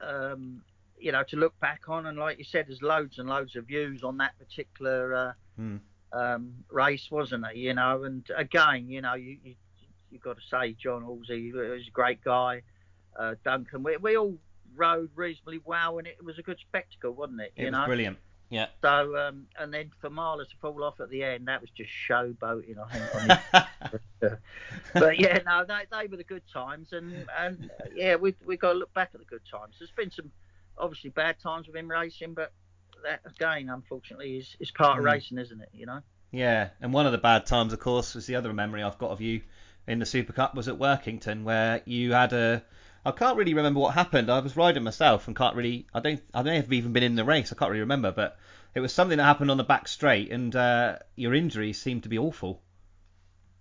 um, 0.00 0.62
you 0.98 1.12
know, 1.12 1.22
to 1.24 1.36
look 1.36 1.58
back 1.60 1.88
on, 1.88 2.06
and 2.06 2.18
like 2.18 2.38
you 2.38 2.44
said, 2.44 2.66
there's 2.68 2.82
loads 2.82 3.18
and 3.18 3.28
loads 3.28 3.56
of 3.56 3.66
views 3.66 4.02
on 4.02 4.16
that 4.18 4.38
particular 4.38 5.14
uh, 5.14 5.32
Hmm. 5.56 5.76
um, 6.12 6.54
race, 6.70 7.10
wasn't 7.10 7.44
it? 7.46 7.56
You 7.56 7.74
know, 7.74 8.04
and 8.04 8.28
again, 8.36 8.88
you 8.88 9.00
know, 9.00 9.14
you, 9.14 9.38
you 9.44 9.54
you've 10.12 10.22
got 10.22 10.36
to 10.36 10.42
say 10.50 10.74
John 10.74 11.02
Halsey 11.02 11.42
he 11.46 11.52
was 11.52 11.86
a 11.88 11.90
great 11.90 12.22
guy. 12.22 12.62
Uh, 13.18 13.34
Duncan, 13.44 13.82
we, 13.82 13.96
we 13.98 14.16
all 14.16 14.36
rode 14.74 15.10
reasonably 15.14 15.60
well, 15.64 15.98
and 15.98 16.06
it 16.06 16.22
was 16.24 16.38
a 16.38 16.42
good 16.42 16.58
spectacle, 16.60 17.12
wasn't 17.12 17.40
it? 17.40 17.52
It 17.56 17.64
was 17.64 17.72
know. 17.72 17.86
brilliant. 17.86 18.18
Yeah. 18.48 18.66
So, 18.82 19.16
um, 19.16 19.46
and 19.58 19.72
then 19.72 19.90
for 20.00 20.10
Marla 20.10 20.46
to 20.48 20.56
fall 20.60 20.84
off 20.84 21.00
at 21.00 21.08
the 21.08 21.24
end, 21.24 21.48
that 21.48 21.62
was 21.62 21.70
just 21.70 21.90
showboating, 22.08 22.76
I 22.78 22.92
think. 22.92 23.14
on 23.52 23.64
his- 24.20 24.32
but 24.92 25.18
yeah, 25.18 25.38
no, 25.46 25.64
they, 25.64 25.82
they 25.90 26.06
were 26.06 26.16
the 26.18 26.24
good 26.24 26.42
times, 26.52 26.92
and 26.92 27.26
and 27.38 27.70
uh, 27.80 27.84
yeah, 27.94 28.16
we 28.16 28.34
we 28.44 28.56
got 28.56 28.72
to 28.74 28.78
look 28.78 28.92
back 28.94 29.10
at 29.14 29.20
the 29.20 29.26
good 29.26 29.40
times. 29.50 29.76
There's 29.78 29.90
been 29.90 30.10
some 30.10 30.30
obviously 30.78 31.10
bad 31.10 31.38
times 31.40 31.66
with 31.66 31.76
him 31.76 31.90
racing, 31.90 32.34
but 32.34 32.52
that 33.04 33.20
again, 33.24 33.68
unfortunately, 33.70 34.36
is 34.36 34.54
is 34.60 34.70
part 34.70 34.98
of 34.98 35.04
Mm. 35.04 35.12
racing, 35.12 35.38
isn't 35.38 35.60
it? 35.60 35.70
You 35.72 35.86
know. 35.86 36.00
Yeah, 36.30 36.68
and 36.80 36.92
one 36.92 37.04
of 37.06 37.12
the 37.12 37.18
bad 37.18 37.44
times, 37.46 37.72
of 37.72 37.80
course, 37.80 38.14
was 38.14 38.26
the 38.26 38.36
other 38.36 38.52
memory 38.52 38.82
I've 38.82 38.98
got 38.98 39.10
of 39.10 39.20
you 39.20 39.42
in 39.86 39.98
the 39.98 40.06
Super 40.06 40.32
Cup 40.32 40.54
was 40.54 40.68
at 40.68 40.78
Workington, 40.78 41.44
where 41.44 41.82
you 41.84 42.12
had 42.12 42.32
a. 42.32 42.62
I 43.04 43.10
can't 43.10 43.36
really 43.36 43.54
remember 43.54 43.80
what 43.80 43.94
happened. 43.94 44.30
I 44.30 44.38
was 44.38 44.56
riding 44.56 44.84
myself 44.84 45.26
and 45.26 45.36
can't 45.36 45.56
really. 45.56 45.86
I 45.92 46.00
don't. 46.00 46.22
I 46.32 46.42
may 46.42 46.56
have 46.56 46.72
even 46.72 46.92
been 46.92 47.02
in 47.02 47.16
the 47.16 47.24
race. 47.24 47.52
I 47.52 47.56
can't 47.56 47.70
really 47.70 47.80
remember, 47.80 48.12
but 48.12 48.38
it 48.74 48.80
was 48.80 48.92
something 48.92 49.18
that 49.18 49.24
happened 49.24 49.50
on 49.50 49.56
the 49.56 49.64
back 49.64 49.88
straight, 49.88 50.30
and 50.30 50.54
uh, 50.54 50.98
your 51.16 51.34
injuries 51.34 51.80
seemed 51.80 52.04
to 52.04 52.08
be 52.08 52.18
awful. 52.18 52.62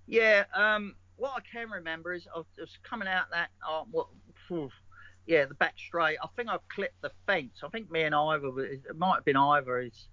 Yeah, 0.07 0.43
um, 0.53 0.95
what 1.17 1.33
I 1.37 1.41
can 1.41 1.69
remember 1.69 2.13
is 2.13 2.27
I 2.33 2.39
was 2.39 2.77
coming 2.83 3.07
out 3.07 3.25
that, 3.31 3.49
uh, 3.67 3.83
what, 3.91 4.07
yeah, 5.25 5.45
the 5.45 5.53
back 5.53 5.75
straight. 5.77 6.17
I 6.21 6.27
think 6.35 6.49
I 6.49 6.57
clipped 6.67 7.01
the 7.01 7.11
fence. 7.27 7.61
I 7.63 7.69
think 7.69 7.91
me 7.91 8.03
and 8.03 8.15
Ivor, 8.15 8.65
it 8.65 8.97
might 8.97 9.15
have 9.15 9.25
been 9.25 9.37
Ivor, 9.37 9.81
it's 9.81 10.07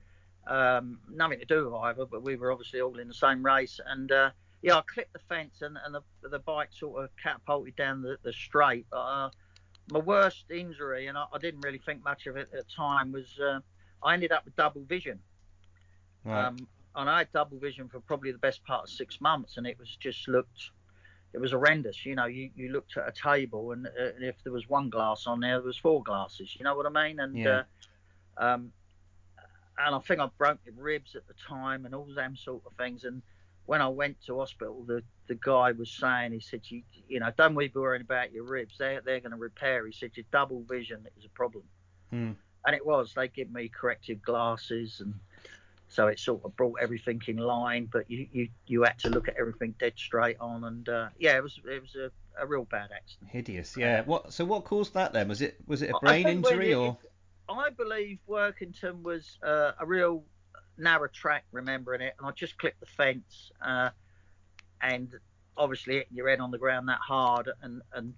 um, 0.47 1.01
nothing 1.11 1.41
to 1.41 1.45
do 1.45 1.65
with 1.65 1.75
Ivor, 1.75 2.07
but 2.07 2.23
we 2.23 2.37
were 2.37 2.53
obviously 2.53 2.81
all 2.81 2.99
in 2.99 3.09
the 3.09 3.15
same 3.15 3.45
race. 3.45 3.81
And 3.85 4.13
uh, 4.13 4.31
yeah, 4.63 4.77
I 4.77 4.83
clipped 4.93 5.13
the 5.13 5.21
fence 5.29 5.63
and, 5.63 5.79
and 5.85 5.95
the, 5.95 6.29
the 6.29 6.39
bike 6.41 6.71
sort 6.73 7.05
of 7.05 7.11
catapulted 7.23 7.77
down 7.77 8.03
the, 8.03 8.17
the 8.23 8.33
straight. 8.33 8.87
But 8.91 8.99
uh, 8.99 9.31
my 9.91 10.01
worst 10.01 10.51
injury, 10.51 11.07
and 11.07 11.17
I, 11.17 11.25
I 11.33 11.39
didn't 11.39 11.61
really 11.61 11.79
think 11.79 12.03
much 12.05 12.27
of 12.27 12.37
it 12.37 12.49
at 12.53 12.67
the 12.67 12.75
time, 12.75 13.13
was 13.13 13.39
uh, 13.41 13.61
I 14.03 14.15
ended 14.15 14.33
up 14.33 14.45
with 14.45 14.57
double 14.57 14.85
vision. 14.85 15.21
Right. 16.25 16.47
Um, 16.47 16.57
and 16.97 17.09
I 17.09 17.19
had 17.19 17.33
double 17.33 17.59
vision 17.59 17.89
for 17.89 18.01
probably 18.01 18.33
the 18.33 18.39
best 18.39 18.65
part 18.65 18.85
of 18.85 18.91
six 18.91 19.21
months, 19.21 19.57
and 19.57 19.67
it 19.67 19.79
was 19.79 19.97
just 20.01 20.27
looked, 20.27 20.71
it 21.33 21.39
was 21.39 21.53
horrendous. 21.53 22.05
You 22.05 22.17
know, 22.17 22.27
you, 22.27 22.51
you 22.57 22.73
looked 22.73 22.97
at 22.97 23.07
a 23.09 23.13
table, 23.13 23.71
and, 23.71 23.87
uh, 23.87 24.13
and 24.17 24.25
if 24.25 24.37
there 24.43 24.53
was 24.53 24.69
one 24.69 24.91
glass 24.91 25.27
on 25.27 25.41
there, 25.41 25.59
there 25.59 25.67
was 25.67 25.79
four 25.79 26.03
glasses. 26.03 26.57
You 26.59 26.65
know 26.65 26.75
what 26.77 26.87
I 26.87 27.09
mean? 27.09 27.21
And 27.21 27.37
Yeah. 27.37 27.63
uh, 28.37 28.45
um, 28.45 28.73
and 29.81 29.95
I 29.95 29.99
think 30.01 30.21
I 30.21 30.29
broke 30.39 30.59
ribs 30.77 31.15
at 31.15 31.29
the 31.29 31.35
time, 31.35 31.87
and 31.87 31.95
all 31.95 32.09
them 32.13 32.35
sort 32.35 32.63
of 32.67 32.73
things. 32.77 33.05
And 33.05 33.23
when 33.69 33.83
I 33.83 33.89
went 33.89 34.17
to 34.25 34.39
hospital, 34.39 34.83
the 34.87 35.03
the 35.27 35.35
guy 35.35 35.73
was 35.73 35.91
saying, 35.91 36.33
he 36.33 36.41
said, 36.41 36.63
you 36.65 36.83
you 37.07 37.21
know, 37.21 37.31
don't 37.37 37.55
be 37.55 37.71
worrying 37.75 38.01
about 38.01 38.33
your 38.33 38.45
ribs. 38.45 38.77
They're 38.79 39.03
they're 39.03 39.21
going 39.21 39.33
to 39.33 39.37
repair. 39.37 39.87
He 39.87 39.93
said 39.93 40.13
your 40.15 40.25
double 40.33 40.63
vision 40.63 41.07
is 41.19 41.27
a 41.27 41.29
problem 41.29 41.65
Hmm. 42.11 42.33
and 42.65 42.75
it 42.75 42.87
was. 42.87 43.13
They 43.15 43.29
give 43.29 43.51
me 43.53 43.69
corrective 43.69 44.23
glasses, 44.23 45.03
and 45.03 45.13
so 45.89 46.07
it 46.07 46.19
sort 46.19 46.47
of 46.47 46.57
brought 46.57 46.79
everything 46.81 47.21
in 47.27 47.37
line. 47.37 47.91
But 47.93 48.11
you 48.11 48.27
you, 48.33 48.49
you 48.67 48.83
had 48.85 48.99
to 49.01 49.11
look 49.11 49.29
at 49.29 49.37
everything 49.39 49.75
dead 49.79 49.93
straight 49.97 50.39
on, 50.41 50.65
and 50.65 50.89
uh, 50.89 51.09
yeah, 51.19 51.37
it 51.37 51.43
was 51.43 51.61
it 51.71 51.83
was 51.83 51.95
a, 51.95 52.11
a 52.43 52.47
real 52.47 52.65
bad 52.65 52.89
accident. 52.97 53.31
Hideous. 53.31 53.77
Yeah. 53.77 54.03
What? 54.05 54.33
So 54.33 54.47
what 54.47 54.65
caused 54.65 54.95
that 54.95 55.13
then? 55.13 55.29
Was 55.29 55.43
it 55.43 55.59
was 55.67 55.83
it 55.83 55.91
a 55.91 55.99
brain 56.01 56.27
injury 56.27 56.73
or? 56.73 56.97
I 57.51 57.69
believe 57.69 58.19
Workington 58.27 59.03
was 59.03 59.37
uh, 59.43 59.73
a 59.79 59.85
real 59.85 60.25
narrow 60.79 61.09
track, 61.09 61.45
remembering 61.53 62.01
it, 62.01 62.15
and 62.19 62.27
I 62.27 62.31
just 62.33 62.57
clipped 62.59 62.81
the 62.81 62.87
fence, 62.87 63.53
uh, 63.61 63.91
and 64.81 65.13
obviously 65.57 65.95
hitting 65.95 66.17
your 66.17 66.29
head 66.29 66.41
on 66.41 66.51
the 66.51 66.59
ground 66.59 66.89
that 66.89 67.01
hard, 67.01 67.49
and 67.63 67.83
and 67.93 68.15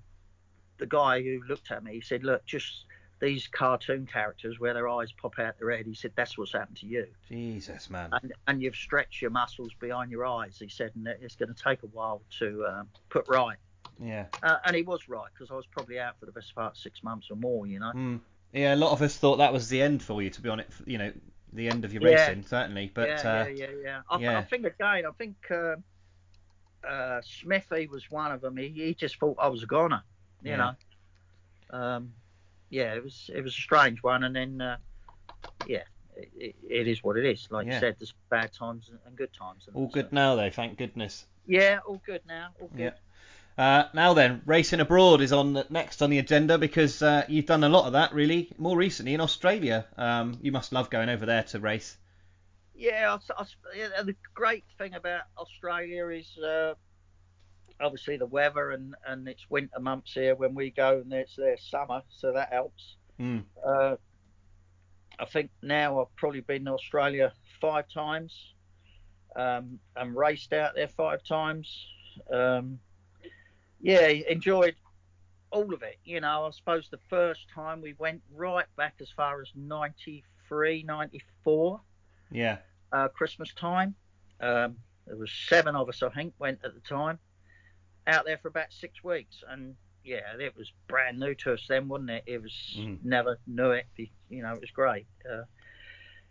the 0.79 0.87
guy 0.87 1.23
who 1.23 1.41
looked 1.49 1.71
at 1.71 1.85
me, 1.85 1.93
he 1.93 2.01
said, 2.01 2.25
look, 2.25 2.45
just 2.47 2.87
these 3.21 3.47
cartoon 3.49 4.09
characters 4.11 4.59
where 4.59 4.75
their 4.75 4.89
eyes 4.89 5.13
pop 5.13 5.39
out 5.39 5.59
their 5.59 5.71
head. 5.71 5.87
He 5.87 5.95
said 5.95 6.13
that's 6.17 6.37
what's 6.37 6.53
happened 6.53 6.79
to 6.79 6.87
you. 6.87 7.07
Jesus, 7.29 7.91
man. 7.91 8.09
and, 8.13 8.33
and 8.49 8.63
you've 8.63 8.75
stretched 8.75 9.21
your 9.21 9.31
muscles 9.31 9.73
behind 9.79 10.11
your 10.11 10.27
eyes. 10.27 10.57
He 10.59 10.69
said, 10.69 10.93
and 10.95 11.07
it's 11.07 11.37
going 11.37 11.55
to 11.55 11.63
take 11.63 11.83
a 11.83 11.87
while 11.87 12.23
to 12.39 12.65
um, 12.67 12.89
put 13.11 13.29
right. 13.29 13.59
Yeah. 14.03 14.27
Uh, 14.43 14.57
and 14.65 14.75
he 14.75 14.83
was 14.83 15.09
right 15.09 15.29
because 15.35 15.51
I 15.51 15.55
was 15.55 15.67
probably 15.67 16.01
out 16.01 16.19
for 16.19 16.27
the 16.27 16.33
best 16.33 16.55
part 16.55 16.73
of 16.73 16.79
six 16.79 17.03
months 17.03 17.29
or 17.31 17.37
more, 17.37 17.67
you 17.67 17.79
know. 17.79 17.91
Hmm. 17.91 18.17
Yeah. 18.53 18.75
A 18.75 18.77
lot 18.77 18.93
of 18.93 19.03
us 19.03 19.17
thought 19.17 19.37
that 19.37 19.53
was 19.53 19.69
the 19.69 19.83
end 19.83 20.03
for 20.03 20.23
you, 20.23 20.31
to 20.31 20.41
be 20.41 20.49
honest. 20.49 20.71
You 20.87 20.99
know, 20.99 21.13
the 21.53 21.69
end 21.69 21.85
of 21.85 21.93
your 21.93 22.03
Yeah. 22.03 22.27
racing, 22.29 22.45
certainly. 22.45 22.91
But 22.93 23.09
yeah, 23.09 23.43
uh, 23.43 23.47
yeah, 23.47 23.67
yeah, 23.67 23.67
yeah. 23.83 24.01
I, 24.11 24.19
yeah. 24.19 24.39
I 24.39 24.43
think 24.43 24.67
again, 24.67 25.05
I 25.07 25.11
think 25.19 25.37
uh, 25.51 25.77
uh, 26.87 27.21
Smithy 27.23 27.87
was 27.89 28.11
one 28.11 28.33
of 28.33 28.41
them. 28.41 28.57
He, 28.57 28.69
he 28.69 28.95
just 28.95 29.19
thought 29.19 29.37
I 29.41 29.49
was 29.49 29.63
a 29.63 29.67
goner, 29.67 30.03
you 30.43 30.51
Yeah. 30.53 30.57
know. 30.57 31.79
Um, 31.79 32.13
yeah, 32.71 32.95
it 32.95 33.03
was 33.03 33.31
it 33.35 33.43
was 33.43 33.53
a 33.53 33.61
strange 33.61 34.03
one, 34.03 34.25
and 34.25 34.35
then 34.35 34.61
uh, 34.61 34.77
yeah, 35.67 35.83
it, 36.17 36.31
it, 36.37 36.57
it 36.69 36.89
is 36.89 37.03
what 37.03 37.17
it 37.17 37.25
is. 37.25 37.49
Like 37.51 37.67
Yeah. 37.67 37.75
you 37.75 37.81
said, 37.81 37.97
there's 37.99 38.15
bad 38.31 38.53
times 38.53 38.91
and 39.07 39.17
good 39.17 39.33
times. 39.33 39.65
and 39.67 39.77
all 39.77 39.89
so- 39.89 39.95
good 39.95 40.13
now, 40.13 40.37
though. 40.37 40.51
Thank 40.51 40.79
goodness. 40.79 41.27
Yeah, 41.47 41.79
all 41.87 42.01
good 42.07 42.23
now. 42.29 42.51
All 42.61 42.69
good. 42.77 42.95
Uh, 43.61 43.87
now 43.93 44.15
then, 44.15 44.41
racing 44.47 44.81
abroad 44.81 45.21
is 45.21 45.35
on 45.35 45.53
the, 45.53 45.67
next 45.69 46.01
on 46.01 46.09
the 46.09 46.19
agenda 46.19 46.57
because 46.57 47.03
uh, 47.03 47.27
you've 47.29 47.45
done 47.45 47.63
a 47.63 47.69
lot 47.69 47.85
of 47.85 47.93
that 47.93 48.15
really 48.15 48.51
more 48.57 48.75
recently 48.75 49.13
in 49.13 49.21
Australia. 49.21 49.85
Um, 49.99 50.39
you 50.41 50.51
must 50.51 50.73
love 50.73 50.89
going 50.89 51.11
over 51.11 51.27
there 51.27 51.43
to 51.43 51.61
race. 51.61 51.99
Yeah, 52.75 53.19
I, 53.37 53.43
I, 53.43 54.03
the 54.03 54.17
great 54.33 54.65
thing 54.79 54.95
about 54.95 55.25
Australia 55.37 56.09
is 56.09 56.39
uh, 56.39 56.73
obviously 57.79 58.17
the 58.17 58.25
weather 58.25 58.71
and, 58.71 58.95
and 59.07 59.29
it's 59.29 59.45
winter 59.51 59.79
months 59.79 60.15
here 60.15 60.35
when 60.35 60.55
we 60.55 60.71
go 60.71 61.01
and 61.01 61.13
it's 61.13 61.37
their 61.37 61.59
summer, 61.59 62.01
so 62.09 62.33
that 62.33 62.51
helps. 62.51 62.97
Mm. 63.21 63.45
Uh, 63.63 63.97
I 65.19 65.27
think 65.27 65.51
now 65.61 66.01
I've 66.01 66.17
probably 66.17 66.41
been 66.41 66.65
to 66.65 66.71
Australia 66.71 67.35
five 67.61 67.85
times 67.93 68.35
um, 69.37 69.81
and 69.95 70.17
raced 70.17 70.55
out 70.55 70.77
there 70.77 70.89
five 70.89 71.23
times. 71.25 71.71
Um, 72.33 72.79
yeah, 73.81 74.07
enjoyed 74.09 74.75
all 75.51 75.73
of 75.75 75.83
it. 75.83 75.97
You 76.05 76.21
know, 76.21 76.47
I 76.47 76.51
suppose 76.51 76.89
the 76.91 77.01
first 77.09 77.47
time 77.55 77.81
we 77.83 77.95
went 77.99 78.23
right 78.35 78.67
back 78.77 78.95
as 79.01 79.11
far 79.11 79.41
as 79.43 79.49
93, 79.55 80.83
94 80.85 81.81
Yeah. 82.31 82.59
uh, 82.93 83.09
Christmas 83.09 83.53
time. 83.55 83.95
Um, 84.41 84.77
there 85.07 85.17
was 85.17 85.31
seven 85.49 85.75
of 85.77 85.89
us, 85.89 86.03
I 86.03 86.09
think, 86.11 86.35
went 86.39 86.61
at 86.65 86.75
the 86.75 86.81
time. 86.81 87.19
Out 88.07 88.25
there 88.25 88.39
for 88.39 88.49
about 88.49 88.73
six 88.73 89.03
weeks, 89.05 89.43
and 89.49 89.77
yeah, 90.05 90.37
it 90.39 90.57
was 90.57 90.73
brand 90.89 91.19
new 91.19 91.35
to 91.37 91.53
us 91.53 91.67
then, 91.69 91.89
wasn't 91.89 92.11
it? 92.11 92.25
It 92.27 92.43
was 92.43 92.53
Mhm. 92.79 93.05
never 93.05 93.39
knew 93.47 93.73
it. 93.73 93.87
You 93.97 94.43
know, 94.43 94.55
it 94.55 94.61
was 94.61 94.71
great. 94.71 95.07
Uh, 95.31 95.43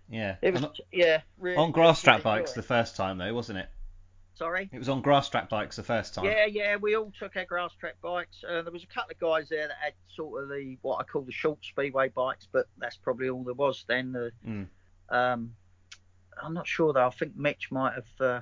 Yeah. 0.10 0.38
it 0.42 0.54
was 0.54 0.66
yeah, 0.92 1.22
really. 1.38 1.58
on 1.58 1.72
grass 1.72 2.02
track 2.02 2.24
really 2.26 2.40
bikes 2.40 2.54
the 2.54 2.64
first 2.64 2.96
time 2.96 3.18
though, 3.20 3.34
wasn't 3.34 3.60
it? 3.60 3.70
Sorry. 4.40 4.70
It 4.72 4.80
was 4.80 4.88
on 4.88 5.02
grass 5.02 5.28
track 5.30 5.50
bikes 5.50 5.76
the 5.76 5.84
first 5.84 6.14
time. 6.14 6.24
Yeah, 6.24 6.46
yeah, 6.46 6.78
we 6.78 6.96
all 6.96 7.12
took 7.20 7.36
our 7.36 7.44
grass 7.44 7.72
track 7.78 7.96
bikes. 8.02 8.42
Uh, 8.48 8.62
there 8.62 8.72
was 8.72 8.84
a 8.84 8.88
couple 8.88 9.12
of 9.12 9.20
guys 9.20 9.50
there 9.50 9.68
that 9.68 9.76
had 9.82 9.94
sort 10.16 10.42
of 10.42 10.50
the 10.50 10.78
what 10.82 10.98
I 11.02 11.04
call 11.04 11.24
the 11.24 11.32
short 11.34 11.60
speedway 11.62 12.08
bikes, 12.08 12.48
but 12.50 12.66
that's 12.78 12.96
probably 12.96 13.28
all 13.30 13.44
there 13.44 13.54
was 13.54 13.84
then. 13.90 14.14
The, 14.14 14.32
Mm. 14.48 14.68
um, 15.10 15.54
I'm 16.42 16.54
not 16.54 16.66
sure 16.68 16.94
though. 16.94 17.06
I 17.06 17.10
think 17.10 17.36
Mitch 17.36 17.70
might 17.70 17.94
have 17.96 18.22
uh, 18.22 18.40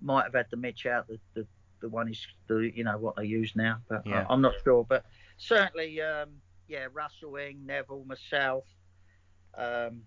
might 0.00 0.24
have 0.24 0.34
had 0.34 0.46
the 0.50 0.56
Mitch 0.56 0.86
out 0.86 1.06
the, 1.06 1.20
the 1.34 1.46
the 1.80 1.88
one 1.88 2.08
is 2.08 2.26
the 2.48 2.72
you 2.74 2.82
know 2.82 2.98
what 2.98 3.14
they 3.14 3.24
use 3.24 3.52
now, 3.54 3.78
but 3.88 4.04
Yeah. 4.04 4.26
I, 4.28 4.32
I'm 4.32 4.40
not 4.42 4.54
sure. 4.64 4.84
But 4.88 5.04
certainly, 5.38 6.00
um, 6.02 6.30
yeah, 6.66 6.88
Russell 6.92 7.36
Ing, 7.36 7.64
Neville, 7.64 8.04
myself. 8.06 8.64
Um, 9.56 10.02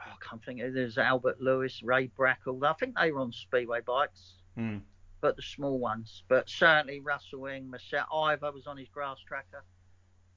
oh, 0.00 0.12
I 0.12 0.26
can't 0.26 0.42
think. 0.42 0.60
of- 0.62 0.72
There's 0.72 0.96
Albert 0.96 1.42
Lewis, 1.42 1.82
Ray 1.82 2.08
Brackle. 2.08 2.64
I 2.64 2.72
think 2.72 2.94
they 2.98 3.12
were 3.12 3.20
on 3.20 3.32
speedway 3.32 3.80
bikes 3.82 4.32
Mm. 4.58 4.80
but 5.20 5.36
the 5.36 5.42
small 5.42 5.78
ones. 5.78 6.22
But 6.28 6.48
certainly 6.48 7.00
Russell 7.00 7.40
Wing, 7.40 7.68
myself, 7.68 8.06
Ivor 8.12 8.52
was 8.52 8.66
on 8.66 8.76
his 8.76 8.88
grass 8.88 9.18
tracker. 9.26 9.64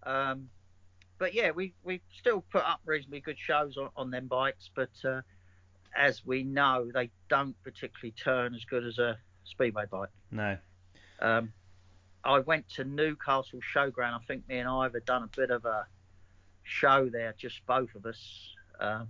Um, 0.04 0.50
but 1.18 1.34
yeah, 1.34 1.52
we 1.52 1.74
we 1.84 2.02
still 2.18 2.42
put 2.52 2.64
up 2.64 2.80
reasonably 2.86 3.20
good 3.20 3.38
shows 3.38 3.78
on, 3.78 3.90
on 3.96 4.10
them 4.12 4.28
bikes. 4.28 4.70
But 4.74 4.92
uh, 5.04 5.22
as 5.96 6.26
we 6.26 6.44
know, 6.44 6.90
they 6.94 7.12
don't 7.30 7.56
particularly 7.64 8.12
turn 8.12 8.56
as 8.56 8.66
good 8.66 8.86
as 8.86 9.00
a 9.00 9.18
speedway 9.44 9.86
bike. 9.90 10.10
No. 10.32 10.58
Um, 11.20 11.52
I 12.24 12.40
went 12.40 12.70
to 12.76 12.84
Newcastle 12.84 13.60
Showground. 13.74 14.14
I 14.14 14.20
think 14.28 14.48
me 14.48 14.58
and 14.60 14.68
Ivor 14.68 15.00
done 15.02 15.24
a 15.24 15.38
bit 15.38 15.52
of 15.52 15.66
a 15.66 15.86
show 16.64 17.10
there, 17.10 17.34
just 17.38 17.66
both 17.66 17.94
of 17.96 18.06
us. 18.06 18.56
Um, 18.80 19.10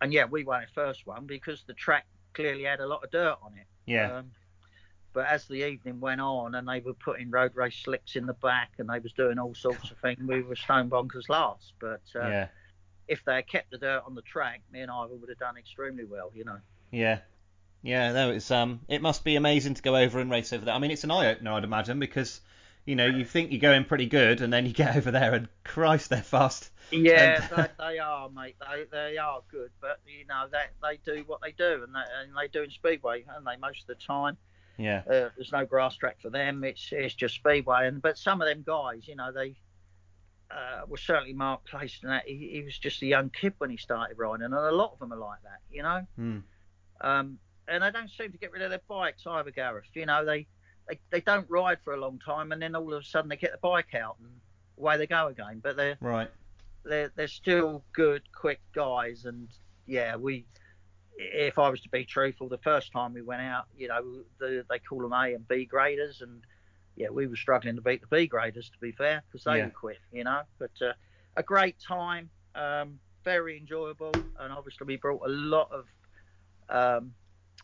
and 0.00 0.12
yeah, 0.12 0.26
we 0.26 0.44
won 0.44 0.60
our 0.60 0.68
first 0.74 1.06
one 1.06 1.26
because 1.26 1.64
the 1.66 1.74
track 1.74 2.06
clearly 2.34 2.64
had 2.64 2.80
a 2.80 2.86
lot 2.86 3.02
of 3.04 3.10
dirt 3.10 3.36
on 3.42 3.52
it. 3.54 3.66
Yeah. 3.86 4.18
Um, 4.18 4.30
but 5.12 5.26
as 5.26 5.46
the 5.46 5.66
evening 5.66 6.00
went 6.00 6.20
on 6.20 6.54
and 6.54 6.68
they 6.68 6.80
were 6.80 6.92
putting 6.92 7.30
road 7.30 7.52
race 7.54 7.76
slicks 7.76 8.16
in 8.16 8.26
the 8.26 8.34
back 8.34 8.72
and 8.78 8.88
they 8.88 8.98
was 8.98 9.12
doing 9.12 9.38
all 9.38 9.54
sorts 9.54 9.90
of 9.90 9.96
things, 9.98 10.18
we 10.20 10.42
were 10.42 10.56
stone 10.56 10.90
bonkers 10.90 11.28
last. 11.30 11.72
But 11.80 12.02
uh, 12.14 12.28
yeah. 12.28 12.48
if 13.08 13.24
they 13.24 13.36
had 13.36 13.46
kept 13.46 13.70
the 13.70 13.78
dirt 13.78 14.02
on 14.04 14.14
the 14.14 14.22
track, 14.22 14.60
me 14.70 14.80
and 14.80 14.90
Ivor 14.90 15.14
would 15.14 15.30
have 15.30 15.38
done 15.38 15.56
extremely 15.56 16.04
well, 16.04 16.30
you 16.34 16.44
know. 16.44 16.58
Yeah. 16.90 17.20
Yeah, 17.82 18.12
no, 18.12 18.30
it's 18.32 18.50
um, 18.50 18.80
it 18.88 19.00
must 19.00 19.22
be 19.22 19.36
amazing 19.36 19.74
to 19.74 19.82
go 19.82 19.96
over 19.96 20.18
and 20.18 20.30
race 20.30 20.52
over 20.52 20.64
there. 20.64 20.74
I 20.74 20.78
mean, 20.78 20.90
it's 20.90 21.04
an 21.04 21.10
eye 21.10 21.30
opener, 21.30 21.52
I'd 21.52 21.64
imagine, 21.64 22.00
because 22.00 22.40
you 22.86 22.96
know 22.96 23.06
you 23.06 23.24
think 23.24 23.50
you're 23.52 23.60
going 23.60 23.84
pretty 23.84 24.06
good, 24.06 24.40
and 24.40 24.52
then 24.52 24.64
you 24.66 24.72
get 24.84 24.96
over 24.96 25.10
there, 25.10 25.34
and 25.34 25.48
Christ, 25.64 26.08
they're 26.10 26.22
fast. 26.22 26.70
Yeah, 26.90 27.46
And- 27.50 27.68
they, 27.78 27.84
they 27.92 27.98
are, 27.98 28.30
mate. 28.30 28.56
They 28.60 28.84
they 28.90 29.18
are 29.18 29.42
good, 29.50 29.70
but 29.80 30.00
you 30.06 30.24
know 30.26 30.46
they 30.50 30.64
they 30.82 30.98
do 31.04 31.24
what 31.26 31.40
they 31.42 31.52
do, 31.52 31.82
and 31.84 31.94
they, 31.94 32.00
and 32.22 32.36
they 32.36 32.48
do 32.48 32.62
in 32.62 32.70
speedway, 32.70 33.24
and 33.36 33.46
they 33.46 33.56
most 33.56 33.82
of 33.82 33.86
the 33.88 33.94
time. 33.96 34.36
Yeah, 34.78 35.02
Uh, 35.06 35.30
there's 35.36 35.52
no 35.52 35.64
grass 35.64 35.96
track 35.96 36.18
for 36.20 36.28
them. 36.30 36.62
It's 36.62 36.88
it's 36.92 37.14
just 37.14 37.34
speedway, 37.34 37.88
and 37.88 38.00
but 38.02 38.18
some 38.18 38.40
of 38.42 38.46
them 38.46 38.62
guys, 38.66 39.08
you 39.08 39.16
know, 39.16 39.32
they 39.32 39.56
uh, 40.50 40.82
were 40.86 40.98
certainly 40.98 41.32
Mark 41.32 41.66
Place 41.66 41.98
and 42.02 42.12
that. 42.12 42.24
He, 42.26 42.50
he 42.52 42.62
was 42.62 42.78
just 42.78 43.00
a 43.02 43.06
young 43.06 43.30
kid 43.30 43.54
when 43.58 43.70
he 43.70 43.78
started 43.78 44.16
riding, 44.18 44.44
and 44.44 44.54
a 44.54 44.70
lot 44.70 44.92
of 44.92 44.98
them 44.98 45.12
are 45.12 45.18
like 45.18 45.42
that, 45.44 45.60
you 45.72 45.82
know. 45.82 46.06
Hmm. 46.16 46.38
Um, 47.00 47.38
and 47.68 47.82
they 47.82 47.90
don't 47.90 48.10
seem 48.10 48.32
to 48.32 48.38
get 48.38 48.52
rid 48.52 48.62
of 48.62 48.70
their 48.70 48.80
bikes 48.86 49.26
either, 49.26 49.50
Gareth. 49.50 49.86
You 49.94 50.06
know, 50.06 50.24
they, 50.24 50.46
they 50.88 50.98
they 51.10 51.20
don't 51.20 51.48
ride 51.50 51.78
for 51.84 51.94
a 51.94 52.00
long 52.00 52.18
time, 52.18 52.52
and 52.52 52.60
then 52.60 52.74
all 52.76 52.92
of 52.92 53.00
a 53.00 53.04
sudden 53.04 53.28
they 53.28 53.36
get 53.36 53.52
the 53.52 53.58
bike 53.58 53.94
out 53.94 54.16
and 54.20 54.30
away 54.78 54.96
they 54.96 55.06
go 55.06 55.28
again. 55.28 55.60
But 55.62 55.76
they're 55.76 55.98
right. 56.00 56.30
they're 56.84 57.12
they're 57.14 57.28
still 57.28 57.84
good, 57.92 58.22
quick 58.32 58.60
guys, 58.74 59.24
and 59.24 59.48
yeah, 59.86 60.16
we. 60.16 60.46
If 61.18 61.58
I 61.58 61.70
was 61.70 61.80
to 61.80 61.88
be 61.88 62.04
truthful, 62.04 62.50
the 62.50 62.58
first 62.58 62.92
time 62.92 63.14
we 63.14 63.22
went 63.22 63.40
out, 63.40 63.64
you 63.74 63.88
know, 63.88 64.22
the, 64.38 64.66
they 64.68 64.78
call 64.78 65.00
them 65.00 65.14
A 65.14 65.32
and 65.32 65.48
B 65.48 65.64
graders, 65.64 66.20
and 66.20 66.42
yeah, 66.94 67.08
we 67.08 67.26
were 67.26 67.36
struggling 67.36 67.76
to 67.76 67.80
beat 67.80 68.02
the 68.02 68.06
B 68.06 68.26
graders, 68.26 68.68
to 68.68 68.78
be 68.82 68.92
fair, 68.92 69.22
because 69.26 69.44
they 69.44 69.56
Yeah. 69.56 69.64
were 69.64 69.70
quick, 69.70 70.00
you 70.12 70.24
know. 70.24 70.42
But 70.58 70.72
uh, 70.82 70.92
a 71.34 71.42
great 71.42 71.78
time, 71.80 72.28
um, 72.54 73.00
very 73.24 73.56
enjoyable, 73.56 74.12
and 74.38 74.52
obviously 74.52 74.86
we 74.86 74.96
brought 74.96 75.22
a 75.24 75.30
lot 75.30 75.70
of 75.72 75.86
um, 76.68 77.14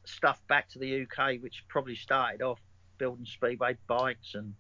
stuff 0.07 0.41
back 0.49 0.71
to 0.71 0.79
the 0.79 1.03
UK, 1.03 1.43
which 1.43 1.63
probably 1.69 1.97
started 1.97 2.41
off 2.41 2.61
building 3.03 3.27
speedway 3.27 3.77
bikes 3.89 4.35
and 4.35 4.55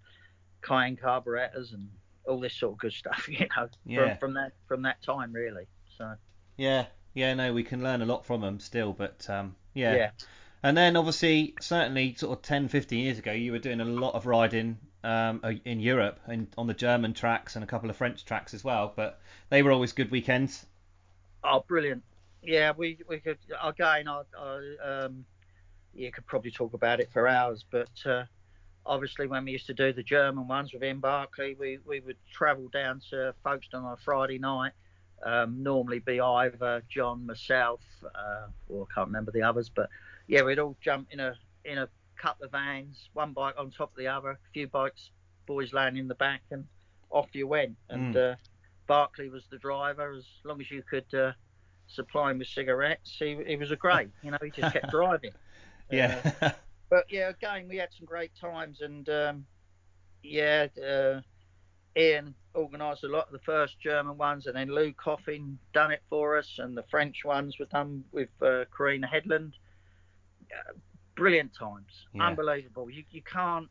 Keihin 0.62 0.98
carburetors 1.00 1.72
and 1.72 1.88
all 2.26 2.40
this 2.40 2.54
sort 2.54 2.72
of 2.72 2.78
good 2.78 2.92
stuff, 2.92 3.28
you 3.28 3.46
know, 3.56 3.68
Yeah. 3.84 4.16
from, 4.16 4.18
from 4.18 4.34
that 4.34 4.52
from 4.68 4.82
that 4.82 5.02
time 5.02 5.32
really. 5.32 5.66
So 5.98 6.14
Yeah, 6.56 6.86
yeah, 7.14 7.34
no, 7.34 7.52
we 7.52 7.62
can 7.62 7.82
learn 7.82 8.02
a 8.02 8.06
lot 8.06 8.26
from 8.26 8.40
them 8.40 8.58
still, 8.60 8.92
but 8.92 9.28
um, 9.30 9.54
yeah. 9.74 9.94
yeah, 9.94 10.10
And 10.62 10.76
then 10.76 10.96
obviously, 10.96 11.54
certainly, 11.60 12.14
sort 12.14 12.36
of 12.38 12.42
10, 12.42 12.68
15 12.68 12.98
years 13.04 13.18
ago, 13.18 13.32
you 13.32 13.52
were 13.52 13.58
doing 13.58 13.80
a 13.80 13.84
lot 13.84 14.14
of 14.14 14.26
riding 14.26 14.78
um, 15.04 15.40
in 15.64 15.80
Europe 15.80 16.20
and 16.26 16.48
on 16.56 16.66
the 16.66 16.74
German 16.74 17.12
tracks 17.14 17.54
and 17.56 17.64
a 17.64 17.66
couple 17.66 17.90
of 17.90 17.96
French 17.96 18.24
tracks 18.24 18.54
as 18.54 18.64
well. 18.64 18.92
But 18.96 19.20
they 19.50 19.62
were 19.62 19.72
always 19.72 19.92
good 19.92 20.10
weekends. 20.10 20.64
oh 21.44 21.64
brilliant. 21.68 22.02
Yeah, 22.42 22.72
we 22.76 22.98
we 23.08 23.18
could 23.20 23.38
again. 23.62 24.08
I, 24.08 24.22
I 24.38 25.04
um, 25.04 25.24
you 25.94 26.10
could 26.10 26.26
probably 26.26 26.50
talk 26.50 26.74
about 26.74 27.00
it 27.00 27.10
for 27.12 27.28
hours, 27.28 27.64
but 27.70 27.90
uh, 28.06 28.24
obviously 28.84 29.26
when 29.26 29.44
we 29.44 29.52
used 29.52 29.66
to 29.66 29.74
do 29.74 29.92
the 29.92 30.02
German 30.02 30.48
ones 30.48 30.72
with 30.72 30.82
Ian 30.82 31.00
Barkley, 31.00 31.56
we 31.58 31.78
we 31.86 32.00
would 32.00 32.16
travel 32.32 32.68
down 32.68 33.00
to 33.10 33.34
Folkestone 33.42 33.84
on 33.84 33.92
a 33.92 33.96
Friday 33.96 34.38
night. 34.38 34.72
Um, 35.24 35.62
normally 35.62 36.00
be 36.00 36.20
either 36.20 36.82
John, 36.88 37.24
myself, 37.24 37.80
uh, 38.02 38.48
or 38.68 38.88
I 38.90 38.94
can't 38.94 39.06
remember 39.06 39.30
the 39.30 39.42
others, 39.42 39.70
but 39.72 39.88
yeah, 40.26 40.42
we'd 40.42 40.58
all 40.58 40.76
jump 40.80 41.08
in 41.10 41.20
a 41.20 41.36
in 41.64 41.78
a 41.78 41.88
couple 42.16 42.44
of 42.44 42.52
vans, 42.52 43.08
one 43.12 43.32
bike 43.32 43.54
on 43.56 43.70
top 43.70 43.90
of 43.90 43.96
the 43.96 44.08
other, 44.08 44.30
a 44.30 44.38
few 44.52 44.66
bikes, 44.66 45.10
boys 45.46 45.72
laying 45.72 45.96
in 45.96 46.08
the 46.08 46.14
back, 46.14 46.42
and 46.50 46.64
off 47.10 47.28
you 47.32 47.46
went. 47.46 47.76
And 47.88 48.16
uh, 48.16 48.34
Barkley 48.86 49.28
was 49.28 49.44
the 49.50 49.58
driver. 49.58 50.12
As 50.12 50.24
long 50.44 50.60
as 50.60 50.70
you 50.70 50.82
could 50.82 51.12
uh, 51.14 51.32
supply 51.86 52.30
him 52.30 52.38
with 52.38 52.48
cigarettes, 52.48 53.14
he, 53.18 53.38
he 53.46 53.56
was 53.56 53.70
a 53.70 53.76
great. 53.76 54.08
You 54.22 54.32
know, 54.32 54.38
he 54.42 54.50
just 54.50 54.72
kept 54.72 54.90
driving. 54.90 55.32
Yeah. 55.92 56.52
But 56.90 57.06
yeah, 57.08 57.30
again, 57.30 57.68
we 57.68 57.78
had 57.78 57.88
some 57.96 58.04
great 58.04 58.32
times, 58.38 58.82
and 58.82 59.08
um, 59.08 59.46
yeah, 60.22 60.66
uh, 60.86 61.22
Ian 61.96 62.34
organised 62.54 63.02
a 63.04 63.08
lot 63.08 63.28
of 63.28 63.32
the 63.32 63.38
first 63.38 63.80
German 63.80 64.18
ones, 64.18 64.46
and 64.46 64.54
then 64.54 64.68
Lou 64.68 64.92
Coffin 64.92 65.58
done 65.72 65.90
it 65.90 66.02
for 66.10 66.36
us, 66.36 66.58
and 66.58 66.76
the 66.76 66.82
French 66.90 67.24
ones 67.24 67.58
were 67.58 67.64
done 67.64 68.04
with 68.12 68.28
uh, 68.42 68.66
Karina 68.76 69.06
Headland. 69.06 69.54
Uh, 70.54 70.74
brilliant 71.16 71.54
times, 71.54 72.06
Yeah. 72.12 72.26
unbelievable. 72.26 72.90
You 72.90 73.04
you 73.10 73.22
can't, 73.22 73.68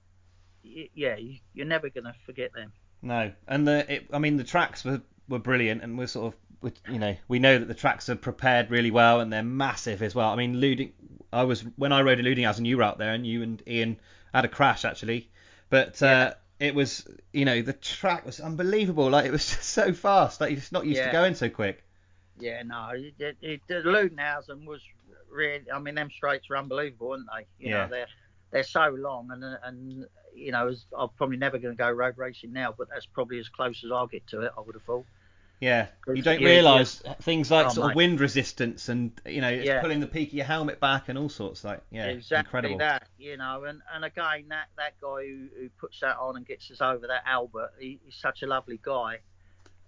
y 0.65 0.89
yeah, 0.95 1.15
you, 1.17 1.37
you're 1.53 1.67
never 1.67 1.89
gonna 1.91 2.15
forget 2.25 2.51
them. 2.53 2.73
no, 3.03 3.31
and 3.47 3.67
the 3.67 3.93
it, 3.97 4.07
I 4.11 4.17
mean 4.17 4.37
the 4.37 4.43
tracks 4.43 4.83
were, 4.83 5.01
were 5.29 5.37
brilliant, 5.37 5.83
and 5.83 5.95
we're 5.95 6.07
sort 6.07 6.33
of 6.33 6.39
you 6.87 6.99
know 6.99 7.15
we 7.27 7.39
know 7.39 7.57
that 7.57 7.67
the 7.67 7.73
tracks 7.73 8.09
are 8.09 8.15
prepared 8.15 8.69
really 8.69 8.91
well 8.91 9.19
and 9.19 9.31
they're 9.31 9.43
massive 9.43 10.01
as 10.01 10.13
well. 10.15 10.29
I 10.29 10.35
mean 10.35 10.55
Luding, 10.55 10.91
I 11.33 11.43
was 11.43 11.61
when 11.75 11.91
I 11.91 12.01
rode 12.01 12.19
luding 12.19 12.43
at 12.43 12.55
Ludinghouse 12.55 12.65
you 12.65 12.77
were 12.77 12.83
out 12.83 12.97
there 12.97 13.13
and 13.13 13.25
you 13.25 13.41
and 13.43 13.61
Ian 13.67 13.97
had 14.33 14.45
a 14.45 14.49
crash 14.49 14.85
actually, 14.85 15.29
but 15.69 16.01
uh, 16.01 16.33
it 16.59 16.75
was 16.75 17.07
you 17.33 17.45
know 17.45 17.61
the 17.61 17.73
track 17.73 18.25
was 18.25 18.39
unbelievable. 18.39 19.09
Like 19.09 19.25
it 19.25 19.31
was 19.31 19.47
just 19.49 19.63
so 19.69 19.93
fast. 19.93 20.41
Like 20.41 20.51
you're 20.51 20.59
just 20.59 20.71
not 20.71 20.85
used 20.85 21.03
to 21.03 21.09
going 21.09 21.35
so 21.35 21.49
quick. 21.49 21.83
Yeah, 22.37 22.63
no, 22.63 22.89
it, 22.95 23.13
it, 23.19 23.37
it, 23.41 23.61
Lüdinghausen 23.69 24.65
was 24.65 24.81
really. 25.29 25.65
I 25.71 25.79
mean, 25.79 25.95
them 25.95 26.09
straights 26.09 26.49
are 26.49 26.57
unbelievable, 26.57 27.11
aren't 27.11 27.27
they? 27.35 27.47
You 27.63 27.69
Yeah. 27.69 27.77
know, 27.83 27.87
they're 27.89 28.07
they're 28.51 28.63
so 28.63 28.89
long, 28.97 29.29
and 29.31 29.43
and 29.63 30.05
you 30.33 30.51
know, 30.51 30.73
I'm 30.97 31.09
probably 31.17 31.37
never 31.37 31.57
going 31.59 31.75
to 31.75 31.77
go 31.77 31.91
road 31.91 32.17
racing 32.17 32.53
now, 32.53 32.73
but 32.77 32.87
that's 32.89 33.05
probably 33.05 33.39
as 33.39 33.49
close 33.49 33.83
as 33.83 33.91
I'll 33.91 34.07
get 34.07 34.27
to 34.27 34.41
it. 34.41 34.51
I 34.57 34.61
would 34.61 34.75
have 34.75 34.83
thought. 34.83 35.05
Yeah, 35.61 35.87
you 36.11 36.23
don't 36.23 36.43
realise 36.43 37.03
things 37.21 37.51
like 37.51 37.67
Oh, 37.67 37.69
sort 37.69 37.91
of 37.91 37.95
wind 37.95 38.19
resistance 38.19 38.89
and 38.89 39.11
you 39.27 39.41
know 39.41 39.49
it's 39.49 39.67
Yeah. 39.67 39.79
pulling 39.79 39.99
the 39.99 40.07
peak 40.07 40.29
of 40.29 40.33
your 40.33 40.45
helmet 40.45 40.79
back 40.79 41.07
and 41.07 41.19
all 41.19 41.29
sorts 41.29 41.63
like 41.63 41.81
yeah, 41.91 42.07
exactly 42.07 42.39
incredible. 42.47 42.77
that, 42.79 43.07
you 43.19 43.37
know, 43.37 43.63
and 43.65 43.81
and 43.93 44.03
again, 44.03 44.47
that 44.49 44.69
that 44.77 44.99
guy 44.99 45.27
who, 45.27 45.47
who 45.55 45.69
puts 45.79 45.99
that 45.99 46.17
on 46.17 46.35
and 46.35 46.47
gets 46.47 46.71
us 46.71 46.81
over 46.81 47.05
that 47.07 47.21
Albert, 47.27 47.73
he, 47.79 47.99
he's 48.03 48.15
such 48.15 48.41
a 48.41 48.47
lovely 48.47 48.79
guy. 48.81 49.19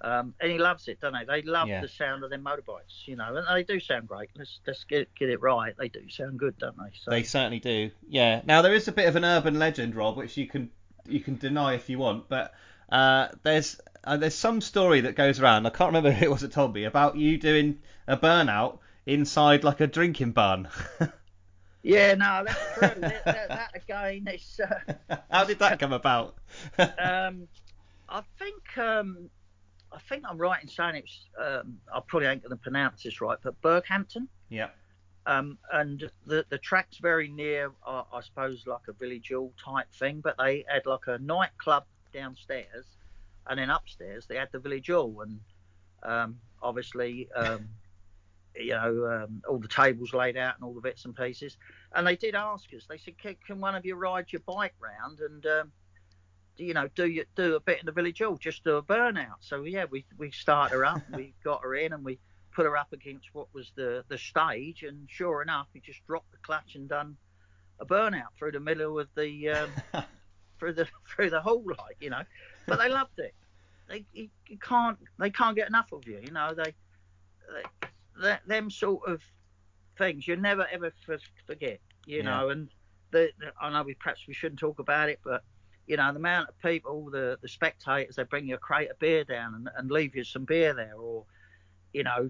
Um, 0.02 0.36
and 0.40 0.52
he 0.52 0.58
loves 0.58 0.88
it, 0.90 1.00
don't 1.00 1.14
they? 1.14 1.24
They 1.26 1.42
love 1.42 1.70
Yeah. 1.70 1.82
the 1.82 1.88
sound 1.88 2.24
of 2.24 2.30
their 2.30 2.38
motorbikes, 2.40 3.08
you 3.08 3.16
know, 3.16 3.36
and 3.36 3.48
they 3.48 3.64
do 3.64 3.80
sound 3.80 4.08
great. 4.08 4.30
Let's 4.36 4.60
let's 4.68 4.84
get 4.84 5.16
get 5.16 5.30
it 5.30 5.42
right. 5.42 5.74
They 5.76 5.88
do 5.88 6.08
sound 6.10 6.38
good, 6.38 6.58
don't 6.60 6.78
they? 6.78 6.92
So 7.04 7.10
They 7.10 7.24
certainly 7.24 7.60
do. 7.60 7.90
Yeah. 8.08 8.42
Now 8.46 8.62
there 8.62 8.76
is 8.76 8.88
a 8.88 8.92
bit 8.92 9.08
of 9.08 9.16
an 9.16 9.26
urban 9.26 9.58
legend, 9.58 9.96
Rob, 9.96 10.18
which 10.18 10.38
you 10.38 10.46
can 10.46 10.70
you 11.08 11.20
can 11.20 11.38
deny 11.38 11.74
if 11.74 11.90
you 11.90 11.98
want, 11.98 12.30
but 12.30 12.54
uh, 12.90 13.30
there's 13.42 13.80
uh, 14.04 14.18
there's 14.18 14.36
some 14.36 14.62
story 14.62 15.02
that 15.02 15.16
goes 15.16 15.40
around. 15.40 15.66
I 15.66 15.70
can't 15.70 15.90
remember 15.90 16.12
who 16.18 16.26
it 16.26 16.32
was 16.32 16.42
that 16.42 16.52
told 16.52 16.74
me 16.74 16.84
about 16.86 17.16
you 17.18 17.38
doing 17.38 17.80
a 18.08 18.18
burnout 18.18 18.80
inside 19.06 19.64
like 19.64 19.82
a 19.82 19.88
drinking 19.88 20.32
barn. 20.32 20.68
Yeah, 21.86 22.14
no, 22.14 22.46
that's 22.46 22.74
true. 22.80 23.02
that, 23.02 23.26
that, 23.26 23.50
that 23.50 23.72
again, 23.76 24.24
it's. 24.28 24.58
Uh, 24.58 25.18
How 25.30 25.44
did 25.44 25.60
that 25.60 25.80
come 25.80 25.92
about? 25.92 26.36
um, 26.80 27.50
I 28.08 28.22
think 28.40 28.78
um, 28.78 29.30
I 29.92 30.00
think 30.08 30.24
I'm 30.26 30.38
right 30.38 30.62
in 30.64 30.70
saying 30.70 30.96
it's. 30.96 31.26
Um, 31.38 31.80
I 31.94 32.00
probably 32.08 32.30
ain't 32.30 32.42
going 32.42 32.52
to 32.52 32.56
pronounce 32.56 33.04
this 33.04 33.20
right, 33.20 33.38
but 33.44 33.62
Berghampton. 33.62 34.30
yeah. 34.50 34.70
Um, 35.26 35.58
and 35.74 36.10
the 36.26 36.46
the 36.48 36.58
track's 36.58 37.00
very 37.00 37.28
near, 37.28 37.72
uh, 37.86 38.04
I 38.14 38.22
suppose, 38.22 38.66
like 38.66 38.88
a 38.88 38.94
village 38.94 39.32
hall 39.34 39.52
type 39.62 39.92
thing. 39.94 40.22
But 40.22 40.38
they 40.38 40.64
had 40.70 40.86
like 40.86 41.08
a 41.08 41.18
nightclub 41.18 41.84
downstairs, 42.14 42.86
and 43.48 43.60
then 43.60 43.70
upstairs 43.70 44.26
they 44.28 44.36
had 44.36 44.50
the 44.52 44.60
village 44.60 44.90
hall, 44.90 45.22
and 45.22 45.40
um, 46.04 46.40
obviously, 46.62 47.30
um, 47.36 47.68
you 48.56 48.72
know, 48.72 49.24
um, 49.24 49.42
all 49.48 49.60
the 49.60 49.68
tables 49.68 50.14
laid 50.14 50.38
out 50.38 50.56
and 50.56 50.64
all 50.64 50.74
the 50.74 50.82
bits 50.82 51.06
and 51.06 51.16
pieces. 51.16 51.58
And 51.96 52.06
they 52.06 52.16
did 52.16 52.36
ask 52.36 52.74
us. 52.74 52.86
They 52.88 52.98
said, 52.98 53.18
"Can, 53.18 53.36
can 53.46 53.60
one 53.60 53.76
of 53.76 53.86
you 53.86 53.96
ride 53.96 54.32
your 54.32 54.42
bike 54.46 54.76
round 54.80 55.20
and?" 55.20 55.46
Um, 55.46 55.72
do 56.56 56.64
you 56.64 56.74
know, 56.74 56.88
do 56.96 57.08
you 57.08 57.26
do 57.36 57.56
a 57.56 57.60
bit 57.60 57.80
in 57.80 57.86
the 57.86 57.92
village 57.92 58.20
hall, 58.20 58.38
just 58.38 58.64
do 58.64 58.76
a 58.76 58.84
burnout. 58.84 59.38
So 59.40 59.64
yeah, 59.64 59.86
we 59.90 60.06
we 60.18 60.32
started 60.32 60.76
her 60.76 60.86
up, 60.86 61.02
we 61.12 61.34
got 61.44 61.64
her 61.64 61.76
in, 61.76 61.94
and 61.94 62.04
we 62.04 62.20
put 62.54 62.66
her 62.66 62.78
up 62.78 62.94
against 62.94 63.28
what 63.34 63.48
was 63.54 63.72
the 63.76 64.04
the 64.08 64.18
stage, 64.18 64.84
and 64.84 65.08
sure 65.10 65.42
enough, 65.42 65.68
we 65.74 65.80
just 65.80 66.06
dropped 66.06 66.32
the 66.32 66.38
clutch 66.40 66.76
and 66.76 66.88
done 66.88 67.18
a 67.80 67.86
burnout 67.86 68.34
through 68.38 68.52
the 68.52 68.60
middle 68.60 69.00
of 69.00 69.08
the 69.16 69.50
um, 69.50 69.70
through 70.60 70.74
the 70.74 70.88
through 71.08 71.30
the 71.30 71.42
hall, 71.42 71.64
like 71.66 71.98
you 72.00 72.10
know. 72.10 72.24
But 72.68 72.80
they 72.80 72.90
loved 72.90 73.20
it. 73.20 73.34
They 73.88 74.06
you, 74.14 74.30
you 74.48 74.58
can't 74.60 74.98
they 75.20 75.30
can't 75.30 75.56
get 75.56 75.68
enough 75.68 75.92
of 75.92 76.08
you, 76.08 76.20
you 76.24 76.32
know. 76.32 76.54
They, 76.54 76.76
they 77.54 77.64
that 78.22 78.48
them 78.48 78.70
sort 78.70 79.08
of 79.08 79.22
things 79.98 80.28
you 80.28 80.36
never 80.36 80.68
ever 80.72 80.92
forget, 81.46 81.80
you 82.06 82.24
Yeah. 82.24 82.24
know. 82.24 82.50
And 82.50 82.70
the, 83.12 83.32
the 83.40 83.54
I 83.62 83.70
know 83.70 83.84
we 83.84 83.96
perhaps 83.96 84.28
we 84.28 84.34
shouldn't 84.34 84.60
talk 84.60 84.80
about 84.80 85.10
it, 85.10 85.20
but 85.24 85.44
you 85.88 85.98
know 85.98 86.12
the 86.12 86.20
amount 86.20 86.50
of 86.50 86.60
people, 86.60 87.10
the 87.10 87.38
the 87.42 87.48
spectators, 87.48 88.16
they 88.16 88.24
bring 88.24 88.48
you 88.48 88.56
a 88.56 88.60
crate 88.60 88.90
of 88.92 89.00
beer 89.00 89.24
down 89.24 89.56
and, 89.56 89.70
and 89.78 89.92
leave 89.92 90.16
you 90.16 90.24
some 90.24 90.46
beer 90.46 90.74
there, 90.74 90.96
or 90.96 91.26
you 91.94 92.04
know, 92.04 92.30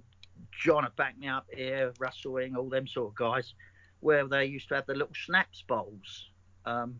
John 0.51 0.83
had 0.83 0.95
backed 0.95 1.19
me 1.19 1.27
up 1.27 1.47
here, 1.53 1.93
Russell 1.97 2.37
Ing, 2.37 2.55
all 2.55 2.69
them 2.69 2.87
sort 2.87 3.11
of 3.11 3.15
guys, 3.15 3.53
where 4.01 4.27
they 4.27 4.45
used 4.45 4.67
to 4.69 4.75
have 4.75 4.85
the 4.85 4.93
little 4.93 5.13
snaps 5.13 5.63
bowls, 5.67 6.29
um, 6.65 6.99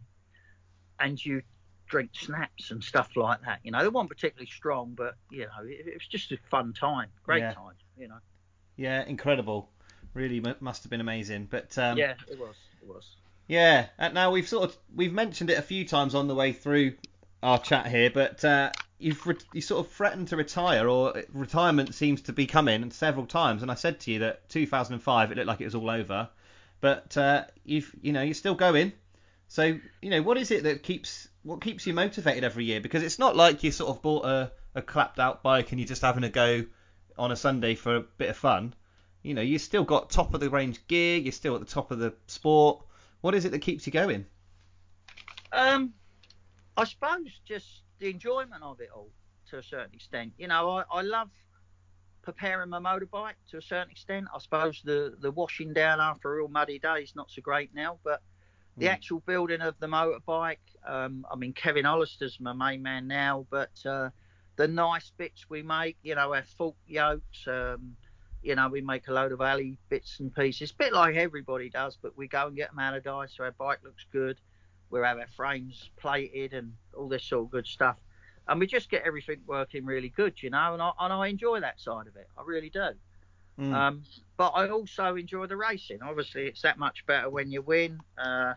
and 0.99 1.23
you 1.23 1.41
drink 1.93 2.09
snaps 2.13 2.71
and 2.71 2.83
stuff 2.83 3.09
like 3.15 3.39
that. 3.45 3.59
You 3.63 3.69
know, 3.69 3.83
they 3.83 3.87
weren't 3.87 4.09
particularly 4.09 4.49
strong, 4.49 4.95
but 4.97 5.13
you 5.29 5.41
know, 5.41 5.63
it, 5.63 5.85
it 5.87 5.93
was 5.93 6.07
just 6.09 6.31
a 6.31 6.37
fun 6.49 6.73
time, 6.73 7.09
great 7.23 7.41
Yeah. 7.41 7.53
time. 7.53 7.75
You 7.99 8.07
know. 8.07 8.17
Yeah, 8.77 9.05
incredible. 9.05 9.69
Really 10.15 10.39
mu- 10.39 10.55
must 10.59 10.81
have 10.81 10.89
been 10.89 11.01
amazing. 11.01 11.47
But 11.51 11.77
um, 11.77 11.99
yeah, 11.99 12.15
it 12.27 12.39
was. 12.39 12.55
It 12.81 12.87
was. 12.87 13.05
Yeah, 13.47 13.85
and 13.99 14.15
now 14.15 14.31
we've 14.31 14.47
sort 14.47 14.63
of 14.63 14.75
we've 14.95 15.13
mentioned 15.13 15.51
it 15.51 15.59
a 15.59 15.61
few 15.61 15.85
times 15.85 16.15
on 16.15 16.27
the 16.27 16.33
way 16.33 16.51
through 16.51 16.93
our 17.43 17.59
chat 17.59 17.85
here, 17.85 18.09
but 18.09 18.43
uh, 18.43 18.71
you've 18.97 19.23
re- 19.27 19.35
you 19.53 19.61
sort 19.61 19.85
of 19.85 19.91
threatened 19.91 20.29
to 20.29 20.35
retire, 20.35 20.89
or 20.89 21.13
retirement 21.31 21.93
seems 21.93 22.21
to 22.23 22.33
be 22.33 22.47
coming 22.47 22.89
several 22.89 23.27
times. 23.27 23.61
And 23.61 23.69
I 23.69 23.75
said 23.75 23.99
to 23.99 24.11
you 24.11 24.19
that 24.19 24.49
2005 24.49 25.31
it 25.31 25.37
looked 25.37 25.47
like 25.47 25.61
it 25.61 25.65
was 25.65 25.75
all 25.75 25.91
over, 25.91 26.27
but 26.81 27.15
uh, 27.17 27.43
you've 27.63 27.93
you 28.01 28.13
know 28.13 28.23
you're 28.23 28.33
still 28.33 28.55
going. 28.55 28.93
So 29.47 29.77
you 30.01 30.09
know 30.09 30.23
what 30.23 30.39
is 30.39 30.49
it 30.49 30.63
that 30.63 30.81
keeps 30.81 31.27
what 31.43 31.61
keeps 31.61 31.85
you 31.85 31.93
motivated 31.93 32.43
every 32.43 32.65
year? 32.65 32.81
Because 32.81 33.03
it's 33.03 33.19
not 33.19 33.35
like 33.35 33.63
you 33.63 33.71
sort 33.71 33.89
of 33.89 34.01
bought 34.01 34.25
a, 34.25 34.51
a 34.75 34.81
clapped 34.81 35.19
out 35.19 35.43
bike 35.43 35.71
and 35.71 35.79
you're 35.79 35.87
just 35.87 36.01
having 36.01 36.23
a 36.23 36.29
go 36.29 36.65
on 37.17 37.31
a 37.31 37.35
Sunday 37.35 37.75
for 37.75 37.97
a 37.97 38.01
bit 38.01 38.29
of 38.29 38.37
fun. 38.37 38.73
You 39.21 39.33
know, 39.33 39.41
you 39.41 39.59
still 39.59 39.83
got 39.83 40.09
top 40.09 40.33
of 40.33 40.39
the 40.39 40.49
range 40.49 40.85
gear, 40.87 41.17
you're 41.17 41.31
still 41.31 41.55
at 41.55 41.61
the 41.61 41.67
top 41.67 41.91
of 41.91 41.99
the 41.99 42.13
sport. 42.27 42.83
What 43.21 43.35
is 43.35 43.45
it 43.45 43.51
that 43.51 43.59
keeps 43.59 43.85
you 43.85 43.93
going? 43.93 44.25
Um, 45.51 45.93
I 46.75 46.85
suppose 46.85 47.27
just 47.45 47.83
the 47.99 48.09
enjoyment 48.09 48.63
of 48.63 48.81
it 48.81 48.89
all 48.93 49.09
to 49.49 49.57
a 49.57 49.63
certain 49.63 49.93
extent. 49.93 50.33
You 50.37 50.47
know, 50.47 50.69
I, 50.69 50.83
I 50.91 51.01
love 51.01 51.29
preparing 52.21 52.69
my 52.69 52.79
motorbike 52.79 53.33
to 53.51 53.57
a 53.57 53.61
certain 53.61 53.91
extent. 53.91 54.27
I 54.33 54.39
suppose 54.39 54.81
the, 54.83 55.15
the 55.19 55.31
washing 55.31 55.73
down 55.73 55.99
after 55.99 56.33
a 56.33 56.37
real 56.37 56.47
muddy 56.47 56.79
day 56.79 57.01
is 57.01 57.15
not 57.15 57.29
so 57.29 57.41
great 57.41 57.73
now, 57.75 57.99
but 58.03 58.21
the 58.77 58.87
Mm. 58.87 58.93
actual 58.93 59.19
building 59.21 59.61
of 59.61 59.77
the 59.79 59.87
motorbike, 59.87 60.57
um, 60.85 61.25
I 61.31 61.35
mean, 61.35 61.53
Kevin 61.53 61.85
Hollister's 61.85 62.39
my 62.39 62.53
main 62.53 62.81
man 62.81 63.07
now, 63.07 63.45
but 63.49 63.85
uh, 63.85 64.09
the 64.55 64.67
nice 64.67 65.11
bits 65.11 65.49
we 65.49 65.61
make, 65.61 65.97
you 66.01 66.15
know, 66.15 66.33
our 66.33 66.43
fork 66.43 66.75
yokes, 66.87 67.47
um, 67.47 67.95
you 68.41 68.55
know, 68.55 68.67
we 68.67 68.81
make 68.81 69.07
a 69.07 69.13
load 69.13 69.31
of 69.31 69.41
alley 69.41 69.77
bits 69.89 70.19
and 70.19 70.33
pieces, 70.33 70.71
bit 70.71 70.91
like 70.91 71.15
everybody 71.15 71.69
does, 71.69 71.97
but 72.01 72.17
we 72.17 72.27
go 72.27 72.47
and 72.47 72.55
get 72.55 72.69
them 72.75 72.79
anodized 72.79 73.35
so 73.37 73.43
our 73.43 73.51
bike 73.51 73.79
looks 73.83 74.05
good. 74.11 74.39
We 74.89 74.99
have 74.99 75.17
our 75.17 75.27
frames 75.27 75.89
plated 75.97 76.53
and 76.53 76.73
all 76.95 77.07
this 77.07 77.23
sort 77.23 77.45
of 77.45 77.51
good 77.51 77.65
stuff. 77.67 77.97
And 78.47 78.59
we 78.59 78.67
just 78.67 78.89
get 78.89 79.03
everything 79.05 79.41
working 79.47 79.85
really 79.85 80.09
good, 80.09 80.41
you 80.43 80.49
know, 80.49 80.73
and 80.73 80.81
I, 80.81 80.91
and 80.99 81.13
I 81.13 81.27
enjoy 81.27 81.61
that 81.61 81.79
side 81.79 82.07
of 82.07 82.15
it. 82.15 82.27
I 82.37 82.43
really 82.45 82.69
do. 82.69 82.89
Mm. 83.59 83.73
Um, 83.73 84.03
but 84.37 84.49
I 84.49 84.69
also 84.69 85.15
enjoy 85.15 85.45
the 85.47 85.57
racing. 85.57 85.99
Obviously, 86.01 86.47
it's 86.47 86.61
that 86.63 86.79
much 86.79 87.05
better 87.05 87.29
when 87.29 87.51
you 87.51 87.61
win. 87.61 87.99
Uh, 88.17 88.53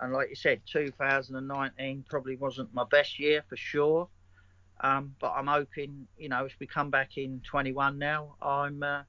and 0.00 0.12
like 0.12 0.30
you 0.30 0.36
said, 0.36 0.62
2019 0.66 2.04
probably 2.08 2.36
wasn't 2.36 2.72
my 2.72 2.84
best 2.90 3.18
year 3.18 3.42
for 3.48 3.56
sure. 3.56 4.08
Um, 4.80 5.14
but 5.20 5.32
I'm 5.32 5.46
hoping, 5.46 6.06
you 6.16 6.30
know, 6.30 6.46
if 6.46 6.54
we 6.58 6.66
come 6.66 6.90
back 6.90 7.18
in 7.18 7.42
21 7.44 7.98
now, 7.98 8.36
I'm 8.40 8.82
uh, 8.82 9.02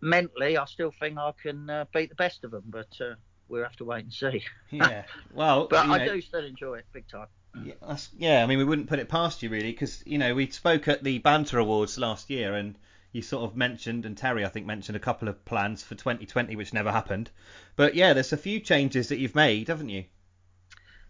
mentally, 0.00 0.56
I 0.56 0.64
still 0.64 0.92
think 0.98 1.18
I 1.18 1.32
can 1.42 1.68
uh, 1.68 1.84
beat 1.92 2.08
the 2.08 2.14
best 2.14 2.44
of 2.44 2.50
them. 2.52 2.64
But 2.66 2.88
uh, 3.00 3.14
we'll 3.48 3.64
have 3.64 3.76
to 3.76 3.84
wait 3.84 4.04
and 4.04 4.12
see. 4.12 4.44
yeah. 4.70 5.04
Well, 5.34 5.66
But 5.68 5.88
I 5.88 5.98
know, 5.98 6.14
do 6.14 6.20
still 6.22 6.44
enjoy 6.44 6.78
it 6.78 6.86
big 6.92 7.06
time. 7.08 7.26
Yeah, 7.64 7.96
yeah, 8.16 8.42
I 8.42 8.46
mean, 8.46 8.58
we 8.58 8.64
wouldn't 8.64 8.88
put 8.88 8.98
it 8.98 9.08
past 9.08 9.42
you 9.42 9.50
really, 9.50 9.72
because 9.72 10.02
you 10.06 10.18
know 10.18 10.34
we 10.34 10.48
spoke 10.50 10.86
at 10.86 11.02
the 11.02 11.18
Banter 11.18 11.58
Awards 11.58 11.98
last 11.98 12.30
year, 12.30 12.54
and 12.54 12.76
you 13.12 13.22
sort 13.22 13.44
of 13.44 13.56
mentioned, 13.56 14.04
and 14.06 14.16
Terry 14.16 14.44
I 14.44 14.48
think 14.48 14.66
mentioned 14.66 14.96
a 14.96 15.00
couple 15.00 15.28
of 15.28 15.44
plans 15.44 15.82
for 15.82 15.94
2020, 15.94 16.56
which 16.56 16.72
never 16.72 16.90
happened. 16.90 17.30
But 17.76 17.94
yeah, 17.94 18.12
there's 18.12 18.32
a 18.32 18.36
few 18.36 18.60
changes 18.60 19.08
that 19.08 19.18
you've 19.18 19.34
made, 19.34 19.68
haven't 19.68 19.88
you? 19.88 20.04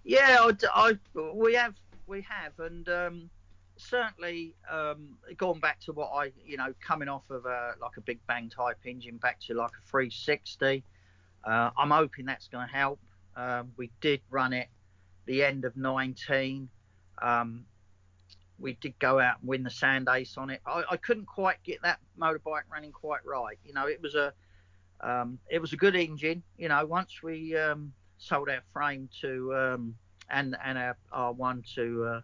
Yeah, 0.05 0.39
I, 0.41 0.53
I- 0.75 1.21
we 1.35 1.55
have, 1.55 1.75
we 2.07 2.23
have, 2.23 2.59
and 2.61 2.89
um, 2.89 3.31
certainly 3.77 4.55
um, 4.71 5.17
going 5.37 5.61
back 5.61 5.81
to 5.81 5.93
what 5.93 6.11
I, 6.15 6.33
you 6.47 6.57
know, 6.57 6.73
coming 6.81 7.09
off 7.09 7.29
of 7.31 7.45
a, 7.47 7.75
like 7.81 7.97
a 7.97 8.01
big 8.01 8.19
bang 8.27 8.49
type 8.49 8.79
engine 8.85 9.17
back 9.19 9.41
to 9.41 9.55
like 9.55 9.71
a 9.71 9.89
360. 9.91 10.85
Uh, 11.45 11.71
I'm 11.77 11.91
hoping 11.91 12.27
that's 12.27 12.49
going 12.49 12.67
to 12.69 12.73
help. 12.75 13.01
Um, 13.37 13.73
we 13.77 13.91
did 14.01 14.21
run 14.31 14.53
it 14.53 14.69
the 15.27 15.45
end 15.45 15.65
of 15.65 15.77
19. 15.77 16.69
Um, 17.21 17.65
we 18.59 18.75
did 18.75 18.99
go 18.99 19.21
out 19.21 19.37
and 19.41 19.49
win 19.49 19.63
the 19.63 19.71
Sand 19.71 20.09
Ace 20.11 20.37
on 20.37 20.51
it. 20.51 20.61
I, 20.67 20.83
I 20.91 20.97
couldn't 20.97 21.27
quite 21.27 21.63
get 21.63 21.81
that 21.83 22.01
motorbike 22.19 22.63
running 22.73 22.93
quite 22.93 23.25
right. 23.25 23.59
You 23.65 23.73
know, 23.73 23.87
it 23.87 24.03
was 24.03 24.15
a 24.15 24.33
um, 25.01 25.39
it 25.49 25.61
was 25.61 25.73
a 25.73 25.77
good 25.77 25.95
engine. 25.95 26.43
You 26.57 26.69
know, 26.69 26.85
once 26.85 27.23
we 27.23 27.57
um, 27.57 27.93
sold 28.19 28.49
our 28.49 28.63
frame 28.73 29.09
to 29.21 29.55
um, 29.55 29.95
and 30.31 30.57
and 30.65 30.95
our, 31.13 31.33
one 31.33 31.63
to 31.77 32.05
uh, 32.05 32.21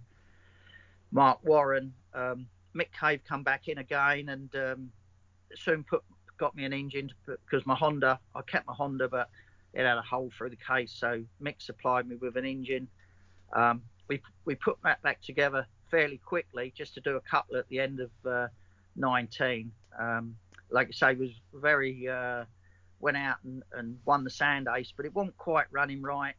Mark 1.13 1.39
Warren, 1.45 1.93
um, 2.15 2.47
Mick 2.75 2.89
Cave 2.99 3.21
come 3.27 3.43
back 3.43 3.69
in 3.69 3.79
again 3.79 4.29
and 4.29 4.55
um, 4.57 4.91
soon 5.55 5.85
put 5.85 6.03
got 6.37 6.57
me 6.57 6.65
an 6.65 6.73
engine 6.73 7.13
because 7.27 7.65
my 7.65 7.77
Honda 7.77 8.19
I 8.35 8.43
kept 8.43 8.67
my 8.67 8.75
Honda 8.75 9.09
but 9.09 9.31
it 9.73 9.87
had 9.87 9.97
a 9.97 10.03
hole 10.03 10.33
through 10.37 10.51
the 10.51 10.57
case 10.57 10.93
so 10.93 11.23
Mick 11.41 11.63
supplied 11.63 12.09
me 12.09 12.17
with 12.17 12.37
an 12.37 12.45
engine. 12.45 12.89
Um, 13.53 13.83
we 14.09 14.21
we 14.45 14.57
put 14.57 14.79
that 14.83 15.01
back 15.03 15.23
together 15.23 15.67
fairly 15.95 16.19
quickly 16.19 16.73
just 16.77 16.93
to 16.95 17.01
do 17.01 17.15
a 17.15 17.21
couple 17.21 17.57
at 17.57 17.69
the 17.69 17.79
end 17.79 18.01
of 18.01 18.11
uh, 18.29 18.49
19. 18.97 19.71
Um, 19.97 20.35
like 20.71 20.89
I 20.89 20.91
say, 20.91 21.15
was 21.15 21.31
very 21.53 22.09
uh, 22.09 22.45
went 22.99 23.17
out 23.17 23.37
and, 23.45 23.63
and 23.73 23.97
won 24.05 24.25
the 24.25 24.31
Sand 24.31 24.67
Ace, 24.75 24.93
but 24.97 25.07
it 25.07 25.15
wasn't 25.15 25.37
quite 25.37 25.67
running 25.71 26.03
right. 26.03 26.35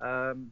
Um, 0.00 0.50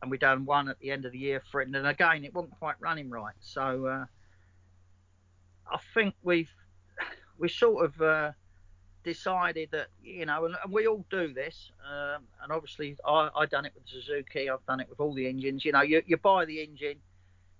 and 0.00 0.12
we 0.12 0.16
done 0.16 0.44
one 0.44 0.68
at 0.68 0.78
the 0.78 0.92
end 0.92 1.06
of 1.06 1.12
the 1.12 1.18
year 1.18 1.42
for 1.50 1.60
it, 1.60 1.66
and 1.66 1.86
again 1.86 2.24
it 2.24 2.32
wasn't 2.32 2.56
quite 2.60 2.76
running 2.78 3.10
right. 3.10 3.34
So 3.40 3.86
uh, 3.86 4.04
I 5.68 5.78
think 5.92 6.14
we've 6.22 6.52
we 7.36 7.48
sort 7.48 7.84
of 7.84 8.00
uh, 8.00 8.30
decided 9.02 9.70
that 9.72 9.88
you 10.04 10.24
know, 10.24 10.44
and, 10.44 10.54
and 10.62 10.72
we 10.72 10.86
all 10.86 11.04
do 11.10 11.34
this. 11.34 11.72
Um, 11.84 12.22
and 12.44 12.52
obviously, 12.52 12.96
I 13.04 13.28
I 13.34 13.46
done 13.46 13.66
it 13.66 13.72
with 13.74 13.88
Suzuki. 13.88 14.48
I've 14.48 14.64
done 14.66 14.78
it 14.78 14.88
with 14.88 15.00
all 15.00 15.14
the 15.14 15.26
engines. 15.26 15.64
You 15.64 15.72
know, 15.72 15.82
you 15.82 16.00
you 16.06 16.16
buy 16.16 16.44
the 16.44 16.62
engine, 16.62 16.98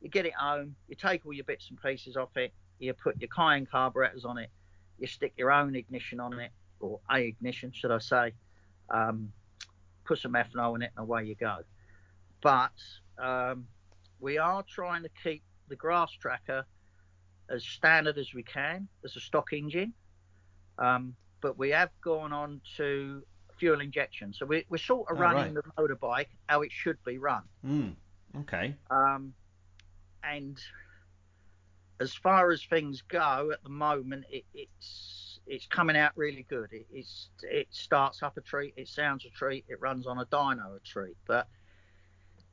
you 0.01 0.09
get 0.09 0.27
it 0.27 0.35
home, 0.35 0.75
you 0.89 0.97
take 0.97 1.27
all 1.27 1.33
your 1.33 1.45
bits 1.45 1.69
and 1.71 1.81
pieces 1.81 2.17
off 2.17 2.37
it, 2.37 2.53
you 2.79 2.93
put 2.95 3.21
your 3.21 3.29
Keihin 3.29 3.69
carburetors 3.69 4.25
on 4.25 4.39
it, 4.39 4.51
you 4.99 5.07
stick 5.07 5.35
your 5.37 5.51
own 5.53 5.75
ignition 5.77 6.21
on 6.21 6.39
it, 6.39 6.51
or 6.81 7.01
a 7.11 7.19
ignition, 7.27 7.71
should 7.73 7.91
I 7.91 7.99
say? 7.99 8.33
Um, 8.89 9.33
put 10.05 10.19
some 10.19 10.33
ethanol 10.33 10.75
in 10.77 10.83
it, 10.83 10.91
and 10.97 11.03
away 11.03 11.25
you 11.25 11.35
go. 11.35 11.59
But 12.43 12.73
um, 13.19 13.67
we 14.19 14.39
are 14.39 14.63
trying 14.63 15.03
to 15.03 15.11
keep 15.23 15.43
the 15.69 15.77
grass 15.77 16.11
tracker 16.13 16.65
as 17.51 17.65
standard 17.65 18.17
as 18.17 18.33
we 18.33 18.43
can 18.43 18.89
as 19.05 19.17
a 19.17 19.21
stock 19.21 19.53
engine. 19.53 19.93
Um, 20.79 21.15
but 21.43 21.59
we 21.59 21.71
have 21.71 21.91
gone 22.03 22.33
on 22.33 22.61
to 22.77 23.23
fuel 23.59 23.81
injection. 23.81 24.33
So 24.33 24.47
we, 24.47 24.65
we're 24.71 24.79
sort 24.79 25.11
of 25.11 25.19
Oh, 25.19 25.21
running 25.21 25.55
right. 25.55 25.65
the 25.65 25.83
motorbike 25.83 26.27
how 26.49 26.63
it 26.63 26.73
should 26.73 26.97
be 27.05 27.19
run. 27.19 27.43
Mm. 27.67 27.95
Okay. 28.41 28.75
Um, 28.91 29.35
and 30.23 30.61
as 32.01 32.15
far 32.15 32.51
as 32.51 32.65
things 32.65 33.03
go 33.03 33.51
at 33.53 33.63
the 33.63 33.71
moment, 33.71 34.25
it, 34.31 34.45
it's 34.55 35.41
it's 35.47 35.67
coming 35.67 35.97
out 35.97 36.13
really 36.17 36.47
good. 36.49 36.73
It, 36.73 36.87
it's 36.93 37.29
it 37.43 37.69
starts 37.71 38.23
up 38.23 38.37
a 38.37 38.41
treat, 38.41 38.75
it 38.77 38.89
sounds 38.89 39.25
a 39.25 39.31
treat, 39.31 39.65
it 39.69 39.81
runs 39.81 40.07
on 40.07 40.19
a 40.19 40.27
dyno 40.27 40.77
a 40.77 40.81
treat. 40.81 41.17
But 41.27 41.49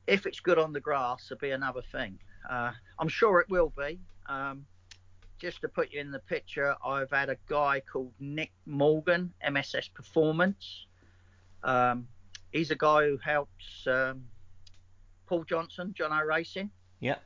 if 0.06 0.26
it's 0.26 0.40
good 0.40 0.58
on 0.58 0.72
the 0.72 0.80
grass, 0.80 1.26
it'll 1.30 1.40
be 1.40 1.50
another 1.50 1.82
thing. 1.92 2.18
Uh, 2.48 2.72
I'm 2.98 3.08
sure 3.08 3.40
it 3.40 3.48
will 3.48 3.72
be. 3.76 4.00
Um, 4.26 4.66
just 5.38 5.60
to 5.60 5.68
put 5.68 5.92
you 5.92 6.00
in 6.00 6.10
the 6.10 6.18
picture, 6.18 6.74
I've 6.84 7.10
had 7.10 7.28
a 7.28 7.36
guy 7.46 7.80
called 7.80 8.12
Nick 8.18 8.50
Morgan, 8.66 9.32
MSS 9.48 9.88
Performance. 9.88 10.86
Um, 11.62 12.08
he's 12.52 12.70
a 12.70 12.76
guy 12.76 13.04
who 13.04 13.18
helps 13.18 13.86
um, 13.86 14.24
Paul 15.26 15.44
Johnson, 15.44 15.94
Jono 15.96 16.26
Racing. 16.26 16.70
Yeah. 17.00 17.16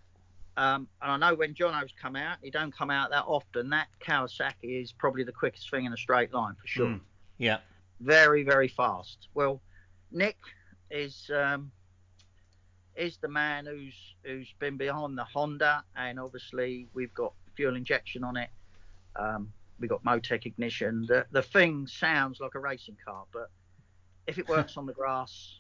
Um, 0.57 0.87
and 1.01 1.13
I 1.13 1.17
know 1.17 1.35
when 1.35 1.55
Jono's 1.55 1.93
come 2.01 2.17
out, 2.17 2.39
he 2.43 2.51
don't 2.51 2.77
come 2.77 2.91
out 2.91 3.11
that 3.11 3.25
often. 3.27 3.71
That 3.71 3.89
Kawasaki 4.01 4.83
is 4.83 4.93
probably 4.93 5.25
the 5.25 5.33
quickest 5.33 5.71
thing 5.71 5.87
in 5.87 5.93
a 5.93 5.97
straight 5.97 6.33
line 6.33 6.55
for 6.61 6.67
sure. 6.67 6.87
Mm. 6.89 7.01
Yeah. 7.39 7.59
Very, 8.01 8.43
very 8.43 8.69
fast. 8.69 9.29
Well, 9.35 9.63
Nick 10.11 10.37
is 10.91 11.31
um, 11.35 11.73
is 12.97 13.17
the 13.19 13.29
man 13.29 13.67
who's 13.67 13.95
who's 14.25 14.53
been 14.59 14.77
behind 14.77 15.17
the 15.17 15.25
Honda, 15.25 15.85
and 15.97 16.21
obviously 16.21 16.89
we've 16.93 17.15
got 17.15 17.33
fuel 17.57 17.77
injection 17.77 18.25
on 18.25 18.37
it. 18.37 18.51
Um, 19.17 19.53
we 19.81 19.89
got 19.89 20.05
Motec 20.05 20.45
ignition. 20.47 21.07
The 21.07 21.27
the 21.31 21.43
thing 21.43 21.87
sounds 21.87 22.41
like 22.41 22.55
a 22.55 22.61
racing 22.61 22.97
car, 23.05 23.25
but 23.33 23.51
if 24.27 24.39
it 24.39 24.49
works 24.49 24.77
on 24.77 24.87
the 24.87 24.93
grass, 24.93 25.59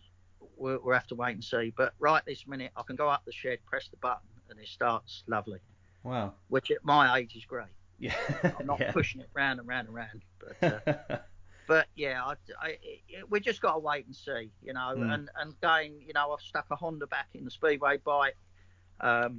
we'll, 0.56 0.81
we'll 0.82 0.94
have 0.94 1.06
to 1.09 1.14
wait 1.14 1.32
and 1.32 1.44
see. 1.44 1.73
But 1.77 1.94
right 1.98 2.23
this 2.27 2.47
minute, 2.47 2.73
I 2.77 2.82
can 2.82 2.97
go 2.97 3.09
up 3.09 3.24
the 3.24 3.32
shed, 3.32 3.59
press 3.66 3.89
the 3.89 3.97
button, 3.97 4.28
and 4.53 4.61
it 4.61 4.69
starts 4.69 5.24
lovely. 5.27 5.59
Wow. 6.05 6.35
Which 6.49 6.70
at 6.70 6.85
my 6.85 7.19
age 7.19 7.37
is 7.37 7.45
great. 7.45 7.66
Yeah. 7.99 8.15
I'm 8.59 8.66
not 8.66 8.81
yeah. 8.81 8.91
pushing 8.91 9.20
it 9.20 9.29
round 9.33 9.61
and 9.61 9.69
round 9.69 9.87
and 9.87 9.95
round. 9.95 10.23
But 10.41 10.89
uh, 10.89 11.19
but 11.69 11.87
yeah, 11.95 12.20
I, 12.24 12.33
I, 12.61 12.69
it, 12.83 13.31
we 13.31 13.39
just 13.39 13.62
got 13.62 13.74
to 13.74 13.79
wait 13.79 14.07
and 14.07 14.16
see, 14.16 14.51
you 14.61 14.73
know. 14.73 14.95
Mm. 14.97 15.15
And 15.15 15.31
and 15.41 15.55
again, 15.62 16.01
you 16.05 16.12
know, 16.12 16.33
I've 16.33 16.41
stuck 16.41 16.66
a 16.73 16.74
Honda 16.74 17.07
back 17.07 17.29
in 17.35 17.45
the 17.45 17.51
speedway 17.53 17.99
bike. 17.99 18.37
Um, 19.01 19.39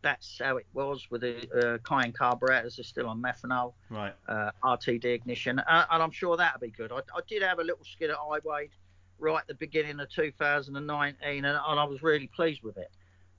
that's 0.00 0.40
how 0.42 0.56
it 0.56 0.66
was 0.72 1.06
with 1.10 1.20
the 1.20 1.36
uh, 1.52 1.78
Keihin 1.78 2.14
carburetors. 2.14 2.76
They're 2.76 2.84
still 2.84 3.08
on 3.08 3.22
methanol, 3.22 3.74
Right. 3.90 4.14
uh, 4.26 4.50
RTD 4.64 5.04
ignition, 5.04 5.58
uh, 5.58 5.86
and 5.90 6.02
I'm 6.02 6.10
sure 6.10 6.36
that'll 6.36 6.60
be 6.60 6.70
good. 6.70 6.92
I, 6.92 6.98
I 6.98 7.20
did 7.28 7.42
have 7.42 7.58
a 7.58 7.64
little 7.64 7.84
skid 7.84 8.08
at 8.08 8.16
Highway 8.16 8.70
right 9.18 9.40
at 9.40 9.46
the 9.46 9.54
beginning 9.54 10.00
of 10.00 10.10
2019, 10.10 11.16
and, 11.28 11.46
and 11.46 11.56
I 11.56 11.84
was 11.84 12.02
really 12.02 12.26
pleased 12.26 12.62
with 12.62 12.76
it. 12.76 12.90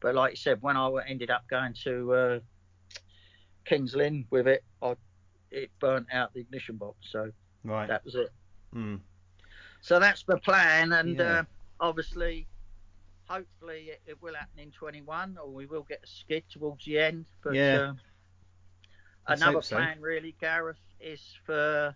But 0.03 0.15
like 0.15 0.33
you 0.33 0.35
said, 0.35 0.61
when 0.61 0.75
I 0.75 0.91
ended 1.07 1.31
up 1.31 1.47
going 1.49 1.73
to 1.85 2.13
uh, 2.13 2.39
Kings 3.63 3.95
Lynn 3.95 4.25
with 4.29 4.47
it, 4.49 4.61
I, 4.81 4.95
it 5.49 5.71
burnt 5.79 6.07
out 6.11 6.33
the 6.33 6.41
ignition 6.41 6.75
box, 6.75 6.97
so 7.09 7.31
Right. 7.63 7.87
that 7.87 8.03
was 8.03 8.15
it. 8.15 8.29
Hmm. 8.73 8.97
So 9.79 9.99
that's 9.99 10.23
the 10.23 10.37
plan, 10.37 10.91
and 10.91 11.15
Yeah. 11.15 11.39
uh, 11.39 11.43
obviously, 11.79 12.47
hopefully, 13.29 13.91
it, 13.91 14.01
it 14.05 14.21
will 14.21 14.35
happen 14.35 14.59
in 14.59 14.71
21, 14.71 15.37
or 15.37 15.49
we 15.49 15.67
will 15.67 15.83
get 15.83 16.01
a 16.03 16.07
skid 16.07 16.43
towards 16.49 16.83
the 16.83 16.99
end. 16.99 17.25
But 17.41 17.55
Yeah. 17.55 17.77
uh, 17.77 17.93
another 19.27 19.61
so. 19.61 19.77
plan, 19.77 20.01
really, 20.01 20.35
Gareth, 20.41 20.83
is 20.99 21.21
for 21.45 21.95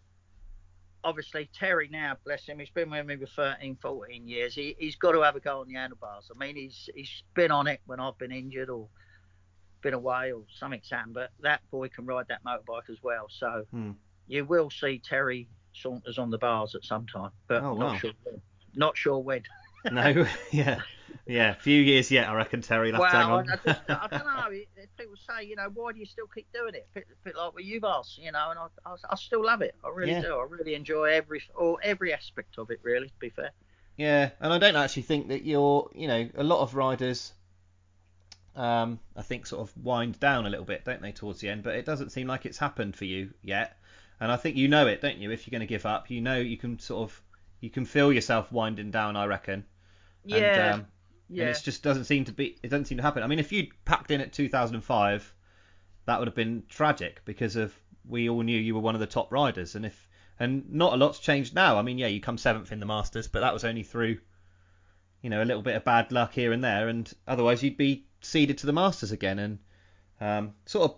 obviously 1.08 1.50
Terry. 1.54 1.88
Now, 1.90 2.18
bless 2.26 2.46
him, 2.46 2.60
he's 2.60 2.70
been 2.70 2.90
with 2.92 3.06
me 3.06 3.16
for 3.16 3.28
13, 3.28 3.78
14 3.82 4.28
years. 4.28 4.54
He, 4.54 4.76
he's 4.78 4.98
got 4.98 5.14
to 5.14 5.22
have 5.22 5.38
a 5.38 5.40
go 5.40 5.62
on 5.62 5.68
the 5.70 5.76
handlebars. 5.76 6.30
I 6.30 6.38
mean, 6.38 6.56
he's 6.58 6.90
he's 6.94 7.24
been 7.34 7.50
on 7.50 7.66
it 7.68 7.80
when 7.86 8.00
I've 8.02 8.18
been 8.18 8.34
injured 8.34 8.70
or 8.70 8.90
been 9.82 9.94
away 9.94 10.34
or 10.34 10.44
something's 10.54 10.90
happened. 10.90 11.14
But 11.14 11.32
that 11.40 11.62
boy 11.72 11.88
can 11.88 12.06
ride 12.06 12.28
that 12.28 12.44
motorbike 12.44 12.90
as 12.90 12.98
well. 13.02 13.28
So 13.30 13.64
Hmm. 13.72 13.92
you 14.28 14.44
will 14.44 14.70
see 14.70 15.00
Terry 15.00 15.48
Saunders 15.74 16.18
on 16.18 16.30
the 16.30 16.38
bars 16.38 16.76
at 16.76 16.84
some 16.84 17.06
time, 17.08 17.32
but 17.48 17.64
Oh, 17.64 17.74
not 17.76 17.94
wow. 17.94 17.98
sure. 17.98 18.12
Not 18.76 18.98
sure 18.98 19.20
when. 19.20 19.44
No. 19.92 20.26
yeah. 20.52 20.82
Yeah. 21.26 21.54
Few 21.56 21.82
years 21.82 22.10
yet, 22.12 22.28
I 22.30 22.34
reckon, 22.36 22.62
Terry. 22.62 22.90
You'll 22.90 23.04
hang 23.04 23.30
well, 23.30 23.40
on. 23.40 23.50
I, 23.50 23.56
just, 23.56 23.82
I 23.90 24.08
don't 24.10 24.26
know. 24.26 24.60
People 24.98 25.16
say, 25.28 25.46
you 25.46 25.56
know, 25.56 25.70
why 25.74 25.92
do 25.94 26.00
you 26.00 26.06
still 26.06 26.28
keep 26.28 26.52
doing 26.54 26.76
it? 26.76 26.88
Bit, 26.94 27.08
bit 27.24 27.36
like 27.36 27.54
what 27.54 27.64
you've 27.64 27.84
asked, 27.84 28.18
you 28.18 28.32
know, 28.32 28.50
and 28.50 28.60
I, 28.60 28.68
I, 28.86 28.96
I 29.10 29.16
still 29.16 29.44
love 29.46 29.62
it. 29.62 29.76
I 29.84 29.90
really 29.90 30.12
Yeah. 30.12 30.22
do. 30.22 30.36
I 30.36 30.46
really 30.50 30.76
enjoy 30.76 31.06
every 31.06 31.42
or 31.56 31.78
every 31.84 32.14
aspect 32.14 32.58
of 32.58 32.72
it. 32.72 32.80
Really, 32.84 33.08
to 33.08 33.20
be 33.20 33.30
fair. 33.30 33.52
Yeah, 33.98 34.30
and 34.40 34.54
I 34.54 34.60
don't 34.60 34.76
actually 34.76 35.02
think 35.04 35.30
that 35.30 35.44
you're, 35.44 35.90
you 35.96 36.08
know, 36.08 36.30
a 36.36 36.44
lot 36.44 36.62
of 36.62 36.76
riders, 36.76 37.34
um, 38.56 39.00
I 39.16 39.24
think 39.24 39.48
sort 39.48 39.68
of 39.68 39.76
wind 39.84 40.20
down 40.20 40.46
a 40.46 40.50
little 40.50 40.66
bit, 40.66 40.86
don't 40.86 41.02
they, 41.02 41.12
towards 41.12 41.40
the 41.40 41.50
end? 41.50 41.64
But 41.64 41.76
it 41.76 41.86
doesn't 41.86 42.12
seem 42.12 42.28
like 42.28 42.46
it's 42.46 42.60
happened 42.60 42.96
for 42.96 43.06
you 43.06 43.34
yet, 43.42 43.78
and 44.20 44.32
I 44.32 44.36
think 44.36 44.56
you 44.56 44.68
know 44.68 44.86
it, 44.86 45.02
don't 45.02 45.18
you? 45.18 45.32
If 45.32 45.48
you're 45.48 45.52
going 45.52 45.68
to 45.68 45.72
give 45.72 45.88
up, 45.88 46.12
you 46.12 46.22
know 46.22 46.38
you 46.38 46.58
can 46.58 46.78
sort 46.78 47.10
of, 47.10 47.22
you 47.60 47.70
can 47.70 47.86
feel 47.86 48.12
yourself 48.14 48.52
winding 48.52 48.92
down, 48.92 49.16
I 49.16 49.26
reckon. 49.26 49.66
Yeah, 50.24 50.38
And, 50.38 50.74
um, 50.74 50.88
yeah. 51.30 51.44
and 51.44 51.56
it 51.56 51.62
just 51.64 51.84
doesn't 51.84 52.06
seem 52.06 52.26
to 52.26 52.32
be, 52.32 52.58
it 52.62 52.70
doesn't 52.70 52.86
seem 52.86 52.98
to 52.98 53.04
happen. 53.04 53.24
I 53.24 53.28
mean, 53.28 53.40
if 53.40 53.52
you'd 53.52 53.70
packed 53.86 54.12
in 54.12 54.22
at 54.22 54.34
2005, 54.34 55.34
that 56.06 56.20
would 56.20 56.28
have 56.28 56.36
been 56.36 56.64
tragic 56.70 57.22
because 57.26 57.56
of 57.56 57.74
we 58.08 58.30
all 58.30 58.42
knew 58.42 58.58
you 58.58 58.74
were 58.76 58.82
one 58.82 58.96
of 58.96 59.02
the 59.02 59.08
top 59.08 59.32
riders, 59.32 59.76
and 59.76 59.86
if 59.86 60.08
and 60.40 60.72
not 60.72 60.94
a 60.94 60.96
lot's 60.96 61.20
changed 61.20 61.56
now. 61.56 61.78
I 61.78 61.82
mean, 61.82 61.98
yeah, 61.98 62.08
you 62.08 62.22
come 62.22 62.38
seventh 62.38 62.72
in 62.72 62.80
the 62.80 62.86
Masters, 62.86 63.28
but 63.28 63.42
that 63.42 63.54
was 63.54 63.64
only 63.64 63.84
through, 63.84 64.20
you 65.22 65.30
know, 65.30 65.42
a 65.42 65.46
little 65.46 65.64
bit 65.64 65.76
of 65.76 65.84
bad 65.84 66.12
luck 66.12 66.34
here 66.34 66.52
and 66.52 66.64
there, 66.64 66.88
and 66.88 67.12
otherwise 67.28 67.64
you'd 67.64 67.78
be 67.78 68.06
seeded 68.22 68.60
to 68.60 68.66
the 68.66 68.74
Masters 68.74 69.12
again. 69.12 69.40
And 69.40 69.60
um, 70.22 70.54
sort 70.66 70.92
of, 70.92 70.98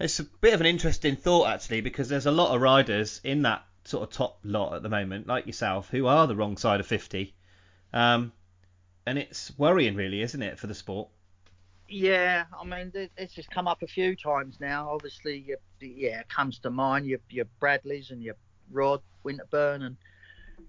it's 0.00 0.20
a 0.20 0.24
bit 0.24 0.54
of 0.54 0.60
an 0.60 0.66
interesting 0.66 1.16
thought 1.16 1.48
actually 1.48 1.80
because 1.80 2.08
there's 2.08 2.26
a 2.26 2.32
lot 2.32 2.54
of 2.54 2.60
riders 2.60 3.20
in 3.24 3.42
that 3.42 3.64
sort 3.88 4.02
of 4.02 4.14
top 4.14 4.38
lot 4.44 4.74
at 4.74 4.82
the 4.82 4.88
moment, 4.88 5.26
like 5.26 5.46
yourself, 5.46 5.88
who 5.88 6.06
are 6.06 6.26
the 6.26 6.36
wrong 6.36 6.56
side 6.56 6.80
of 6.80 6.86
50. 6.86 7.34
Um, 7.92 8.32
and 9.06 9.18
it's 9.18 9.52
worrying, 9.56 9.96
really, 9.96 10.20
isn't 10.20 10.42
it, 10.42 10.58
for 10.58 10.66
the 10.66 10.74
sport? 10.74 11.08
Yeah, 11.88 12.44
I 12.60 12.64
mean, 12.64 12.92
this 12.92 13.34
has 13.36 13.46
come 13.46 13.66
up 13.66 13.82
a 13.82 13.86
few 13.86 14.14
times 14.14 14.58
now. 14.60 14.90
Obviously, 14.90 15.38
you, 15.38 15.56
yeah, 15.80 16.20
it 16.20 16.28
comes 16.28 16.58
to 16.60 16.70
mind 16.70 17.06
your 17.06 17.20
your 17.30 17.46
Bradleys 17.60 18.10
and 18.10 18.22
your 18.22 18.34
Rod 18.70 19.00
Winterburn 19.24 19.82
and 19.82 19.96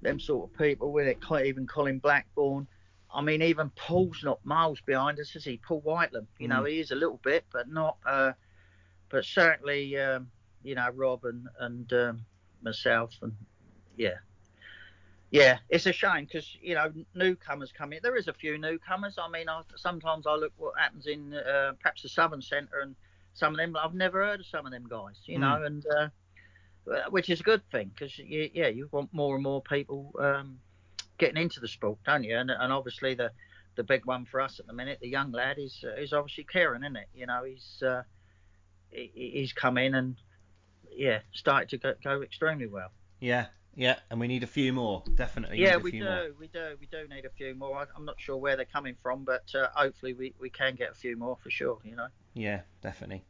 them 0.01 0.21
sort 0.21 0.49
of 0.49 0.57
people. 0.57 0.93
With 0.93 1.07
it, 1.07 1.17
even 1.45 1.67
Colin 1.67 1.99
Blackburn. 1.99 2.67
I 3.13 3.21
mean, 3.21 3.41
even 3.41 3.69
Paul's 3.71 4.23
not 4.23 4.39
miles 4.45 4.79
behind 4.85 5.19
us, 5.19 5.35
is 5.35 5.43
he? 5.43 5.57
Paul 5.57 5.81
Whiteland. 5.81 6.27
You 6.37 6.47
know, 6.47 6.63
he 6.63 6.79
is 6.79 6.91
a 6.91 6.95
little 6.95 7.19
bit, 7.21 7.43
but 7.51 7.67
not. 7.67 7.97
Uh, 8.05 8.31
but 9.09 9.25
certainly, 9.25 9.97
um, 9.99 10.31
you 10.63 10.75
know, 10.75 10.89
Rob 10.93 11.25
and 11.25 11.49
and 11.59 11.91
um, 11.91 12.25
myself 12.63 13.13
and 13.21 13.33
yeah. 13.97 14.15
Yeah, 15.31 15.59
it's 15.69 15.85
a 15.85 15.93
shame 15.93 16.25
because 16.25 16.57
you 16.59 16.73
know 16.73 16.91
newcomers 17.13 17.71
come 17.71 17.93
in. 17.93 17.99
There 18.01 18.15
is 18.15 18.27
a 18.27 18.33
few 18.33 18.57
newcomers. 18.57 19.15
I 19.21 19.29
mean, 19.29 19.47
I, 19.47 19.61
sometimes 19.75 20.25
I 20.25 20.33
look 20.33 20.53
what 20.57 20.73
happens 20.79 21.05
in 21.05 21.35
uh, 21.35 21.73
perhaps 21.79 22.01
the 22.01 22.09
Southern 22.09 22.41
Centre, 22.41 22.79
and 22.81 22.95
some 23.33 23.53
of 23.53 23.57
them 23.57 23.75
I've 23.75 23.93
never 23.93 24.23
heard 24.25 24.39
of 24.39 24.47
some 24.47 24.65
of 24.65 24.71
them 24.71 24.87
guys. 24.89 25.19
You 25.25 25.37
know, 25.37 25.61
and 25.61 25.85
uh, 25.95 26.07
which 27.09 27.29
is 27.29 27.41
a 27.41 27.43
good 27.43 27.61
thing 27.71 27.91
because 27.93 28.17
you, 28.17 28.49
yeah, 28.53 28.67
you 28.67 28.89
want 28.91 29.13
more 29.13 29.35
and 29.35 29.43
more 29.43 29.61
people 29.61 30.11
um, 30.19 30.57
getting 31.17 31.41
into 31.41 31.59
the 31.59 31.67
sport, 31.67 31.99
don't 32.05 32.23
you? 32.23 32.35
And, 32.35 32.49
and 32.49 32.73
obviously 32.73 33.13
the 33.13 33.31
the 33.75 33.83
big 33.83 34.05
one 34.05 34.25
for 34.25 34.41
us 34.41 34.59
at 34.59 34.67
the 34.67 34.73
minute, 34.73 34.99
the 34.99 35.07
young 35.07 35.31
lad 35.31 35.57
is 35.59 35.83
uh, 35.87 36.01
is 36.01 36.11
obviously 36.11 36.45
Kieran, 36.51 36.83
isn't 36.83 36.95
it? 36.95 37.07
You 37.13 37.27
know, 37.27 37.43
he's 37.43 37.83
uh, 37.85 38.01
he, 38.89 39.11
he's 39.13 39.53
come 39.53 39.77
in 39.77 39.93
and 39.93 40.15
yeah, 40.99 41.19
started 41.31 41.69
to 41.69 41.77
go, 41.77 41.93
go 42.03 42.21
extremely 42.21 42.67
well. 42.67 42.91
Yeah, 43.21 43.45
yeah, 43.73 43.99
and 44.09 44.19
we 44.19 44.27
need 44.27 44.43
a 44.43 44.47
few 44.47 44.73
more, 44.73 45.03
definitely. 45.15 45.59
Yeah, 45.59 45.71
need 45.71 45.75
a 45.75 45.79
we 45.79 45.91
few 45.91 46.03
do, 46.03 46.09
more. 46.09 46.27
we 46.37 46.47
do, 46.47 46.77
we 46.79 46.87
do 46.87 47.07
need 47.07 47.25
a 47.25 47.29
few 47.29 47.55
more. 47.55 47.77
I, 47.77 47.85
I'm 47.95 48.03
not 48.03 48.19
sure 48.19 48.35
where 48.35 48.57
they're 48.57 48.65
coming 48.65 48.95
from, 49.01 49.23
but 49.23 49.45
uh, 49.55 49.67
hopefully 49.73 50.13
we, 50.13 50.33
we 50.39 50.49
can 50.49 50.75
get 50.75 50.91
a 50.91 50.95
few 50.95 51.15
more 51.15 51.37
for 51.41 51.49
sure. 51.49 51.79
You 51.85 51.95
know. 51.95 52.07
Yeah, 52.33 52.61
definitely. 52.81 53.23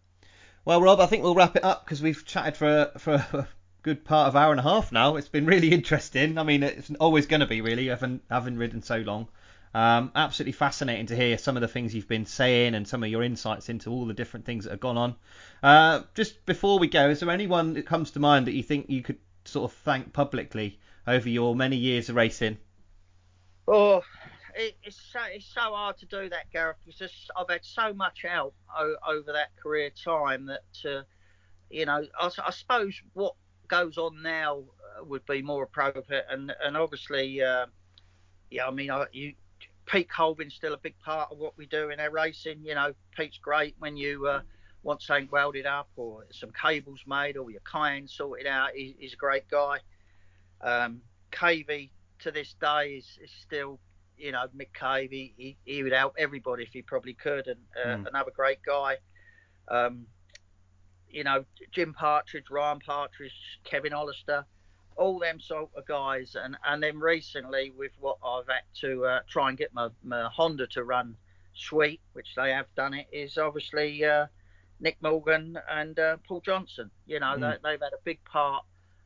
Well, 0.65 0.81
Rob, 0.81 0.99
I 0.99 1.05
think 1.05 1.23
we'll 1.23 1.35
wrap 1.35 1.55
it 1.55 1.63
up 1.63 1.85
because 1.85 2.01
we've 2.01 2.25
chatted 2.25 2.57
for 2.57 2.91
for 2.97 3.13
a 3.13 3.47
good 3.83 4.03
part 4.03 4.27
of 4.27 4.35
hour 4.35 4.51
and 4.51 4.59
a 4.59 4.63
half 4.63 4.91
now. 4.91 5.15
It's 5.15 5.29
been 5.29 5.45
really 5.45 5.71
interesting. 5.71 6.39
I 6.39 6.43
mean, 6.43 6.63
it's 6.63 6.91
always 6.99 7.27
going 7.27 7.41
to 7.41 7.47
be 7.47 7.61
really, 7.61 7.87
having 7.87 8.21
having 8.31 8.57
ridden 8.57 8.81
so 8.81 8.97
long. 8.97 9.27
Um, 9.73 10.11
absolutely 10.15 10.53
fascinating 10.53 11.05
to 11.07 11.15
hear 11.15 11.37
some 11.37 11.55
of 11.55 11.61
the 11.61 11.67
things 11.67 11.93
you've 11.93 12.07
been 12.07 12.25
saying 12.25 12.73
and 12.73 12.87
some 12.87 13.03
of 13.03 13.09
your 13.09 13.21
insights 13.21 13.69
into 13.69 13.91
all 13.91 14.05
the 14.07 14.13
different 14.15 14.45
things 14.45 14.63
that 14.63 14.71
have 14.71 14.79
gone 14.79 14.97
on. 14.97 15.15
Uh, 15.61 16.01
just 16.15 16.43
before 16.45 16.79
we 16.79 16.87
go, 16.87 17.09
is 17.09 17.19
there 17.19 17.29
anyone 17.29 17.73
that 17.75 17.85
comes 17.85 18.11
to 18.11 18.19
mind 18.19 18.47
that 18.47 18.53
you 18.53 18.63
think 18.63 18.89
you 18.89 19.03
could 19.03 19.19
sort 19.45 19.71
of 19.71 19.77
thank 19.79 20.11
publicly 20.11 20.79
over 21.05 21.29
your 21.29 21.55
many 21.55 21.75
years 21.75 22.09
of 22.09 22.15
racing? 22.15 22.57
Oh, 23.67 24.01
it, 24.55 24.75
it's 24.83 24.99
so 25.13 25.19
it's 25.31 25.45
so 25.45 25.61
hard 25.61 25.97
to 25.99 26.05
do 26.07 26.29
that, 26.29 26.51
Gareth, 26.51 26.77
because 26.83 26.97
just, 26.99 27.29
I've 27.37 27.49
had 27.49 27.63
so 27.63 27.93
much 27.93 28.23
help 28.23 28.55
o- 28.75 28.97
over 29.07 29.33
that 29.33 29.55
career 29.55 29.91
time 29.91 30.47
that 30.47 30.89
uh, 30.89 31.03
you 31.69 31.85
know 31.85 32.03
I 32.19 32.49
suppose 32.49 32.99
what 33.13 33.35
goes 33.67 33.97
on 33.99 34.23
now 34.23 34.63
uh, 34.97 35.03
would 35.05 35.25
be 35.27 35.43
more 35.43 35.63
appropriate, 35.63 36.25
and 36.29 36.51
and 36.63 36.75
obviously, 36.75 37.43
uh, 37.43 37.67
yeah, 38.49 38.67
I 38.67 38.71
mean, 38.71 38.89
I, 38.89 39.05
you. 39.11 39.33
Pete 39.91 40.09
Colvin's 40.09 40.53
still 40.53 40.73
a 40.73 40.77
big 40.77 40.95
part 40.99 41.31
of 41.31 41.37
what 41.39 41.57
we 41.57 41.65
do 41.65 41.89
in 41.89 41.99
our 41.99 42.11
racing. 42.11 42.59
You 42.63 42.75
know, 42.75 42.93
Pete's 43.15 43.37
great 43.39 43.75
when 43.79 43.97
you 43.97 44.27
uh, 44.27 44.41
want 44.83 45.01
something 45.01 45.27
welded 45.31 45.65
up 45.65 45.89
or 45.95 46.25
some 46.31 46.51
cables 46.51 46.99
made 47.07 47.37
or 47.37 47.49
your 47.49 47.61
Keihin 47.61 48.09
sorted 48.09 48.45
out. 48.47 48.71
He, 48.75 48.95
he's 48.99 49.13
a 49.13 49.17
great 49.17 49.49
guy. 49.49 49.79
Um, 50.61 51.01
Cavey 51.31 51.89
to 52.19 52.31
this 52.31 52.53
day 52.61 52.95
is, 52.97 53.17
is 53.23 53.31
still, 53.41 53.79
you 54.17 54.31
know, 54.31 54.45
Mick 54.55 54.69
Cavey. 54.79 55.33
He, 55.37 55.57
he 55.65 55.81
would 55.83 55.93
help 55.93 56.13
everybody 56.17 56.63
if 56.63 56.69
he 56.73 56.81
probably 56.81 57.13
could, 57.13 57.47
and 57.47 57.59
uh, 57.83 57.97
Mm. 57.97 58.07
another 58.07 58.31
great 58.35 58.59
guy. 58.65 58.97
Um, 59.69 60.05
you 61.09 61.23
know, 61.23 61.45
Jim 61.71 61.93
Partridge, 61.93 62.45
Ryan 62.51 62.79
Partridge, 62.79 63.33
Kevin 63.63 63.93
Hollister, 63.93 64.45
all 64.99 65.17
them 65.19 65.39
sort 65.39 65.69
of 65.75 65.85
guys. 65.87 66.35
And, 66.35 66.57
and 66.65 66.83
then 66.83 66.99
recently, 66.99 67.71
with 67.75 67.93
what 67.99 68.17
I've 68.23 68.47
had 68.47 68.63
to 68.81 69.05
uh, 69.05 69.19
try 69.27 69.49
and 69.49 69.57
get 69.57 69.73
my, 69.73 69.89
my 70.03 70.29
Honda 70.31 70.67
to 70.67 70.83
run 70.83 71.15
sweet, 71.53 72.01
which 72.13 72.35
they 72.35 72.51
have 72.51 72.67
done 72.75 72.93
it, 72.93 73.07
is 73.11 73.37
obviously 73.37 74.03
uh, 74.05 74.27
Nick 74.79 74.97
Morgan 75.01 75.57
and 75.69 75.97
uh, 75.97 76.17
Paul 76.27 76.41
Johnson. 76.41 76.91
You 77.07 77.19
know, 77.19 77.35
Mm. 77.37 77.39
they, 77.41 77.57
they've 77.71 77.79
had 77.81 77.93
a 77.93 78.03
big 78.03 78.23
part 78.25 78.65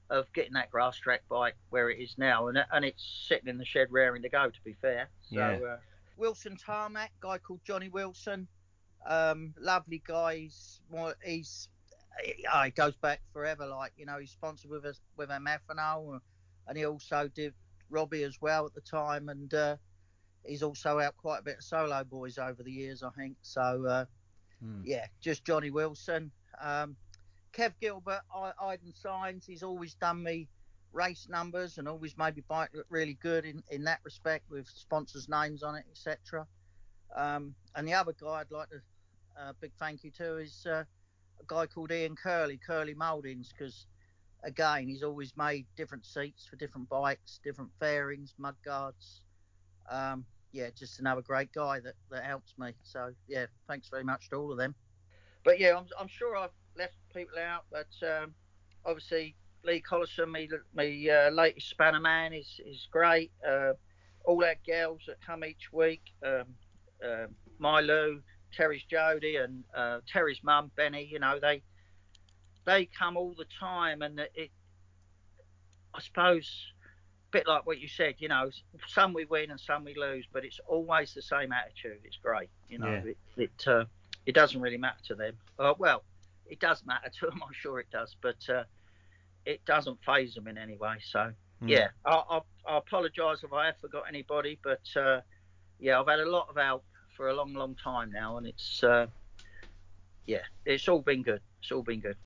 of 0.09 0.31
getting 0.33 0.53
that 0.53 0.69
grass 0.71 0.97
track 0.97 1.21
bike 1.29 1.55
where 1.69 1.89
it 1.89 1.99
is 1.99 2.15
now, 2.17 2.47
and 2.47 2.57
and 2.71 2.83
it's 2.85 3.25
sitting 3.27 3.47
in 3.47 3.57
the 3.57 3.65
shed 3.65 3.87
raring 3.89 4.21
to 4.23 4.29
go. 4.29 4.49
To 4.49 4.61
be 4.63 4.73
fair, 4.81 5.09
so 5.21 5.35
Yeah. 5.39 5.59
uh, 5.73 5.77
Wilson 6.17 6.57
Tarmac, 6.57 7.11
guy 7.21 7.37
called 7.39 7.61
Johnny 7.65 7.89
Wilson, 7.89 8.47
um, 9.07 9.53
lovely 9.59 10.01
guy. 10.05 10.37
He's 10.37 10.81
more, 10.91 11.15
he's 11.23 11.69
uh, 12.51 12.63
he 12.63 12.71
goes 12.71 12.95
back 12.97 13.21
forever. 13.31 13.65
Like 13.67 13.93
you 13.97 14.05
know, 14.05 14.19
he's 14.19 14.31
sponsored 14.31 14.69
with 14.71 14.85
us 14.85 15.01
with 15.17 15.31
our 15.31 15.39
methanol, 15.39 16.19
and 16.67 16.77
he 16.77 16.85
also 16.85 17.27
did 17.27 17.53
Robbie 17.89 18.23
as 18.23 18.39
well 18.41 18.65
at 18.65 18.73
the 18.73 18.81
time, 18.81 19.29
and 19.29 19.53
uh, 19.53 19.77
he's 20.45 20.63
also 20.63 20.99
out 20.99 21.17
quite 21.17 21.39
a 21.39 21.43
bit 21.43 21.57
of 21.57 21.63
solo 21.63 22.03
boys 22.03 22.37
over 22.37 22.63
the 22.63 22.71
years, 22.71 23.03
I 23.03 23.09
think. 23.11 23.37
So 23.41 23.85
uh, 23.85 24.05
Hmm. 24.59 24.81
yeah, 24.85 25.07
just 25.19 25.43
Johnny 25.45 25.71
Wilson. 25.71 26.31
Um, 26.61 26.95
Kev 27.53 27.73
Gilbert, 27.81 28.21
I, 28.33 28.53
Iden 28.61 28.93
Signs, 28.95 29.45
he's 29.45 29.61
always 29.63 29.95
done 29.95 30.23
me 30.23 30.47
race 30.93 31.27
numbers 31.29 31.77
and 31.77 31.87
always 31.87 32.17
made 32.17 32.35
me 32.35 32.43
bike 32.47 32.69
look 32.73 32.85
really 32.89 33.15
good 33.15 33.45
in, 33.45 33.63
in 33.71 33.83
that 33.83 33.99
respect 34.03 34.49
with 34.49 34.67
sponsors' 34.67 35.27
names 35.27 35.63
on 35.63 35.75
it, 35.75 35.85
etc. 35.91 36.47
Um, 37.15 37.55
and 37.75 37.87
the 37.87 37.93
other 37.93 38.13
guy 38.13 38.39
I'd 38.41 38.51
like 38.51 38.69
to 38.69 38.81
a 39.35 39.53
big 39.53 39.73
thank 39.79 40.03
you 40.03 40.11
to 40.11 40.37
is 40.37 40.65
uh, 40.65 40.83
a 41.43 41.53
guy 41.53 41.65
called 41.65 41.91
Ian 41.91 42.15
Curley, 42.15 42.59
Curley 42.65 42.93
Mouldings, 42.93 43.51
because 43.51 43.85
again, 44.43 44.87
he's 44.87 45.03
always 45.03 45.33
made 45.37 45.65
different 45.75 46.05
seats 46.05 46.45
for 46.49 46.55
different 46.55 46.89
bikes, 46.89 47.39
different 47.43 47.71
fairings, 47.79 48.33
mud 48.37 48.55
guards. 48.63 49.21
Um, 49.89 50.25
yeah, 50.51 50.69
just 50.77 50.99
another 50.99 51.21
great 51.21 51.51
guy 51.53 51.79
that, 51.79 51.95
that 52.11 52.23
helps 52.23 52.53
me. 52.57 52.73
So 52.83 53.11
yeah, 53.27 53.45
thanks 53.67 53.89
very 53.89 54.03
much 54.03 54.29
to 54.29 54.35
all 54.35 54.51
of 54.51 54.57
them. 54.57 54.75
But 55.43 55.59
yeah, 55.59 55.75
I'm, 55.77 55.85
I'm 55.99 56.07
sure 56.07 56.35
I've 56.35 56.51
left 56.77 56.95
people 57.13 57.37
out, 57.39 57.65
but 57.71 58.07
um, 58.07 58.33
obviously 58.85 59.35
Lee 59.65 59.81
Collison, 59.81 60.31
me, 60.31 60.49
me 60.75 61.09
uh, 61.09 61.29
latest 61.31 61.69
spanner 61.69 61.99
man, 61.99 62.33
is 62.33 62.59
is 62.65 62.87
great. 62.91 63.31
Uh, 63.47 63.73
all 64.25 64.43
our 64.43 64.55
girls 64.65 65.01
that 65.07 65.17
come 65.25 65.43
each 65.43 65.73
week, 65.73 66.01
um, 66.25 66.45
uh, 67.05 67.25
Milo, 67.59 68.19
Terry's 68.55 68.83
Jody, 68.83 69.37
and 69.37 69.63
uh, 69.75 69.99
Terry's 70.11 70.39
mum 70.43 70.71
Benny. 70.75 71.07
You 71.11 71.19
know 71.19 71.39
they 71.41 71.63
they 72.65 72.85
come 72.85 73.17
all 73.17 73.33
the 73.37 73.45
time, 73.59 74.01
and 74.01 74.19
it, 74.19 74.51
I 75.93 75.99
suppose, 75.99 76.49
a 77.29 77.31
bit 77.31 77.47
like 77.47 77.65
what 77.65 77.79
you 77.79 77.87
said. 77.87 78.15
You 78.19 78.29
know, 78.29 78.49
some 78.87 79.13
we 79.13 79.25
win 79.25 79.51
and 79.51 79.59
some 79.59 79.83
we 79.83 79.95
lose, 79.95 80.25
but 80.31 80.45
it's 80.45 80.59
always 80.67 81.13
the 81.13 81.21
same 81.21 81.51
attitude. 81.51 81.99
It's 82.03 82.17
great. 82.17 82.49
You 82.69 82.79
know, 82.79 82.91
Yeah. 82.91 83.03
it 83.11 83.17
it, 83.37 83.67
uh, 83.67 83.85
it 84.25 84.33
doesn't 84.35 84.61
really 84.61 84.77
matter 84.77 85.01
to 85.07 85.15
them. 85.15 85.37
Uh, 85.59 85.73
well, 85.77 86.03
it 86.45 86.59
does 86.59 86.83
matter 86.85 87.09
to 87.19 87.25
them. 87.27 87.41
I'm 87.45 87.53
sure 87.53 87.79
it 87.79 87.89
does, 87.91 88.15
but 88.21 88.37
uh, 88.49 88.63
it 89.45 89.63
doesn't 89.65 89.99
phase 90.05 90.33
them 90.35 90.47
in 90.47 90.57
any 90.57 90.75
way. 90.77 90.95
So 91.01 91.33
Hmm. 91.59 91.67
yeah, 91.69 91.89
I, 92.05 92.23
I, 92.29 92.39
I 92.67 92.77
apologise 92.77 93.43
if 93.43 93.53
I 93.53 93.67
have 93.67 93.77
forgot 93.79 94.03
anybody, 94.09 94.59
but 94.63 94.81
uh, 94.95 95.21
yeah, 95.79 95.99
I've 95.99 96.07
had 96.07 96.19
a 96.19 96.29
lot 96.29 96.47
of 96.49 96.55
help 96.57 96.83
for 97.15 97.29
a 97.29 97.33
long, 97.35 97.53
long 97.53 97.75
time 97.75 98.11
now, 98.11 98.37
and 98.37 98.47
it's 98.47 98.83
uh, 98.83 99.07
yeah, 100.25 100.41
it's 100.65 100.87
all 100.87 101.01
been 101.01 101.23
good. 101.23 101.41
It's 101.61 101.71
all 101.71 101.83
been 101.83 101.99
good. 101.99 102.17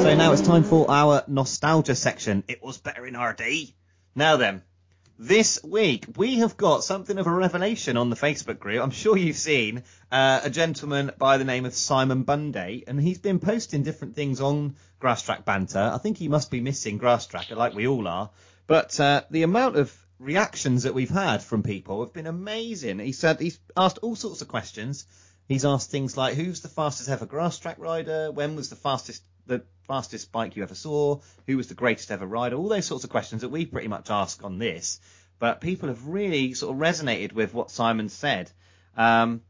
So 0.00 0.14
now 0.14 0.32
it's 0.32 0.42
time 0.42 0.64
for 0.64 0.90
our 0.90 1.22
nostalgia 1.28 1.94
section. 1.94 2.42
It 2.48 2.62
was 2.62 2.78
better 2.78 3.06
in 3.06 3.16
RD. 3.18 3.72
Now 4.14 4.36
then, 4.36 4.62
this 5.22 5.62
week 5.62 6.06
we 6.16 6.38
have 6.38 6.56
got 6.56 6.82
something 6.82 7.18
of 7.18 7.26
a 7.26 7.30
revelation 7.30 7.98
on 7.98 8.08
the 8.08 8.16
Facebook 8.16 8.58
group. 8.58 8.82
I'm 8.82 8.90
sure 8.90 9.18
you've 9.18 9.36
seen 9.36 9.82
uh, 10.10 10.40
a 10.44 10.48
gentleman 10.48 11.10
by 11.18 11.36
the 11.36 11.44
name 11.44 11.66
of 11.66 11.74
Simon 11.74 12.22
Bunday, 12.22 12.84
and 12.86 12.98
he's 12.98 13.18
been 13.18 13.38
posting 13.38 13.82
different 13.82 14.16
things 14.16 14.40
on 14.40 14.76
Grass 14.98 15.20
Track 15.20 15.44
Banter. 15.44 15.90
I 15.92 15.98
think 15.98 16.16
he 16.16 16.28
must 16.28 16.50
be 16.50 16.62
missing 16.62 16.96
Grass 16.96 17.26
Track, 17.26 17.50
like 17.50 17.74
we 17.74 17.86
all 17.86 18.08
are. 18.08 18.30
But 18.66 18.98
uh, 18.98 19.24
the 19.30 19.42
amount 19.42 19.76
of 19.76 19.94
reactions 20.18 20.84
that 20.84 20.94
we've 20.94 21.10
had 21.10 21.42
from 21.42 21.62
people 21.62 22.02
have 22.02 22.14
been 22.14 22.26
amazing. 22.26 22.98
He 22.98 23.12
said 23.12 23.40
he's 23.40 23.58
asked 23.76 23.98
all 23.98 24.16
sorts 24.16 24.40
of 24.40 24.48
questions. 24.48 25.04
He's 25.46 25.66
asked 25.66 25.90
things 25.90 26.16
like, 26.16 26.34
"Who's 26.34 26.62
the 26.62 26.68
fastest 26.68 27.10
ever 27.10 27.26
grass 27.26 27.58
track 27.58 27.76
rider? 27.78 28.32
When 28.32 28.56
was 28.56 28.70
the 28.70 28.76
fastest 28.76 29.22
the 29.50 29.62
fastest 29.82 30.32
bike 30.32 30.56
you 30.56 30.62
ever 30.62 30.74
saw? 30.74 31.20
Who 31.46 31.56
was 31.56 31.68
the 31.68 31.74
greatest 31.74 32.10
ever 32.10 32.26
rider?" 32.26 32.56
All 32.56 32.68
those 32.68 32.86
sorts 32.86 33.04
of 33.04 33.10
questions 33.10 33.42
that 33.42 33.50
we 33.50 33.66
pretty 33.66 33.88
much 33.88 34.10
ask 34.10 34.42
on 34.42 34.58
this. 34.58 35.00
But 35.38 35.60
people 35.60 35.88
have 35.88 36.06
really 36.06 36.54
sort 36.54 36.74
of 36.74 36.80
resonated 36.80 37.32
with 37.32 37.52
what 37.52 37.70
Simon 37.70 38.08
said. 38.08 38.50
Um, 38.96 39.42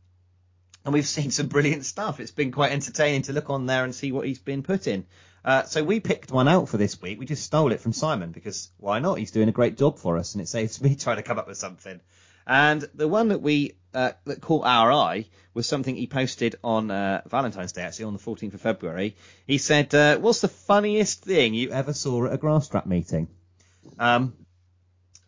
and 0.85 0.95
we've 0.95 1.07
seen 1.19 1.31
some 1.31 1.49
brilliant 1.49 1.85
stuff. 1.85 2.21
It's 2.21 2.31
been 2.31 2.53
quite 2.53 2.73
entertaining 2.73 3.23
to 3.23 3.33
look 3.33 3.51
on 3.51 3.67
there 3.67 3.85
and 3.85 3.95
see 3.95 4.13
what 4.13 4.27
he's 4.27 4.39
been 4.39 4.63
putting. 4.63 5.07
Uh, 5.45 5.63
so 5.65 5.83
we 5.83 6.01
picked 6.01 6.31
one 6.31 6.49
out 6.49 6.69
for 6.69 6.77
this 6.77 7.01
week. 7.01 7.19
We 7.19 7.27
just 7.27 7.45
stole 7.45 7.73
it 7.73 7.81
from 7.81 7.93
Simon 7.93 8.31
because 8.31 8.71
why 8.77 8.99
not? 8.99 9.19
He's 9.19 9.31
doing 9.31 9.49
a 9.49 9.53
great 9.53 9.79
job 9.79 9.99
for 9.99 10.19
us, 10.19 10.35
and 10.35 10.43
it 10.43 10.49
saves 10.49 10.81
me 10.83 10.95
trying 10.95 11.17
to 11.17 11.23
come 11.23 11.39
up 11.39 11.49
with 11.49 11.57
something. 11.57 12.01
And 12.51 12.89
the 12.95 13.07
one 13.07 13.29
that 13.29 13.41
we 13.41 13.75
uh, 13.95 14.11
that 14.25 14.41
caught 14.41 14.67
our 14.67 14.91
eye 14.91 15.27
was 15.55 15.69
something 15.69 15.95
he 15.95 16.09
posted 16.09 16.57
on 16.65 16.91
uh, 16.91 17.23
Valentine's 17.27 17.71
Day, 17.71 17.83
actually 17.83 18.07
on 18.07 18.13
the 18.13 18.19
14th 18.19 18.55
of 18.55 18.61
February. 18.61 19.15
He 19.47 19.59
said, 19.59 19.95
uh, 19.95 20.19
"What's 20.19 20.41
the 20.41 20.49
funniest 20.49 21.23
thing 21.23 21.55
you 21.55 21.71
ever 21.71 21.93
saw 21.93 22.27
at 22.27 22.33
a 22.33 22.39
grass 22.39 22.69
trap 22.69 22.87
meeting?" 22.87 23.29
Um, 24.01 24.35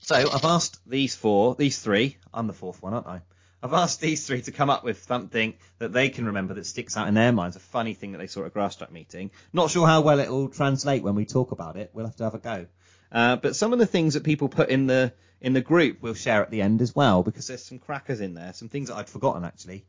so 0.01 0.16
I've 0.16 0.44
asked 0.44 0.81
these 0.85 1.15
four, 1.15 1.55
these 1.55 1.78
three. 1.78 2.16
I'm 2.35 2.49
the 2.49 2.53
fourth 2.53 2.82
one, 2.82 2.93
aren't 2.93 3.07
I? 3.07 3.20
I've 3.62 3.73
asked 3.73 4.01
these 4.01 4.27
three 4.27 4.43
to 4.43 4.51
come 4.51 4.69
up 4.69 4.82
with 4.82 5.05
something 5.05 5.55
that 5.78 5.93
they 5.93 6.09
can 6.09 6.27
remember 6.27 6.55
that 6.55 6.66
sticks 6.66 6.97
out 6.97 7.07
in 7.07 7.15
their 7.15 7.31
minds, 7.31 7.55
a 7.55 7.61
funny 7.61 7.94
thing 7.94 8.11
that 8.12 8.19
they 8.19 8.27
saw 8.27 8.40
at 8.40 8.47
a 8.49 8.51
grass 8.51 8.74
trap 8.74 8.90
meeting. 8.90 9.31
Not 9.53 9.70
sure 9.70 9.86
how 9.86 10.01
well 10.01 10.19
it 10.19 10.28
will 10.28 10.49
translate 10.49 11.05
when 11.05 11.15
we 11.15 11.24
talk 11.24 11.53
about 11.53 11.77
it. 11.77 11.93
We'll 11.94 12.07
have 12.07 12.16
to 12.16 12.24
have 12.24 12.35
a 12.35 12.39
go. 12.39 12.66
Uh, 13.12 13.36
but 13.36 13.55
some 13.55 13.73
of 13.73 13.78
the 13.78 13.86
things 13.86 14.15
that 14.15 14.24
people 14.24 14.49
put 14.49 14.70
in 14.70 14.89
the 14.89 15.12
in 15.43 15.52
the 15.52 15.60
group 15.60 15.98
we'll 16.01 16.14
share 16.14 16.43
at 16.43 16.51
the 16.51 16.62
end 16.62 16.81
as 16.81 16.94
well 16.94 17.23
because 17.23 17.47
there's 17.48 17.62
some 17.64 17.78
crackers 17.78 18.20
in 18.20 18.32
there, 18.35 18.52
some 18.55 18.69
things 18.70 18.89
that 18.89 18.97
I'd 18.97 19.09
forgotten 19.10 19.44
actually. 19.44 19.85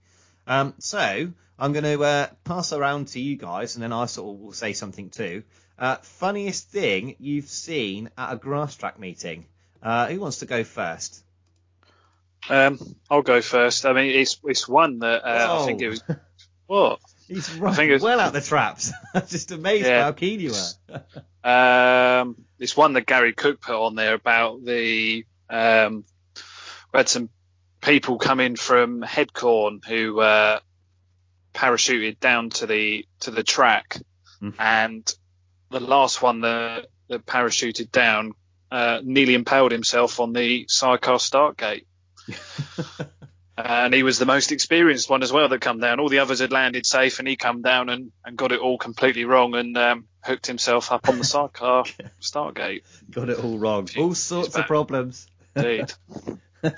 Um, 0.45 0.73
so 0.79 1.31
I'm 1.57 1.71
going 1.71 1.85
to 1.85 2.03
uh, 2.03 2.27
pass 2.43 2.73
around 2.73 3.07
to 3.09 3.19
you 3.21 3.37
guys, 3.37 3.75
and 3.75 3.83
then 3.83 3.93
I 3.93 4.07
sort 4.07 4.35
of 4.35 4.41
will 4.41 4.51
say 4.53 4.73
something 4.73 5.09
too. 5.09 5.43
Uh, 5.79 5.95
funniest 6.01 6.69
thing 6.69 7.15
you've 7.19 7.47
seen 7.47 8.09
at 8.17 8.33
a 8.33 8.35
grass 8.35 8.75
track 8.75 8.99
meeting? 8.99 9.45
Uh, 9.81 10.07
who 10.07 10.19
wants 10.19 10.39
to 10.39 10.45
go 10.45 10.63
first? 10.65 11.23
Um, 12.49 12.77
I'll 13.09 13.21
go 13.21 13.41
first. 13.41 13.85
I 13.85 13.93
mean, 13.93 14.11
it's 14.19 14.37
it's 14.43 14.67
one 14.67 14.99
that 14.99 15.23
uh, 15.23 15.61
I 15.61 15.65
think 15.65 15.81
it 15.81 15.89
was 15.89 16.03
what 16.67 16.99
He's 17.27 17.55
I 17.57 17.59
right 17.61 17.75
think 17.75 17.87
it's- 17.89 18.01
well 18.01 18.19
out 18.19 18.33
the 18.33 18.41
traps. 18.41 18.91
I'm 19.13 19.25
just 19.27 19.51
amazed 19.51 19.85
Yeah. 19.85 20.03
how 20.03 20.11
keen 20.11 20.39
you 20.39 20.51
were. 20.51 21.03
Um, 21.45 22.37
it's 22.57 22.77
one 22.77 22.93
that 22.93 23.05
Gary 23.05 23.33
Cook 23.33 23.59
put 23.59 23.75
on 23.75 23.95
there 23.95 24.13
about 24.13 24.63
the 24.63 25.25
um, 25.53 26.03
we 26.93 26.97
had 26.97 27.09
some 27.09 27.29
people 27.81 28.17
come 28.17 28.39
in 28.39 28.55
from 28.55 29.01
Headcorn 29.01 29.85
who 29.85 30.19
uh, 30.19 30.59
parachuted 31.53 32.19
down 32.19 32.49
to 32.51 32.65
the 32.65 33.05
to 33.21 33.31
the 33.31 33.43
track, 33.43 33.99
Mm. 34.41 34.55
and 34.59 35.15
the 35.71 35.79
last 35.79 36.21
one 36.21 36.41
that, 36.41 36.87
that 37.07 37.25
parachuted 37.25 37.91
down 37.91 38.33
uh, 38.71 38.99
nearly 39.01 39.35
impaled 39.35 39.71
himself 39.71 40.19
on 40.19 40.33
the 40.33 40.65
sidecar 40.67 41.19
start 41.19 41.55
gate. 41.57 41.87
And 43.55 43.93
he 43.93 44.01
was 44.01 44.17
the 44.17 44.25
most 44.25 44.51
experienced 44.51 45.11
one 45.11 45.21
as 45.21 45.31
well 45.31 45.47
that 45.47 45.61
come 45.61 45.79
down. 45.79 45.99
All 45.99 46.09
the 46.09 46.19
others 46.19 46.39
had 46.39 46.51
landed 46.51 46.87
safe, 46.87 47.19
and 47.19 47.27
he 47.27 47.35
come 47.35 47.61
down 47.61 47.87
and, 47.89 48.11
and 48.25 48.35
got 48.35 48.51
it 48.51 48.59
all 48.59 48.79
completely 48.79 49.25
wrong 49.25 49.53
and 49.53 49.77
um, 49.77 50.05
hooked 50.23 50.47
himself 50.47 50.91
up 50.91 51.07
on 51.07 51.19
the 51.19 51.23
sidecar 51.23 51.85
start 52.19 52.55
gate. 52.55 52.83
Got 53.11 53.29
it 53.29 53.37
all 53.37 53.59
wrong. 53.59 53.87
All 53.95 54.15
sorts 54.15 54.55
of 54.55 54.65
problems. 54.65 55.27
Indeed. 55.55 55.93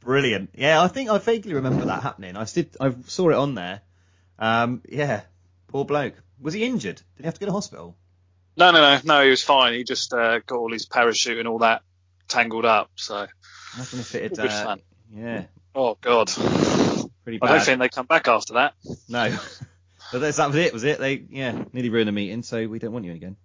Brilliant. 0.00 0.50
Yeah, 0.54 0.82
I 0.82 0.88
think 0.88 1.10
I 1.10 1.18
vaguely 1.18 1.54
remember 1.54 1.86
that 1.86 2.02
happening. 2.02 2.36
I 2.36 2.44
did. 2.44 2.76
I 2.80 2.94
saw 3.06 3.30
it 3.30 3.36
on 3.36 3.54
there. 3.54 3.80
Um, 4.38 4.82
yeah, 4.88 5.22
poor 5.68 5.84
bloke. 5.84 6.14
Was 6.40 6.54
he 6.54 6.64
injured? 6.64 6.96
Did 6.96 7.22
he 7.22 7.24
have 7.24 7.34
to 7.34 7.40
go 7.40 7.46
to 7.46 7.52
hospital? 7.52 7.96
No, 8.56 8.70
no, 8.70 8.80
no, 8.80 9.00
no. 9.04 9.24
He 9.24 9.30
was 9.30 9.42
fine. 9.42 9.72
He 9.74 9.84
just 9.84 10.12
uh, 10.12 10.40
got 10.40 10.56
all 10.56 10.70
his 10.70 10.86
parachute 10.86 11.38
and 11.38 11.48
all 11.48 11.58
that 11.58 11.82
tangled 12.28 12.64
up. 12.64 12.90
So, 12.96 13.26
Imagine 13.76 14.00
if 14.00 14.14
it 14.14 14.36
had. 14.36 14.40
All 14.40 14.46
good 14.46 14.50
Uh, 14.50 14.76
yeah, 15.16 15.44
oh 15.74 15.96
god, 16.00 16.30
pretty 17.24 17.38
bad. 17.38 17.50
I 17.50 17.56
don't 17.56 17.64
think 17.64 17.80
they 17.80 17.88
come 17.88 18.06
back 18.06 18.28
after 18.28 18.54
that. 18.54 18.74
No. 19.08 19.30
but 20.12 20.18
that 20.18 20.46
was 20.46 20.56
it. 20.56 20.72
Was 20.72 20.84
it? 20.84 20.98
They 20.98 21.24
yeah 21.30 21.64
nearly 21.72 21.90
ruined 21.90 22.08
the 22.08 22.12
meeting, 22.12 22.42
so 22.42 22.66
we 22.66 22.78
don't 22.78 22.92
want 22.92 23.04
you 23.04 23.12
again. 23.12 23.36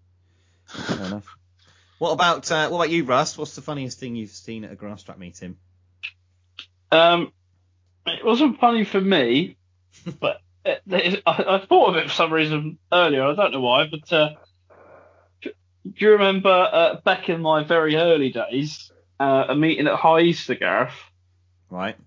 Fair 0.66 1.06
enough. 1.06 1.38
What 2.00 2.12
about 2.12 2.50
uh, 2.52 2.70
what 2.70 2.78
about 2.78 2.90
you, 2.90 3.04
Russ? 3.04 3.38
What's 3.38 3.56
the 3.56 3.62
funniest 3.62 4.00
thing 4.00 4.16
you've 4.16 4.32
seen 4.32 4.64
at 4.64 4.72
a 4.72 4.76
grass 4.76 5.04
trap 5.04 5.18
meeting? 5.18 5.58
Um, 6.92 7.32
it 8.06 8.26
wasn't 8.26 8.60
funny 8.60 8.86
for 8.86 9.00
me, 9.02 9.58
but 10.20 10.38
it, 10.66 10.82
it, 10.88 11.24
I, 11.26 11.32
I 11.62 11.66
thought 11.66 11.90
of 11.90 11.96
it 11.98 12.08
for 12.08 12.14
some 12.14 12.34
reason 12.34 12.80
earlier. 12.92 13.24
I 13.24 13.36
don't 13.36 13.52
know 13.52 13.62
why, 13.62 13.88
but 13.90 14.12
uh, 14.14 14.30
do 15.42 15.52
you 15.98 16.12
remember 16.12 16.50
uh, 16.50 17.02
back 17.02 17.30
in 17.30 17.42
my 17.42 17.64
very 17.64 17.96
early 17.96 18.32
days, 18.32 18.92
uh, 19.20 19.46
a 19.50 19.56
meeting 19.56 19.88
at 19.88 19.96
High 19.96 20.22
Easter, 20.22 20.56
Gareth, 20.56 20.94
Right. 21.70 21.98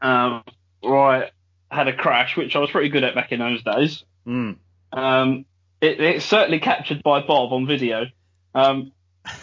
um, 0.00 0.42
where 0.80 0.98
I 0.98 1.30
had 1.70 1.88
a 1.88 1.96
crash, 1.96 2.36
which 2.36 2.56
I 2.56 2.60
was 2.60 2.70
pretty 2.70 2.88
good 2.88 3.04
at 3.04 3.14
back 3.14 3.30
in 3.32 3.40
those 3.40 3.62
days. 3.62 4.04
Mm. 4.26 4.56
Um, 4.92 5.44
it, 5.80 6.00
it's 6.00 6.24
certainly 6.24 6.60
captured 6.60 7.02
by 7.02 7.20
Bob 7.20 7.52
on 7.52 7.66
video. 7.66 8.06
Um, 8.56 8.92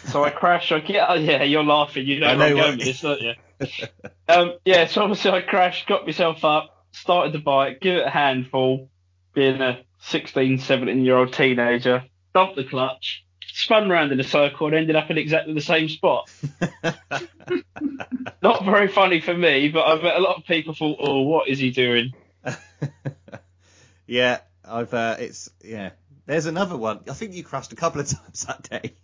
so 0.06 0.24
I 0.24 0.30
crashed. 0.30 0.72
I 0.72 0.80
get, 0.80 1.06
oh, 1.08 1.14
yeah, 1.14 1.44
you're 1.44 1.62
laughing. 1.62 2.06
You 2.06 2.20
know, 2.20 2.26
I 2.26 2.34
know 2.34 2.46
I'm 2.46 2.56
going 2.56 2.78
with 2.78 2.86
this, 2.86 3.00
don't 3.00 3.20
you? 3.20 3.34
um, 4.28 4.54
yeah, 4.64 4.86
so 4.86 5.02
obviously 5.02 5.30
I 5.30 5.40
crashed, 5.40 5.86
got 5.86 6.04
myself 6.04 6.44
up, 6.44 6.84
started 6.90 7.32
the 7.32 7.38
bike, 7.38 7.80
give 7.80 7.96
it 7.96 8.06
a 8.06 8.10
handful, 8.10 8.90
being 9.32 9.60
a 9.60 9.84
16, 10.00 10.58
17 10.58 11.04
year 11.04 11.16
old 11.16 11.32
teenager, 11.32 12.04
dumped 12.34 12.56
the 12.56 12.64
clutch, 12.64 13.24
spun 13.52 13.88
round 13.88 14.10
in 14.10 14.18
a 14.18 14.24
circle 14.24 14.66
and 14.66 14.74
ended 14.74 14.96
up 14.96 15.10
in 15.10 15.18
exactly 15.18 15.54
the 15.54 15.60
same 15.60 15.88
spot. 15.88 16.28
Not 18.42 18.64
very 18.64 18.88
funny 18.88 19.20
for 19.20 19.34
me, 19.34 19.68
but 19.68 19.86
I 19.86 20.02
bet 20.02 20.16
a 20.16 20.20
lot 20.20 20.38
of 20.38 20.44
people 20.44 20.74
thought, 20.74 20.98
oh, 21.00 21.22
what 21.22 21.48
is 21.48 21.60
he 21.60 21.70
doing? 21.70 22.12
yeah, 24.06 24.40
I've. 24.64 24.92
Uh, 24.92 25.16
it's 25.20 25.50
yeah. 25.62 25.90
There's 26.26 26.46
another 26.46 26.76
one. 26.76 27.00
I 27.08 27.12
think 27.12 27.34
you 27.34 27.44
crashed 27.44 27.72
a 27.72 27.76
couple 27.76 28.00
of 28.00 28.08
times 28.08 28.46
that 28.46 28.68
day. 28.68 28.94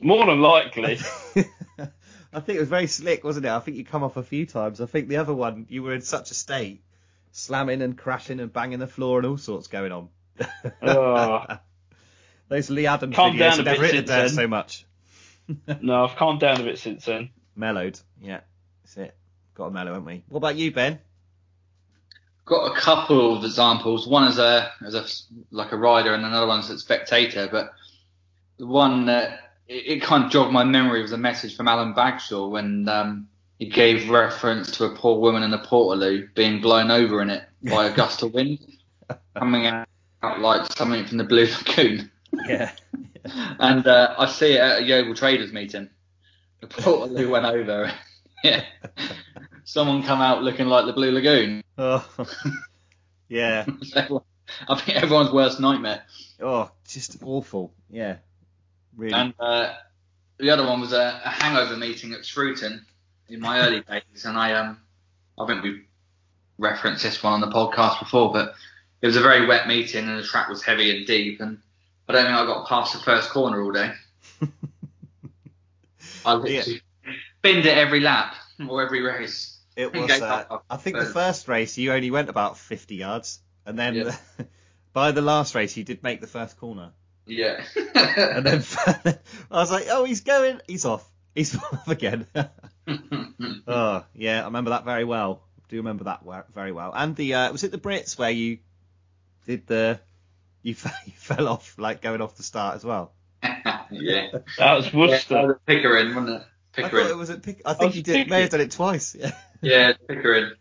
More 0.00 0.26
than 0.26 0.40
likely. 0.40 0.98
I 2.32 2.40
think 2.40 2.56
it 2.56 2.60
was 2.60 2.68
very 2.68 2.86
slick, 2.86 3.24
wasn't 3.24 3.46
it? 3.46 3.50
I 3.50 3.60
think 3.60 3.76
you 3.76 3.84
come 3.84 4.04
off 4.04 4.16
a 4.16 4.22
few 4.22 4.46
times. 4.46 4.80
I 4.80 4.86
think 4.86 5.08
the 5.08 5.16
other 5.16 5.34
one, 5.34 5.66
you 5.68 5.82
were 5.82 5.94
in 5.94 6.02
such 6.02 6.30
a 6.30 6.34
state, 6.34 6.82
slamming 7.32 7.82
and 7.82 7.96
crashing 7.96 8.40
and 8.40 8.52
banging 8.52 8.78
the 8.78 8.86
floor 8.86 9.18
and 9.18 9.26
all 9.26 9.38
sorts 9.38 9.68
going 9.68 9.92
on. 9.92 10.08
Oh. 10.82 11.44
Those 12.48 12.70
Lee 12.70 12.86
Adams 12.86 13.16
Calm 13.16 13.34
videos 13.34 13.38
down 13.38 13.52
a 13.52 13.56
have 13.56 13.64
never 13.64 13.80
bit 13.80 13.94
hit 13.94 13.96
since 13.96 14.08
there 14.08 14.20
then. 14.22 14.28
so 14.28 14.46
much. 14.46 14.86
no, 15.80 16.04
I've 16.04 16.16
calmed 16.16 16.40
down 16.40 16.60
a 16.60 16.64
bit 16.64 16.78
since 16.78 17.04
then. 17.04 17.30
Mellowed, 17.56 17.98
yeah, 18.20 18.40
that's 18.84 18.96
it. 18.98 19.16
Got 19.54 19.66
a 19.66 19.70
mellow, 19.70 19.94
haven't 19.94 20.06
we? 20.06 20.22
What 20.28 20.38
about 20.38 20.56
you, 20.56 20.70
Ben? 20.70 20.98
Got 22.44 22.76
a 22.76 22.80
couple 22.80 23.36
of 23.36 23.44
examples. 23.44 24.06
One 24.06 24.28
as 24.28 24.38
a 24.38 24.70
as 24.84 24.94
a 24.94 25.04
like 25.50 25.72
a 25.72 25.76
rider, 25.76 26.14
and 26.14 26.24
another 26.24 26.46
one's 26.46 26.70
a 26.70 26.78
spectator. 26.78 27.48
But 27.50 27.72
the 27.72 27.72
one 28.58 29.06
that 29.06 29.40
it, 29.68 29.86
it 29.86 30.02
kind 30.02 30.24
of 30.24 30.30
jogged 30.30 30.52
my 30.52 30.64
memory 30.64 31.02
was 31.02 31.12
a 31.12 31.18
message 31.18 31.56
from 31.56 31.68
Alan 31.68 31.94
Bagshaw 31.94 32.48
when 32.48 32.88
um, 32.88 33.28
he 33.58 33.66
gave 33.66 34.10
reference 34.10 34.70
to 34.72 34.84
a 34.84 34.94
poor 34.94 35.18
woman 35.18 35.42
in 35.42 35.52
a 35.52 35.58
Portaloo 35.58 36.32
being 36.34 36.60
blown 36.60 36.90
over 36.90 37.22
in 37.22 37.30
it 37.30 37.44
by 37.62 37.86
a 37.86 37.94
gust 37.94 38.22
of 38.22 38.34
wind, 38.34 38.58
coming 39.36 39.66
out 39.66 39.86
like 40.40 40.70
something 40.72 41.06
from 41.06 41.18
the 41.18 41.24
Blue 41.24 41.46
Lagoon. 41.46 42.10
Yeah. 42.46 42.70
And 43.58 43.84
uh, 43.88 44.14
I 44.16 44.26
see 44.26 44.52
it 44.52 44.60
at 44.60 44.82
a 44.82 44.84
Yeovil 44.84 45.16
traders 45.16 45.52
meeting. 45.52 45.90
The 46.60 46.68
Portaloo 46.68 47.28
went 47.28 47.44
over. 47.44 47.92
yeah. 48.44 48.62
Someone 49.64 50.04
come 50.04 50.20
out 50.20 50.44
looking 50.44 50.66
like 50.66 50.86
the 50.86 50.92
Blue 50.92 51.10
Lagoon. 51.10 51.64
Oh, 51.76 52.08
yeah. 53.28 53.66
I 54.68 54.78
think 54.78 55.02
everyone's 55.02 55.32
worst 55.32 55.58
nightmare. 55.58 56.04
Oh, 56.40 56.70
just 56.86 57.16
awful. 57.24 57.74
Yeah. 57.90 58.18
Really. 58.96 59.12
And 59.14 59.34
uh, 59.38 59.74
the 60.38 60.50
other 60.50 60.64
one 60.66 60.80
was 60.80 60.92
a, 60.92 61.20
a 61.24 61.30
hangover 61.30 61.76
meeting 61.76 62.12
at 62.12 62.24
Scruton 62.24 62.84
in 63.28 63.40
my 63.40 63.60
early 63.60 63.80
days, 63.88 64.24
and 64.24 64.36
I 64.36 64.54
um 64.54 64.80
I 65.38 65.46
think 65.46 65.62
we 65.62 65.82
referenced 66.58 67.02
this 67.02 67.22
one 67.22 67.34
on 67.34 67.40
the 67.40 67.54
podcast 67.54 67.98
before, 67.98 68.32
but 68.32 68.54
it 69.02 69.06
was 69.06 69.16
a 69.16 69.20
very 69.20 69.46
wet 69.46 69.68
meeting 69.68 70.08
and 70.08 70.18
the 70.18 70.22
track 70.22 70.48
was 70.48 70.62
heavy 70.62 70.96
and 70.96 71.06
deep, 71.06 71.40
and 71.40 71.58
I 72.08 72.12
don't 72.12 72.24
think 72.24 72.36
I 72.36 72.46
got 72.46 72.68
past 72.68 72.94
the 72.94 73.00
first 73.00 73.30
corner 73.30 73.62
all 73.62 73.72
day. 73.72 73.92
I 76.24 76.34
literally 76.34 76.82
binned 77.42 77.66
it 77.66 77.78
every 77.78 78.00
lap 78.00 78.34
or 78.68 78.82
every 78.82 79.02
race. 79.02 79.58
It 79.76 79.92
was. 79.94 80.10
Uh. 80.10 80.58
I 80.70 80.76
think 80.76 80.96
the 80.96 81.04
first 81.04 81.48
race 81.48 81.76
you 81.76 81.92
only 81.92 82.10
went 82.10 82.28
about 82.28 82.58
50 82.58 82.96
yards, 82.96 83.40
and 83.64 83.78
then 83.78 83.94
Yeah. 83.94 84.16
by 84.92 85.12
the 85.12 85.22
last 85.22 85.54
race 85.54 85.76
you 85.76 85.84
did 85.84 86.02
make 86.02 86.20
the 86.20 86.26
first 86.26 86.56
corner, 86.56 86.92
Yeah. 87.26 87.62
and 87.76 88.46
then 88.46 88.64
I 89.50 89.60
was 89.60 89.70
like, 89.70 89.86
oh, 89.90 90.04
he's 90.04 90.20
going, 90.20 90.60
he's 90.68 90.84
off, 90.84 91.08
he's 91.34 91.56
off 91.72 91.88
again. 91.88 92.26
oh, 93.66 94.04
yeah, 94.14 94.42
I 94.42 94.44
remember 94.44 94.70
that 94.70 94.84
very 94.84 95.04
well. 95.04 95.42
I 95.58 95.62
do 95.68 95.76
remember 95.78 96.04
that 96.04 96.22
very 96.54 96.72
well. 96.72 96.92
And 96.94 97.16
the 97.16 97.34
uh, 97.34 97.52
was 97.52 97.64
it 97.64 97.72
the 97.72 97.78
Brits 97.78 98.16
where 98.18 98.30
you 98.30 98.58
did 99.46 99.66
the 99.66 99.98
you, 100.62 100.72
f- 100.72 101.02
you 101.06 101.12
fell 101.16 101.48
off 101.48 101.74
like 101.78 102.00
going 102.02 102.20
off 102.20 102.36
the 102.36 102.42
start 102.44 102.76
as 102.76 102.84
well? 102.84 103.12
yeah. 103.90 104.28
That 104.58 104.74
was 104.74 104.92
Worcester. 104.94 105.60
Pickering, 105.66 106.14
wasn't 106.14 106.28
it? 106.40 106.42
Pickering. 106.72 107.06
I 107.06 107.08
thought 107.08 107.08
Pickering. 107.08 107.08
it 107.10 107.16
was 107.16 107.30
at 107.30 107.42
Pick. 107.42 107.62
I 107.64 107.72
think 107.74 107.88
was 107.90 107.96
you 107.96 108.02
did 108.02 108.30
may 108.30 108.42
have 108.42 108.50
done 108.50 108.60
it 108.60 108.70
twice. 108.70 109.16
Yeah. 109.18 109.32
Yeah, 109.62 109.92
Pickering. 110.08 110.52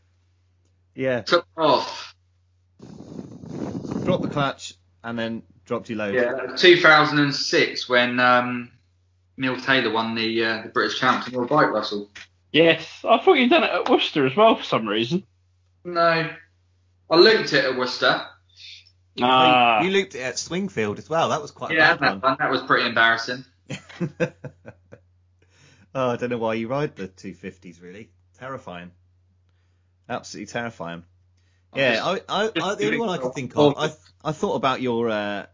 yeah. 0.96 1.22
Took 1.22 1.46
off. 1.58 2.16
Dropped 4.04 4.24
the 4.24 4.30
clutch 4.30 4.74
and 5.04 5.18
then 5.20 5.44
dropped 5.66 5.90
your 5.90 5.98
load. 6.00 6.14
Yeah, 6.16 6.56
2006 6.56 7.90
when 7.90 8.20
um, 8.20 8.72
Neil 9.38 9.58
Taylor 9.60 9.92
won 9.92 10.16
the 10.16 10.44
uh, 10.46 10.62
the 10.64 10.70
British 10.70 11.00
Championship 11.00 11.40
on 11.40 11.48
bike, 11.48 11.72
Russell. 11.72 12.10
Yes, 12.52 13.02
I 13.04 13.18
thought 13.18 13.34
you'd 13.34 13.50
done 13.50 13.64
it 13.64 13.72
at 13.72 13.90
Worcester 13.90 14.26
as 14.26 14.36
well 14.36 14.56
for 14.56 14.64
some 14.64 14.88
reason. 14.88 15.24
No, 15.84 16.30
I 17.10 17.16
looped 17.16 17.54
it 17.54 17.66
at 17.66 17.78
Worcester. 17.78 18.22
Ah, 19.22 19.82
You 19.82 19.92
looped 19.92 20.16
it 20.16 20.22
at 20.22 20.36
Swingfield 20.36 20.98
as 20.98 21.10
well. 21.10 21.30
That 21.30 21.42
was 21.42 21.52
quite 21.52 21.72
yeah, 21.72 21.94
a 21.94 21.98
bad 21.98 22.00
that, 22.02 22.12
one. 22.12 22.22
one. 22.22 22.38
that 22.40 22.52
was 22.52 22.62
pretty 22.64 22.88
embarrassing. 22.88 23.46
oh, 24.20 26.10
I 26.12 26.16
don't 26.18 26.30
know 26.30 26.38
why 26.38 26.56
you 26.56 26.68
ride 26.68 26.96
the 26.96 27.08
250s. 27.08 27.82
Really 27.82 28.10
terrifying. 28.38 28.92
Absolutely 30.10 30.52
terrifying. 30.52 31.04
I'm 31.74 31.80
Yeah, 31.80 31.96
just- 31.96 32.24
I, 32.30 32.44
I, 32.46 32.72
I, 32.72 32.76
the 32.76 32.86
only 32.86 33.00
one 33.00 33.10
I 33.10 33.18
could 33.18 33.34
think 33.34 33.54
of, 33.56 33.76
I, 33.78 33.92
I 34.24 34.32
thought 34.32 34.56
about 34.56 34.82
your, 34.82 35.10
uh, 35.10 35.46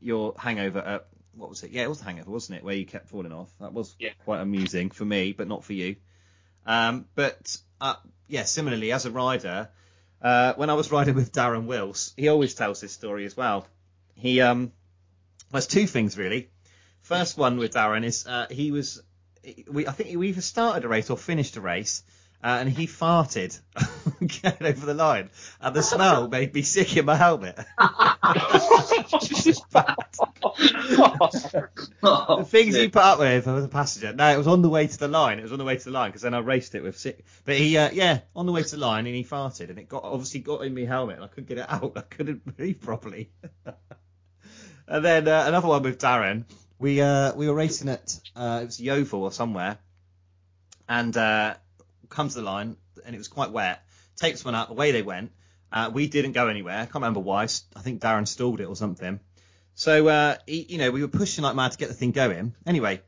your 0.00 0.34
hangover 0.38 0.78
at 0.80 1.06
what 1.34 1.50
was 1.50 1.62
it? 1.64 1.70
Yeah, 1.70 1.82
it 1.82 1.88
was 1.88 1.98
the 1.98 2.04
hangover, 2.06 2.30
wasn't 2.30 2.58
it? 2.58 2.64
Where 2.64 2.74
you 2.74 2.86
kept 2.86 3.10
falling 3.10 3.32
off. 3.32 3.50
That 3.60 3.72
was 3.74 3.94
Yeah. 3.98 4.10
quite 4.24 4.40
amusing 4.40 4.90
for 4.90 5.04
me, 5.04 5.32
but 5.32 5.46
not 5.48 5.64
for 5.64 5.74
you. 5.74 5.96
Um, 6.64 7.06
but 7.14 7.56
uh, 7.80 7.94
yeah, 8.26 8.44
similarly 8.44 8.90
as 8.92 9.04
a 9.04 9.10
rider, 9.10 9.68
uh, 10.22 10.54
when 10.54 10.70
I 10.70 10.74
was 10.74 10.90
riding 10.90 11.14
with 11.14 11.32
Darren 11.32 11.66
Wills, 11.66 12.14
he 12.16 12.28
always 12.28 12.54
tells 12.54 12.80
this 12.80 12.92
story 12.92 13.26
as 13.26 13.36
well. 13.36 13.66
He 14.14 14.40
um, 14.40 14.72
there's 15.52 15.66
two 15.66 15.86
things 15.86 16.16
really. 16.16 16.48
First 17.02 17.36
one 17.38 17.58
with 17.58 17.74
Darren 17.74 18.02
is 18.04 18.26
uh, 18.26 18.46
he 18.50 18.72
was, 18.72 19.02
we 19.70 19.86
I 19.86 19.92
think 19.92 20.18
we 20.18 20.28
either 20.30 20.40
started 20.40 20.84
a 20.84 20.88
race 20.88 21.10
or 21.10 21.16
finished 21.18 21.56
a 21.56 21.60
race, 21.60 22.02
uh, 22.42 22.56
and 22.60 22.68
he 22.68 22.86
farted 22.86 23.60
getting 24.42 24.66
over 24.66 24.86
the 24.86 24.94
line, 24.94 25.28
and 25.60 25.76
the 25.76 25.82
smell 25.82 26.28
made 26.28 26.52
me 26.54 26.62
sick 26.62 26.96
in 26.96 27.04
my 27.04 27.14
helmet. 27.14 27.56
Bad. 29.72 29.96
The 32.02 32.46
things 32.46 32.74
he 32.74 32.88
put 32.88 33.02
up 33.02 33.18
with 33.18 33.46
as 33.46 33.64
a 33.64 33.68
passenger. 33.68 34.12
No, 34.12 34.32
it 34.32 34.36
was 34.36 34.46
on 34.46 34.62
the 34.62 34.68
way 34.68 34.86
to 34.86 34.98
the 34.98 35.08
line. 35.08 35.38
It 35.38 35.42
was 35.42 35.52
on 35.52 35.58
the 35.58 35.64
way 35.64 35.76
to 35.76 35.84
the 35.84 35.90
line 35.90 36.10
because 36.10 36.22
then 36.22 36.34
I 36.34 36.38
raced 36.38 36.74
it 36.74 36.82
with 36.82 36.98
sick. 36.98 37.24
But 37.44 37.56
he, 37.56 37.76
uh, 37.76 37.90
yeah, 37.92 38.20
on 38.34 38.46
the 38.46 38.52
way 38.52 38.62
to 38.62 38.70
the 38.70 38.80
line 38.80 39.06
and 39.06 39.14
he 39.14 39.24
farted 39.24 39.70
and 39.70 39.78
it 39.78 39.88
got 39.88 40.04
obviously 40.04 40.40
got 40.40 40.64
in 40.64 40.74
my 40.74 40.82
helmet 40.82 41.16
and 41.16 41.24
I 41.24 41.28
couldn't 41.28 41.48
get 41.48 41.58
it 41.58 41.66
out. 41.68 41.92
I 41.96 42.02
couldn't 42.02 42.44
breathe 42.56 42.80
properly. 42.80 43.30
and 44.88 45.04
then 45.04 45.28
uh, 45.28 45.44
another 45.46 45.68
one 45.68 45.82
with 45.82 45.98
Darren. 45.98 46.44
We 46.78 47.00
uh, 47.00 47.34
we 47.34 47.48
were 47.48 47.54
racing 47.54 47.88
at 47.88 48.18
uh, 48.36 48.60
it 48.62 48.66
was 48.66 48.80
Yeovil 48.80 49.22
or 49.22 49.32
somewhere, 49.32 49.78
and 50.88 51.16
uh, 51.16 51.54
come 52.10 52.28
to 52.28 52.34
the 52.34 52.42
line 52.42 52.76
and 53.04 53.14
it 53.14 53.18
was 53.18 53.28
quite 53.28 53.50
wet. 53.50 53.82
Tapes 54.16 54.44
went 54.44 54.56
up, 54.56 54.70
away 54.70 54.92
they 54.92 55.02
went. 55.02 55.32
Uh, 55.72 55.90
we 55.92 56.06
didn't 56.06 56.32
go 56.32 56.48
anywhere. 56.48 56.78
I 56.78 56.84
can't 56.84 56.96
remember 56.96 57.20
why. 57.20 57.44
I 57.44 57.80
think 57.80 58.00
Darren 58.00 58.26
stalled 58.26 58.60
it 58.60 58.64
or 58.66 58.76
something. 58.76 59.20
So, 59.74 60.08
uh, 60.08 60.36
he, 60.46 60.66
you 60.70 60.78
know, 60.78 60.90
we 60.90 61.02
were 61.02 61.08
pushing 61.08 61.44
like 61.44 61.54
mad 61.54 61.72
to 61.72 61.78
get 61.78 61.88
the 61.88 61.94
thing 61.94 62.12
going. 62.12 62.54
Anyway, 62.66 63.02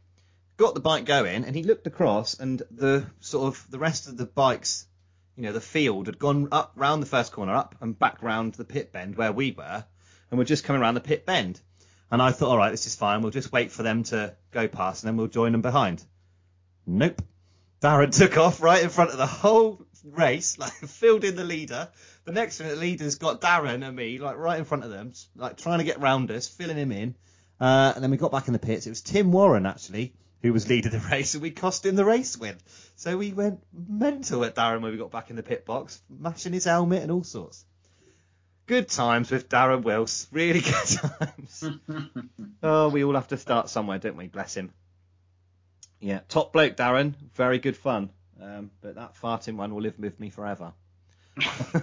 got 0.58 0.74
the 0.74 0.80
bike 0.80 1.06
going, 1.06 1.44
and 1.44 1.56
he 1.56 1.62
looked 1.62 1.86
across, 1.86 2.38
and 2.38 2.62
the 2.70 3.06
sort 3.20 3.46
of 3.46 3.66
the 3.70 3.78
rest 3.78 4.06
of 4.06 4.18
the 4.18 4.26
bikes, 4.26 4.86
you 5.36 5.44
know, 5.44 5.52
the 5.52 5.60
field 5.60 6.06
had 6.06 6.18
gone 6.18 6.48
up 6.52 6.72
round 6.76 7.02
the 7.02 7.06
first 7.06 7.32
corner, 7.32 7.54
up 7.54 7.76
and 7.80 7.98
back 7.98 8.22
round 8.22 8.54
the 8.54 8.64
pit 8.64 8.92
bend 8.92 9.16
where 9.16 9.32
we 9.32 9.52
were, 9.52 9.84
and 10.30 10.38
we're 10.38 10.44
just 10.44 10.64
coming 10.64 10.82
around 10.82 10.94
the 10.94 11.00
pit 11.00 11.24
bend. 11.24 11.60
And 12.10 12.20
I 12.20 12.32
thought, 12.32 12.50
all 12.50 12.58
right, 12.58 12.70
this 12.70 12.86
is 12.86 12.96
fine. 12.96 13.22
We'll 13.22 13.30
just 13.30 13.52
wait 13.52 13.70
for 13.70 13.82
them 13.82 14.02
to 14.04 14.34
go 14.50 14.68
past, 14.68 15.02
and 15.02 15.08
then 15.08 15.16
we'll 15.16 15.28
join 15.28 15.52
them 15.52 15.62
behind. 15.62 16.04
Nope. 16.86 17.22
Darren 17.80 18.10
took 18.16 18.36
off 18.36 18.60
right 18.60 18.82
in 18.82 18.90
front 18.90 19.10
of 19.10 19.18
the 19.18 19.26
whole 19.26 19.86
race, 20.04 20.58
like 20.58 20.72
filled 20.72 21.24
in 21.24 21.36
the 21.36 21.44
leader. 21.44 21.88
The 22.28 22.34
next 22.34 22.60
minute, 22.60 22.74
the 22.74 22.80
leader's 22.82 23.14
got 23.14 23.40
Darren 23.40 23.82
and 23.82 23.96
me, 23.96 24.18
like 24.18 24.36
right 24.36 24.58
in 24.58 24.66
front 24.66 24.84
of 24.84 24.90
them, 24.90 25.14
like 25.34 25.56
trying 25.56 25.78
to 25.78 25.84
get 25.84 25.98
round 25.98 26.30
us, 26.30 26.46
filling 26.46 26.76
him 26.76 26.92
in. 26.92 27.14
Uh, 27.58 27.94
and 27.94 28.04
then 28.04 28.10
we 28.10 28.18
got 28.18 28.30
back 28.30 28.48
in 28.48 28.52
the 28.52 28.58
pits. 28.58 28.86
It 28.86 28.90
was 28.90 29.00
Tim 29.00 29.32
Warren 29.32 29.64
actually 29.64 30.12
who 30.42 30.52
was 30.52 30.68
leading 30.68 30.92
the 30.92 30.98
race, 31.10 31.32
and 31.32 31.42
we 31.42 31.52
cost 31.52 31.86
him 31.86 31.96
the 31.96 32.04
race 32.04 32.36
win. 32.36 32.58
So 32.96 33.16
we 33.16 33.32
went 33.32 33.60
mental 33.72 34.44
at 34.44 34.54
Darren 34.54 34.82
when 34.82 34.92
we 34.92 34.98
got 34.98 35.10
back 35.10 35.30
in 35.30 35.36
the 35.36 35.42
pit 35.42 35.64
box, 35.64 36.02
mashing 36.10 36.52
his 36.52 36.64
helmet 36.64 37.02
and 37.02 37.10
all 37.10 37.24
sorts. 37.24 37.64
Good 38.66 38.90
times 38.90 39.30
with 39.30 39.48
Darren 39.48 39.82
Wills, 39.82 40.26
really 40.30 40.60
good 40.60 40.74
times. 40.86 41.64
oh, 42.62 42.90
we 42.90 43.04
all 43.04 43.14
have 43.14 43.28
to 43.28 43.38
start 43.38 43.70
somewhere, 43.70 44.00
don't 44.00 44.18
we? 44.18 44.28
Bless 44.28 44.54
him. 44.54 44.70
Yeah, 45.98 46.20
top 46.28 46.52
bloke, 46.52 46.76
Darren. 46.76 47.14
Very 47.36 47.58
good 47.58 47.78
fun. 47.78 48.10
Um, 48.38 48.70
but 48.82 48.96
that 48.96 49.14
farting 49.14 49.56
one 49.56 49.74
will 49.74 49.80
live 49.80 49.98
with 49.98 50.20
me 50.20 50.28
forever. 50.28 50.74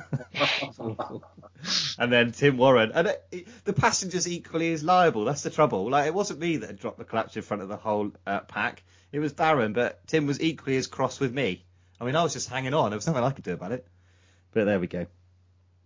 and 1.97 2.11
then 2.11 2.31
Tim 2.31 2.57
Warren, 2.57 2.91
and 2.93 3.07
it, 3.07 3.23
it- 3.31 3.47
the 3.65 3.73
passengers 3.73 4.27
equally 4.27 4.73
as 4.73 4.83
liable. 4.83 5.25
That's 5.25 5.43
the 5.43 5.49
trouble. 5.49 5.89
Like 5.89 6.07
it 6.07 6.13
wasn't 6.13 6.39
me 6.39 6.57
that 6.57 6.67
had 6.67 6.79
dropped 6.79 6.97
the 6.97 7.05
clutch 7.05 7.35
in 7.37 7.43
front 7.43 7.63
of 7.63 7.69
the 7.69 7.77
whole 7.77 8.11
uh, 8.27 8.41
pack. 8.41 8.83
It 9.11 9.19
was 9.19 9.33
Darren, 9.33 9.73
but 9.73 10.05
Tim 10.07 10.27
was 10.27 10.41
equally 10.41 10.77
as 10.77 10.87
cross 10.87 11.19
with 11.19 11.33
me. 11.33 11.65
I 11.99 12.05
mean, 12.05 12.15
I 12.15 12.23
was 12.23 12.33
just 12.33 12.49
hanging 12.49 12.73
on. 12.73 12.91
There 12.91 12.97
was 12.97 13.07
nothing 13.07 13.23
I 13.23 13.31
could 13.31 13.45
do 13.45 13.53
about 13.53 13.71
it. 13.71 13.87
But 14.51 14.65
there 14.65 14.79
we 14.79 14.87
go. 14.87 15.05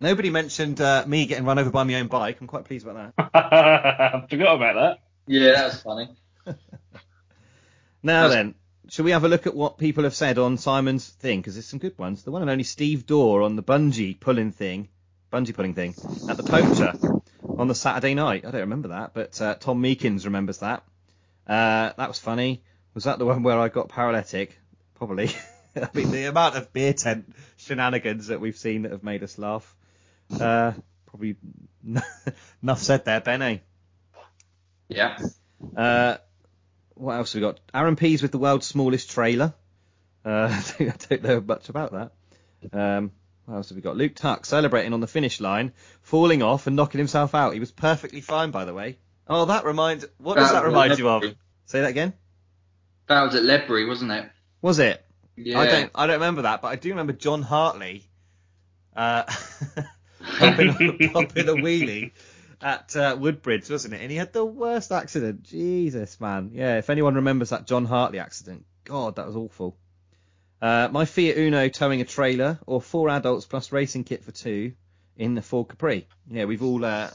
Nobody 0.00 0.30
mentioned 0.30 0.80
uh, 0.80 1.04
me 1.06 1.26
getting 1.26 1.44
run 1.44 1.58
over 1.58 1.70
by 1.70 1.84
my 1.84 1.94
own 1.96 2.06
bike. 2.08 2.40
I'm 2.40 2.46
quite 2.46 2.64
pleased 2.64 2.86
about 2.86 3.14
that. 3.16 3.30
I 3.34 4.26
forgot 4.30 4.56
about 4.56 4.74
that. 4.74 4.98
Yeah, 5.26 5.52
that 5.52 5.64
was 5.66 5.82
funny. 5.82 6.08
Now 8.02 8.28
That's- 8.28 8.44
then, 8.44 8.54
shall 8.90 9.04
we 9.04 9.12
have 9.12 9.24
a 9.24 9.28
look 9.28 9.46
at 9.46 9.54
what 9.54 9.78
people 9.78 10.04
have 10.04 10.14
said 10.14 10.36
on 10.36 10.58
Simon's 10.58 11.08
thing? 11.08 11.40
Because 11.40 11.54
there's 11.54 11.66
some 11.66 11.78
good 11.78 11.96
ones. 11.96 12.24
The 12.24 12.32
one 12.32 12.42
and 12.42 12.50
only 12.50 12.64
Steve 12.64 13.06
Dorr 13.06 13.42
on 13.42 13.54
the 13.56 13.62
bungee 13.62 14.18
pulling 14.18 14.50
thing, 14.50 14.88
bungee 15.32 15.54
pulling 15.54 15.74
thing 15.74 15.94
at 16.28 16.36
the 16.36 16.42
Poacher 16.42 16.92
on 17.56 17.68
the 17.68 17.74
Saturday 17.74 18.14
night. 18.14 18.44
I 18.44 18.50
don't 18.50 18.62
remember 18.62 18.88
that, 18.88 19.14
but 19.14 19.40
uh, 19.40 19.54
Tom 19.54 19.80
Meekins 19.80 20.24
remembers 20.24 20.58
that. 20.58 20.82
Uh, 21.46 21.92
that 21.96 22.08
was 22.08 22.18
funny. 22.18 22.62
Was 22.94 23.04
that 23.04 23.18
the 23.18 23.26
one 23.26 23.44
where 23.44 23.58
I 23.58 23.68
got 23.68 23.88
paralytic? 23.88 24.58
Probably. 24.96 25.30
I 25.76 25.88
mean, 25.94 26.10
the 26.10 26.24
amount 26.24 26.56
of 26.56 26.72
beer 26.72 26.92
tent 26.92 27.32
shenanigans 27.56 28.26
that 28.26 28.40
we've 28.40 28.58
seen 28.58 28.82
that 28.82 28.90
have 28.90 29.04
made 29.04 29.22
us 29.22 29.38
laugh. 29.38 29.76
Uh, 30.38 30.72
probably 31.06 31.36
enough 32.62 32.78
said 32.82 33.04
there, 33.04 33.20
Ben. 33.20 33.42
Eh? 33.42 33.58
Yeah. 34.88 35.18
Uh, 35.76 36.16
what 37.00 37.16
else 37.16 37.32
have 37.32 37.42
we 37.42 37.46
got? 37.46 37.60
Aaron 37.74 37.96
Pease 37.96 38.22
with 38.22 38.30
the 38.30 38.38
world's 38.38 38.66
smallest 38.66 39.10
trailer. 39.10 39.54
Uh, 40.24 40.48
I 40.80 40.92
don't 41.08 41.22
know 41.22 41.40
much 41.40 41.68
about 41.68 41.92
that. 41.92 42.12
Um, 42.72 43.12
what 43.46 43.56
else 43.56 43.70
have 43.70 43.76
we 43.76 43.82
got? 43.82 43.96
Luke 43.96 44.14
Tuck 44.14 44.44
celebrating 44.44 44.92
on 44.92 45.00
the 45.00 45.06
finish 45.06 45.40
line, 45.40 45.72
falling 46.02 46.42
off 46.42 46.66
and 46.66 46.76
knocking 46.76 46.98
himself 46.98 47.34
out. 47.34 47.54
He 47.54 47.60
was 47.60 47.70
perfectly 47.70 48.20
fine, 48.20 48.50
by 48.50 48.64
the 48.64 48.74
way. 48.74 48.98
Oh, 49.26 49.46
that 49.46 49.64
reminds. 49.64 50.04
What 50.18 50.36
does 50.36 50.52
that 50.52 50.64
remind 50.64 50.98
you 50.98 51.08
of? 51.08 51.22
Say 51.66 51.80
that 51.80 51.90
again. 51.90 52.12
That 53.06 53.22
was 53.22 53.34
at 53.34 53.44
Ledbury, 53.44 53.86
wasn't 53.86 54.12
it? 54.12 54.30
Was 54.60 54.78
it? 54.78 55.04
Yeah. 55.36 55.58
I 55.58 55.66
don't. 55.66 55.90
I 55.94 56.06
don't 56.06 56.16
remember 56.16 56.42
that, 56.42 56.60
but 56.60 56.68
I 56.68 56.76
do 56.76 56.90
remember 56.90 57.12
John 57.12 57.42
Hartley 57.42 58.08
uh, 58.94 59.22
popping, 60.38 60.74
popping 61.12 61.48
a 61.48 61.54
wheelie 61.54 62.12
at 62.62 62.94
uh, 62.96 63.16
Woodbridge, 63.18 63.68
wasn't 63.70 63.94
it? 63.94 64.00
And 64.02 64.10
he 64.10 64.16
had 64.16 64.32
the 64.32 64.44
worst 64.44 64.92
accident. 64.92 65.42
Jesus, 65.42 66.20
man. 66.20 66.50
Yeah. 66.52 66.78
If 66.78 66.90
anyone 66.90 67.14
remembers 67.14 67.50
that 67.50 67.66
John 67.66 67.84
Hartley 67.84 68.18
accident, 68.18 68.64
God, 68.84 69.16
that 69.16 69.26
was 69.26 69.36
awful. 69.36 69.76
Uh, 70.60 70.88
my 70.90 71.06
Fiat 71.06 71.38
Uno 71.38 71.68
towing 71.68 72.00
a 72.00 72.04
trailer, 72.04 72.58
or 72.66 72.82
four 72.82 73.08
adults 73.08 73.46
plus 73.46 73.72
racing 73.72 74.04
kit 74.04 74.24
for 74.24 74.32
two 74.32 74.72
in 75.16 75.34
the 75.34 75.42
Ford 75.42 75.68
Capri. 75.68 76.06
Yeah, 76.28 76.44
we've 76.44 76.62
all 76.62 76.84
uh, 76.84 77.10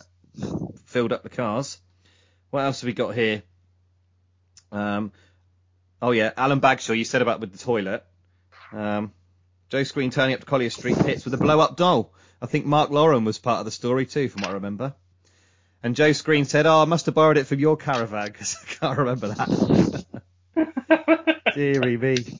filled 0.85 1.13
up 1.13 1.23
the 1.23 1.29
cars. 1.29 1.79
What 2.49 2.61
else 2.61 2.81
have 2.81 2.87
we 2.87 2.93
got 2.93 3.13
here? 3.13 3.43
Um, 4.71 5.11
oh 6.01 6.11
yeah, 6.11 6.31
Alan 6.35 6.59
Bagshaw, 6.59 6.93
you 6.93 7.05
said 7.05 7.21
about 7.21 7.39
with 7.39 7.51
the 7.51 7.57
toilet. 7.57 8.03
Um, 8.71 9.11
Joe 9.69 9.83
Screen 9.83 10.09
turning 10.09 10.33
up 10.33 10.39
to 10.39 10.45
Collier 10.45 10.69
Street 10.69 10.97
pits 10.97 11.25
with 11.25 11.33
a 11.33 11.37
blow-up 11.37 11.77
doll. 11.77 12.13
I 12.41 12.47
think 12.47 12.65
Mark 12.65 12.89
Loram 12.89 13.25
was 13.25 13.39
part 13.39 13.59
of 13.59 13.65
the 13.65 13.71
story 13.71 14.05
too, 14.05 14.29
from 14.29 14.41
what 14.41 14.51
I 14.51 14.55
remember. 14.55 14.95
And 15.83 15.95
Joe 15.95 16.13
Screen 16.13 16.45
said, 16.45 16.65
"Oh, 16.65 16.81
I 16.81 16.85
must 16.85 17.05
have 17.05 17.15
borrowed 17.15 17.37
it 17.37 17.47
from 17.47 17.59
your 17.59 17.77
caravan 17.77 18.27
because 18.27 18.57
I 18.61 18.65
can't 18.73 18.97
remember 18.97 19.27
that." 19.29 20.05
Deary 21.55 21.97
me. 21.97 22.39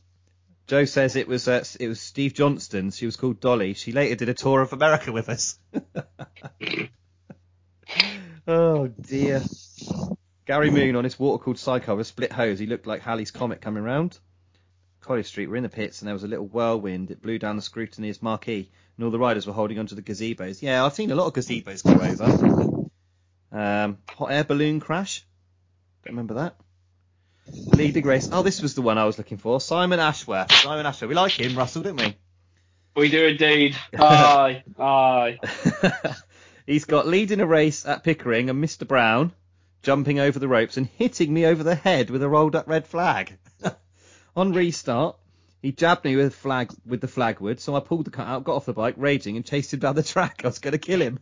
Joe 0.68 0.86
says 0.86 1.16
it 1.16 1.28
was 1.28 1.48
uh, 1.48 1.64
it 1.80 1.88
was 1.88 2.00
Steve 2.00 2.34
Johnston. 2.34 2.92
She 2.92 3.06
was 3.06 3.18
called 3.18 3.40
Dolly. 3.40 3.76
She 3.76 3.92
later 3.92 4.16
did 4.16 4.30
a 4.30 4.34
tour 4.34 4.62
of 4.62 4.74
America 4.74 5.12
with 5.12 5.30
us. 5.30 5.60
oh 8.48 8.88
dear. 8.88 9.44
Gary 10.46 10.70
Moon 10.70 10.96
on 10.96 11.04
his 11.04 11.18
water-cooled 11.18 11.58
sidecar 11.58 11.96
with 11.96 12.06
a 12.06 12.08
split 12.08 12.32
hose. 12.32 12.60
He 12.60 12.68
looked 12.68 12.86
like 12.86 13.02
Halley's 13.02 13.32
Comet 13.32 13.62
coming 13.62 13.84
round. 13.84 14.20
Collier 15.02 15.24
Street, 15.24 15.48
we're 15.48 15.56
in 15.56 15.64
the 15.64 15.70
pits, 15.70 16.02
and 16.02 16.08
there 16.08 16.14
was 16.14 16.24
a 16.24 16.28
little 16.28 16.46
whirlwind. 16.46 17.10
It 17.10 17.22
blew 17.22 17.40
down 17.40 17.56
the 17.56 17.64
scrutineer's 17.64 18.22
marquee, 18.22 18.70
and 18.96 19.06
all 19.06 19.12
the 19.12 19.20
riders 19.20 19.48
were 19.48 19.54
holding 19.54 19.80
onto 19.80 19.96
the 19.96 20.04
gazebos. 20.04 20.62
Yeah, 20.62 20.86
I've 20.86 20.94
seen 20.94 21.12
a 21.12 21.16
lot 21.16 21.28
of 21.28 21.34
gazebos 21.34 21.84
go 21.84 21.94
over. 21.94 22.85
Um, 23.56 24.00
hot 24.10 24.34
air 24.34 24.44
balloon 24.44 24.82
crash. 24.82 25.26
Don't 26.04 26.14
remember 26.14 26.34
that. 26.36 26.58
Leading 27.48 28.06
race. 28.06 28.28
Oh, 28.30 28.44
this 28.44 28.62
was 28.62 28.76
the 28.76 28.82
one 28.82 28.98
I 28.98 29.06
was 29.06 29.18
looking 29.18 29.38
for. 29.38 29.62
Simon 29.62 30.00
Ashworth. 30.02 30.52
Simon 30.52 30.86
Ashworth. 30.86 31.08
We 31.08 31.16
like 31.16 31.40
him, 31.40 31.58
Russell, 31.58 31.84
don't 31.84 31.96
we? 31.96 32.18
We 32.98 33.10
do 33.10 33.28
indeed. 33.28 33.78
Aye, 33.98 34.64
aye. 34.78 35.40
He's 36.68 36.86
got 36.86 37.08
leading 37.08 37.40
a 37.40 37.46
race 37.46 37.86
at 37.86 38.04
Pickering 38.04 38.50
and 38.50 38.62
Mr. 38.62 38.86
Brown 38.86 39.32
jumping 39.84 40.20
over 40.20 40.38
the 40.38 40.48
ropes 40.48 40.76
and 40.76 40.88
hitting 40.88 41.34
me 41.34 41.46
over 41.46 41.64
the 41.64 41.76
head 41.76 42.10
with 42.10 42.24
a 42.24 42.28
rolled 42.28 42.56
up 42.56 42.68
red 42.68 42.88
flag. 42.88 43.38
On 44.36 44.52
restart, 44.52 45.16
he 45.62 45.72
jabbed 45.72 46.04
me 46.04 46.18
with 46.18 46.36
flag 46.36 46.72
with 46.86 47.02
the 47.02 47.08
flagwood, 47.08 47.60
so 47.60 47.76
I 47.76 47.80
pulled 47.80 48.06
the 48.06 48.12
cut 48.12 48.28
out, 48.28 48.44
got 48.44 48.56
off 48.56 48.66
the 48.66 48.74
bike, 48.74 48.96
raging, 48.98 49.36
and 49.36 49.46
chased 49.46 49.74
him 49.74 49.80
down 49.80 49.96
the 49.96 50.04
track. 50.04 50.42
I 50.44 50.48
was 50.48 50.60
going 50.60 50.74
to 50.74 50.78
kill 50.78 51.02
him. 51.02 51.20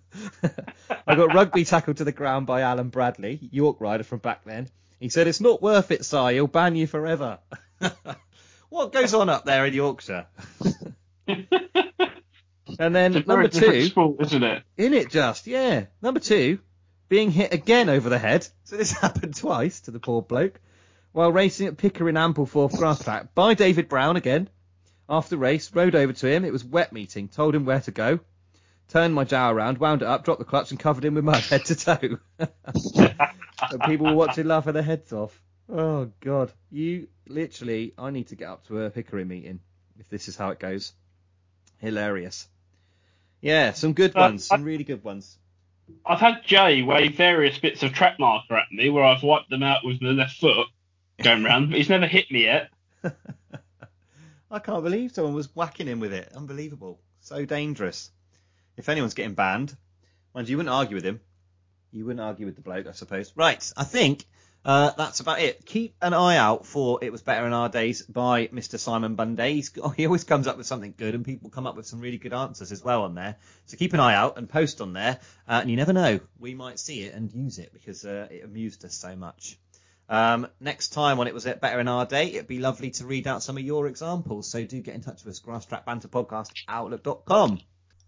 I 1.08 1.16
got 1.16 1.34
rugby 1.34 1.66
tackled 1.66 1.98
to 1.98 2.04
the 2.04 2.12
ground 2.12 2.48
by 2.48 2.62
Alan 2.62 2.90
Bradley, 2.90 3.40
York 3.52 3.82
rider 3.82 4.04
from 4.04 4.20
back 4.20 4.46
then. 4.46 4.70
He 5.00 5.10
said, 5.10 5.28
"It's 5.28 5.42
not 5.42 5.62
worth 5.62 5.92
it, 5.92 6.06
Si. 6.06 6.34
He'll 6.34 6.48
ban 6.48 6.76
you 6.76 6.88
forever." 6.88 7.40
what 8.70 8.94
goes 8.94 9.14
on 9.14 9.30
up 9.30 9.46
there 9.46 9.66
in 9.66 9.74
Yorkshire? 9.74 10.28
and 11.28 11.48
then 12.96 13.16
It's 13.16 13.26
a 13.26 13.30
number 13.30 13.48
different 13.48 13.74
two, 13.74 13.86
sport, 13.86 14.22
isn't 14.22 14.44
it? 14.44 14.64
in 14.78 14.94
it 14.94 15.10
just, 15.10 15.46
yeah. 15.48 15.86
Number 16.02 16.22
two, 16.22 16.60
being 17.10 17.32
hit 17.32 17.54
again 17.54 17.90
over 17.90 18.10
the 18.10 18.20
head. 18.20 18.48
So 18.64 18.78
this 18.78 18.92
happened 18.92 19.36
twice 19.36 19.82
to 19.82 19.92
the 19.92 20.00
poor 20.00 20.22
bloke. 20.22 20.60
While 21.12 21.32
racing 21.32 21.68
at 21.68 21.78
Pickering 21.78 22.16
Ampleforth 22.16 22.76
grass 22.78 23.04
track 23.04 23.36
by 23.36 23.54
David 23.54 23.90
Brown 23.90 24.16
again. 24.16 24.50
After 25.10 25.38
race, 25.38 25.72
rode 25.76 25.96
over 25.96 26.14
to 26.14 26.28
him. 26.28 26.46
It 26.46 26.54
was 26.54 26.64
wet 26.64 26.94
meeting. 26.94 27.28
Told 27.28 27.54
him 27.54 27.66
where 27.66 27.82
to 27.82 27.92
go. 27.92 28.20
Turned 28.94 29.16
my 29.16 29.26
Jawa 29.26 29.54
around, 29.54 29.80
wound 29.80 30.04
it 30.04 30.08
up, 30.08 30.24
dropped 30.24 30.38
the 30.38 30.46
clutch, 30.46 30.70
and 30.70 30.80
covered 30.80 31.04
him 31.04 31.16
with 31.16 31.24
mud 31.24 31.42
head 31.50 31.66
to 31.66 31.76
toe. 31.76 32.20
people 33.88 34.06
were 34.06 34.14
watching, 34.14 34.46
laughing 34.48 34.74
their 34.74 34.84
heads 34.84 35.12
off. 35.12 35.42
Oh 35.68 36.12
God, 36.20 36.52
you 36.70 37.08
literally. 37.28 37.94
I 37.98 38.12
need 38.12 38.28
to 38.28 38.36
get 38.36 38.50
up 38.50 38.68
to 38.68 38.84
a 38.84 38.92
Pickering 38.92 39.28
meeting 39.28 39.62
if 40.00 40.08
this 40.10 40.28
is 40.28 40.38
how 40.38 40.50
it 40.52 40.60
goes. 40.60 40.94
Hilarious. 41.80 42.48
Yeah, 43.42 43.74
some 43.74 43.94
good 43.94 44.16
Uh, 44.16 44.20
ones, 44.22 44.52
I- 44.52 44.58
some 44.58 44.64
really 44.64 44.84
good 44.84 45.04
ones. 45.04 45.40
I've 46.06 46.20
had 46.20 46.44
Jay 46.46 46.84
wave 46.84 47.16
various 47.16 47.58
bits 47.58 47.82
of 47.82 47.94
track 47.94 48.20
marker 48.20 48.56
at 48.56 48.72
me 48.72 48.90
where 48.92 49.04
I've 49.04 49.24
wiped 49.24 49.50
them 49.50 49.64
out 49.64 49.84
with 49.84 50.00
the 50.02 50.14
left 50.14 50.40
foot 50.40 50.68
going 51.22 51.44
round, 51.44 51.70
but 51.72 51.78
he's 51.80 51.90
never 51.90 52.06
hit 52.08 52.30
me 52.32 52.44
yet. 52.44 52.70
I 54.52 54.60
can't 54.60 54.84
believe 54.84 55.14
someone 55.14 55.34
was 55.34 55.54
whacking 55.56 55.88
him 55.88 56.00
with 56.00 56.14
it. 56.14 56.32
Unbelievable. 56.36 57.02
So 57.22 57.44
dangerous. 57.44 58.12
If 58.78 58.90
anyone's 58.90 59.14
getting 59.14 59.36
banned, 59.36 59.76
mind 60.34 60.48
you, 60.48 60.54
you 60.54 60.58
wouldn't 60.58 60.74
argue 60.74 60.96
with 60.96 61.06
him. 61.06 61.20
You 61.92 62.06
wouldn't 62.06 62.26
argue 62.26 62.46
with 62.46 62.56
the 62.56 62.62
bloke, 62.62 62.88
I 62.88 62.92
suppose. 62.92 63.32
Right, 63.36 63.72
I 63.78 63.84
think 63.84 64.26
uh, 64.66 64.92
that's 64.98 65.20
about 65.20 65.40
it. 65.40 65.66
Keep 65.66 65.96
an 66.02 66.14
eye 66.14 66.38
out 66.38 66.66
for 66.66 67.00
It 67.02 67.12
Was 67.12 67.22
Better 67.22 67.46
in 67.46 67.54
Our 67.54 67.70
Days 67.70 68.02
by 68.04 68.48
Mr. 68.48 68.80
Simon 68.80 69.16
Bunday. 69.16 69.56
He's, 69.56 69.72
he 69.98 70.06
always 70.06 70.24
comes 70.24 70.48
up 70.48 70.58
with 70.58 70.66
something 70.66 70.94
good, 70.98 71.16
and 71.16 71.26
people 71.26 71.50
come 71.50 71.68
up 71.68 71.76
with 71.76 71.86
some 71.86 72.00
really 72.00 72.18
good 72.18 72.34
answers 72.34 72.72
as 72.72 72.84
well 72.84 73.04
on 73.04 73.16
there. 73.16 73.36
So 73.66 73.78
keep 73.78 73.94
an 73.94 74.00
eye 74.00 74.16
out 74.16 74.38
and 74.38 74.50
post 74.50 74.80
on 74.80 74.94
there. 74.94 75.20
Uh, 75.48 75.60
and 75.62 75.70
you 75.70 75.76
never 75.76 75.94
know, 75.94 76.20
we 76.40 76.56
might 76.56 76.80
see 76.80 77.02
it 77.04 77.14
and 77.14 77.32
use 77.34 77.60
it 77.60 77.74
because 77.74 78.06
uh, 78.06 78.28
it 78.32 78.44
amused 78.44 78.86
us 78.86 78.96
so 78.96 79.16
much. 79.16 79.60
Um, 80.10 80.48
next 80.60 80.90
time 80.90 81.18
when 81.18 81.28
it 81.28 81.34
was 81.34 81.46
better 81.46 81.80
in 81.80 81.88
our 81.88 82.06
day, 82.06 82.28
it'd 82.28 82.48
be 82.48 82.60
lovely 82.60 82.92
to 82.92 83.06
read 83.06 83.28
out 83.28 83.44
some 83.44 83.58
of 83.58 83.64
your 83.64 83.88
examples. 83.88 84.50
So 84.50 84.64
do 84.64 84.82
get 84.82 84.96
in 84.96 85.02
touch 85.02 85.24
with 85.24 85.34
us. 85.34 85.40
Grass 85.40 85.66
Track 85.66 85.86
Banter 85.86 86.08
Podcast 86.08 86.52
Outlook.com. 86.68 87.60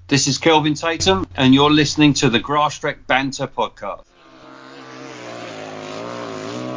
This 0.08 0.28
is 0.28 0.38
Kelvin 0.38 0.76
Tatum, 0.76 1.26
and 1.36 1.52
you're 1.52 1.72
listening 1.72 2.14
to 2.22 2.30
the 2.30 2.38
Grass 2.38 2.78
Track 2.78 3.08
Banter 3.08 3.48
Podcast. 3.48 4.04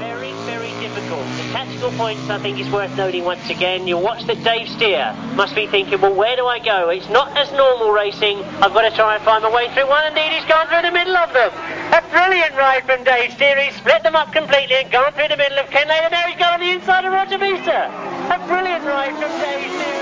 Very, 0.00 0.32
very 0.48 0.70
difficult. 0.80 1.20
The 1.36 1.52
tactical 1.52 1.90
points, 1.90 2.30
I 2.30 2.38
think, 2.38 2.59
is 2.59 2.70
worth 2.70 2.96
noting 2.96 3.26
once 3.26 3.50
again. 3.50 3.86
You'll 3.86 4.00
watch 4.00 4.24
that 4.24 4.42
Dave 4.42 4.66
Steer 4.70 5.14
must 5.36 5.55
be 5.55 5.66
thinking, 5.66 6.00
well, 6.00 6.14
where 6.14 6.36
do 6.36 6.46
I 6.46 6.59
go? 6.59 6.88
It's 6.88 7.10
not 7.10 7.36
as 7.36 7.52
normal 7.52 7.90
racing. 7.92 8.38
I've 8.64 8.72
got 8.72 8.88
to 8.88 8.96
try 8.96 9.16
and 9.16 9.22
find 9.22 9.44
my 9.44 9.52
way 9.52 9.68
through 9.74 9.90
one. 9.90 10.06
Indeed, 10.06 10.32
he's 10.32 10.46
gone 10.46 10.66
through 10.68 10.88
the 10.88 10.90
middle 10.90 11.18
of 11.18 11.30
them. 11.34 11.52
A 11.92 12.00
brilliant 12.09 12.56
ride 12.56 12.84
from 12.86 13.05
Dave 13.05 13.34
Steer. 13.34 13.60
He's 13.60 13.76
split 13.76 14.05
them 14.05 14.16
up 14.16 14.32
completely 14.32 14.76
and 14.76 14.90
gone 14.90 15.12
through 15.12 15.28
the 15.28 15.36
middle 15.36 15.59
of 15.59 15.68
Ken 15.68 15.86
Later. 15.86 16.09
Now 16.09 16.26
he's 16.28 16.38
gone 16.38 16.55
on 16.55 16.60
the 16.60 16.70
inside 16.70 17.05
of 17.05 17.12
Roger 17.12 17.36
Visa. 17.36 17.92
A 18.32 18.40
brilliant 18.48 18.86
ride 18.86 19.12
from 19.20 19.28
Dave 19.36 19.68
Steer. 19.68 19.98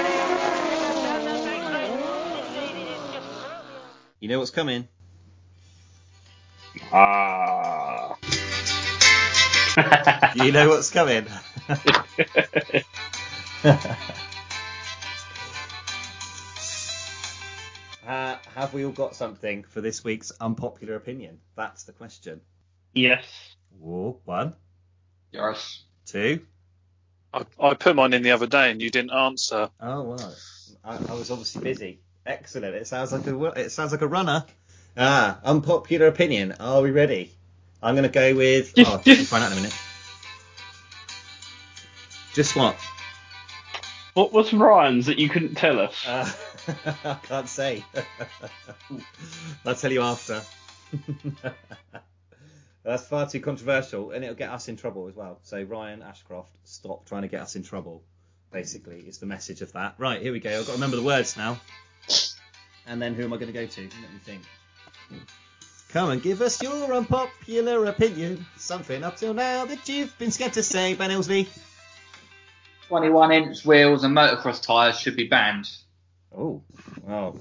You 4.21 4.29
know 4.29 4.39
what's 4.39 4.51
coming. 4.51 4.89
Ah. 6.93 8.17
You 10.35 10.53
know 10.53 10.69
what's 10.69 10.91
coming. 10.91 11.27
uh, 18.07 18.37
have 18.55 18.73
we 18.75 18.85
all 18.85 18.93
got 18.93 19.15
something 19.15 19.65
for 19.65 19.81
this 19.81 20.05
week's 20.05 20.33
unpopular 20.41 20.95
opinion? 20.95 21.39
That's 21.57 21.85
the 21.85 21.93
question. 21.93 22.41
yes. 22.95 23.25
Whoa, 23.79 24.21
one, 24.25 24.55
Yes. 25.33 25.83
two. 26.07 26.41
I, 27.35 27.45
I 27.61 27.75
put 27.75 27.95
mine 27.97 28.15
in 28.15 28.23
the 28.23 28.31
other 28.31 28.47
day 28.47 28.71
and 28.71 28.81
you 28.81 28.91
didn't 28.91 29.11
answer. 29.11 29.69
Oh 29.81 30.05
right. 30.05 30.35
I, 30.83 30.97
I 30.97 31.13
was 31.15 31.31
obviously 31.31 31.63
busy. 31.63 32.01
Excellent. 32.27 32.75
It 32.75 32.87
sounds 32.87 33.13
like 33.13 33.27
a 33.27 33.45
it 33.61 33.71
sounds 33.71 33.93
like 33.93 34.03
a 34.03 34.09
runner. 34.09 34.45
Ah, 34.97 35.39
unpopular 35.45 36.07
opinion. 36.07 36.53
Are 36.59 36.83
we 36.83 36.91
ready? 36.91 37.33
I'm 37.83 37.95
going 37.95 38.03
to 38.05 38.09
go 38.09 38.35
with. 38.35 38.75
Just- 38.75 38.91
oh, 38.91 39.01
just- 39.05 39.31
find 39.31 39.45
out 39.45 39.53
in 39.53 39.59
a 39.59 39.61
minute. 39.61 39.77
Just 42.35 42.57
what? 42.57 42.77
What 44.15 44.33
was 44.33 44.53
Ryan's 44.53 45.07
that 45.07 45.19
you 45.19 45.29
couldn't 45.29 45.55
tell 45.57 45.79
us? 45.79 46.07
Uh, 46.07 46.31
I 47.05 47.15
can't 47.23 47.49
say. 47.49 47.85
I'll 49.65 49.75
tell 49.75 49.93
you 49.93 50.03
after. 50.03 50.43
That's 52.83 53.07
far 53.09 53.29
too 53.29 53.41
controversial, 53.41 54.13
and 54.13 54.23
it'll 54.25 54.37
get 54.37 54.51
us 54.51 54.69
in 54.69 54.77
trouble 54.77 55.09
as 55.09 55.15
well. 55.17 55.39
So 55.43 55.63
Ryan 55.63 56.03
Ashcroft, 56.03 56.51
stop 56.65 57.05
trying 57.07 57.23
to 57.23 57.29
get 57.29 57.41
us 57.43 57.57
in 57.57 57.63
trouble. 57.63 58.03
Basically, 58.53 59.01
is 59.01 59.19
the 59.19 59.27
message 59.27 59.61
of 59.61 59.73
that. 59.73 59.97
Right, 59.99 60.23
here 60.23 60.33
we 60.33 60.41
go. 60.41 60.51
I've 60.51 60.61
got 60.61 60.67
to 60.67 60.73
remember 60.73 60.97
the 60.97 61.03
words 61.03 61.37
now. 61.37 61.59
And 62.87 63.03
then 63.03 63.15
who 63.15 63.25
am 63.25 63.33
I 63.33 63.37
going 63.37 63.53
to 63.53 63.59
go 63.59 63.67
to? 63.67 63.81
Let 63.81 64.13
me 64.13 64.19
think. 64.25 64.43
Come 65.91 66.11
and 66.11 66.23
give 66.23 66.43
us 66.43 66.63
your 66.63 66.93
unpopular 66.93 67.87
opinion. 67.87 68.45
Something 68.57 69.03
up 69.03 69.17
till 69.17 69.35
now 69.35 69.65
that 69.65 69.89
you've 69.89 70.17
been 70.19 70.31
scared 70.31 70.53
to 70.55 70.63
say, 70.63 70.95
Ben 70.95 71.11
Ilsley. 71.11 71.49
21 72.89 73.33
inch 73.33 73.65
wheels 73.65 74.05
and 74.05 74.17
motocross 74.17 74.63
tyres 74.63 74.99
should 74.99 75.17
be 75.17 75.27
banned. 75.27 75.69
Oh, 76.37 76.63
well, 77.03 77.39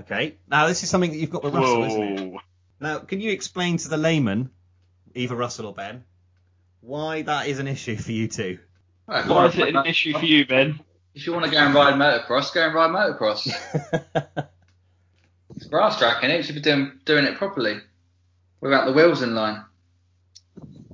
okay. 0.00 0.36
Now 0.48 0.66
this 0.66 0.82
is 0.82 0.90
something 0.90 1.10
that 1.10 1.16
you've 1.16 1.30
got 1.30 1.44
with 1.44 1.54
Russell, 1.54 1.84
isn't 1.84 2.18
it? 2.18 2.40
Now, 2.80 2.98
can 2.98 3.20
you 3.20 3.30
explain 3.30 3.76
to 3.78 3.88
the 3.88 3.96
layman, 3.96 4.50
either 5.14 5.34
Russell 5.34 5.66
or 5.66 5.74
Ben, 5.74 6.04
why 6.80 7.22
that 7.22 7.46
is 7.46 7.60
an 7.60 7.68
issue 7.68 7.96
for 7.96 8.12
you 8.12 8.28
two? 8.28 8.58
Right, 9.06 9.26
Why 9.26 9.46
is 9.46 9.56
it 9.56 9.74
an 9.74 9.86
issue 9.86 10.12
for 10.12 10.24
you, 10.24 10.46
Ben? 10.46 10.80
If 11.14 11.26
you 11.26 11.32
want 11.32 11.44
to 11.44 11.50
go 11.50 11.58
and 11.58 11.74
ride 11.74 11.94
motocross, 11.94 12.52
go 12.52 12.66
and 12.66 12.74
ride 12.74 12.90
motocross. 12.90 14.48
It's 15.56 15.66
grass 15.66 15.98
track, 15.98 16.22
and 16.22 16.32
it 16.32 16.44
should 16.44 16.56
be 16.56 16.60
doing, 16.60 16.92
doing 17.04 17.24
it 17.24 17.36
properly 17.36 17.78
without 18.60 18.86
the 18.86 18.92
wheels 18.92 19.22
in 19.22 19.34
line. 19.34 19.64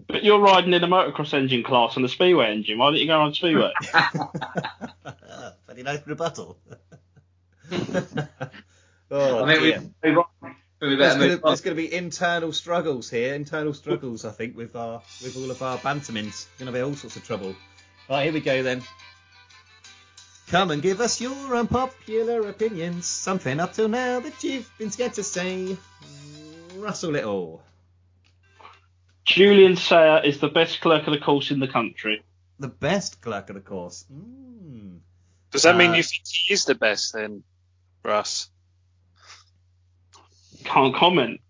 But 0.07 0.25
you're 0.25 0.41
riding 0.41 0.73
in 0.75 0.85
a 0.85 0.89
motocross 0.89 1.33
engine 1.33 1.63
class 1.63 1.97
on 1.97 2.03
the 2.03 2.09
speedway 2.09 2.51
engine. 2.51 2.79
Why 2.79 2.91
don't 2.91 3.01
you 3.01 3.07
go 3.07 3.21
on 3.21 3.33
speedway? 3.33 3.73
Very 5.67 5.83
nice 5.83 6.07
rebuttal. 6.07 6.59
oh, 9.11 9.45
I 9.45 9.47
mean, 9.47 9.63
we, 9.63 9.71
dear. 9.71 9.83
we, 10.03 10.17
we 10.89 10.97
There's 10.97 11.15
gonna, 11.15 11.29
move 11.29 11.45
on. 11.45 11.51
there's 11.51 11.61
going 11.61 11.77
to 11.77 11.83
be 11.83 11.95
internal 11.95 12.53
struggles 12.53 13.09
here, 13.09 13.35
internal 13.35 13.73
struggles, 13.73 14.25
I 14.25 14.33
think, 14.33 14.57
with 14.57 14.75
our 14.75 15.01
with 15.23 15.37
all 15.37 15.51
of 15.51 15.63
our 15.63 15.79
bantermans. 15.79 16.49
Going 16.59 16.67
to 16.67 16.73
be 16.73 16.81
all 16.81 16.95
sorts 16.95 17.17
of 17.17 17.25
trouble. 17.25 17.55
Right, 18.11 18.25
here 18.25 18.33
we 18.33 18.41
go 18.41 18.63
then. 18.63 18.83
Come 20.51 20.73
and 20.73 20.83
give 20.83 21.01
us 21.01 21.21
your 21.21 21.55
unpopular 21.57 22.49
opinions. 22.49 23.07
Something 23.07 23.61
up 23.61 23.73
till 23.73 23.89
now 23.89 24.19
that 24.19 24.43
you've 24.43 24.71
been 24.79 24.91
scared 24.91 25.15
to 25.15 25.23
say. 25.23 25.77
Russell 26.77 27.13
Little, 27.13 27.63
Julian 29.25 29.77
Sayer 29.77 30.23
is 30.25 30.41
the 30.41 30.49
best 30.49 30.81
clerk 30.81 31.07
of 31.07 31.13
the 31.13 31.21
course 31.21 31.51
in 31.51 31.61
the 31.61 31.69
country. 31.69 32.25
the 32.59 32.69
best 32.69 33.21
clerk 33.23 33.49
of 33.49 33.55
the 33.55 33.61
course. 33.61 34.05
Mm. 34.13 34.99
Does 35.51 35.63
that 35.63 35.77
mean 35.77 35.93
Uh, 35.93 35.95
you 35.95 36.03
think 36.03 36.23
he 36.27 36.53
is 36.53 36.65
the 36.65 36.75
best 36.75 37.13
then, 37.15 37.43
Russ? 38.05 38.51
Can't 40.65 40.95
comment. 40.95 41.41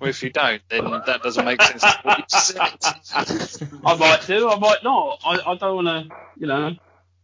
Well, 0.00 0.10
if 0.10 0.22
you 0.22 0.30
don't, 0.30 0.60
then 0.68 0.84
that 1.06 1.22
doesn't 1.22 1.44
make 1.44 1.62
sense 1.62 1.82
to 1.82 1.98
what 2.02 2.18
you 2.18 2.24
said. 2.28 3.68
I 3.84 3.94
might 3.96 4.26
do, 4.26 4.50
I 4.50 4.58
might 4.58 4.82
not. 4.82 5.20
I, 5.24 5.52
I 5.52 5.54
don't 5.56 5.84
want 5.84 6.10
to, 6.10 6.16
you 6.36 6.46
know. 6.48 6.74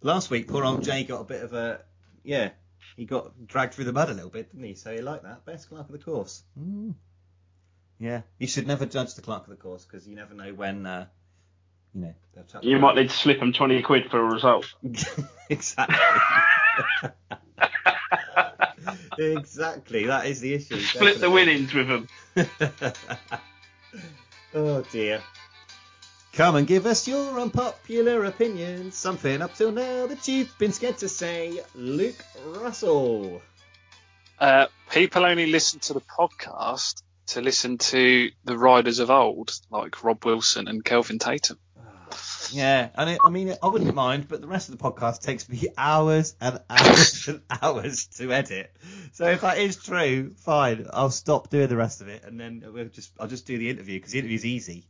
Last 0.02 0.30
week, 0.30 0.48
poor 0.48 0.64
old 0.64 0.84
Jay 0.84 1.04
got 1.04 1.20
a 1.20 1.24
bit 1.24 1.42
of 1.42 1.52
a 1.52 1.80
yeah. 2.22 2.50
He 2.96 3.04
got 3.04 3.46
dragged 3.46 3.74
through 3.74 3.84
the 3.84 3.92
mud 3.92 4.08
a 4.08 4.14
little 4.14 4.30
bit, 4.30 4.50
didn't 4.50 4.64
he? 4.66 4.74
So 4.74 4.92
he 4.94 5.02
liked 5.02 5.24
that. 5.24 5.44
Best 5.44 5.68
clerk 5.68 5.86
of 5.86 5.92
the 5.92 5.98
course. 5.98 6.42
Mm. 6.58 6.94
Yeah, 7.98 8.22
you 8.38 8.46
should 8.46 8.66
never 8.66 8.86
judge 8.86 9.14
the 9.14 9.22
clerk 9.22 9.44
of 9.44 9.50
the 9.50 9.56
course 9.56 9.84
because 9.84 10.06
you 10.06 10.16
never 10.16 10.34
know 10.34 10.52
when, 10.52 10.84
uh, 10.86 11.06
you 11.94 12.02
know, 12.02 12.14
they'll 12.34 12.62
You 12.62 12.78
might 12.78 12.94
need 12.94 13.08
to 13.10 13.16
slip 13.16 13.38
him 13.38 13.52
20 13.52 13.82
quid 13.82 14.10
for 14.10 14.20
a 14.20 14.32
result. 14.32 14.66
exactly. 15.50 15.96
exactly. 19.18 20.06
That 20.06 20.26
is 20.26 20.40
the 20.40 20.54
issue. 20.54 20.78
Split 20.80 21.20
the 21.20 21.30
winnings 21.30 21.72
with 21.72 21.88
them. 21.88 22.08
oh 24.54 24.82
dear. 24.92 25.22
Come 26.36 26.56
and 26.56 26.66
give 26.66 26.84
us 26.84 27.08
your 27.08 27.40
unpopular 27.40 28.26
opinions. 28.26 28.94
Something 28.94 29.40
up 29.40 29.54
till 29.54 29.72
now 29.72 30.06
that 30.06 30.28
you've 30.28 30.52
been 30.58 30.70
scared 30.70 30.98
to 30.98 31.08
say. 31.08 31.62
Luke 31.74 32.22
Russell. 32.44 33.40
Uh, 34.38 34.66
people 34.90 35.24
only 35.24 35.46
listen 35.46 35.80
to 35.80 35.94
the 35.94 36.02
podcast 36.02 37.02
to 37.28 37.40
listen 37.40 37.78
to 37.78 38.30
the 38.44 38.58
riders 38.58 38.98
of 38.98 39.10
old, 39.10 39.58
like 39.70 40.04
Rob 40.04 40.26
Wilson 40.26 40.68
and 40.68 40.84
Kelvin 40.84 41.18
Tatum. 41.18 41.58
Yeah, 42.52 42.90
and 42.94 43.10
it, 43.10 43.18
I 43.24 43.30
mean, 43.30 43.54
I 43.60 43.66
wouldn't 43.66 43.94
mind, 43.94 44.28
but 44.28 44.40
the 44.40 44.46
rest 44.46 44.68
of 44.68 44.78
the 44.78 44.84
podcast 44.84 45.22
takes 45.22 45.48
me 45.48 45.68
hours 45.76 46.36
and 46.40 46.60
hours 46.70 47.26
and 47.28 47.40
hours 47.62 48.06
to 48.18 48.30
edit. 48.30 48.70
So 49.14 49.24
if 49.24 49.40
that 49.40 49.58
is 49.58 49.76
true, 49.76 50.34
fine, 50.36 50.86
I'll 50.92 51.10
stop 51.10 51.48
doing 51.48 51.66
the 51.66 51.76
rest 51.76 52.02
of 52.02 52.08
it, 52.08 52.24
and 52.24 52.38
then 52.38 52.62
we'll 52.72 52.88
just 52.88 53.10
I'll 53.18 53.26
just 53.26 53.46
do 53.46 53.56
the 53.58 53.70
interview 53.70 53.98
because 53.98 54.12
the 54.12 54.18
interview's 54.18 54.44
easy. 54.44 54.84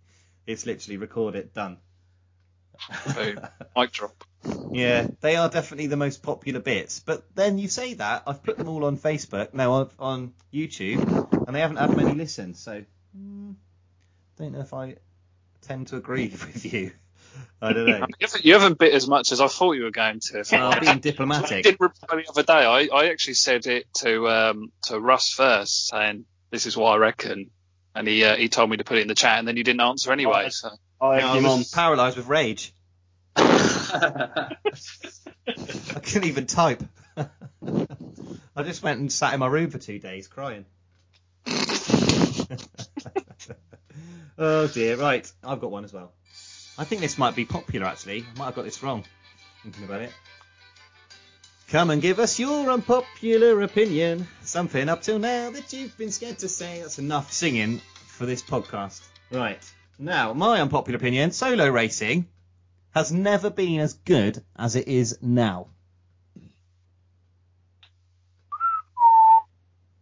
It's 0.46 0.66
literally 0.66 0.96
record 0.96 1.34
it, 1.34 1.52
done. 1.52 1.78
Boom. 3.14 3.40
Mic 3.76 3.92
drop. 3.92 4.24
Yeah, 4.70 5.08
they 5.20 5.36
are 5.36 5.48
definitely 5.48 5.88
the 5.88 5.96
most 5.96 6.22
popular 6.22 6.60
bits. 6.60 7.00
But 7.00 7.24
then 7.34 7.58
you 7.58 7.68
say 7.68 7.94
that 7.94 8.24
I've 8.26 8.42
put 8.42 8.58
them 8.58 8.68
all 8.68 8.84
on 8.84 8.96
Facebook, 8.96 9.54
no, 9.54 9.72
on, 9.72 9.90
on 9.98 10.32
YouTube, 10.52 11.46
and 11.46 11.54
they 11.54 11.60
haven't 11.60 11.78
had 11.78 11.96
many 11.96 12.12
listens. 12.12 12.60
So 12.60 12.84
mm, 13.16 13.54
don't 14.38 14.52
know 14.52 14.60
if 14.60 14.72
I 14.72 14.96
tend 15.62 15.88
to 15.88 15.96
agree 15.96 16.28
with 16.30 16.72
you. 16.72 16.92
I 17.60 17.72
don't 17.72 17.86
know. 17.86 18.06
You 18.18 18.26
haven't, 18.26 18.44
you 18.44 18.52
haven't 18.54 18.78
bit 18.78 18.94
as 18.94 19.08
much 19.08 19.32
as 19.32 19.40
I 19.40 19.48
thought 19.48 19.72
you 19.72 19.84
were 19.84 19.90
going 19.90 20.20
to. 20.20 20.44
Well, 20.52 20.78
being 20.80 20.88
I 20.88 20.98
diplomatic. 20.98 21.64
did 21.64 21.76
reply 21.80 22.22
the 22.22 22.30
other 22.30 22.42
day. 22.42 22.52
I, 22.52 22.88
I 22.92 23.08
actually 23.10 23.34
said 23.34 23.66
it 23.66 23.92
to 23.98 24.28
um, 24.28 24.72
to 24.84 24.98
Russ 24.98 25.32
first, 25.32 25.88
saying 25.88 26.24
this 26.50 26.66
is 26.66 26.76
what 26.76 26.92
I 26.92 26.96
reckon, 26.96 27.50
and 27.96 28.06
he 28.06 28.24
uh, 28.24 28.36
he 28.36 28.48
told 28.48 28.70
me 28.70 28.76
to 28.76 28.84
put 28.84 28.98
it 28.98 29.02
in 29.02 29.08
the 29.08 29.14
chat, 29.14 29.38
and 29.38 29.48
then 29.48 29.56
you 29.56 29.64
didn't 29.64 29.80
answer 29.80 30.12
anyway. 30.12 30.50
So 30.50 30.70
I 31.00 31.20
I 31.20 31.36
him 31.38 31.46
on. 31.46 31.64
paralysed 31.72 32.16
with 32.16 32.28
rage. 32.28 32.72
I 33.36 34.56
couldn't 36.02 36.24
even 36.24 36.46
type. 36.46 36.82
I 37.16 38.62
just 38.62 38.82
went 38.82 39.00
and 39.00 39.12
sat 39.12 39.34
in 39.34 39.40
my 39.40 39.46
room 39.46 39.70
for 39.70 39.78
two 39.78 39.98
days 39.98 40.28
crying. 40.28 40.64
oh 44.38 44.66
dear, 44.68 44.96
right. 44.96 45.30
I've 45.44 45.60
got 45.60 45.70
one 45.70 45.84
as 45.84 45.92
well. 45.92 46.12
I 46.78 46.84
think 46.84 47.00
this 47.00 47.18
might 47.18 47.34
be 47.34 47.44
popular 47.44 47.86
actually. 47.86 48.26
I 48.34 48.38
might 48.38 48.46
have 48.46 48.54
got 48.54 48.64
this 48.64 48.82
wrong. 48.82 49.04
Thinking 49.62 49.84
about 49.84 50.02
it. 50.02 50.12
Come 51.68 51.90
and 51.90 52.00
give 52.00 52.20
us 52.20 52.38
your 52.38 52.70
unpopular 52.70 53.60
opinion. 53.62 54.28
Something 54.42 54.88
up 54.88 55.02
till 55.02 55.18
now 55.18 55.50
that 55.50 55.72
you've 55.72 55.98
been 55.98 56.12
scared 56.12 56.38
to 56.38 56.48
say. 56.48 56.80
That's 56.80 57.00
enough 57.00 57.32
singing 57.32 57.80
for 58.06 58.24
this 58.24 58.40
podcast. 58.40 59.00
Right. 59.32 59.60
Now, 59.98 60.32
my 60.32 60.60
unpopular 60.60 60.96
opinion 60.96 61.32
solo 61.32 61.68
racing 61.68 62.28
has 62.94 63.10
never 63.10 63.50
been 63.50 63.80
as 63.80 63.94
good 63.94 64.44
as 64.54 64.76
it 64.76 64.86
is 64.86 65.18
now. 65.20 65.66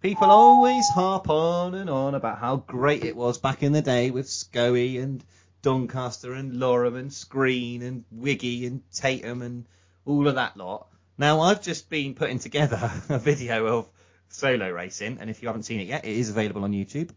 People 0.03 0.31
always 0.31 0.91
harp 0.91 1.31
on 1.31 1.75
and 1.75 1.89
on 1.89 2.15
about 2.15 2.39
how 2.39 2.57
great 2.57 3.07
it 3.07 3.17
was 3.17 3.39
back 3.39 3.63
in 3.63 3.73
the 3.73 3.81
day 3.81 4.11
with 4.11 4.27
Scoey 4.27 5.03
and 5.03 5.25
Doncaster 5.63 6.35
and 6.35 6.53
Loram 6.53 6.99
and 6.99 7.11
Screen 7.11 7.81
and 7.81 8.05
Wiggy 8.11 8.67
and 8.67 8.83
Tatum 8.93 9.41
and 9.41 9.65
all 10.05 10.29
of 10.29 10.35
that 10.35 10.59
lot. 10.59 10.89
Now, 11.17 11.43
I've 11.43 11.63
just 11.63 11.89
been 11.89 12.15
putting 12.15 12.41
together 12.41 12.91
a 13.09 13.19
video 13.19 13.67
of 13.67 13.89
solo 14.29 14.69
racing, 14.71 15.19
and 15.21 15.31
if 15.31 15.43
you 15.43 15.49
haven't 15.49 15.63
seen 15.63 15.81
it 15.81 15.87
yet, 15.87 16.05
it 16.05 16.17
is 16.17 16.31
available 16.31 16.65
on 16.65 16.73
YouTube. 16.73 17.11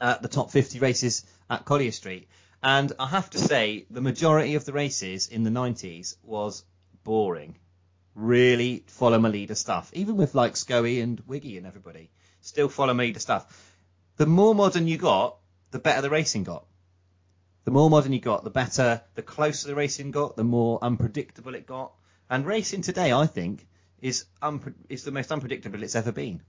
Uh, 0.00 0.16
the 0.18 0.28
top 0.28 0.50
50 0.50 0.78
races 0.78 1.24
at 1.50 1.64
Collier 1.64 1.92
Street. 1.92 2.28
And 2.62 2.92
I 2.98 3.06
have 3.06 3.28
to 3.30 3.38
say, 3.38 3.84
the 3.90 4.00
majority 4.00 4.54
of 4.54 4.64
the 4.64 4.72
races 4.72 5.28
in 5.28 5.42
the 5.44 5.50
90s 5.50 6.16
was 6.22 6.64
boring. 7.04 7.58
Really 8.14 8.84
follow 8.86 9.18
my 9.18 9.28
leader 9.28 9.54
stuff. 9.54 9.90
Even 9.92 10.16
with 10.16 10.34
like 10.34 10.54
Scoey 10.54 11.02
and 11.02 11.20
Wiggy 11.26 11.58
and 11.58 11.66
everybody. 11.66 12.10
Still 12.40 12.68
follow 12.68 12.94
my 12.94 13.04
leader 13.04 13.20
stuff. 13.20 13.76
The 14.16 14.26
more 14.26 14.54
modern 14.54 14.88
you 14.88 14.96
got, 14.96 15.36
the 15.72 15.78
better 15.78 16.00
the 16.00 16.10
racing 16.10 16.44
got. 16.44 16.64
The 17.64 17.70
more 17.70 17.90
modern 17.90 18.12
you 18.12 18.20
got, 18.20 18.44
the 18.44 18.50
better, 18.50 19.02
the 19.14 19.22
closer 19.22 19.68
the 19.68 19.74
racing 19.74 20.10
got, 20.10 20.36
the 20.36 20.44
more 20.44 20.78
unpredictable 20.82 21.54
it 21.54 21.66
got. 21.66 21.92
And 22.30 22.46
racing 22.46 22.82
today, 22.82 23.12
I 23.12 23.26
think, 23.26 23.66
is 24.00 24.26
is 24.88 25.04
the 25.04 25.10
most 25.10 25.32
unpredictable 25.32 25.82
it's 25.82 25.96
ever 25.96 26.12
been. 26.12 26.42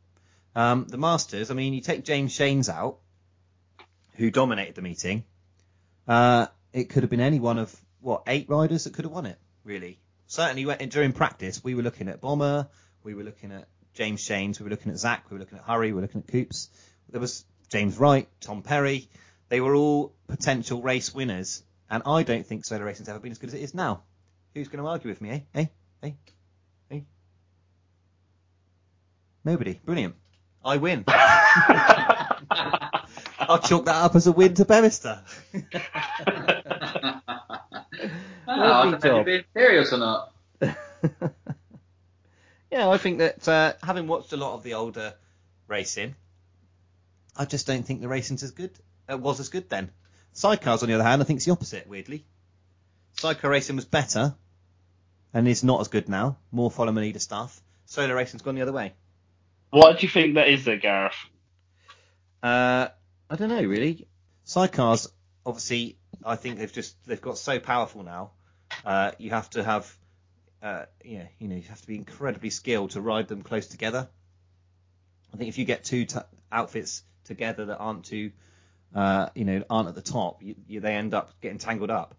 Um, 0.56 0.88
the 0.88 0.98
Masters, 0.98 1.52
I 1.52 1.54
mean, 1.54 1.74
you 1.74 1.82
take 1.82 2.04
James 2.04 2.34
Shanes 2.34 2.70
out, 2.70 2.98
who 4.16 4.32
dominated 4.32 4.76
the 4.76 4.82
meeting. 4.82 5.24
Uh, 6.08 6.48
it 6.74 6.90
could 6.90 7.04
have 7.04 7.10
been 7.10 7.22
any 7.22 7.40
one 7.40 7.58
of 7.58 7.76
what 8.02 8.24
eight 8.28 8.50
riders 8.50 8.84
that 8.84 8.94
could 8.94 9.06
have 9.06 9.12
won 9.12 9.26
it. 9.26 9.38
Really, 9.64 10.00
certainly 10.28 10.66
during 10.88 11.14
practice, 11.14 11.64
we 11.64 11.76
were 11.76 11.84
looking 11.84 12.08
at 12.08 12.22
Bomber, 12.22 12.68
we 13.04 13.14
were 13.14 13.24
looking 13.24 13.52
at 13.52 13.68
James 13.94 14.22
Shanes, 14.22 14.60
we 14.60 14.64
were 14.64 14.70
looking 14.70 14.92
at 14.92 14.98
Zach, 14.98 15.30
we 15.30 15.36
were 15.36 15.40
looking 15.40 15.58
at 15.58 15.64
Hurry, 15.64 15.88
we 15.88 15.94
were 15.94 16.02
looking 16.02 16.22
at 16.22 16.28
Coops. 16.28 16.70
There 17.10 17.22
was 17.22 17.46
James 17.70 17.98
Wright, 17.98 18.28
Tom 18.42 18.62
Perry. 18.62 19.08
They 19.50 19.62
were 19.62 19.76
all 19.76 20.14
potential 20.28 20.82
race 20.82 21.14
winners, 21.14 21.64
and 21.90 22.04
I 22.06 22.24
don't 22.24 22.46
think 22.46 22.66
solo 22.66 22.84
racing's 22.84 23.10
ever 23.10 23.20
been 23.20 23.32
as 23.32 23.38
good 23.38 23.50
as 23.50 23.56
it 23.56 23.62
is 23.62 23.74
now. 23.74 24.04
Who's 24.60 24.68
going 24.68 24.84
to 24.84 24.90
argue 24.90 25.10
with 25.10 25.22
me, 25.22 25.30
eh? 25.30 25.40
Eh? 25.56 25.65
Eh? 26.03 26.11
Eh? 26.91 26.99
Nobody. 29.45 29.80
Brilliant. 29.86 30.15
I 30.65 30.76
win. 30.76 31.06
I'll 31.07 31.15
chalk 33.60 33.86
that 33.86 33.95
up 33.95 34.18
as 34.18 34.27
a 34.27 34.34
win 34.34 34.56
to 34.56 34.65
Bemister. 34.65 35.22
Oh, 38.45 38.49
I 38.49 38.84
don't 38.84 38.91
know 38.91 38.98
if 38.98 39.03
you're 39.06 39.23
being 39.23 39.45
serious 39.53 39.94
or 39.94 39.99
not. 39.99 40.34
yeah, 42.69 42.90
I 42.90 42.98
think 42.98 43.19
that 43.19 43.48
uh, 43.48 43.72
having 43.81 44.07
watched 44.07 44.34
a 44.34 44.38
lot 44.38 44.56
of 44.56 44.64
the 44.64 44.73
older 44.73 45.14
racing, 45.69 46.15
I 47.38 47.45
just 47.45 47.65
don't 47.65 47.84
think 47.84 48.02
the 48.02 48.10
racing's 48.10 48.44
as 48.44 48.52
good. 48.52 48.72
It 49.07 49.22
was 49.22 49.40
as 49.40 49.48
good 49.48 49.69
then. 49.69 49.90
Sidecars, 50.36 50.84
on 50.84 50.90
the 50.90 50.95
other 50.95 51.06
hand, 51.06 51.22
I 51.22 51.26
think 51.26 51.38
it's 51.38 51.45
the 51.45 51.53
opposite. 51.53 51.88
Weirdly, 51.88 52.26
sidecar 53.14 53.52
racing 53.52 53.77
was 53.77 53.86
better, 53.86 54.36
and 55.34 55.48
is 55.48 55.64
not 55.64 55.82
as 55.82 55.88
good 55.88 56.10
now. 56.10 56.38
More 56.52 56.72
follow 56.72 56.92
me 56.92 57.02
leader 57.02 57.20
stuff. 57.20 57.62
Solo 57.86 58.14
racing's 58.14 58.42
gone 58.42 58.56
the 58.56 58.62
other 58.62 58.72
way. 58.72 58.94
What 59.72 60.00
do 60.00 60.06
you 60.06 60.12
think 60.12 60.36
that 60.36 60.48
is 60.48 60.66
there, 60.66 60.78
Gareth? 60.78 61.14
Uh, 62.42 62.88
I 63.30 63.36
don't 63.36 63.50
know 63.50 63.64
really. 63.64 64.08
Sidecars, 64.46 65.08
obviously, 65.46 65.98
I 66.26 66.36
think 66.36 66.58
they've 66.58 66.72
just 66.72 66.96
they've 67.06 67.22
got 67.22 67.38
so 67.38 67.60
powerful 67.60 68.04
now. 68.04 68.32
Uh, 68.86 69.12
you 69.18 69.30
have 69.32 69.50
to 69.52 69.64
have, 69.64 69.98
uh, 70.62 70.86
yeah, 71.04 71.28
you 71.40 71.48
know, 71.48 71.56
you 71.56 71.64
have 71.64 71.82
to 71.82 71.88
be 71.88 71.96
incredibly 71.96 72.50
skilled 72.50 72.92
to 72.92 73.02
ride 73.02 73.28
them 73.28 73.42
close 73.42 73.68
together. 73.68 74.08
I 75.34 75.38
think 75.38 75.50
if 75.50 75.58
you 75.58 75.66
get 75.66 75.84
two 75.84 76.06
t- 76.06 76.20
outfits 76.52 77.04
together 77.26 77.66
that 77.66 77.78
aren't 77.78 78.06
too, 78.06 78.32
uh, 78.96 79.30
you 79.36 79.46
know, 79.46 79.64
aren't 79.70 79.90
at 79.90 79.96
the 79.96 80.02
top, 80.02 80.42
you, 80.42 80.56
you, 80.68 80.80
they 80.80 80.96
end 80.96 81.14
up 81.14 81.40
getting 81.42 81.60
tangled 81.60 81.92
up. 81.92 82.16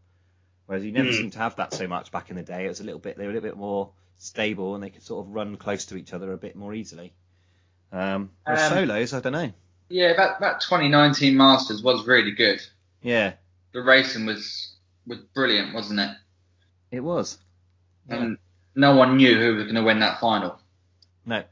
Whereas 0.71 0.85
you 0.85 0.93
never 0.93 1.09
Hmm. 1.09 1.15
seem 1.17 1.31
to 1.33 1.39
have 1.41 1.57
that 1.57 1.75
so 1.75 1.89
much 1.89 2.13
back 2.13 2.31
in 2.31 2.37
the 2.37 2.45
day. 2.45 2.65
It 2.65 2.69
was 2.69 2.79
a 2.79 2.85
little 2.85 3.01
bit 3.01 3.17
they 3.19 3.25
were 3.25 3.31
a 3.31 3.35
little 3.35 3.49
bit 3.49 3.57
more 3.57 3.91
stable 4.19 4.77
and 4.77 4.85
they 4.85 4.91
could 4.91 5.03
sort 5.03 5.27
of 5.27 5.33
run 5.35 5.57
close 5.57 5.87
to 5.87 5.97
each 5.97 6.13
other 6.13 6.33
a 6.33 6.37
bit 6.37 6.55
more 6.55 6.73
easily. 6.73 7.13
Um, 7.91 8.31
Um, 8.47 8.57
solos, 8.57 9.13
I 9.13 9.19
don't 9.19 9.33
know. 9.33 9.53
Yeah, 9.89 10.13
that, 10.17 10.39
that 10.39 10.61
2019 10.61 11.37
Masters 11.37 11.83
was 11.83 12.07
really 12.07 12.31
good. 12.31 12.61
Yeah, 13.03 13.33
The 13.73 13.83
racing 13.83 14.27
was 14.27 14.77
was 15.09 15.19
brilliant, 15.35 15.75
wasn't 15.75 15.99
it? 15.99 16.17
it 16.93 17.01
was. 17.01 17.37
Yeah. 18.09 18.15
And 18.23 18.39
no 18.77 18.95
one 18.95 19.17
knew 19.17 19.41
who 19.41 19.57
was 19.57 19.65
going 19.65 19.75
to 19.75 19.83
win 19.83 19.99
that 19.99 20.21
final. 20.21 20.61
No. 21.27 21.43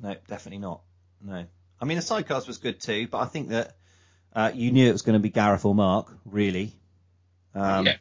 No, 0.00 0.14
definitely 0.28 0.58
not. 0.60 0.82
No. 1.20 1.44
I 1.80 1.84
mean, 1.84 1.96
the 1.98 2.04
sidecars 2.04 2.46
was 2.46 2.58
good 2.58 2.78
too, 2.78 3.08
but 3.08 3.18
I 3.18 3.24
think 3.24 3.48
that 3.48 3.76
uh, 4.32 4.52
you 4.54 4.70
knew 4.70 4.88
it 4.88 4.92
was 4.92 5.02
going 5.02 5.14
to 5.14 5.20
be 5.22 5.30
Gareth 5.30 5.64
or 5.64 5.74
Mark, 5.74 6.12
really. 6.24 6.76
Um, 7.54 7.86
Yeah. 7.86 7.96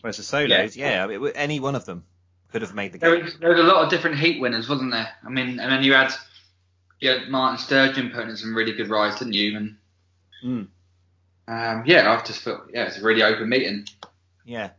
Whereas 0.00 0.16
the 0.16 0.22
solos, 0.24 0.76
yeah, 0.76 1.04
I 1.04 1.06
mean, 1.06 1.28
any 1.36 1.60
one 1.60 1.76
of 1.76 1.84
them 1.84 2.04
could 2.50 2.62
have 2.62 2.74
made 2.74 2.92
the 2.92 2.98
There 2.98 3.14
game. 3.14 3.24
was, 3.24 3.38
there 3.38 3.50
was 3.50 3.60
a 3.60 3.62
lot 3.62 3.84
of 3.84 3.90
different 3.90 4.18
heat 4.18 4.40
winners, 4.40 4.68
wasn't 4.68 4.90
there? 4.90 5.08
I 5.24 5.28
mean, 5.28 5.60
and 5.60 5.70
then 5.72 5.82
you 5.84 5.92
had 5.92 6.12
you 6.98 7.10
had 7.10 7.28
Martin 7.28 7.58
Sturgeon 7.58 8.10
putting 8.10 8.30
in 8.30 8.36
some 8.36 8.54
really 8.54 8.72
good 8.72 8.88
rides, 8.88 9.18
didn't 9.18 9.34
you? 9.34 9.56
And 9.56 9.76
Mm. 10.44 10.66
um, 11.46 11.82
yeah, 11.86 12.10
I've 12.12 12.24
just 12.24 12.42
felt 12.42 12.62
yeah, 12.74 12.86
it's 12.86 12.98
a 12.98 13.02
really 13.02 13.22
open 13.22 13.48
meeting. 13.48 13.86
Yeah. 14.44 14.70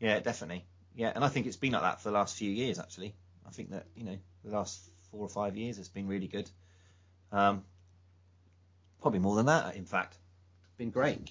Yeah, 0.00 0.18
definitely. 0.18 0.64
Yeah, 0.96 1.12
and 1.14 1.22
I 1.24 1.28
think 1.28 1.46
it's 1.46 1.56
been 1.56 1.72
like 1.72 1.82
that 1.82 2.00
for 2.00 2.08
the 2.08 2.14
last 2.14 2.36
few 2.36 2.50
years, 2.50 2.78
actually. 2.80 3.14
I 3.46 3.50
think 3.50 3.70
that, 3.70 3.86
you 3.94 4.04
know, 4.04 4.18
the 4.44 4.50
last 4.50 4.80
four 5.10 5.20
or 5.20 5.28
five 5.28 5.56
years 5.56 5.78
it's 5.78 5.88
been 5.88 6.08
really 6.08 6.26
good. 6.26 6.50
Um, 7.30 7.64
probably 9.00 9.20
more 9.20 9.36
than 9.36 9.46
that, 9.46 9.76
in 9.76 9.84
fact. 9.84 10.16
Been 10.78 10.90
great. 10.90 11.30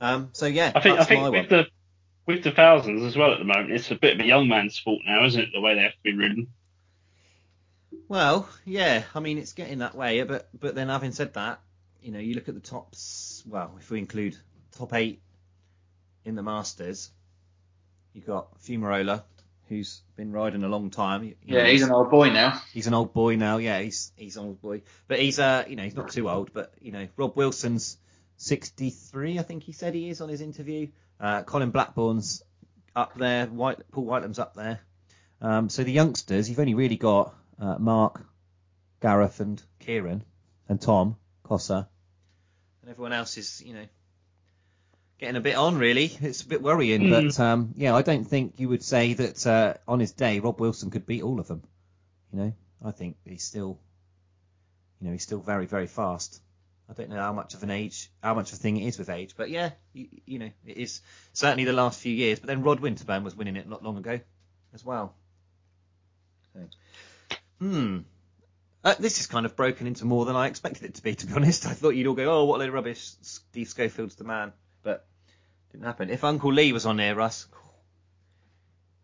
Um, 0.00 0.30
so, 0.32 0.46
yeah, 0.46 0.72
I 0.74 0.80
think 0.80 0.98
I 0.98 1.04
think 1.04 1.22
my 1.22 1.28
with 1.30 1.50
one. 1.50 1.60
the 1.60 1.66
with 2.26 2.44
the 2.44 2.50
thousands 2.52 3.02
as 3.04 3.16
well 3.16 3.32
at 3.32 3.38
the 3.38 3.44
moment, 3.44 3.72
it's 3.72 3.90
a 3.90 3.94
bit 3.94 4.14
of 4.14 4.20
a 4.20 4.26
young 4.26 4.48
man's 4.48 4.74
sport 4.74 5.00
now, 5.06 5.24
isn't 5.24 5.40
it? 5.40 5.48
The 5.52 5.60
way 5.60 5.74
they 5.74 5.82
have 5.82 5.92
to 5.92 5.98
be 6.04 6.14
ridden. 6.14 6.48
Well, 8.08 8.48
yeah, 8.64 9.02
I 9.14 9.20
mean 9.20 9.38
it's 9.38 9.52
getting 9.52 9.78
that 9.78 9.94
way, 9.94 10.22
but 10.22 10.48
but 10.58 10.74
then 10.74 10.88
having 10.88 11.12
said 11.12 11.34
that, 11.34 11.60
you 12.02 12.12
know, 12.12 12.18
you 12.18 12.34
look 12.34 12.48
at 12.48 12.54
the 12.54 12.60
tops. 12.60 13.42
Well, 13.46 13.76
if 13.80 13.90
we 13.90 13.98
include 13.98 14.36
top 14.76 14.94
eight 14.94 15.20
in 16.24 16.34
the 16.34 16.42
Masters, 16.42 17.10
you've 18.12 18.26
got 18.26 18.60
Fumarola, 18.62 19.24
who's 19.68 20.02
been 20.16 20.32
riding 20.32 20.64
a 20.64 20.68
long 20.68 20.90
time. 20.90 21.24
You 21.24 21.34
know, 21.46 21.58
Yeah, 21.58 21.66
he's 21.66 21.82
an 21.82 21.90
old 21.92 22.10
boy 22.10 22.30
now. 22.30 22.60
he's 22.72 22.86
an 22.86 22.94
old 22.94 23.12
boy 23.12 23.36
now. 23.36 23.58
Yeah, 23.58 23.80
he's 23.80 24.12
he's 24.16 24.36
an 24.36 24.44
old 24.46 24.62
boy, 24.62 24.82
but 25.06 25.18
he's 25.18 25.38
uh 25.38 25.64
you 25.68 25.76
know 25.76 25.82
he's 25.82 25.96
not 25.96 26.10
too 26.10 26.28
old. 26.30 26.52
But 26.52 26.72
you 26.80 26.92
know 26.92 27.08
Rob 27.16 27.36
Wilson's 27.36 27.98
63, 28.38 29.38
I 29.38 29.42
think 29.42 29.62
he 29.64 29.72
said 29.72 29.94
he 29.94 30.08
is 30.08 30.20
on 30.20 30.28
his 30.28 30.40
interview. 30.40 30.88
Uh, 31.20 31.42
Colin 31.42 31.70
Blackburn's 31.70 32.42
up 32.96 33.14
there. 33.16 33.46
White 33.46 33.78
Paul 33.92 34.04
Whitelam's 34.04 34.38
up 34.38 34.54
there. 34.54 34.80
Um, 35.40 35.68
so 35.68 35.84
the 35.84 35.92
youngsters, 35.92 36.48
you've 36.48 36.58
only 36.58 36.74
really 36.74 36.96
got 36.96 37.34
uh, 37.60 37.76
Mark, 37.78 38.24
Gareth, 39.00 39.40
and 39.40 39.62
Kieran, 39.80 40.24
and 40.68 40.80
Tom 40.80 41.16
Cossa, 41.44 41.86
and 42.82 42.90
everyone 42.90 43.12
else 43.12 43.36
is 43.36 43.62
you 43.64 43.74
know 43.74 43.84
getting 45.18 45.36
a 45.36 45.40
bit 45.40 45.56
on 45.56 45.76
really. 45.76 46.06
It's 46.20 46.42
a 46.42 46.46
bit 46.48 46.62
worrying, 46.62 47.02
Mm. 47.02 47.10
but 47.36 47.40
um, 47.40 47.74
yeah, 47.76 47.94
I 47.94 48.02
don't 48.02 48.24
think 48.24 48.54
you 48.58 48.68
would 48.68 48.82
say 48.82 49.14
that 49.14 49.46
uh, 49.46 49.74
on 49.86 50.00
his 50.00 50.12
day 50.12 50.38
Rob 50.40 50.60
Wilson 50.60 50.90
could 50.90 51.06
beat 51.06 51.22
all 51.22 51.40
of 51.40 51.48
them. 51.48 51.62
You 52.32 52.38
know, 52.40 52.52
I 52.84 52.90
think 52.92 53.16
he's 53.24 53.42
still, 53.44 53.78
you 55.00 55.06
know, 55.06 55.12
he's 55.12 55.22
still 55.22 55.40
very, 55.40 55.66
very 55.66 55.86
fast. 55.86 56.40
I 56.90 56.94
don't 56.94 57.10
know 57.10 57.16
how 57.16 57.32
much 57.34 57.52
of 57.54 57.62
an 57.62 57.70
age, 57.70 58.10
how 58.22 58.34
much 58.34 58.50
of 58.52 58.58
a 58.58 58.62
thing 58.62 58.78
it 58.78 58.86
is 58.86 58.98
with 58.98 59.10
age, 59.10 59.34
but 59.36 59.50
yeah, 59.50 59.70
you, 59.92 60.08
you 60.24 60.38
know, 60.38 60.50
it 60.64 60.76
is 60.78 61.02
certainly 61.34 61.64
the 61.64 61.74
last 61.74 62.00
few 62.00 62.14
years. 62.14 62.38
But 62.38 62.46
then 62.46 62.62
Rod 62.62 62.80
Winterburn 62.80 63.24
was 63.24 63.36
winning 63.36 63.56
it 63.56 63.68
not 63.68 63.82
long 63.82 63.98
ago, 63.98 64.20
as 64.72 64.84
well. 64.84 65.14
So, 66.54 66.60
hmm. 67.58 67.98
Uh, 68.84 68.94
this 68.98 69.20
is 69.20 69.26
kind 69.26 69.44
of 69.44 69.54
broken 69.56 69.86
into 69.86 70.04
more 70.06 70.24
than 70.24 70.36
I 70.36 70.46
expected 70.46 70.84
it 70.84 70.94
to 70.94 71.02
be. 71.02 71.14
To 71.14 71.26
be 71.26 71.32
honest, 71.36 71.66
I 71.66 71.72
thought 71.74 71.90
you'd 71.90 72.06
all 72.06 72.14
go, 72.14 72.30
"Oh, 72.40 72.44
what 72.44 72.56
a 72.56 72.58
load 72.60 72.68
of 72.68 72.74
rubbish! 72.74 73.10
Steve 73.22 73.68
Schofield's 73.68 74.14
the 74.14 74.24
man," 74.24 74.52
but 74.82 75.06
didn't 75.72 75.84
happen. 75.84 76.08
If 76.08 76.24
Uncle 76.24 76.52
Lee 76.52 76.72
was 76.72 76.86
on 76.86 76.98
here, 76.98 77.14
Russ, 77.14 77.48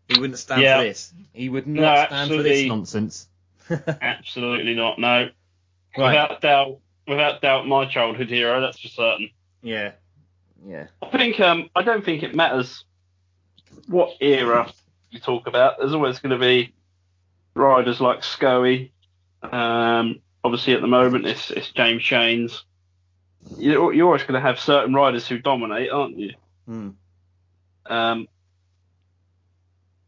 he 0.07 0.19
wouldn't 0.19 0.39
stand 0.39 0.61
Yeah. 0.61 0.79
for 0.79 0.83
this. 0.85 1.13
He 1.33 1.49
would 1.49 1.67
No, 1.67 1.81
not 1.81 2.07
stand 2.07 2.29
for 2.31 2.41
this 2.41 2.63
absolutely. 2.63 2.69
nonsense. 2.69 3.27
Absolutely 4.01 4.75
not. 4.75 4.97
No. 4.97 5.29
Right. 5.97 6.11
Without 6.11 6.41
doubt, 6.41 6.79
without 7.07 7.41
doubt, 7.41 7.67
my 7.67 7.85
childhood 7.85 8.29
hero. 8.29 8.61
That's 8.61 8.79
for 8.79 8.87
certain. 8.87 9.29
Yeah. 9.61 9.91
Yeah. 10.65 10.87
I 11.01 11.17
think 11.17 11.39
um, 11.39 11.69
I 11.75 11.83
don't 11.83 12.03
think 12.03 12.23
it 12.23 12.35
matters 12.35 12.83
what 13.87 14.13
era 14.19 14.71
you 15.11 15.19
talk 15.19 15.47
about. 15.47 15.77
There's 15.77 15.93
always 15.93 16.19
going 16.19 16.31
to 16.31 16.43
be 16.43 16.73
riders 17.53 18.01
like 18.01 18.21
Scoey. 18.21 18.91
Um, 19.43 20.21
obviously, 20.43 20.73
at 20.73 20.81
the 20.81 20.87
moment, 20.87 21.25
it's, 21.25 21.51
it's 21.51 21.71
James 21.71 22.01
Shanes. 22.01 22.61
You're, 23.57 23.93
you're 23.93 24.07
always 24.07 24.23
going 24.23 24.33
to 24.33 24.39
have 24.39 24.59
certain 24.59 24.93
riders 24.93 25.27
who 25.27 25.37
dominate, 25.37 25.91
aren't 25.91 26.17
you? 26.17 26.31
Hmm. 26.65 26.89
Um, 27.85 28.27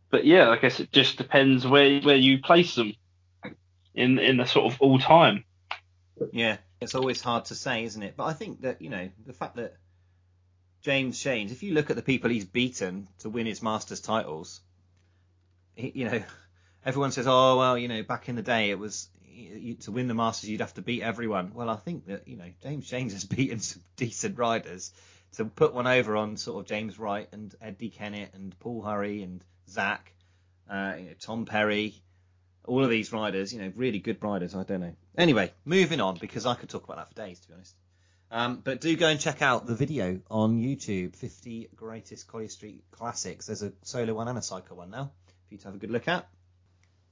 but 0.09 0.25
yeah, 0.25 0.49
I 0.49 0.57
guess 0.57 0.79
it 0.79 0.91
just 0.91 1.17
depends 1.17 1.67
where 1.67 1.99
where 2.01 2.15
you 2.15 2.39
place 2.39 2.75
them 2.75 2.93
in 3.93 4.19
in 4.19 4.37
the 4.37 4.45
sort 4.45 4.71
of 4.73 4.81
all 4.81 4.99
time. 4.99 5.43
Yeah, 6.31 6.57
it's 6.79 6.95
always 6.95 7.21
hard 7.21 7.45
to 7.45 7.55
say, 7.55 7.83
isn't 7.83 8.03
it? 8.03 8.15
But 8.15 8.25
I 8.25 8.33
think 8.33 8.61
that 8.61 8.81
you 8.81 8.89
know 8.89 9.09
the 9.25 9.33
fact 9.33 9.55
that 9.55 9.75
James 10.81 11.17
Shanes, 11.17 11.51
if 11.51 11.63
you 11.63 11.73
look 11.73 11.89
at 11.89 11.95
the 11.95 12.01
people 12.01 12.29
he's 12.29 12.45
beaten 12.45 13.07
to 13.19 13.29
win 13.29 13.45
his 13.45 13.61
Masters 13.61 13.99
titles, 13.99 14.61
he, 15.75 15.91
you 15.93 16.05
know, 16.05 16.23
everyone 16.85 17.11
says, 17.11 17.27
oh 17.27 17.57
well, 17.57 17.77
you 17.77 17.87
know, 17.87 18.03
back 18.03 18.29
in 18.29 18.35
the 18.35 18.41
day 18.41 18.69
it 18.69 18.79
was 18.79 19.09
you, 19.25 19.75
to 19.75 19.91
win 19.91 20.07
the 20.07 20.13
Masters 20.13 20.49
you'd 20.49 20.61
have 20.61 20.73
to 20.75 20.81
beat 20.81 21.01
everyone. 21.01 21.51
Well, 21.53 21.69
I 21.69 21.75
think 21.75 22.07
that 22.07 22.27
you 22.27 22.37
know 22.37 22.49
James 22.61 22.89
Shanes 22.89 23.13
has 23.13 23.23
beaten 23.25 23.59
some 23.59 23.81
decent 23.95 24.37
riders. 24.37 24.91
To 25.33 25.45
put 25.45 25.73
one 25.73 25.87
over 25.87 26.15
on 26.15 26.37
sort 26.37 26.61
of 26.61 26.67
James 26.67 26.97
Wright 26.97 27.27
and 27.33 27.53
Eddie 27.61 27.89
Kennett 27.89 28.33
and 28.33 28.57
Paul 28.59 28.81
Hurry 28.81 29.23
and 29.23 29.43
Zach, 29.69 30.13
uh, 30.69 30.93
you 30.97 31.05
know, 31.07 31.13
Tom 31.19 31.45
Perry, 31.45 32.01
all 32.67 32.83
of 32.83 32.89
these 32.89 33.11
riders, 33.11 33.53
you 33.53 33.59
know, 33.59 33.71
really 33.75 33.99
good 33.99 34.21
riders. 34.21 34.53
I 34.53 34.63
don't 34.63 34.81
know. 34.81 34.95
Anyway, 35.17 35.51
moving 35.65 35.99
on 35.99 36.17
because 36.17 36.45
I 36.45 36.53
could 36.55 36.69
talk 36.69 36.83
about 36.83 36.97
that 36.97 37.09
for 37.09 37.15
days, 37.15 37.39
to 37.39 37.47
be 37.47 37.53
honest. 37.55 37.75
Um, 38.29 38.61
but 38.63 38.81
do 38.81 38.95
go 38.95 39.07
and 39.07 39.19
check 39.19 39.41
out 39.41 39.65
the 39.65 39.75
video 39.75 40.19
on 40.29 40.59
YouTube, 40.59 41.15
50 41.15 41.69
Greatest 41.75 42.27
Collier 42.27 42.49
Street 42.49 42.83
Classics. 42.91 43.45
There's 43.45 43.63
a 43.63 43.71
solo 43.83 44.13
one 44.13 44.27
and 44.27 44.37
a 44.37 44.41
cycle 44.41 44.77
one 44.77 44.91
now 44.91 45.11
for 45.47 45.53
you 45.53 45.57
to 45.59 45.65
have 45.65 45.75
a 45.75 45.77
good 45.77 45.91
look 45.91 46.07
at. 46.07 46.27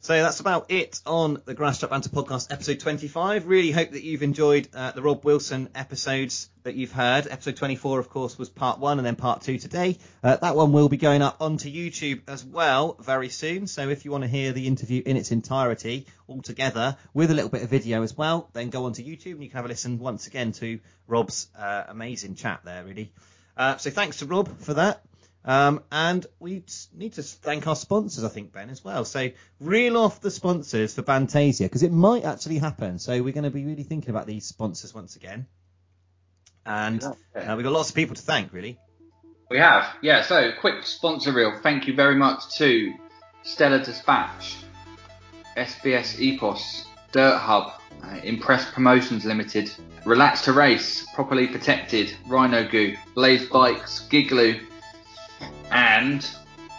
So 0.02 0.22
that's 0.22 0.40
about 0.40 0.70
it 0.70 1.02
on 1.06 1.42
the 1.46 1.56
Grass 1.56 1.80
Track 1.80 1.90
Banter 1.90 2.10
podcast, 2.10 2.52
episode 2.52 2.80
25. 2.80 3.48
Really 3.48 3.72
hope 3.72 3.90
that 3.92 4.04
you've 4.04 4.22
enjoyed 4.22 4.68
uh, 4.74 4.92
the 4.92 5.02
Rob 5.02 5.26
Wilson 5.26 5.70
episodes 5.74 6.48
that 6.62 6.76
you've 6.76 6.92
heard. 6.92 7.28
Episode 7.28 7.56
24, 7.56 8.00
of 8.00 8.10
course, 8.10 8.38
was 8.38 8.48
part 8.48 8.78
one 8.80 9.00
and 9.00 9.06
then 9.06 9.16
part 9.16 9.42
two 9.42 9.58
today. 9.58 9.98
Uh, 10.24 10.36
that 10.36 10.56
one 10.56 10.74
will 10.74 10.90
be 10.90 10.98
going 10.98 11.24
up 11.24 11.38
onto 11.42 11.72
YouTube 11.72 12.22
as 12.28 12.46
well 12.46 12.98
very 13.00 13.30
soon. 13.30 13.66
So 13.66 13.90
if 13.90 14.06
you 14.06 14.12
want 14.12 14.24
to 14.24 14.28
hear 14.28 14.52
the 14.52 14.68
interview 14.68 15.02
in 15.04 15.18
its 15.18 15.32
entirety, 15.32 16.06
all 16.28 16.44
together, 16.44 16.98
with 17.16 17.32
a 17.32 17.34
little 17.34 17.50
bit 17.50 17.64
of 17.64 17.70
video 17.70 18.04
as 18.04 18.16
well, 18.16 18.50
then 18.54 18.70
go 18.70 18.86
onto 18.86 19.04
YouTube 19.04 19.34
and 19.34 19.44
you 19.44 19.50
can 19.50 19.58
have 19.58 19.66
a 19.66 19.70
listen 19.70 19.98
once 19.98 20.28
again 20.28 20.52
to 20.54 20.80
Rob's 21.08 21.48
uh, 21.58 21.86
amazing 21.88 22.36
chat 22.36 22.62
there, 22.64 22.84
really. 22.84 23.12
Uh, 23.58 23.78
so 23.78 23.90
thanks 23.90 24.18
to 24.18 24.28
Rob 24.28 24.60
for 24.60 24.76
that. 24.76 25.02
Um, 25.48 25.84
and 25.92 26.26
we 26.40 26.64
need 26.92 27.14
to 27.14 27.24
thank 27.24 27.68
our 27.68 27.76
sponsors, 27.76 28.24
I 28.24 28.30
think, 28.30 28.52
Ben, 28.52 28.72
as 28.72 28.84
well. 28.84 29.06
So 29.06 29.30
reel 29.60 29.96
off 29.96 30.20
the 30.20 30.32
sponsors 30.32 30.96
for 30.96 31.04
Bantasia 31.04 31.66
because 31.66 31.84
it 31.84 31.92
might 31.92 32.26
actually 32.26 32.58
happen. 32.58 32.98
So 32.98 33.22
we're 33.22 33.34
going 33.34 33.44
to 33.44 33.52
be 33.52 33.64
really 33.64 33.84
thinking 33.84 34.10
about 34.10 34.26
these 34.26 34.46
sponsors 34.46 34.94
once 34.94 35.16
again. 35.16 35.46
And 36.66 37.04
uh, 37.04 37.14
we've 37.56 37.64
got 37.64 37.74
lots 37.74 37.90
of 37.90 37.96
people 37.96 38.16
to 38.16 38.22
thank, 38.24 38.52
really. 38.52 38.80
We 39.52 39.60
have, 39.60 39.86
yeah. 40.02 40.24
So, 40.24 40.52
quick 40.60 40.84
sponsor 40.84 41.32
reel. 41.32 41.60
Thank 41.62 41.88
you 41.88 41.94
very 41.94 42.16
much 42.16 42.58
to 42.58 42.92
Stellar 43.44 43.84
Dispatch, 43.84 44.56
SBS 45.56 46.20
Epos, 46.20 46.86
Dirt 47.12 47.38
Hub, 47.38 47.74
uh, 48.04 48.20
Impress 48.24 48.72
Promotions 48.72 49.24
Limited, 49.24 49.72
Relax 50.04 50.42
to 50.46 50.54
Race, 50.54 51.06
Properly 51.14 51.46
Protected, 51.46 52.16
Rhino 52.26 52.68
Goo, 52.68 52.96
Blaze 53.14 53.48
Bikes, 53.48 54.08
Gigloo, 54.10 54.60
and 55.72 56.28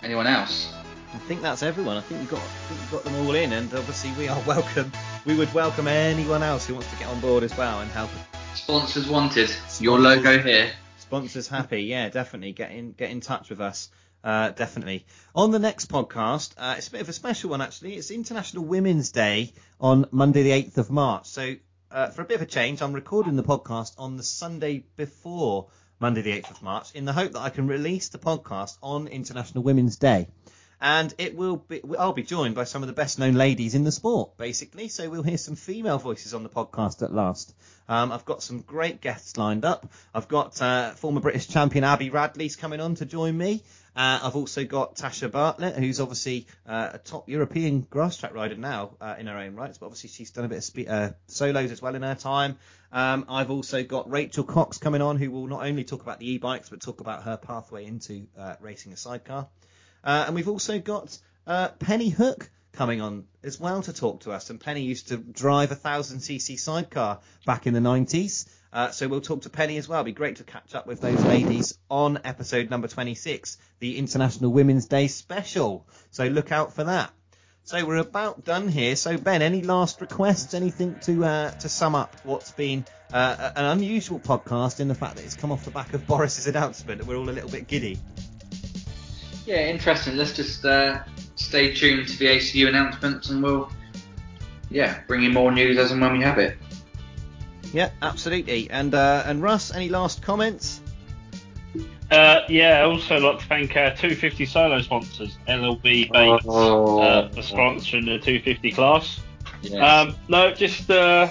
anyone 0.03 0.27
else. 0.27 0.73
I 1.15 1.19
think 1.19 1.41
that's 1.41 1.63
everyone. 1.63 1.97
I 1.97 2.03
think 2.03 2.21
we've 2.21 2.31
got, 2.31 2.41
I 2.41 2.43
think 2.43 2.81
we've 2.81 2.91
got 2.91 3.05
them 3.05 3.15
all 3.27 3.35
in, 3.35 3.53
and 3.53 3.73
obviously 3.73 4.13
we 4.13 4.29
are 4.29 4.41
welcome. 4.47 4.93
We 5.25 5.35
would 5.35 5.53
welcome 5.55 5.89
anyone 5.89 6.43
else 6.43 6.67
who 6.67 6.75
wants 6.75 6.91
to 6.91 6.97
get 6.99 7.09
on 7.09 7.21
board 7.21 7.43
as 7.43 7.57
well 7.57 7.81
and 7.81 7.91
help. 7.91 8.11
Sponsors 8.55 9.09
wanted. 9.09 9.51
Your 9.81 9.99
logo 9.99 10.39
here. 10.39 10.71
Sponsors 10.99 11.49
happy, 11.49 11.83
yeah, 11.83 12.09
definitely. 12.09 12.53
Get 12.53 12.71
in, 12.73 12.93
get 12.93 13.11
in 13.11 13.21
touch 13.21 13.49
with 13.49 13.61
us. 13.61 13.89
Uh, 14.23 14.51
definitely. 14.51 15.07
On 15.35 15.53
the 15.53 15.59
next 15.59 15.89
podcast, 15.89 16.53
uh, 16.59 16.75
it's 16.77 16.89
a 16.89 16.91
bit 16.91 17.01
of 17.01 17.09
a 17.09 17.13
special 17.13 17.51
one 17.51 17.61
actually. 17.61 17.95
It's 17.95 18.11
International 18.11 18.65
Women's 18.65 19.13
Day 19.13 19.53
on 19.81 20.07
Monday 20.11 20.43
the 20.43 20.51
8th 20.51 20.79
of 20.79 20.91
March. 20.91 21.27
So 21.27 21.55
uh, 21.91 22.09
for 22.09 22.23
a 22.23 22.25
bit 22.25 22.35
of 22.35 22.43
a 22.43 22.47
change, 22.47 22.83
I'm 22.83 22.93
recording 22.93 23.37
the 23.37 23.45
podcast 23.45 23.95
on 23.99 24.17
the 24.17 24.25
Sunday 24.25 24.85
before 24.97 25.69
Monday 25.99 26.23
the 26.23 26.33
8th 26.33 26.51
of 26.51 26.63
March 26.63 26.95
in 26.95 27.05
the 27.07 27.13
hope 27.13 27.33
that 27.33 27.41
I 27.41 27.51
can 27.51 27.67
release 27.67 28.09
the 28.09 28.19
podcast 28.19 28.77
on 28.83 29.07
International 29.07 29.65
Women's 29.65 29.97
Day. 29.97 30.29
And 30.79 31.15
it 31.17 31.35
will 31.35 31.57
be, 31.57 31.81
I'll 31.99 32.13
be 32.13 32.23
joined 32.23 32.55
by 32.55 32.65
some 32.65 32.83
of 32.83 32.87
the 32.87 32.93
best 32.93 33.19
known 33.19 33.33
ladies 33.33 33.75
in 33.75 33.85
the 33.85 33.93
sport, 33.93 34.37
basically. 34.37 34.89
So 34.89 35.09
we'll 35.09 35.23
hear 35.23 35.39
some 35.39 35.57
female 35.57 35.99
voices 35.99 36.35
on 36.35 36.43
the 36.43 36.51
podcast 36.51 37.03
at 37.03 37.15
last. 37.15 37.55
Um, 37.89 38.13
I've 38.13 38.27
got 38.27 38.43
some 38.43 38.61
great 38.61 39.01
guests 39.01 39.39
lined 39.39 39.65
up. 39.65 39.91
I've 40.15 40.29
got 40.29 40.61
uh, 40.61 40.91
former 40.91 41.21
British 41.21 41.49
champion 41.49 41.83
Abby 41.85 42.11
Radley's 42.11 42.57
coming 42.57 42.81
on 42.81 42.97
to 42.97 43.07
join 43.07 43.39
me. 43.39 43.63
Uh, 43.97 44.21
I've 44.25 44.37
also 44.37 44.65
got 44.65 44.97
Tasha 44.97 45.31
Bartlett, 45.31 45.75
who's 45.77 46.01
obviously 46.01 46.47
uh, 46.67 46.91
a 46.93 46.99
top 46.99 47.31
European 47.31 47.81
grass 47.81 48.19
track 48.19 48.35
rider 48.35 48.55
now 48.55 48.91
uh, 49.01 49.15
in 49.19 49.27
her 49.27 49.39
own 49.39 49.55
rights, 49.55 49.79
but 49.79 49.87
obviously 49.87 50.11
she's 50.11 50.31
done 50.31 50.45
a 50.45 50.49
bit 50.49 50.59
of 50.59 50.65
spe- 50.65 50.89
uh, 50.89 51.11
solos 51.29 51.71
as 51.71 51.81
well 51.81 51.95
in 51.95 52.03
her 52.03 52.15
time. 52.15 52.59
Um, 52.93 53.25
I've 53.29 53.51
also 53.51 53.83
got 53.83 54.11
Rachel 54.11 54.45
Cox 54.45 54.77
coming 54.77 55.01
on, 55.01 55.17
who 55.17 55.31
will 55.31 55.47
not 55.47 55.65
only 55.65 55.83
talk 55.83 56.03
about 56.03 56.21
the 56.21 56.31
e-bikes, 56.33 56.69
but 56.69 56.83
talk 56.83 57.01
about 57.01 57.23
her 57.23 57.39
pathway 57.39 57.87
into 57.87 58.27
uh, 58.39 58.57
racing 58.61 58.93
a 58.93 58.99
sidecar. 58.99 59.49
Uh, 60.05 60.25
and 60.27 60.35
we've 60.35 60.49
also 60.49 60.79
got 60.79 61.19
Penny 61.79 62.11
Hook 62.11 62.51
coming 62.77 63.01
on 63.01 63.25
as 63.43 63.59
well 63.59 63.83
to 63.83 63.93
talk 63.93 64.21
to 64.21 64.33
us. 64.33 64.51
And 64.51 64.61
Penny 64.61 64.83
used 64.83 65.09
to 65.09 65.17
drive 65.17 65.73
a 65.73 65.77
1000cc 65.77 66.59
sidecar 66.59 67.21
back 67.47 67.67
in 67.67 67.75
the 67.75 67.81
90s. 67.81 68.47
Uh, 68.73 68.91
so 68.91 69.09
we'll 69.09 69.21
talk 69.21 69.43
to 69.43 69.51
Penny 69.51 69.77
as 69.79 69.89
well. 69.89 70.01
It'd 70.01 70.07
be 70.07 70.13
great 70.13 70.37
to 70.37 70.45
catch 70.45 70.75
up 70.75 70.87
with 70.87 71.01
those 71.01 71.23
ladies 71.25 71.79
on 71.91 72.21
episode 72.25 72.71
number 72.71 72.89
26, 72.89 73.59
the 73.79 73.99
International 73.99 74.53
Women's 74.53 74.87
Day 74.87 75.07
special. 75.07 75.87
So 76.11 76.27
look 76.27 76.53
out 76.53 76.75
for 76.75 76.85
that. 76.85 77.13
So 77.67 77.85
we're 77.85 77.97
about 77.97 78.45
done 78.45 78.69
here. 78.69 78.95
So 78.95 79.19
Ben, 79.19 79.43
any 79.43 79.63
last 79.63 80.01
requests? 80.01 80.55
Anything 80.55 81.01
to 81.01 81.25
uh, 81.25 81.51
to 81.51 81.69
sum 81.69 81.97
up 81.97 82.15
what's 82.23 82.53
been 82.53 82.85
uh, 83.13 83.51
an 83.57 83.65
unusual 83.65 84.21
podcast 84.21 84.79
in 84.79 84.87
the 84.87 84.95
fact 84.95 85.17
that 85.17 85.25
it's 85.25 85.35
come 85.35 85.51
off 85.51 85.65
the 85.65 85.73
back 85.73 85.93
of 85.93 86.07
Boris's 86.07 86.47
announcement 86.47 87.01
and 87.01 87.09
we're 87.09 87.17
all 87.17 87.29
a 87.29 87.33
little 87.33 87.51
bit 87.51 87.67
giddy. 87.67 87.99
Yeah, 89.47 89.67
interesting. 89.67 90.17
Let's 90.17 90.33
just 90.33 90.65
uh, 90.65 91.01
stay 91.35 91.73
tuned 91.73 92.07
to 92.09 92.19
the 92.19 92.27
ACU 92.27 92.69
announcements 92.69 93.31
and 93.31 93.43
we'll, 93.43 93.71
yeah, 94.71 95.01
bring 95.07 95.23
you 95.23 95.31
more 95.31 95.51
news 95.51 95.77
as 95.79 95.91
and 95.91 96.01
when 96.01 96.13
we 96.13 96.23
have 96.23 96.39
it. 96.39 96.57
Yeah, 97.77 97.91
absolutely. 98.01 98.71
And 98.71 98.95
uh, 98.95 99.23
and 99.27 99.43
Russ, 99.43 99.71
any 99.71 99.91
last 99.91 100.23
comments? 100.23 100.81
Uh, 102.11 102.41
yeah, 102.49 102.79
I 102.79 102.83
also 102.85 103.19
like 103.21 103.41
to 103.41 103.45
thank 103.45 103.77
our 103.77 103.91
250 103.91 104.47
solo 104.47 104.81
sponsors, 104.81 105.37
LLB 105.47 106.11
Bates, 106.11 106.47
Oh. 106.49 107.03
uh, 107.03 107.29
for 107.29 107.43
sponsoring 107.43 108.07
the 108.07 108.19
250 108.19 108.73
class. 108.73 109.21
Yes. 109.61 109.75
Um, 109.75 110.17
no, 110.27 110.55
just 110.55 110.91
uh, 110.91 111.29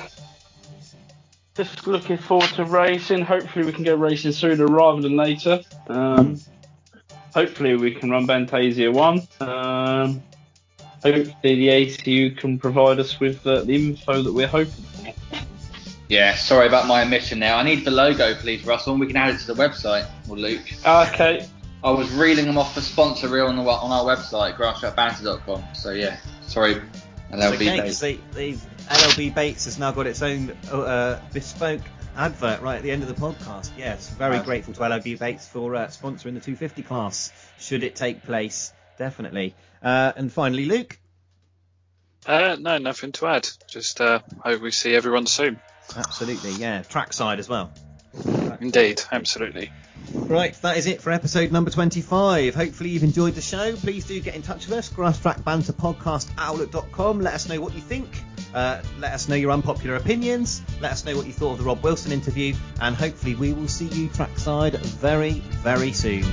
just 1.56 1.88
looking 1.88 2.18
forward 2.18 2.50
to 2.50 2.66
racing. 2.66 3.22
Hopefully, 3.24 3.66
we 3.66 3.72
can 3.72 3.84
go 3.84 3.96
racing 3.96 4.32
sooner 4.32 4.68
rather 4.68 5.02
than 5.02 5.16
later. 5.18 5.62
Um, 5.88 6.40
hopefully, 7.34 7.76
we 7.76 7.92
can 7.96 8.12
run 8.12 8.28
Bantasia 8.28 8.94
one. 8.94 9.28
Um, 9.40 10.22
hopefully, 11.02 11.56
the 11.56 11.70
ACU 11.70 12.38
can 12.38 12.60
provide 12.60 13.00
us 13.00 13.20
with 13.20 13.48
uh, 13.48 13.64
the 13.64 13.74
info 13.74 14.22
that 14.22 14.32
we're 14.32 14.46
hoping 14.46 14.72
for. 14.74 15.14
Yeah, 16.08 16.36
sorry 16.36 16.68
about 16.68 16.88
my 16.88 17.02
omission 17.04 17.40
there. 17.40 17.54
I 17.56 17.64
need 17.64 17.84
the 17.84 17.92
logo, 17.92 18.36
please, 18.36 18.64
Russell, 18.66 18.94
and 18.94 19.00
we 19.02 19.08
can 19.08 19.16
add 19.18 19.34
it 19.34 19.40
to 19.40 19.48
the 19.48 19.56
website, 19.56 20.08
or 20.30 20.38
Luke. 20.38 20.62
Okay. 20.86 21.48
I 21.84 21.92
was 21.92 22.12
reeling 22.14 22.46
them 22.46 22.58
off 22.58 22.76
the 22.76 22.82
sponsor 22.82 23.28
reel 23.28 23.48
on, 23.48 23.56
the, 23.56 23.64
on 23.64 23.92
our 23.92 24.04
website, 24.16 24.56
grasstrackbanter.com. 24.58 25.64
So, 25.74 25.92
yeah, 25.92 26.18
sorry, 26.42 26.76
LLB 26.76 26.82
It's 27.32 27.44
okay, 27.54 27.56
Bates. 27.58 27.82
'cause 27.82 28.00
they, 28.00 28.20
they've, 28.34 28.66
LLB 28.88 29.34
Bates 29.34 29.66
has 29.66 29.80
now 29.80 29.92
got 29.92 30.06
its 30.08 30.22
own 30.22 30.52
uh, 30.72 31.20
bespoke 31.34 31.82
advert 32.16 32.62
right 32.62 32.78
at 32.78 32.84
the 32.84 32.92
end 32.92 33.04
of 33.04 33.08
the 33.08 33.16
podcast. 33.16 33.72
Yes, 33.78 34.10
very 34.12 34.38
Nice. 34.38 34.46
grateful 34.46 34.74
to 34.76 34.80
LLB 34.82 35.18
Bates 35.20 35.48
for 35.48 35.76
uh, 35.76 35.88
sponsoring 35.88 36.34
the 36.36 36.40
250 36.40 36.84
class, 36.84 37.32
should 37.60 37.84
it 37.84 37.96
take 37.96 38.24
place, 38.24 38.74
definitely. 38.98 39.56
Uh, 39.84 40.12
and 40.16 40.32
finally, 40.32 40.66
Luke. 40.66 40.98
Uh, 42.28 42.58
no, 42.60 42.78
nothing 42.80 43.12
to 43.14 43.28
add. 43.28 43.48
Just 43.68 44.02
uh, 44.02 44.20
hope 44.40 44.62
we 44.62 44.72
see 44.72 44.96
everyone 44.96 45.28
soon. 45.28 45.60
Absolutely, 45.96 46.52
yeah. 46.54 46.84
Trackside 46.84 47.40
as 47.40 47.50
well. 47.50 47.72
Indeed, 48.62 49.02
absolutely. 49.12 49.72
Right, 50.14 50.54
that 50.62 50.78
is 50.78 50.86
it 50.86 51.02
for 51.02 51.12
episode 51.12 51.52
number 51.52 51.72
25. 51.72 52.56
Hopefully 52.56 52.92
you've 52.92 53.04
enjoyed 53.04 53.36
the 53.36 53.42
show. 53.42 53.76
Please 53.76 54.06
do 54.06 54.20
get 54.20 54.36
in 54.36 54.42
touch 54.42 54.68
with 54.68 54.78
us, 54.78 54.90
grasstrackbanterpodcast 54.90 56.30
outlook.com. 56.38 57.22
Let 57.22 57.34
us 57.34 57.50
know 57.50 57.60
what 57.60 57.74
you 57.74 57.82
think. 57.82 58.08
Uh, 58.54 58.82
let 59.00 59.14
us 59.14 59.28
know 59.28 59.36
your 59.36 59.52
unpopular 59.52 59.96
opinions. 59.96 60.62
Let 60.80 60.94
us 60.94 61.06
know 61.06 61.16
what 61.18 61.26
you 61.26 61.34
thought 61.34 61.54
of 61.54 61.58
the 61.58 61.64
Rob 61.64 61.84
Wilson 61.84 62.12
interview. 62.12 62.56
And 62.80 62.96
hopefully 62.96 63.36
we 63.36 63.54
will 63.54 63.68
see 63.68 63.88
you 63.88 64.08
trackside 64.10 64.76
very, 64.78 65.40
very 65.40 65.92
soon. 65.92 66.24